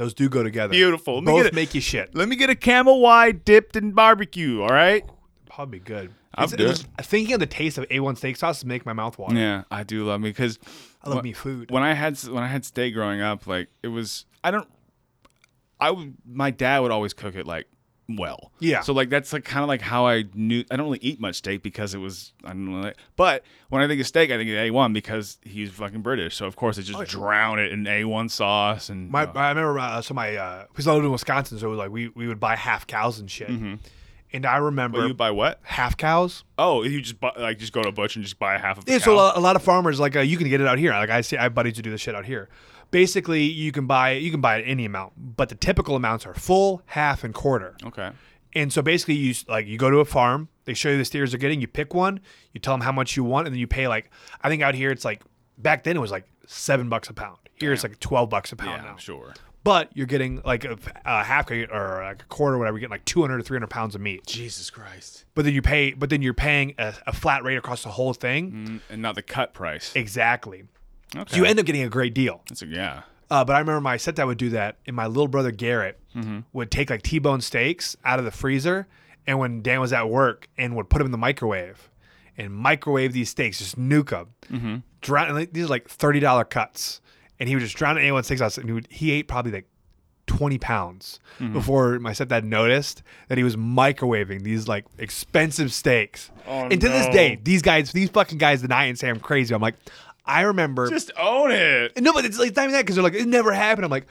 Those 0.00 0.14
do 0.14 0.30
go 0.30 0.42
together. 0.42 0.70
Beautiful. 0.70 1.16
Let 1.16 1.24
Both 1.26 1.52
a- 1.52 1.54
make 1.54 1.74
you 1.74 1.82
shit. 1.82 2.14
Let 2.14 2.26
me 2.26 2.34
get 2.34 2.48
a 2.48 2.54
Camel 2.54 3.00
Wide 3.02 3.44
dipped 3.44 3.76
in 3.76 3.92
barbecue. 3.92 4.62
All 4.62 4.68
right. 4.70 5.04
Probably 5.44 5.78
good. 5.78 6.14
I'm 6.34 6.44
It's- 6.44 6.58
it's- 6.58 7.06
Thinking 7.06 7.34
of 7.34 7.40
the 7.40 7.46
taste 7.46 7.76
of 7.76 7.86
A1 7.90 8.16
steak 8.16 8.36
sauce 8.36 8.64
make 8.64 8.86
my 8.86 8.94
mouth 8.94 9.18
water. 9.18 9.36
Yeah, 9.36 9.64
I 9.70 9.82
do 9.82 10.06
love 10.06 10.22
me 10.22 10.30
because 10.30 10.58
I 11.04 11.10
love 11.10 11.22
me 11.22 11.34
food. 11.34 11.70
when 11.70 11.82
I 11.82 11.92
had 11.92 12.16
when 12.20 12.42
I 12.42 12.46
had 12.46 12.64
steak 12.64 12.94
growing 12.94 13.20
up, 13.20 13.46
like 13.46 13.68
it 13.82 13.88
was 13.88 14.24
I 14.42 14.50
don't 14.50 14.66
I 15.78 15.90
would 15.90 16.14
my 16.26 16.50
dad 16.50 16.78
would 16.78 16.92
always 16.92 17.12
cook 17.12 17.34
it 17.34 17.46
like 17.46 17.66
well. 18.16 18.52
Yeah. 18.58 18.80
So 18.80 18.92
like 18.92 19.08
that's 19.10 19.32
like 19.32 19.44
kind 19.44 19.62
of 19.62 19.68
like 19.68 19.80
how 19.80 20.06
I 20.06 20.24
knew 20.34 20.64
I 20.70 20.76
don't 20.76 20.86
really 20.86 20.98
eat 21.02 21.20
much 21.20 21.36
steak 21.36 21.62
because 21.62 21.94
it 21.94 21.98
was 21.98 22.32
I 22.44 22.48
don't 22.48 22.66
know. 22.66 22.80
Like, 22.80 22.96
but 23.16 23.42
when 23.68 23.82
I 23.82 23.88
think 23.88 24.00
of 24.00 24.06
steak, 24.06 24.30
I 24.30 24.36
think 24.36 24.50
of 24.50 24.56
A 24.56 24.70
one 24.70 24.92
because 24.92 25.38
he's 25.42 25.70
fucking 25.70 26.02
British. 26.02 26.36
So 26.36 26.46
of 26.46 26.56
course 26.56 26.78
I 26.78 26.82
just 26.82 27.08
drown 27.10 27.58
it 27.58 27.72
in 27.72 27.86
A 27.86 28.04
one 28.04 28.28
sauce 28.28 28.88
and 28.88 29.10
My, 29.10 29.24
uh, 29.24 29.32
I 29.34 29.48
remember 29.50 29.78
uh, 29.78 30.02
so 30.02 30.14
my 30.14 30.36
uh, 30.36 30.64
because 30.68 30.86
I 30.86 30.92
lived 30.94 31.04
in 31.06 31.12
Wisconsin, 31.12 31.58
so 31.58 31.66
it 31.66 31.70
was 31.70 31.78
like 31.78 31.90
we, 31.90 32.08
we 32.08 32.26
would 32.28 32.40
buy 32.40 32.56
half 32.56 32.86
cows 32.86 33.18
and 33.18 33.30
shit. 33.30 33.50
And 34.32 34.46
I 34.46 34.58
remember 34.58 34.98
Mm-hmm. 34.98 35.08
you 35.08 35.14
buy 35.14 35.32
what? 35.32 35.58
half 35.62 35.96
cows. 35.96 36.44
Oh, 36.56 36.84
you 36.84 37.00
just 37.00 37.18
buy, 37.18 37.32
like 37.36 37.58
just 37.58 37.72
go 37.72 37.82
to 37.82 37.88
a 37.88 37.92
butcher 37.92 38.18
and 38.20 38.24
just 38.24 38.38
buy 38.38 38.54
a 38.54 38.58
half 38.58 38.78
of 38.78 38.86
a 38.86 38.90
Yeah, 38.90 38.98
cow. 38.98 39.04
so 39.06 39.14
a 39.14 39.16
lot, 39.16 39.36
a 39.36 39.40
lot 39.40 39.56
of 39.56 39.62
farmers 39.62 39.98
like 39.98 40.14
uh, 40.14 40.20
you 40.20 40.36
can 40.36 40.48
get 40.48 40.60
it 40.60 40.68
out 40.68 40.78
here. 40.78 40.92
Like 40.92 41.10
I 41.10 41.20
see, 41.22 41.36
I 41.36 41.42
have 41.42 41.54
buddies 41.54 41.74
who 41.76 41.82
do 41.82 41.90
this 41.90 42.00
shit 42.00 42.14
out 42.14 42.24
here. 42.24 42.48
Basically, 42.90 43.42
you 43.44 43.72
can 43.72 43.86
buy 43.86 44.12
you 44.12 44.30
can 44.30 44.40
buy 44.40 44.56
it 44.58 44.64
any 44.66 44.84
amount, 44.84 45.12
but 45.36 45.48
the 45.48 45.54
typical 45.54 45.96
amounts 45.96 46.26
are 46.26 46.34
full, 46.34 46.82
half, 46.86 47.24
and 47.24 47.32
quarter. 47.34 47.76
okay. 47.84 48.10
And 48.52 48.72
so 48.72 48.82
basically, 48.82 49.14
you 49.14 49.34
like 49.48 49.66
you 49.68 49.78
go 49.78 49.90
to 49.90 49.98
a 49.98 50.04
farm, 50.04 50.48
they 50.64 50.74
show 50.74 50.88
you 50.90 50.98
the 50.98 51.04
steers 51.04 51.30
they're 51.30 51.38
getting, 51.38 51.60
you 51.60 51.68
pick 51.68 51.94
one, 51.94 52.18
you 52.52 52.58
tell 52.60 52.74
them 52.74 52.80
how 52.80 52.90
much 52.90 53.16
you 53.16 53.22
want, 53.22 53.46
and 53.46 53.54
then 53.54 53.60
you 53.60 53.68
pay 53.68 53.86
like 53.86 54.10
I 54.42 54.48
think 54.48 54.60
out 54.62 54.74
here 54.74 54.90
it's 54.90 55.04
like 55.04 55.22
back 55.56 55.84
then 55.84 55.96
it 55.96 56.00
was 56.00 56.10
like 56.10 56.26
seven 56.46 56.88
bucks 56.88 57.08
a 57.08 57.12
pound. 57.14 57.36
Here 57.60 57.72
it's 57.72 57.84
like 57.84 58.00
twelve 58.00 58.28
bucks 58.28 58.50
a 58.50 58.56
pound 58.56 58.82
Yeah, 58.82 58.90
now. 58.90 58.96
sure. 58.96 59.34
But 59.62 59.90
you're 59.94 60.06
getting 60.06 60.40
like 60.42 60.64
a, 60.64 60.78
a 61.04 61.22
half 61.22 61.50
or 61.50 62.00
like 62.02 62.22
a 62.22 62.26
quarter, 62.26 62.56
whatever. 62.56 62.78
You're 62.78 62.88
getting 62.88 62.92
like 62.92 63.04
200 63.04 63.36
to 63.36 63.44
300 63.44 63.66
pounds 63.68 63.94
of 63.94 64.00
meat. 64.00 64.24
Jesus 64.26 64.70
Christ. 64.70 65.26
But 65.34 65.44
then 65.44 65.52
you 65.52 65.60
pay, 65.60 65.92
but 65.92 66.08
then 66.08 66.22
you're 66.22 66.32
paying 66.32 66.74
a, 66.78 66.94
a 67.06 67.12
flat 67.12 67.44
rate 67.44 67.56
across 67.58 67.82
the 67.82 67.90
whole 67.90 68.14
thing. 68.14 68.52
Mm, 68.52 68.80
And 68.88 69.02
not 69.02 69.16
the 69.16 69.22
cut 69.22 69.52
price. 69.52 69.94
Exactly. 69.94 70.64
Okay. 71.16 71.30
So 71.32 71.36
you 71.38 71.44
end 71.44 71.58
up 71.58 71.66
getting 71.66 71.82
a 71.82 71.88
great 71.88 72.14
deal. 72.14 72.42
That's 72.48 72.62
a, 72.62 72.66
yeah. 72.66 73.02
Uh, 73.30 73.44
but 73.44 73.54
I 73.54 73.60
remember 73.60 73.80
my 73.80 73.96
stepdad 73.96 74.26
would 74.26 74.38
do 74.38 74.50
that, 74.50 74.76
and 74.86 74.94
my 74.96 75.06
little 75.06 75.28
brother 75.28 75.50
Garrett 75.52 75.98
Mm-hmm. 76.16 76.40
would 76.52 76.72
take 76.72 76.90
like 76.90 77.02
T-bone 77.02 77.40
steaks 77.40 77.96
out 78.04 78.18
of 78.18 78.24
the 78.24 78.32
freezer, 78.32 78.88
and 79.28 79.38
when 79.38 79.62
Dan 79.62 79.78
was 79.80 79.92
at 79.92 80.08
work, 80.10 80.48
and 80.58 80.74
would 80.74 80.88
put 80.90 80.98
them 80.98 81.06
in 81.06 81.12
the 81.12 81.18
microwave, 81.18 81.88
and 82.36 82.52
microwave 82.52 83.12
these 83.12 83.30
steaks, 83.30 83.58
just 83.58 83.78
nuke 83.78 84.10
them. 84.10 84.26
Mm-hmm. 84.50 84.76
Drown, 85.02 85.34
like, 85.34 85.52
these 85.52 85.66
are 85.66 85.68
like 85.68 85.88
thirty 85.88 86.18
dollar 86.18 86.42
cuts, 86.44 87.00
and 87.38 87.48
he 87.48 87.54
would 87.54 87.60
just 87.62 87.76
drown 87.76 87.96
in 87.96 88.04
A1 88.12 88.24
steak 88.24 88.38
sauce, 88.38 88.58
and 88.58 88.66
he, 88.68 88.72
would, 88.72 88.88
he 88.90 89.12
ate 89.12 89.28
probably 89.28 89.52
like 89.52 89.68
twenty 90.26 90.58
pounds 90.58 91.20
Mm-hmm. 91.38 91.52
before 91.54 91.98
my 92.00 92.10
stepdad 92.10 92.42
noticed 92.44 93.02
that 93.28 93.38
he 93.38 93.44
was 93.44 93.54
microwaving 93.56 94.42
these 94.42 94.66
like 94.68 94.84
expensive 94.98 95.72
steaks. 95.72 96.30
and 96.46 96.72
to 96.80 96.88
this 96.88 97.06
Oh, 97.08 97.12
day, 97.12 97.38
these 97.42 97.62
guys, 97.62 97.92
these 97.92 98.10
fucking 98.10 98.36
guys 98.38 98.60
deny 98.62 98.84
and 98.86 98.98
say 98.98 99.08
I'm 99.08 99.20
crazy. 99.20 99.54
I'm 99.54 99.62
like, 99.62 99.76
I 100.24 100.42
remember 100.42 100.88
Just 100.88 101.10
own 101.18 101.50
it. 101.50 102.00
no, 102.00 102.12
but 102.12 102.24
it's 102.24 102.38
like 102.38 102.48
it's 102.48 102.56
not 102.56 102.64
even 102.64 102.72
that 102.74 102.82
because 102.82 102.96
they're 102.96 103.02
like 103.04 103.14
it 103.14 103.26
never 103.26 103.52
happened. 103.52 103.84
I'm 103.84 103.90
like, 103.90 104.06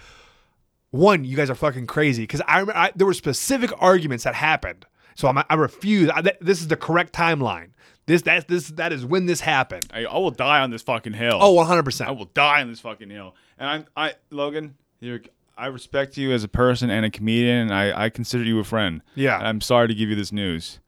one, 0.91 1.23
you 1.23 1.35
guys 1.37 1.49
are 1.49 1.55
fucking 1.55 1.87
crazy 1.87 2.23
because 2.23 2.41
I 2.47 2.59
remember 2.59 2.77
I, 2.77 2.91
there 2.95 3.05
were 3.07 3.13
specific 3.13 3.71
arguments 3.79 4.23
that 4.23 4.35
happened. 4.35 4.85
So 5.15 5.27
I'm, 5.27 5.37
I 5.49 5.53
refuse. 5.55 6.09
I, 6.09 6.21
th- 6.21 6.37
this 6.41 6.61
is 6.61 6.67
the 6.69 6.77
correct 6.77 7.13
timeline. 7.13 7.69
This 8.05 8.23
that 8.23 8.47
this 8.47 8.69
that 8.69 8.91
is 8.91 9.05
when 9.05 9.25
this 9.27 9.41
happened. 9.41 9.85
I, 9.93 10.05
I 10.05 10.17
will 10.17 10.31
die 10.31 10.59
on 10.61 10.71
this 10.71 10.81
fucking 10.81 11.13
hill. 11.13 11.37
Oh, 11.39 11.51
100. 11.53 11.83
percent 11.83 12.09
I 12.09 12.13
will 12.13 12.25
die 12.33 12.61
on 12.61 12.69
this 12.69 12.79
fucking 12.79 13.09
hill. 13.09 13.35
And 13.59 13.85
I, 13.95 14.05
I, 14.07 14.13
Logan, 14.31 14.75
you're, 14.99 15.19
I 15.57 15.67
respect 15.67 16.17
you 16.17 16.31
as 16.31 16.43
a 16.43 16.47
person 16.47 16.89
and 16.89 17.05
a 17.05 17.11
comedian, 17.11 17.57
and 17.69 17.73
I, 17.73 18.05
I 18.05 18.09
consider 18.09 18.43
you 18.45 18.57
a 18.59 18.63
friend. 18.63 19.01
Yeah. 19.13 19.37
And 19.37 19.47
I'm 19.47 19.61
sorry 19.61 19.89
to 19.89 19.93
give 19.93 20.09
you 20.09 20.15
this 20.15 20.31
news, 20.31 20.79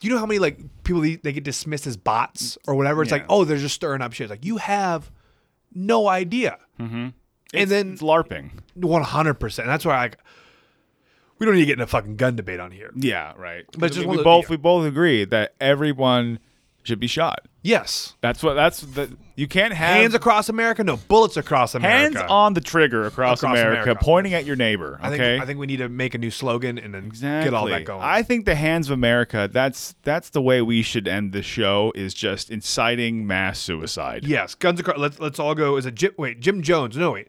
Do 0.00 0.08
you 0.08 0.14
know 0.14 0.18
how 0.18 0.26
many 0.26 0.38
like 0.40 0.58
people 0.82 1.02
they 1.02 1.16
they 1.16 1.32
get 1.32 1.44
dismissed 1.44 1.86
as 1.86 1.96
bots 1.96 2.58
or 2.66 2.74
whatever? 2.74 3.02
It's 3.02 3.10
Yeah. 3.10 3.18
like, 3.18 3.26
oh, 3.28 3.44
they're 3.44 3.58
just 3.58 3.74
stirring 3.74 4.02
up 4.02 4.12
shit. 4.12 4.24
It's 4.24 4.30
like 4.30 4.44
you 4.44 4.56
have 4.56 5.10
no 5.74 6.08
idea. 6.08 6.58
Mm-hmm. 6.80 7.06
It's- 7.52 7.62
And 7.62 7.70
then 7.70 7.92
it's 7.92 8.02
LARPing. 8.02 8.50
one 8.74 9.02
hundred 9.02 9.34
percent. 9.34 9.66
That's 9.68 9.84
why 9.84 10.06
I. 10.06 10.10
We 11.38 11.46
don't 11.46 11.54
need 11.54 11.62
to 11.62 11.66
get 11.66 11.78
in 11.78 11.82
a 11.82 11.86
fucking 11.86 12.16
gun 12.16 12.36
debate 12.36 12.60
on 12.60 12.70
here. 12.70 12.90
Yeah, 12.94 13.32
right. 13.36 13.64
But 13.78 13.92
just 13.92 14.06
we, 14.06 14.18
we 14.18 14.22
both 14.22 14.44
yeah. 14.44 14.50
we 14.50 14.56
both 14.58 14.84
agree 14.86 15.24
that 15.24 15.54
everyone 15.60 16.38
should 16.82 16.98
be 17.00 17.06
shot. 17.06 17.46
Yes, 17.62 18.14
That's 18.22 18.42
what 18.42 18.54
that's 18.54 18.80
the 18.80 19.10
you 19.36 19.46
can't 19.46 19.74
have 19.74 19.96
hands 19.96 20.14
across 20.14 20.48
America, 20.48 20.82
no 20.82 20.96
bullets 20.96 21.36
across 21.36 21.74
America. 21.74 22.18
hands 22.18 22.30
on 22.30 22.54
the 22.54 22.60
trigger 22.62 23.04
across, 23.06 23.40
Across 23.42 23.58
America, 23.58 23.82
America. 23.82 24.00
pointing 24.04 24.32
at 24.34 24.46
your 24.46 24.56
neighbor. 24.56 24.98
I 25.02 25.10
think 25.10 25.20
Okay. 25.20 25.38
I 25.38 25.44
think 25.44 25.58
we 25.58 25.66
need 25.66 25.76
to 25.76 25.88
make 25.90 26.14
a 26.14 26.18
new 26.18 26.30
slogan 26.30 26.78
and 26.78 26.94
then 26.94 27.04
Exactly. 27.04 27.50
get 27.50 27.54
all 27.54 27.66
that 27.66 27.84
going. 27.84 28.00
I 28.02 28.22
think 28.22 28.46
the 28.46 28.54
hands 28.54 28.88
of 28.88 28.94
America. 28.94 29.48
That's 29.52 29.94
that's 30.04 30.30
the 30.30 30.40
way 30.40 30.62
we 30.62 30.80
should 30.80 31.06
end 31.06 31.32
the 31.32 31.42
show. 31.42 31.92
Is 31.94 32.14
just 32.14 32.50
inciting 32.50 33.26
mass 33.26 33.58
suicide. 33.58 34.24
yes, 34.24 34.54
guns 34.54 34.80
across. 34.80 34.96
Let's 34.98 35.20
let's 35.20 35.38
all 35.38 35.54
go. 35.54 35.76
Is 35.76 35.84
it 35.84 35.94
Jim? 35.94 36.12
Wait, 36.16 36.40
Jim 36.40 36.62
Jones? 36.62 36.96
No, 36.96 37.12
wait. 37.12 37.28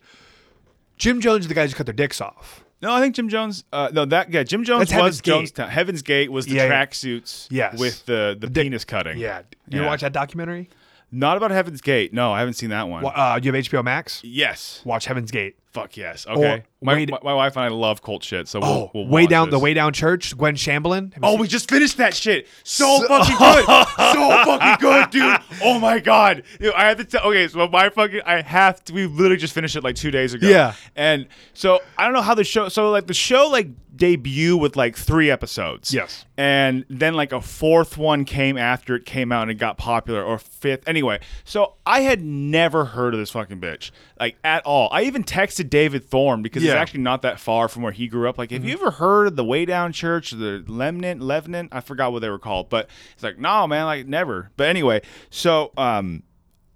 Jim 0.98 1.20
Jones 1.20 1.42
is 1.46 1.48
the 1.50 1.54
guys 1.56 1.72
who 1.72 1.76
cut 1.78 1.86
their 1.88 1.94
dicks 1.94 2.22
off. 2.22 2.64
No, 2.82 2.94
I 2.94 3.00
think 3.00 3.16
Jim 3.16 3.30
Jones. 3.30 3.64
Uh, 3.72 3.90
no, 3.94 4.06
that 4.06 4.32
yeah, 4.32 4.44
Jim 4.44 4.64
Jones 4.64 4.80
That's 4.80 4.92
Heaven's 4.92 5.08
was 5.18 5.22
Gate. 5.22 5.54
Jonestown. 5.54 5.70
Heaven's 5.70 6.02
Gate 6.02 6.32
was 6.32 6.46
the 6.46 6.54
Yeah, 6.56 6.66
yeah. 6.66 6.86
tracksuits. 6.86 7.48
Yes. 7.52 7.78
with 7.80 8.06
the 8.06 8.36
the, 8.40 8.48
dick- 8.48 8.64
penis 8.66 8.86
cutting. 8.86 9.18
Yeah, 9.18 9.42
you 9.70 9.82
Yeah. 9.82 9.86
watch 9.88 10.02
that 10.02 10.14
documentary? 10.14 10.70
Not 11.12 11.38
about 11.38 11.52
Heaven's 11.52 11.82
Gate. 11.82 12.14
No, 12.14 12.32
I 12.32 12.40
haven't 12.40 12.54
seen 12.54 12.70
that 12.70 12.88
one. 12.88 13.04
Wa- 13.04 13.12
Uh, 13.14 13.38
do 13.38 13.46
you 13.48 13.54
have 13.54 13.66
HBO 13.66 13.84
Max? 13.84 14.22
Yes. 14.24 14.82
Watch 14.86 15.06
Heaven's 15.06 15.30
Gate. 15.30 15.56
Fuck 15.72 15.96
yes. 15.96 16.28
Okay. 16.28 16.64
my, 16.82 17.06
my, 17.06 17.20
my 17.24 17.34
wife 17.34 17.56
and 17.56 17.64
I 17.64 17.70
love 17.70 18.02
cult 18.02 18.24
shit, 18.24 18.50
so 18.50 18.60
we'll, 18.60 18.70
Oh, 18.70 18.92
we'll 18.94 19.08
way 19.08 19.26
down 19.26 19.50
the 19.52 19.60
way 19.60 19.74
down 19.74 19.94
church. 19.94 20.38
Gwen 20.38 20.56
Shamblin. 20.56 21.14
Oh, 21.24 21.38
we 21.38 21.48
just 21.48 21.70
finished 21.70 21.96
that 21.98 22.14
shit. 22.14 22.48
So, 22.64 23.00
fucking 23.08 23.36
good. 23.40 23.66
So 23.66 24.30
fucking 24.46 24.78
good, 24.82 25.10
dude. 25.12 25.38
Oh 25.64 25.80
my 25.80 26.00
god. 26.00 26.44
Dude, 26.60 26.74
I 26.74 26.90
have 26.90 26.98
to 26.98 27.06
tell. 27.06 27.24
Okay, 27.30 27.48
so 27.48 27.68
my 27.70 27.90
fucking. 27.90 28.22
I 28.26 28.42
have 28.42 28.84
to. 28.86 28.94
We 28.94 29.06
literally 29.06 29.38
just 29.38 29.54
finished 29.54 29.76
it 29.78 29.84
like 29.84 29.96
two 29.96 30.12
days 30.12 30.34
ago. 30.34 30.48
Yeah. 30.48 30.74
And 30.96 31.28
so 31.54 31.80
I 31.98 32.04
don't 32.04 32.14
know 32.14 32.22
how 32.22 32.36
the 32.36 32.44
show. 32.44 32.68
So 32.68 32.92
like 32.92 33.08
the 33.08 33.14
show 33.14 33.48
like 33.48 33.70
debut 33.96 34.58
with 34.58 34.76
like 34.76 34.98
three 34.98 35.30
episodes. 35.30 35.94
Yes. 35.94 36.26
And 36.38 36.86
then 36.90 37.14
like 37.14 37.32
a 37.32 37.40
fourth 37.42 37.98
one 37.98 38.26
came 38.26 38.58
after 38.58 38.96
it 38.96 39.06
came 39.06 39.32
out 39.32 39.44
and 39.44 39.52
it 39.52 39.56
got 39.56 39.78
popular, 39.78 40.24
or 40.24 40.38
fifth. 40.40 40.88
Anyway, 40.88 41.20
so 41.44 41.76
I 41.86 42.02
had 42.02 42.22
never 42.24 42.86
heard 42.86 43.14
of 43.14 43.20
this 43.20 43.30
fucking 43.32 43.60
bitch 43.62 43.92
like 44.20 44.38
at 44.44 44.66
all. 44.66 44.90
I 44.92 45.04
even 45.04 45.24
texted 45.24 45.61
David 45.64 46.04
Thorne 46.06 46.42
because 46.42 46.64
Yeah. 46.64 46.72
it's 46.74 46.78
actually 46.80 47.02
not 47.02 47.22
that 47.24 47.40
far 47.40 47.68
from 47.68 47.82
where 47.84 47.92
he 47.92 48.08
grew 48.08 48.28
up. 48.30 48.38
Like, 48.38 48.52
have 48.52 48.64
you 48.66 48.74
ever 48.74 48.92
heard 48.92 49.28
of 49.28 49.36
the 49.36 49.44
Way 49.46 49.66
Down 49.66 49.92
Church, 49.94 50.32
the 50.32 50.64
Lemnant, 50.68 51.20
Levenant? 51.22 51.70
I 51.72 51.82
forgot 51.82 52.12
what 52.12 52.20
they 52.22 52.30
were 52.30 52.40
called, 52.40 52.70
but 52.70 52.90
it's 53.14 53.24
like, 53.24 53.38
no, 53.40 53.68
man, 53.68 53.86
like 53.86 54.08
never. 54.08 54.52
But 54.58 54.68
anyway, 54.68 55.02
so 55.30 55.72
um, 55.78 56.24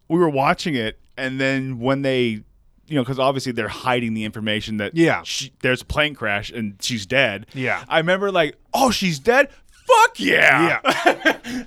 we 0.09 0.19
were 0.19 0.29
watching 0.29 0.75
it, 0.75 0.99
and 1.17 1.39
then 1.39 1.79
when 1.79 2.01
they, 2.01 2.43
you 2.87 2.95
know, 2.95 3.01
because 3.03 3.19
obviously 3.19 3.51
they're 3.51 3.67
hiding 3.67 4.13
the 4.13 4.23
information 4.25 4.77
that 4.77 4.95
Yeah. 4.95 5.21
she, 5.23 5.51
there's 5.61 5.81
a 5.81 5.85
plane 5.85 6.13
crash 6.13 6.51
and 6.51 6.75
she's 6.81 7.05
dead. 7.05 7.47
Yeah. 7.53 7.83
I 7.89 7.97
remember 7.97 8.31
like, 8.31 8.57
oh, 8.73 8.91
she's 8.91 9.17
dead. 9.19 9.49
Fuck 9.87 10.19
yeah! 10.19 10.79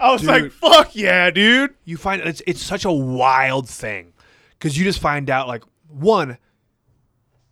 I 0.01 0.11
was 0.11 0.25
like, 0.25 0.51
fuck 0.51 0.97
yeah, 0.97 1.31
dude. 1.31 1.75
you 1.85 1.97
find 1.97 2.21
it's 2.23 2.43
it's 2.49 2.61
such 2.61 2.85
a 2.85 2.91
wild 2.91 3.69
thing 3.69 4.13
because 4.59 4.77
you 4.77 4.83
just 4.85 4.99
find 4.99 5.31
out 5.31 5.47
like 5.47 5.63
one 5.89 6.37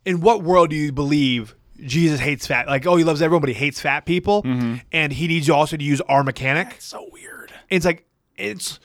in 0.07 0.21
what 0.21 0.41
world 0.41 0.69
do 0.69 0.75
you 0.75 0.91
believe 0.91 1.53
jesus 1.79 2.19
hates 2.19 2.47
fat? 2.47 2.67
Like 2.67 2.87
oh 2.87 2.95
he 2.95 3.03
loves 3.03 3.21
everyone 3.21 3.41
but 3.41 3.49
he 3.49 3.55
hates 3.55 3.79
fat 3.79 4.05
people 4.05 4.41
mm-hmm. 4.43 4.77
and 4.91 5.13
he 5.13 5.27
needs 5.27 5.47
you 5.47 5.53
also 5.53 5.77
to 5.77 5.83
use 5.83 6.01
our 6.01 6.23
mechanic? 6.23 6.77
So 6.79 7.07
weird. 7.11 7.51
it's 7.69 7.85
like 7.85 8.05
it's 8.35 8.79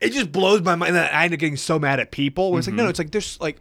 it 0.00 0.10
just 0.10 0.32
blows 0.32 0.62
my 0.62 0.74
mind 0.74 0.94
that 0.94 1.12
i 1.14 1.24
end 1.24 1.32
up 1.34 1.40
getting 1.40 1.56
so 1.56 1.78
mad 1.78 2.00
at 2.00 2.10
people 2.10 2.50
when 2.50 2.58
it's 2.58 2.68
like 2.68 2.76
no, 2.76 2.84
no 2.84 2.88
it's 2.88 2.98
like 2.98 3.10
there's 3.10 3.40
like 3.40 3.56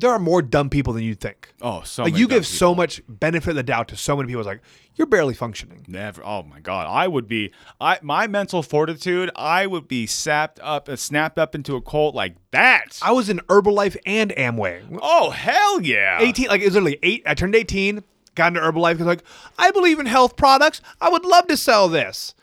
there 0.00 0.10
are 0.10 0.18
more 0.18 0.42
dumb 0.42 0.68
people 0.70 0.92
than 0.92 1.02
you'd 1.02 1.20
think 1.20 1.52
Oh, 1.60 1.82
so 1.82 2.04
like 2.04 2.16
you 2.16 2.28
give 2.28 2.46
so 2.46 2.74
much 2.74 3.02
benefit 3.08 3.50
of 3.50 3.56
the 3.56 3.62
doubt 3.62 3.88
to 3.88 3.96
so 3.96 4.16
many 4.16 4.26
people 4.28 4.40
it's 4.40 4.46
like 4.46 4.62
you're 4.94 5.06
barely 5.06 5.34
functioning 5.34 5.84
Never. 5.86 6.24
Oh 6.24 6.42
my 6.42 6.58
god, 6.60 6.86
I 6.88 7.06
would 7.06 7.28
be. 7.28 7.52
I 7.80 7.98
my 8.02 8.26
mental 8.26 8.62
fortitude. 8.64 9.30
I 9.36 9.66
would 9.66 9.86
be 9.86 10.06
sapped 10.06 10.58
up, 10.60 10.88
uh, 10.88 10.96
snapped 10.96 11.38
up 11.38 11.54
into 11.54 11.76
a 11.76 11.80
cult 11.80 12.14
like 12.16 12.34
that. 12.50 12.98
i 13.02 13.12
was 13.12 13.28
in 13.28 13.38
herbalife 13.48 13.96
and 14.06 14.30
amway 14.32 14.82
oh 15.02 15.30
hell 15.30 15.80
yeah. 15.80 16.18
18 16.20 16.48
like 16.48 16.60
it 16.60 16.64
was 16.64 16.74
literally 16.74 16.98
eight 17.02 17.22
i 17.26 17.34
turned 17.34 17.54
18 17.54 18.02
got 18.34 18.48
into 18.48 18.60
herbalife 18.60 18.92
because 18.92 19.06
like 19.06 19.22
i 19.58 19.70
believe 19.70 19.98
in 20.00 20.06
health 20.06 20.36
products 20.36 20.80
i 21.00 21.08
would 21.08 21.24
love 21.24 21.46
to 21.48 21.56
sell 21.56 21.88
this 21.88 22.34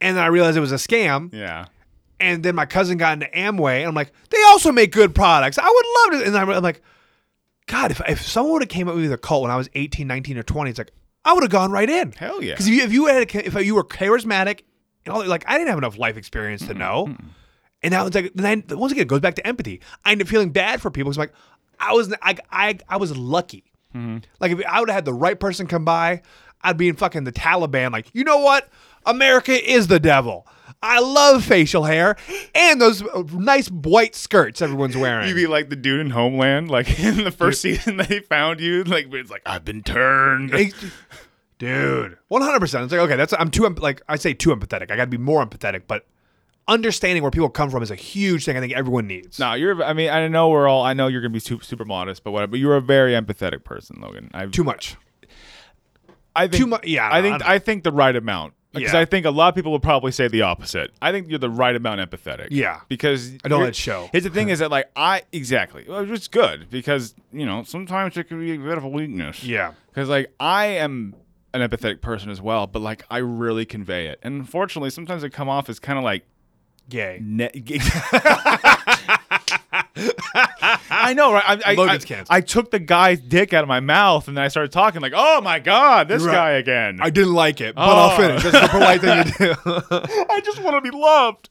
and 0.00 0.16
then 0.16 0.22
i 0.24 0.26
realized 0.26 0.56
it 0.56 0.60
was 0.60 0.72
a 0.72 0.76
scam 0.76 1.32
Yeah. 1.32 1.66
And 2.20 2.42
then 2.42 2.54
my 2.54 2.66
cousin 2.66 2.98
got 2.98 3.14
into 3.14 3.26
amway 3.26 3.78
and 3.80 3.88
i'm 3.88 3.94
like 3.94 4.12
they 4.30 4.42
also 4.48 4.70
make 4.70 4.92
good 4.92 5.14
products 5.14 5.58
i 5.58 5.68
would 5.68 6.14
love 6.14 6.22
to 6.22 6.28
and 6.28 6.36
i'm, 6.36 6.50
I'm 6.50 6.62
like 6.62 6.82
god 7.66 7.90
if, 7.90 8.00
if 8.08 8.22
someone 8.22 8.52
would 8.54 8.62
have 8.62 8.68
came 8.68 8.88
up 8.88 8.94
with 8.94 9.12
a 9.12 9.18
cult 9.18 9.42
when 9.42 9.50
i 9.50 9.56
was 9.56 9.68
18 9.74 10.06
19 10.06 10.38
or 10.38 10.42
20 10.42 10.70
it's 10.70 10.78
like 10.78 10.92
i 11.24 11.32
would 11.32 11.42
have 11.42 11.50
gone 11.50 11.70
right 11.70 11.88
in 11.88 12.12
Hell 12.12 12.42
yeah. 12.42 12.52
because 12.52 12.66
if 12.66 12.74
you, 12.74 12.82
if 12.82 12.92
you 12.92 13.06
had 13.06 13.34
a, 13.34 13.46
if 13.46 13.66
you 13.66 13.74
were 13.74 13.84
charismatic 13.84 14.60
and 15.04 15.14
all 15.14 15.26
like 15.26 15.44
i 15.48 15.56
didn't 15.56 15.68
have 15.68 15.78
enough 15.78 15.98
life 15.98 16.16
experience 16.16 16.66
to 16.66 16.74
know 16.74 17.14
and 17.82 17.92
now 17.92 18.06
it's 18.06 18.14
like 18.14 18.32
then 18.34 18.64
I- 18.70 18.74
once 18.74 18.92
again 18.92 19.02
it 19.02 19.08
goes 19.08 19.20
back 19.20 19.34
to 19.36 19.46
empathy. 19.46 19.80
I 20.04 20.12
end 20.12 20.22
up 20.22 20.28
feeling 20.28 20.50
bad 20.50 20.80
for 20.80 20.90
people. 20.90 21.10
It's 21.10 21.18
like 21.18 21.32
I 21.78 21.92
was 21.92 22.12
I 22.22 22.36
I, 22.50 22.78
I 22.88 22.96
was 22.98 23.16
lucky. 23.16 23.72
Mm-hmm. 23.94 24.18
Like 24.38 24.52
if 24.52 24.64
I 24.66 24.80
would 24.80 24.88
have 24.88 24.94
had 24.94 25.04
the 25.04 25.14
right 25.14 25.38
person 25.38 25.66
come 25.66 25.84
by, 25.84 26.22
I'd 26.62 26.76
be 26.76 26.88
in 26.88 26.96
fucking 26.96 27.24
the 27.24 27.32
Taliban. 27.32 27.92
Like 27.92 28.08
you 28.12 28.24
know 28.24 28.38
what? 28.38 28.68
America 29.06 29.52
is 29.52 29.86
the 29.86 29.98
devil. 29.98 30.46
I 30.82 31.00
love 31.00 31.44
facial 31.44 31.84
hair 31.84 32.16
and 32.54 32.80
those 32.80 33.02
nice 33.34 33.68
white 33.70 34.14
skirts 34.14 34.62
everyone's 34.62 34.96
wearing. 34.98 35.28
You'd 35.28 35.34
be 35.34 35.46
like 35.46 35.68
the 35.68 35.76
dude 35.76 36.00
in 36.00 36.10
Homeland, 36.10 36.70
like 36.70 36.98
in 37.00 37.24
the 37.24 37.30
first 37.30 37.60
season 37.60 37.98
they 37.98 38.20
found 38.20 38.60
you, 38.60 38.84
like 38.84 39.12
it's 39.12 39.30
like 39.30 39.42
I've 39.46 39.64
been 39.64 39.82
turned. 39.82 40.52
Dude, 41.58 42.16
one 42.28 42.40
hundred 42.40 42.60
percent. 42.60 42.84
It's 42.84 42.92
like 42.92 43.02
okay, 43.02 43.16
that's 43.16 43.34
I'm 43.34 43.50
too 43.50 43.68
like 43.68 44.00
I 44.08 44.16
say 44.16 44.32
too 44.32 44.48
empathetic. 44.48 44.90
I 44.90 44.96
got 44.96 45.04
to 45.04 45.10
be 45.10 45.18
more 45.18 45.44
empathetic, 45.44 45.82
but 45.86 46.06
understanding 46.66 47.22
where 47.22 47.30
people 47.30 47.50
come 47.50 47.68
from 47.68 47.82
is 47.82 47.90
a 47.90 47.94
huge 47.96 48.46
thing. 48.46 48.56
I 48.56 48.60
think 48.60 48.72
everyone 48.72 49.06
needs. 49.06 49.38
No, 49.38 49.52
you're. 49.52 49.84
I 49.84 49.92
mean, 49.92 50.08
I 50.08 50.26
know 50.28 50.48
we're 50.48 50.66
all. 50.68 50.82
I 50.82 50.94
know 50.94 51.06
you're 51.08 51.20
gonna 51.20 51.34
be 51.34 51.38
super, 51.38 51.62
super 51.62 51.84
modest, 51.84 52.24
but 52.24 52.30
whatever. 52.30 52.52
But 52.52 52.60
you're 52.60 52.76
a 52.76 52.80
very 52.80 53.12
empathetic 53.12 53.62
person, 53.64 53.98
Logan. 54.00 54.30
I've, 54.32 54.52
Too 54.52 54.64
much. 54.64 54.96
I 56.34 56.46
think 56.48 56.62
too 56.62 56.66
mu- 56.68 56.78
yeah, 56.84 57.06
I 57.10 57.18
I 57.18 57.22
think 57.22 57.40
know. 57.40 57.46
I 57.46 57.58
think 57.58 57.84
the 57.84 57.92
right 57.92 58.16
amount. 58.16 58.54
Because 58.72 58.92
Yeah. 58.92 59.00
I 59.00 59.04
think 59.04 59.26
a 59.26 59.30
lot 59.30 59.48
of 59.48 59.54
people 59.56 59.72
would 59.72 59.82
probably 59.82 60.12
say 60.12 60.28
the 60.28 60.42
opposite. 60.42 60.92
I 61.02 61.10
think 61.10 61.28
you're 61.28 61.38
the 61.40 61.50
right 61.50 61.74
amount 61.74 62.00
empathetic. 62.00 62.48
Yeah. 62.50 62.80
Because 62.88 63.32
I 63.44 63.48
don't 63.48 63.62
let 63.62 63.74
show. 63.74 64.08
Here's 64.12 64.24
the 64.24 64.30
thing: 64.30 64.48
is 64.50 64.60
that 64.60 64.70
like 64.70 64.90
I 64.94 65.22
exactly, 65.32 65.84
well, 65.88 66.08
it's 66.10 66.28
good 66.28 66.70
because 66.70 67.14
you 67.32 67.44
know 67.46 67.64
sometimes 67.64 68.16
it 68.16 68.24
can 68.24 68.38
be 68.38 68.52
a 68.54 68.58
bit 68.58 68.78
of 68.78 68.84
a 68.84 68.88
weakness. 68.88 69.42
Yeah. 69.42 69.72
Because 69.88 70.08
like 70.08 70.32
I 70.38 70.66
am 70.66 71.14
an 71.52 71.68
empathetic 71.68 72.00
person 72.00 72.30
as 72.30 72.40
well, 72.40 72.68
but 72.68 72.80
like 72.80 73.04
I 73.10 73.18
really 73.18 73.64
convey 73.66 74.06
it, 74.06 74.20
and 74.22 74.34
unfortunately, 74.36 74.90
sometimes 74.90 75.24
it 75.24 75.30
come 75.30 75.48
off 75.48 75.68
as 75.68 75.80
kind 75.80 75.98
of 75.98 76.04
like 76.04 76.24
Gay. 76.88 77.18
Ne- 77.22 77.50
I 80.34 81.14
know, 81.14 81.32
right? 81.32 81.44
I, 81.46 81.72
I, 81.72 81.74
Logan's 81.74 82.04
I, 82.04 82.08
canceled. 82.08 82.26
I 82.30 82.40
took 82.40 82.70
the 82.70 82.78
guy's 82.78 83.20
dick 83.20 83.52
out 83.52 83.62
of 83.64 83.68
my 83.68 83.80
mouth, 83.80 84.28
and 84.28 84.36
then 84.36 84.44
I 84.44 84.48
started 84.48 84.72
talking 84.72 85.00
like, 85.00 85.12
"Oh 85.14 85.40
my 85.40 85.58
god, 85.58 86.08
this 86.08 86.22
Right. 86.22 86.32
guy 86.32 86.50
again!" 86.52 86.98
I 87.02 87.10
didn't 87.10 87.34
like 87.34 87.60
it, 87.60 87.74
but 87.74 87.82
Oh. 87.88 88.08
I'll 88.10 88.16
finish. 88.16 88.42
That's 88.42 88.60
the 88.60 88.68
polite 88.68 89.00
thing 89.00 89.24
to 89.24 89.38
do. 89.38 89.54
I 90.30 90.40
just 90.44 90.62
want 90.62 90.82
to 90.82 90.90
be 90.90 90.96
loved. 90.96 91.48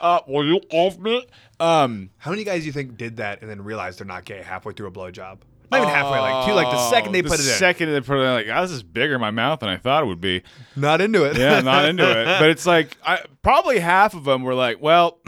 Uh, 0.00 0.20
will 0.26 0.44
you 0.46 0.60
love 0.72 0.98
me? 0.98 1.26
Um, 1.60 2.10
How 2.18 2.30
many 2.30 2.44
guys 2.44 2.60
do 2.62 2.66
you 2.66 2.72
think 2.72 2.96
did 2.96 3.18
that 3.18 3.42
and 3.42 3.50
then 3.50 3.62
realized 3.62 3.98
they're 4.00 4.06
not 4.06 4.24
gay 4.24 4.42
halfway 4.42 4.72
through 4.72 4.88
a 4.88 4.90
blowjob? 4.92 5.38
Not 5.70 5.78
even 5.78 5.88
halfway, 5.88 6.18
like 6.20 6.46
two, 6.46 6.52
like 6.52 6.70
the 6.70 6.90
second 6.90 7.12
they 7.12 7.20
the 7.22 7.28
put 7.28 7.38
it 7.40 7.46
in. 7.46 7.52
second 7.54 7.90
they 7.92 8.00
put 8.00 8.18
it 8.18 8.22
in, 8.22 8.32
like, 8.32 8.46
oh, 8.52 8.62
this 8.62 8.70
is 8.70 8.82
bigger 8.82 9.14
in 9.14 9.20
my 9.20 9.30
mouth 9.30 9.60
than 9.60 9.68
I 9.70 9.76
thought 9.76 10.02
it 10.02 10.06
would 10.06 10.20
be. 10.20 10.42
Not 10.76 11.00
into 11.00 11.24
it. 11.24 11.36
Yeah, 11.36 11.60
not 11.60 11.86
into 11.86 12.04
it. 12.04 12.24
But 12.38 12.50
it's 12.50 12.66
like, 12.66 12.96
I, 13.04 13.20
probably 13.42 13.78
half 13.80 14.14
of 14.14 14.24
them 14.24 14.42
were 14.42 14.54
like, 14.54 14.80
well, 14.80 15.18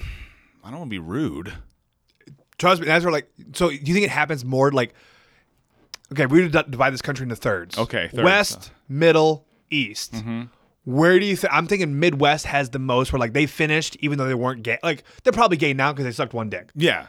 I 0.63 0.71
don't 0.71 0.79
want 0.81 0.91
to 0.91 0.95
be 0.95 0.99
rude. 0.99 1.53
Trust 2.59 2.81
me, 2.81 2.87
that's 2.87 3.05
where 3.05 3.13
like. 3.13 3.31
So 3.53 3.69
do 3.69 3.75
you 3.75 3.95
think 3.95 4.07
it 4.07 4.11
happens 4.11 4.45
more 4.45 4.73
like? 4.73 4.95
Okay, 6.13 6.27
we're 6.27 6.49
divide 6.49 6.93
this 6.93 7.03
country 7.03 7.25
into 7.25 7.37
thirds. 7.37 7.77
Okay, 7.77 8.09
thirds. 8.09 8.23
West, 8.23 8.71
middle, 8.89 9.45
east. 9.71 10.13
Mm-hmm. 10.13 10.43
Where 10.85 11.19
do 11.19 11.27
you 11.27 11.37
think? 11.37 11.53
I'm 11.53 11.67
thinking 11.67 11.99
Midwest 11.99 12.47
has 12.47 12.71
the 12.71 12.79
most. 12.79 13.13
Where 13.13 13.21
like 13.21 13.33
they 13.33 13.47
finished, 13.47 13.97
even 14.01 14.19
though 14.19 14.27
they 14.27 14.35
weren't 14.35 14.63
gay. 14.63 14.79
Like 14.83 15.05
they're 15.25 15.33
probably 15.33 15.57
gay 15.57 15.75
now 15.75 15.93
because 15.93 16.05
they 16.05 16.13
sucked 16.13 16.33
one 16.33 16.49
dick. 16.49 16.71
Yeah. 16.75 17.07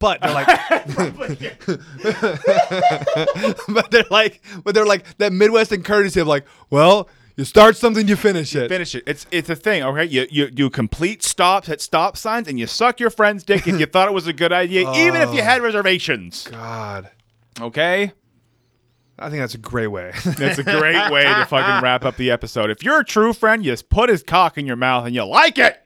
but 0.00 0.20
they're 0.20 0.32
like, 0.32 0.46
but 3.68 3.90
they're 3.90 4.04
like, 4.10 4.42
but 4.64 4.74
they're 4.74 4.86
like 4.86 5.16
that 5.18 5.32
Midwestern 5.32 5.82
courtesy 5.82 6.20
of 6.20 6.26
like, 6.26 6.46
well, 6.70 7.08
you 7.40 7.46
start 7.46 7.74
something, 7.74 8.06
you 8.06 8.16
finish 8.16 8.54
it. 8.54 8.68
Finish 8.68 8.94
it. 8.94 9.02
It's 9.06 9.26
it's 9.30 9.48
a 9.48 9.56
thing, 9.56 9.82
okay? 9.82 10.04
You 10.04 10.26
you 10.30 10.50
do 10.50 10.68
complete 10.68 11.22
stops 11.22 11.70
at 11.70 11.80
stop 11.80 12.18
signs 12.18 12.46
and 12.46 12.58
you 12.58 12.66
suck 12.66 13.00
your 13.00 13.08
friend's 13.08 13.44
dick 13.44 13.66
if 13.66 13.80
you 13.80 13.86
thought 13.92 14.08
it 14.08 14.12
was 14.12 14.26
a 14.26 14.34
good 14.34 14.52
idea, 14.52 14.82
even 14.92 15.22
if 15.22 15.32
you 15.32 15.40
had 15.40 15.62
oh, 15.62 15.64
reservations. 15.64 16.46
God, 16.48 17.10
Okay? 17.58 18.12
I 19.18 19.28
think 19.30 19.40
that's 19.40 19.54
a 19.54 19.58
great 19.58 19.86
way. 19.86 20.12
That's 20.24 20.58
a 20.58 20.62
great 20.62 21.10
way 21.10 21.24
to 21.24 21.46
fucking 21.46 21.82
wrap 21.82 22.04
up 22.04 22.16
the 22.16 22.30
episode. 22.30 22.70
If 22.70 22.82
you're 22.82 23.00
a 23.00 23.04
true 23.04 23.32
friend, 23.32 23.64
you 23.64 23.72
just 23.72 23.88
put 23.88 24.10
his 24.10 24.22
cock 24.22 24.58
in 24.58 24.66
your 24.66 24.76
mouth 24.76 25.06
and 25.06 25.14
you 25.14 25.24
like 25.24 25.58
it. 25.58 25.79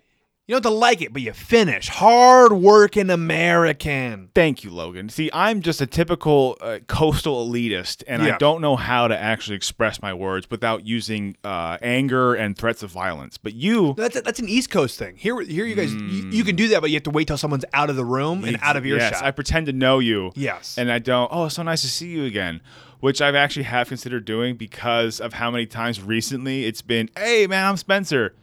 You 0.47 0.53
don't 0.55 0.62
have 0.65 0.71
to 0.73 0.77
like 0.79 1.01
it, 1.01 1.12
but 1.12 1.23
you 1.23 1.33
finish. 1.33 1.89
Hard 1.89 2.53
working 2.53 3.09
American. 3.09 4.29
Thank 4.35 4.62
you, 4.62 4.71
Logan. 4.71 5.09
See, 5.09 5.31
I'm 5.33 5.62
just 5.62 5.81
a 5.81 5.87
typical 5.87 6.59
uh, 6.61 6.81
coastal 6.87 7.49
elitist, 7.49 8.03
and 8.07 8.23
Yeah. 8.23 8.35
I 8.35 8.39
don't 8.39 8.61
know 8.61 8.77
how 8.77 9.09
to 9.09 9.19
actually 9.19 9.57
express 9.57 10.03
my 10.03 10.12
words 10.12 10.51
without 10.51 10.87
using 10.87 11.37
uh, 11.45 11.79
anger 11.81 12.35
and 12.35 12.57
threats 12.59 12.83
of 12.83 12.91
violence. 12.91 13.39
But 13.39 13.55
you, 13.55 13.95
That's 13.97 14.16
a, 14.16 14.21
that's 14.21 14.39
an 14.41 14.49
East 14.49 14.71
Coast 14.71 14.99
thing. 14.99 15.16
Here, 15.16 15.41
here, 15.41 15.65
you 15.65 15.75
guys, 15.75 15.95
you, 15.95 16.29
you 16.31 16.45
can 16.45 16.57
do 16.57 16.69
that, 16.69 16.81
but 16.81 16.91
you 16.91 16.97
have 16.97 17.05
to 17.05 17.11
wait 17.11 17.27
till 17.27 17.39
someone's 17.39 17.65
out 17.73 17.89
of 17.89 17.97
the 17.97 18.05
room 18.05 18.45
and 18.45 18.59
out 18.61 18.77
of 18.77 18.85
earshot. 18.85 19.12
yes, 19.12 19.23
I 19.23 19.31
pretend 19.31 19.66
to 19.66 19.73
know 19.73 19.99
you. 19.99 20.33
Yes. 20.35 20.77
and 20.77 20.91
I 20.93 20.99
don't. 20.99 21.29
Oh, 21.33 21.47
it's 21.47 21.55
so 21.55 21.62
nice 21.62 21.83
to 21.83 21.89
see 21.89 22.09
you 22.09 22.25
again. 22.25 22.61
Which 23.01 23.21
I've 23.21 23.35
actually 23.35 23.65
have 23.65 23.89
considered 23.89 24.25
doing 24.25 24.57
because 24.57 25.21
of 25.21 25.35
how 25.35 25.51
many 25.51 25.66
times 25.66 26.01
recently 26.01 26.65
it's 26.65 26.81
been, 26.81 27.11
"Hey, 27.16 27.47
man, 27.47 27.66
I'm 27.66 27.77
Spencer." 27.77 28.35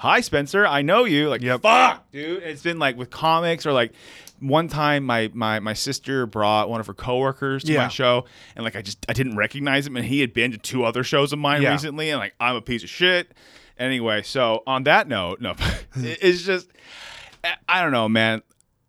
Hi, 0.00 0.22
Spencer. 0.22 0.66
I 0.66 0.80
know 0.80 1.04
you. 1.04 1.28
Like, 1.28 1.42
fuck, 1.60 2.10
dude. 2.10 2.42
It's 2.42 2.62
been 2.62 2.78
like 2.78 2.96
with 2.96 3.10
comics 3.10 3.66
or 3.66 3.72
like 3.72 3.92
one 4.38 4.66
time 4.66 5.04
my 5.04 5.30
my 5.34 5.60
my 5.60 5.74
sister 5.74 6.24
brought 6.24 6.70
one 6.70 6.80
of 6.80 6.86
her 6.86 6.94
coworkers 6.94 7.64
to 7.64 7.72
Yeah. 7.74 7.82
my 7.82 7.88
show 7.88 8.24
and 8.56 8.64
like 8.64 8.74
I 8.76 8.80
just 8.80 9.04
I 9.10 9.12
didn't 9.12 9.36
recognize 9.36 9.86
him 9.86 9.98
and 9.98 10.06
he 10.06 10.20
had 10.20 10.32
been 10.32 10.52
to 10.52 10.56
two 10.58 10.84
other 10.84 11.04
shows 11.04 11.34
of 11.34 11.38
mine 11.38 11.60
Yeah. 11.60 11.72
recently 11.72 12.08
and 12.08 12.18
like 12.18 12.34
I'm 12.40 12.56
a 12.56 12.62
piece 12.62 12.82
of 12.82 12.88
shit. 12.88 13.32
Anyway, 13.78 14.22
so 14.22 14.62
on 14.66 14.84
that 14.84 15.06
note, 15.06 15.42
no, 15.42 15.54
it's 15.94 16.42
just 16.44 16.68
I 17.68 17.82
don't 17.82 17.92
know, 17.92 18.08
man. 18.08 18.40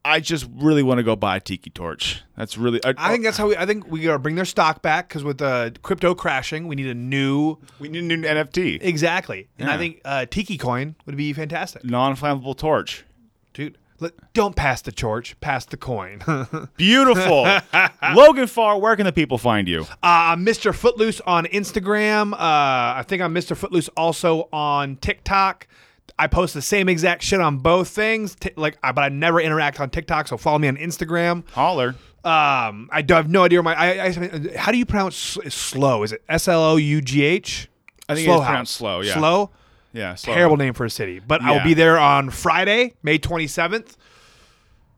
I 0.04 0.20
just 0.20 0.48
really 0.56 0.82
want 0.84 0.98
to 0.98 1.04
go 1.04 1.16
buy 1.16 1.38
a 1.38 1.40
tiki 1.40 1.70
torch. 1.70 2.24
That's 2.36 2.58
really 2.58 2.84
I, 2.84 2.94
I 2.98 3.12
think 3.12 3.24
that's 3.24 3.38
how 3.38 3.48
we. 3.50 3.56
I 3.58 3.66
think 3.66 3.88
we 3.88 4.02
gotta 4.02 4.18
bring 4.20 4.36
their 4.36 4.46
stock 4.46 4.82
back 4.82 5.08
because 5.08 5.24
with 5.24 5.38
the 5.38 5.76
crypto 5.84 6.16
crashing, 6.16 6.68
we 6.68 6.76
need 6.76 6.88
a 6.88 6.96
new. 6.96 7.58
we 7.80 7.88
need 7.88 8.00
a 8.12 8.18
new 8.18 8.18
NFT, 8.18 8.80
Exactly, 8.82 9.48
and 9.60 9.70
I 9.70 9.78
think 9.78 10.02
uh, 10.04 10.26
Tiki 10.26 10.58
Coin 10.58 10.96
would 11.06 11.16
be 11.18 11.34
fantastic, 11.34 11.84
non-flammable 11.84 12.58
torch. 12.58 13.06
dude. 13.54 13.78
Let, 14.00 14.14
don't 14.34 14.56
pass 14.56 14.82
the 14.82 14.92
torch, 14.92 15.40
pass 15.42 15.64
the 15.66 15.78
coin. 15.78 16.24
Beautiful, 16.78 17.48
Logan 18.16 18.48
Farr. 18.48 18.80
Where 18.80 18.96
can 18.96 19.06
the 19.06 19.12
people 19.12 19.38
find 19.38 19.68
you? 19.68 19.86
Uh, 20.02 20.36
Mr. 20.36 20.74
Footloose 20.74 21.22
on 21.22 21.46
Instagram. 21.46 22.34
Uh, 22.34 22.38
I 22.40 23.06
think 23.08 23.22
I'm 23.22 23.32
Mr. 23.36 23.56
Footloose 23.56 23.90
also 23.90 24.50
on 24.52 24.96
TikTok. 24.96 25.68
I 26.20 26.28
post 26.28 26.54
the 26.54 26.62
same 26.62 26.90
exact 26.90 27.24
shit 27.24 27.42
on 27.42 27.58
both 27.58 27.90
things. 27.90 28.36
Ti- 28.36 28.52
like, 28.56 28.78
I- 28.84 28.92
but 28.92 29.04
I 29.04 29.10
never 29.10 29.40
interact 29.42 29.80
on 29.80 29.90
TikTok, 29.90 30.28
so 30.28 30.38
follow 30.38 30.60
me 30.60 30.68
on 30.68 30.78
Instagram. 30.78 31.48
Holler. 31.52 31.96
Um, 32.24 32.88
I 32.92 33.02
do 33.02 33.16
have 33.16 33.30
no 33.30 33.44
idea 33.44 33.62
where 33.62 33.64
my. 33.64 33.76
I, 33.76 34.06
I, 34.06 34.58
how 34.58 34.72
do 34.72 34.78
you 34.78 34.86
pronounce 34.86 35.16
sl- 35.16 35.50
slow? 35.50 36.04
Is 36.04 36.12
it 36.12 36.22
S 36.30 36.48
L 36.48 36.62
O 36.64 36.76
U 36.76 37.02
G 37.02 37.24
H? 37.24 37.68
I 38.08 38.16
think 38.16 38.26
Slow 38.26 38.38
it's 38.38 38.46
pronounced 38.46 38.76
slow, 38.76 39.02
yeah. 39.02 39.14
Slow. 39.14 39.50
Yeah, 39.94 40.16
slow. 40.16 40.34
Terrible 40.34 40.58
name 40.58 40.74
for 40.74 40.86
a 40.86 40.90
city, 40.90 41.20
but 41.20 41.42
I 41.42 41.52
will 41.52 41.64
be 41.64 41.74
there 41.74 41.98
on 41.98 42.30
Friday, 42.30 42.94
May 43.04 43.18
27th. 43.20 43.96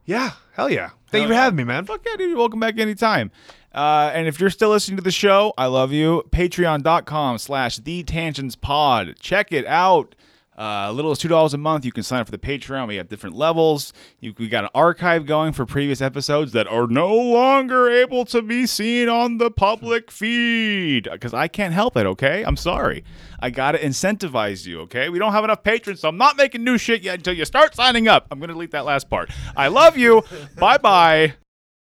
Yeah, 0.06 0.32
hell 0.52 0.70
yeah! 0.70 0.90
Thank 1.10 1.24
you 1.24 1.28
for 1.30 1.34
yeah. 1.34 1.44
having 1.44 1.58
me, 1.58 1.64
man. 1.64 1.86
Fuck 1.86 2.02
yeah, 2.06 2.18
dude. 2.18 2.30
You're 2.30 2.38
welcome 2.38 2.60
back 2.60 2.78
anytime. 2.78 3.32
Uh, 3.74 4.12
and 4.14 4.28
if 4.28 4.40
you're 4.40 4.50
still 4.50 4.70
listening 4.70 4.98
to 4.98 5.04
the 5.04 5.12
show, 5.12 5.54
I 5.58 5.66
love 5.66 5.92
you. 5.92 6.24
Patreon.com 6.32 7.38
slash 7.40 7.78
the 7.78 8.04
tangents 8.04 8.56
pod. 8.56 9.16
Check 9.20 9.52
it 9.52 9.66
out. 9.66 10.14
Uh, 10.58 10.86
a 10.88 10.94
little 10.94 11.12
as 11.12 11.18
two 11.18 11.28
dollars 11.28 11.54
a 11.54 11.58
month. 11.58 11.84
You 11.86 11.92
can 11.92 12.04
sign 12.04 12.20
up 12.20 12.28
for 12.28 12.32
the 12.32 12.38
Patreon. 12.38 12.88
We 12.88 12.98
have 12.98 13.10
different 13.10 13.36
levels. 13.36 13.92
You, 14.20 14.34
we 14.38 14.48
got 14.48 14.64
an 14.64 14.70
archive 14.76 15.26
going 15.26 15.54
for 15.54 15.66
previous 15.66 16.02
episodes 16.02 16.52
that 16.52 16.68
are 16.68 16.88
no 16.88 17.14
longer 17.14 17.90
able 17.90 18.26
to 18.26 18.42
be 18.42 18.68
seen 18.68 19.10
on 19.10 19.38
the 19.38 19.50
public 19.50 20.12
feed 20.12 21.08
because 21.12 21.34
I 21.34 21.48
can't 21.48 21.74
help 21.74 21.98
it. 21.98 22.06
Okay, 22.06 22.44
I'm 22.44 22.58
sorry. 22.58 23.04
I 23.40 23.50
gotta 23.50 23.80
incentivize 23.80 24.66
you. 24.66 24.82
Okay, 24.82 25.10
we 25.10 25.20
don't 25.20 25.32
have 25.32 25.44
enough 25.44 25.64
patrons, 25.64 26.02
so 26.02 26.10
I'm 26.10 26.18
not 26.18 26.38
making 26.38 26.64
new 26.64 26.78
shit 26.78 27.02
yet 27.02 27.16
until 27.16 27.34
you 27.34 27.46
start 27.46 27.76
signing 27.76 28.08
up. 28.08 28.28
I'm 28.30 28.40
gonna 28.40 28.54
delete 28.54 28.72
that 28.72 28.86
last 28.86 29.10
part. 29.10 29.32
I 29.58 29.68
love 29.70 29.98
you. 29.98 30.24
bye 30.58 30.78
bye. 30.78 31.34